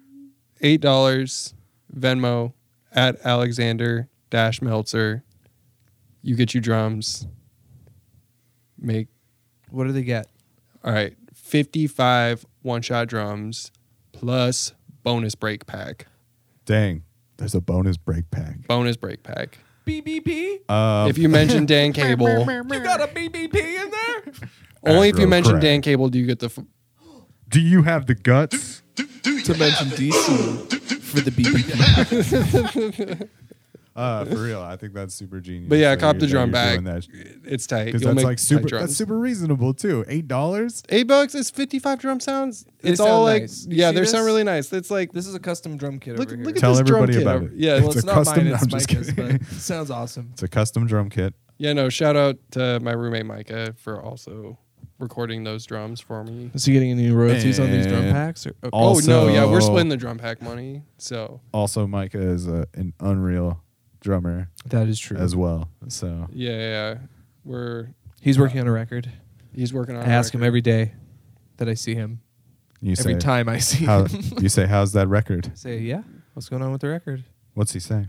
eight 0.63 0.81
dollars 0.81 1.55
Venmo 1.95 2.55
at 2.93 3.19
Alexander 3.25 4.09
Dash 4.31 4.63
Meltzer. 4.63 5.23
You 6.23 6.37
get 6.37 6.55
your 6.55 6.63
drums. 6.63 7.27
Make 8.79 9.09
What 9.71 9.85
do 9.87 9.93
they 9.93 10.03
get? 10.05 10.27
all 10.85 10.93
right 10.93 11.15
fifty 11.35 11.87
five 11.87 12.45
one 12.63 12.83
shot 12.83 13.09
drums 13.09 13.71
plus 14.13 14.73
bonus 15.03 15.35
break 15.35 15.67
pack. 15.67 16.07
Dang, 16.65 17.03
there's 17.37 17.55
a 17.55 17.61
bonus 17.61 17.97
break 17.97 18.31
pack. 18.31 18.67
Bonus 18.67 18.97
break 18.97 19.23
pack. 19.23 19.59
BBP? 19.85 20.71
Um, 20.71 21.09
if 21.09 21.19
you 21.19 21.29
mention 21.29 21.67
Dan 21.67 21.93
Cable, 21.99 22.29
You 22.29 22.81
got 22.81 23.01
a 23.01 23.07
BBP 23.09 23.55
in 23.55 23.91
there? 23.91 24.23
only 24.87 25.09
if 25.09 25.19
you 25.19 25.27
Aggro 25.27 25.31
mention 25.31 25.53
crack. 25.53 25.63
Dan 25.63 25.83
Cable 25.83 26.09
do 26.09 26.19
you 26.19 26.27
get 26.27 26.39
the. 26.41 26.47
F- 26.47 26.59
do 27.49 27.61
you 27.61 27.83
have 27.83 28.07
the 28.07 28.15
guts? 28.15 28.83
to 29.45 29.55
mention 29.59 29.89
DC 29.89 31.01
for 31.01 31.21
the 31.21 31.31
BBP. 31.31 33.29
Uh, 33.95 34.25
for 34.25 34.37
real, 34.43 34.61
I 34.63 34.77
think 34.77 34.95
that's 34.95 35.15
super 35.15 35.41
genius. 35.41 35.69
But 35.69 35.79
yeah, 35.79 35.91
that 35.91 36.01
cop 36.01 36.15
you're- 36.15 36.21
the 36.27 36.31
drum 36.33 36.49
you're 36.49 36.53
back. 36.53 36.85
that. 36.85 37.07
it's 37.45 37.67
tight. 37.67 37.85
Because 37.87 38.03
that's 38.03 38.15
make 38.17 38.25
like 38.25 38.39
super. 38.39 38.79
That's 38.79 38.97
super 38.97 39.19
reasonable 39.19 39.75
too. 39.75 40.05
Eight 40.09 40.27
dollars. 40.29 40.83
Eight 40.89 41.07
bucks 41.07 41.35
is 41.35 41.51
fifty 41.51 41.79
five 41.79 41.99
drum 41.99 42.19
sounds. 42.21 42.65
They 42.81 42.91
It's 42.91 43.01
all 43.01 43.23
like 43.23 43.43
nice. 43.43 43.67
Yeah, 43.69 43.93
they 43.93 44.05
sound 44.07 44.25
really 44.25 44.45
nice. 44.45 44.73
It's 44.73 44.91
like 44.91 45.13
This 45.13 45.27
is 45.27 45.35
a 45.35 45.41
custom 45.41 45.77
drum 45.77 45.99
kit 45.99 46.17
look, 46.19 46.29
over 46.29 46.37
here. 46.37 46.45
look 46.45 46.57
at 46.57 46.61
Tell 46.61 46.73
this 46.73 46.81
everybody 46.81 47.13
drum 47.13 47.19
kit 47.19 47.23
about 47.23 47.37
over- 47.37 47.47
it. 47.47 47.53
Yeah, 47.59 47.79
well, 47.81 47.87
It's 47.89 47.97
it's, 47.97 48.05
a 48.05 48.07
not 48.07 48.15
custom- 48.15 48.45
mine, 48.45 48.55
it's 48.55 48.67
just 48.67 48.91
Micah's, 48.91 49.13
but 49.13 49.25
it 49.33 49.45
sounds 49.61 49.91
awesome. 49.91 50.31
It's 50.33 50.43
a 50.43 50.49
custom 50.49 50.87
drum 50.87 51.11
kit. 51.11 51.35
yeah. 51.59 51.73
No, 51.75 51.89
shout 51.89 52.17
out 52.17 52.37
to 52.53 52.81
my 52.81 52.93
roommate 52.93 53.27
Micah 53.27 53.75
for 53.77 54.01
also 54.03 54.59
recording 54.99 55.43
those 55.45 55.67
drums 55.67 56.01
for 56.01 56.23
me. 56.25 56.51
Is 56.55 56.65
he 56.65 56.73
getting 56.73 56.93
any 56.93 57.11
royalties 57.11 57.59
on 57.59 57.71
these 57.71 57.87
drum 57.87 58.05
packs? 58.11 58.47
Or, 58.47 58.55
oh 58.73 59.01
no, 59.05 59.29
yeah, 59.29 59.45
we're 59.45 59.61
splitting 59.61 59.89
the 59.89 59.97
drum 59.97 60.17
pack 60.19 60.41
money. 60.41 60.83
So 60.99 61.41
Also, 61.53 61.87
Micah 61.87 62.21
is 62.23 62.47
a, 62.47 62.67
an 62.75 62.93
unreal 63.01 63.62
drummer 64.03 64.49
that 64.67 64.89
is 64.89 64.99
true. 64.99 65.17
as 65.17 65.35
well. 65.35 65.69
So 65.89 66.27
yeah, 66.33 66.51
yeah, 66.51 66.59
yeah. 66.59 66.99
we're 67.45 67.89
He's 68.21 68.39
working 68.39 68.61
on 68.61 68.67
a 68.69 68.73
record. 68.73 69.11
he's 69.55 69.73
working 69.73 69.97
on. 69.97 70.03
I 70.03 70.07
a 70.07 70.11
ask 70.11 70.33
him 70.35 70.41
record. 70.41 70.47
every 70.49 70.61
day 70.61 70.93
that 71.57 71.69
I 71.69 71.75
see 71.75 71.95
him. 71.95 72.21
you 72.81 72.93
every 72.99 73.15
say 73.15 73.19
time 73.19 73.49
I 73.49 73.59
see 73.59 73.85
how, 73.85 74.05
him. 74.05 74.39
you 74.41 74.49
say 74.49 74.67
how's 74.67 74.93
that 74.93 75.09
record? 75.09 75.51
say, 75.57 75.79
yeah, 75.79 76.03
what's 76.35 76.49
going 76.49 76.63
on 76.63 76.73
with 76.73 76.81
the 76.83 76.89
record? 76.89 77.25
What's 77.55 77.73
he 77.73 77.81
saying? 77.81 78.09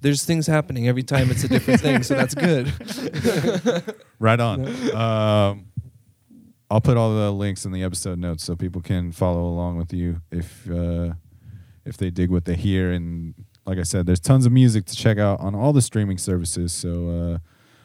There's 0.00 0.24
things 0.24 0.48
happening 0.48 0.88
every 0.88 1.04
time 1.04 1.30
it's 1.30 1.44
a 1.44 1.48
different 1.48 1.80
thing, 1.80 2.02
so 2.02 2.14
that's 2.14 2.34
good. 2.34 2.72
Right 4.18 4.38
on. 4.38 4.66
um, 4.94 5.66
I'll 6.70 6.80
put 6.80 6.96
all 6.96 7.14
the 7.14 7.30
links 7.32 7.64
in 7.64 7.72
the 7.72 7.82
episode 7.82 8.18
notes 8.18 8.44
so 8.44 8.54
people 8.56 8.80
can 8.80 9.10
follow 9.12 9.44
along 9.44 9.76
with 9.78 9.92
you 9.92 10.20
if 10.30 10.70
uh, 10.70 11.14
if 11.84 11.96
they 11.96 12.10
dig 12.10 12.30
what 12.30 12.44
they 12.44 12.54
hear. 12.56 12.92
And 12.92 13.34
like 13.66 13.78
I 13.78 13.82
said, 13.82 14.06
there's 14.06 14.20
tons 14.20 14.46
of 14.46 14.52
music 14.52 14.86
to 14.86 14.96
check 14.96 15.18
out 15.18 15.40
on 15.40 15.54
all 15.54 15.72
the 15.72 15.82
streaming 15.82 16.18
services. 16.18 16.72
So 16.72 17.38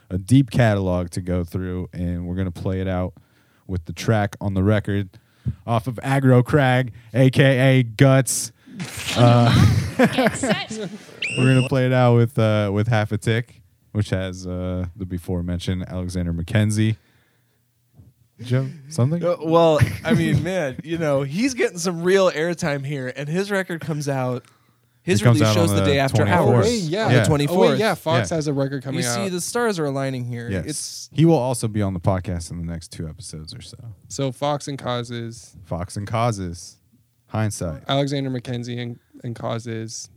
uh, 0.10 0.14
a 0.14 0.18
deep 0.18 0.50
catalog 0.50 1.10
to 1.12 1.22
go 1.22 1.44
through, 1.44 1.90
and 1.94 2.28
we're 2.28 2.36
gonna 2.36 2.52
play 2.52 2.82
it 2.82 2.88
out 2.88 3.14
with 3.68 3.86
the 3.86 3.94
track 3.94 4.36
on 4.42 4.54
the 4.54 4.64
record 4.64 5.20
off 5.66 5.88
of 5.88 5.96
Aggro 5.96 6.44
Crag, 6.44 6.94
aka 7.14 7.84
Guts. 7.84 8.52
Uh, 9.16 9.54
we're 10.00 11.56
gonna 11.56 11.68
play 11.68 11.86
it 11.86 11.94
out 11.94 12.16
with 12.16 12.38
uh, 12.40 12.72
with 12.74 12.88
Half 12.88 13.12
a 13.12 13.18
Tick, 13.18 13.62
which 13.92 14.10
has 14.10 14.48
uh, 14.48 14.86
the 14.96 15.06
before 15.06 15.44
mentioned 15.44 15.86
Alexander 15.88 16.34
McKenzie. 16.34 16.98
Joe, 18.40 18.68
something? 18.90 19.24
Uh, 19.24 19.38
well, 19.42 19.80
I 20.06 20.14
mean, 20.14 20.44
man, 20.44 20.78
you 20.84 21.00
know, 21.00 21.24
he's 21.24 21.56
getting 21.56 21.80
some 21.80 22.04
real 22.04 22.30
airtime 22.30 22.86
here, 22.86 23.12
and 23.16 23.28
his 23.28 23.50
record 23.50 23.82
comes 23.82 24.08
out. 24.08 24.46
His 25.08 25.24
release 25.24 25.54
shows 25.54 25.70
the 25.74 25.80
the 25.80 25.86
day 25.86 26.00
after 26.00 26.24
24th. 26.24 26.38
Oh 26.38 26.54
ours. 26.54 26.66
wait, 26.66 26.80
yeah, 26.84 27.10
Yeah. 27.10 27.20
the 27.22 27.26
twenty 27.26 27.48
Oh 27.48 27.58
wait, 27.60 27.80
yeah. 27.80 27.96
Fox 27.96 28.30
Yeah. 28.30 28.36
has 28.36 28.48
a 28.48 28.54
record 28.54 28.84
coming 28.84 29.02
You 29.02 29.08
out. 29.08 29.16
see, 29.16 29.30
the 29.30 29.40
stars 29.42 29.80
are 29.80 29.86
aligning 29.86 30.26
here. 30.26 30.50
Yes. 30.50 30.66
It's 30.66 31.10
he 31.14 31.24
will 31.26 31.36
also 31.36 31.68
be 31.68 31.82
on 31.82 31.94
the 31.94 32.00
podcast 32.00 32.52
in 32.52 32.58
the 32.58 32.66
next 32.72 32.92
two 32.92 33.08
episodes 33.08 33.54
or 33.56 33.62
so. 33.62 33.78
so 34.10 34.32
Fox 34.34 34.68
and 34.68 34.78
Causes, 34.78 35.56
Fox 35.64 35.96
and 35.96 36.06
Causes, 36.06 36.78
hindsight. 37.28 37.84
Alexander 37.88 38.30
McKenzie 38.30 38.82
and, 38.82 39.00
and 39.24 39.34
Causes, 39.36 40.10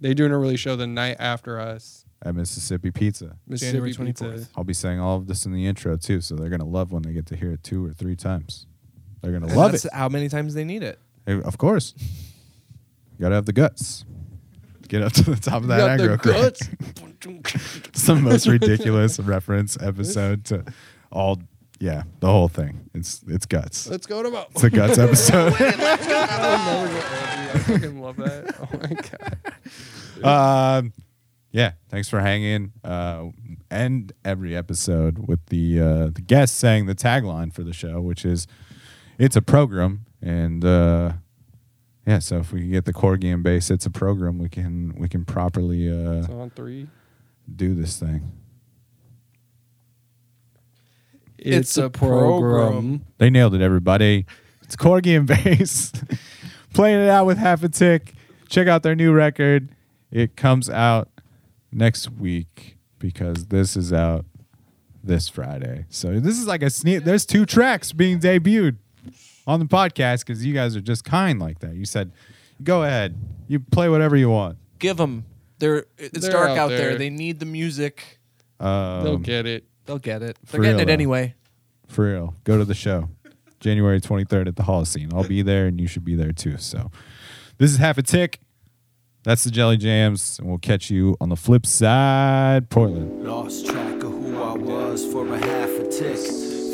they 0.00 0.14
doing 0.14 0.32
a 0.32 0.38
release 0.38 0.60
show 0.60 0.74
the 0.74 0.86
night 0.86 1.16
after 1.18 1.60
us. 1.60 2.06
At 2.22 2.34
Mississippi 2.34 2.90
Pizza. 2.90 3.36
Mississippi 3.46 3.92
January 3.92 4.12
Pizza. 4.12 4.48
I'll 4.56 4.64
be 4.64 4.74
saying 4.74 5.00
all 5.00 5.16
of 5.16 5.26
this 5.26 5.44
in 5.46 5.52
the 5.52 5.66
intro 5.66 5.96
too, 5.96 6.20
so 6.22 6.34
they're 6.34 6.48
gonna 6.50 6.64
love 6.66 6.92
when 6.92 7.02
they 7.02 7.12
get 7.12 7.26
to 7.26 7.36
hear 7.36 7.52
it 7.52 7.62
two 7.62 7.84
or 7.84 7.92
three 7.92 8.16
times. 8.16 8.66
They're 9.20 9.32
gonna 9.32 9.48
and 9.48 9.56
love 9.56 9.72
that's 9.72 9.84
it. 9.84 9.92
how 9.92 10.08
many 10.08 10.30
times 10.30 10.54
they 10.54 10.64
need 10.64 10.82
it. 10.82 10.98
Hey, 11.26 11.40
Of 11.42 11.58
course. 11.58 11.92
You 11.98 13.24
gotta 13.24 13.34
have 13.34 13.44
the 13.46 13.52
guts. 13.52 14.04
Get 14.90 15.02
up 15.02 15.12
to 15.12 15.22
the 15.22 15.36
top 15.36 15.62
of 15.62 15.68
that 15.68 15.78
got 15.78 15.98
the 15.98 16.08
aggro 16.08 16.20
crag. 16.20 16.42
guts. 16.42 16.68
It's 17.90 18.02
the 18.06 18.16
most 18.16 18.48
ridiculous 18.48 19.20
reference 19.20 19.80
episode 19.80 20.44
to 20.46 20.64
all 21.12 21.38
yeah, 21.78 22.02
the 22.18 22.26
whole 22.26 22.48
thing. 22.48 22.90
It's 22.92 23.22
it's 23.28 23.46
guts. 23.46 23.86
Let's 23.88 24.06
go 24.06 24.20
to 24.24 24.30
Mo. 24.30 24.46
It's 24.50 24.64
a 24.64 24.70
guts 24.70 24.98
episode. 25.06 25.54
I'll 25.60 26.84
never 26.84 26.92
go. 26.92 27.00
I 27.06 27.58
fucking 27.58 28.00
love 28.00 28.16
that. 28.16 28.56
Oh 28.60 28.68
my 30.18 30.24
god. 30.24 30.78
um 30.78 30.92
yeah, 31.52 31.72
thanks 31.88 32.08
for 32.08 32.18
hanging. 32.18 32.72
Uh 32.82 33.26
end 33.70 34.12
every 34.24 34.56
episode 34.56 35.28
with 35.28 35.46
the 35.46 35.80
uh 35.80 36.06
the 36.12 36.22
guest 36.26 36.56
saying 36.56 36.86
the 36.86 36.96
tagline 36.96 37.52
for 37.52 37.62
the 37.62 37.72
show, 37.72 38.00
which 38.00 38.24
is 38.24 38.48
it's 39.18 39.36
a 39.36 39.42
program 39.42 40.04
and 40.20 40.64
uh 40.64 41.12
yeah, 42.10 42.18
so 42.18 42.38
if 42.38 42.52
we 42.52 42.66
get 42.66 42.86
the 42.86 42.92
Corgi 42.92 43.32
and 43.32 43.40
bass, 43.44 43.70
it's 43.70 43.86
a 43.86 43.90
program. 43.90 44.38
We 44.38 44.48
can 44.48 44.94
we 44.98 45.08
can 45.08 45.24
properly 45.24 45.88
uh, 45.88 46.26
So 46.26 46.40
on 46.40 46.50
three. 46.50 46.88
do 47.54 47.72
this 47.72 47.98
thing. 48.00 48.32
It's 51.38 51.76
a 51.76 51.88
program. 51.88 53.02
They 53.18 53.30
nailed 53.30 53.54
it, 53.54 53.62
everybody. 53.62 54.26
It's 54.62 54.74
Corgi 54.74 55.16
and 55.16 55.26
Bass 55.26 55.92
playing 56.74 57.00
it 57.00 57.08
out 57.08 57.26
with 57.26 57.38
half 57.38 57.62
a 57.62 57.68
tick. 57.68 58.12
Check 58.48 58.66
out 58.66 58.82
their 58.82 58.96
new 58.96 59.12
record. 59.12 59.68
It 60.10 60.34
comes 60.34 60.68
out 60.68 61.08
next 61.70 62.10
week 62.10 62.76
because 62.98 63.46
this 63.46 63.76
is 63.76 63.92
out 63.92 64.26
this 65.02 65.28
Friday. 65.28 65.86
So 65.88 66.18
this 66.18 66.38
is 66.38 66.46
like 66.48 66.62
a 66.62 66.70
sneak. 66.70 67.04
There's 67.04 67.24
two 67.24 67.46
tracks 67.46 67.92
being 67.92 68.18
debuted 68.18 68.78
on 69.46 69.60
the 69.60 69.66
podcast 69.66 70.20
because 70.26 70.44
you 70.44 70.54
guys 70.54 70.76
are 70.76 70.80
just 70.80 71.04
kind 71.04 71.38
like 71.40 71.58
that. 71.60 71.74
You 71.74 71.84
said, 71.84 72.12
"Go 72.62 72.82
ahead, 72.84 73.16
you 73.48 73.60
play 73.60 73.88
whatever 73.88 74.16
you 74.16 74.30
want." 74.30 74.58
Give 74.78 74.96
them. 74.96 75.24
They're 75.58 75.84
it's 75.98 76.20
They're 76.20 76.30
dark 76.32 76.50
out 76.50 76.58
out 76.58 76.68
there. 76.70 76.78
there. 76.90 76.98
They 76.98 77.10
need 77.10 77.38
the 77.40 77.46
music. 77.46 78.18
Um, 78.58 79.04
They'll 79.04 79.18
get 79.18 79.46
it. 79.46 79.64
They'll 79.86 79.98
get 79.98 80.22
it. 80.22 80.36
For 80.44 80.52
They're 80.52 80.62
getting 80.62 80.76
real, 80.76 80.82
it 80.82 80.86
though. 80.86 80.92
anyway. 80.92 81.34
For 81.88 82.10
real, 82.12 82.34
go 82.44 82.56
to 82.56 82.64
the 82.64 82.74
show, 82.74 83.08
January 83.58 84.00
23rd 84.00 84.46
at 84.48 84.56
the 84.56 84.62
Holocene. 84.62 85.12
I'll 85.12 85.24
be 85.26 85.42
there, 85.42 85.66
and 85.66 85.80
you 85.80 85.86
should 85.88 86.04
be 86.04 86.14
there 86.14 86.32
too. 86.32 86.56
So, 86.58 86.90
this 87.58 87.70
is 87.72 87.78
half 87.78 87.98
a 87.98 88.02
tick. 88.02 88.38
That's 89.24 89.44
the 89.44 89.50
Jelly 89.50 89.76
Jams, 89.76 90.38
and 90.38 90.48
we'll 90.48 90.58
catch 90.58 90.90
you 90.90 91.16
on 91.20 91.28
the 91.28 91.36
flip 91.36 91.66
side, 91.66 92.70
Portland. 92.70 93.24
Lost 93.26 93.66
track 93.66 94.02
of 94.02 94.12
who 94.12 94.40
I 94.40 94.54
was 94.54 95.04
for 95.04 95.26
a 95.30 95.38
half 95.38 95.68
a 95.70 95.86
tick. 95.88 96.16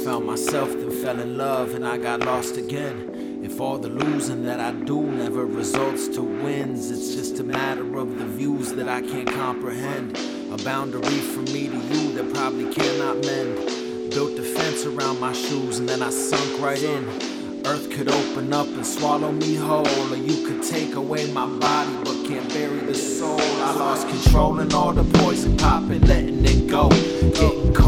Found 0.07 0.25
myself, 0.25 0.71
then 0.71 0.89
fell 1.03 1.19
in 1.19 1.37
love, 1.37 1.75
and 1.75 1.85
I 1.85 1.99
got 1.99 2.21
lost 2.21 2.57
again. 2.57 3.41
If 3.43 3.61
all 3.61 3.77
the 3.77 3.89
losing 3.89 4.45
that 4.45 4.61
I 4.61 4.71
do 4.71 5.03
never 5.03 5.45
results 5.45 6.07
to 6.15 6.23
wins, 6.23 6.93
it's 6.93 7.17
just 7.17 7.41
a 7.41 7.43
matter 7.43 7.97
of 7.97 8.17
the 8.17 8.25
views 8.25 8.73
that 8.75 8.89
I 8.89 9.01
can't 9.01 9.29
comprehend. 9.29 10.17
A 10.53 10.63
boundary 10.63 11.19
from 11.33 11.47
me 11.47 11.67
to 11.67 11.77
you 11.77 12.13
that 12.13 12.33
probably 12.33 12.73
cannot 12.73 13.25
mend. 13.25 14.13
Built 14.13 14.39
a 14.39 14.45
fence 14.45 14.87
around 14.87 15.19
my 15.19 15.33
shoes, 15.33 15.81
and 15.81 15.89
then 15.89 16.03
I 16.03 16.11
sunk 16.11 16.61
right 16.63 16.81
in. 16.81 17.05
Earth 17.67 17.91
could 17.91 18.09
open 18.09 18.53
up 18.53 18.69
and 18.69 18.87
swallow 18.87 19.33
me 19.33 19.57
whole, 19.57 19.89
or 19.89 20.17
you 20.17 20.47
could 20.47 20.63
take 20.63 20.95
away 20.95 21.33
my 21.33 21.47
body 21.47 21.97
but 22.05 22.29
can't 22.29 22.49
bury 22.51 22.79
the 22.79 22.95
soul. 22.95 23.41
I 23.41 23.75
lost 23.75 24.09
control 24.09 24.61
and 24.61 24.73
all 24.73 24.93
the 24.93 25.03
poison 25.19 25.57
popping, 25.57 26.03
letting 26.03 26.45
it 26.45 26.69
go. 26.69 26.91
Getting 26.91 27.75
cold 27.75 27.86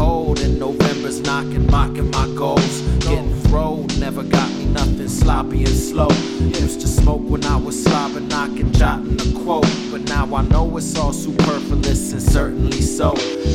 November's 1.09 1.21
knocking, 1.21 1.71
mocking 1.71 2.11
my 2.11 2.27
goals. 2.35 2.81
Getting 2.99 3.33
throwed, 3.43 3.97
never 3.99 4.23
got 4.23 4.49
me 4.53 4.65
nothing 4.65 5.07
sloppy 5.07 5.63
and 5.63 5.69
slow. 5.69 6.09
Used 6.39 6.81
to 6.81 6.87
smoke 6.87 7.21
when 7.27 7.43
I 7.45 7.55
was 7.55 7.83
slobbing, 7.83 8.29
knocking, 8.29 8.71
jotting 8.73 9.19
a 9.19 9.43
quote. 9.43 9.65
But 9.91 10.01
now 10.01 10.35
I 10.35 10.43
know 10.43 10.77
it's 10.77 10.95
all 10.97 11.13
superfluous 11.13 12.11
and 12.11 12.21
certainly 12.21 12.81
so. 12.81 13.11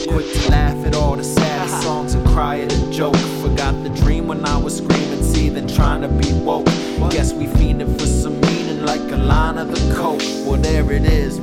Quick 0.08 0.32
to 0.32 0.50
laugh 0.50 0.84
at 0.84 0.96
all 0.96 1.16
the 1.16 1.24
saddest 1.24 1.74
uh-huh. 1.74 1.82
songs 1.82 2.14
and 2.14 2.26
cry 2.28 2.60
at 2.60 2.72
a 2.72 2.90
joke. 2.90 3.16
Forgot 3.42 3.82
the 3.84 3.90
dream 3.90 4.26
when 4.26 4.44
I 4.44 4.56
was 4.56 4.78
screaming, 4.78 5.22
seething, 5.22 5.68
trying 5.68 6.02
to 6.02 6.08
be 6.08 6.32
woke. 6.40 6.66
Guess 7.10 7.34
we 7.34 7.46
fiending 7.46 7.92
for 7.98 8.06
some 8.06 8.40
meaning 8.40 8.84
like 8.84 9.12
a 9.12 9.16
line 9.16 9.58
of 9.58 9.68
the 9.68 9.94
coke. 9.94 10.22
Well, 10.44 10.60
there 10.60 10.90
it 10.90 11.04
is. 11.04 11.38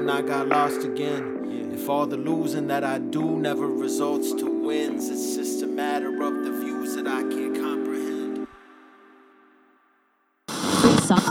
And 0.00 0.10
I 0.10 0.22
got 0.22 0.48
lost 0.48 0.82
again. 0.82 1.70
If 1.74 1.86
all 1.90 2.06
the 2.06 2.16
losing 2.16 2.68
that 2.68 2.82
I 2.84 2.98
do 2.98 3.36
never 3.38 3.66
results 3.66 4.32
to 4.32 4.46
wins, 4.46 5.10
it's 5.10 5.36
just 5.36 5.62
a 5.62 5.66
matter 5.66 6.22
of 6.22 6.42
the 6.42 6.52
views 6.52 6.94
that 6.96 7.06
I 7.06 7.20
can't 7.20 7.54
comprehend. 7.54 8.46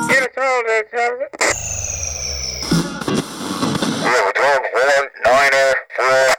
Get 0.08 0.22
us 0.22 0.38
all 0.38 0.64
there, 0.68 0.84
Travis. 0.84 1.30
Zero, 4.02 4.32
twelve, 4.36 4.66
one, 4.72 5.08
niner, 5.26 5.74
four. 5.96 6.36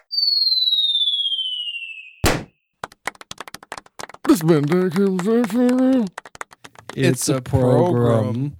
It's 6.95 7.29
a 7.29 7.41
program. 7.43 8.57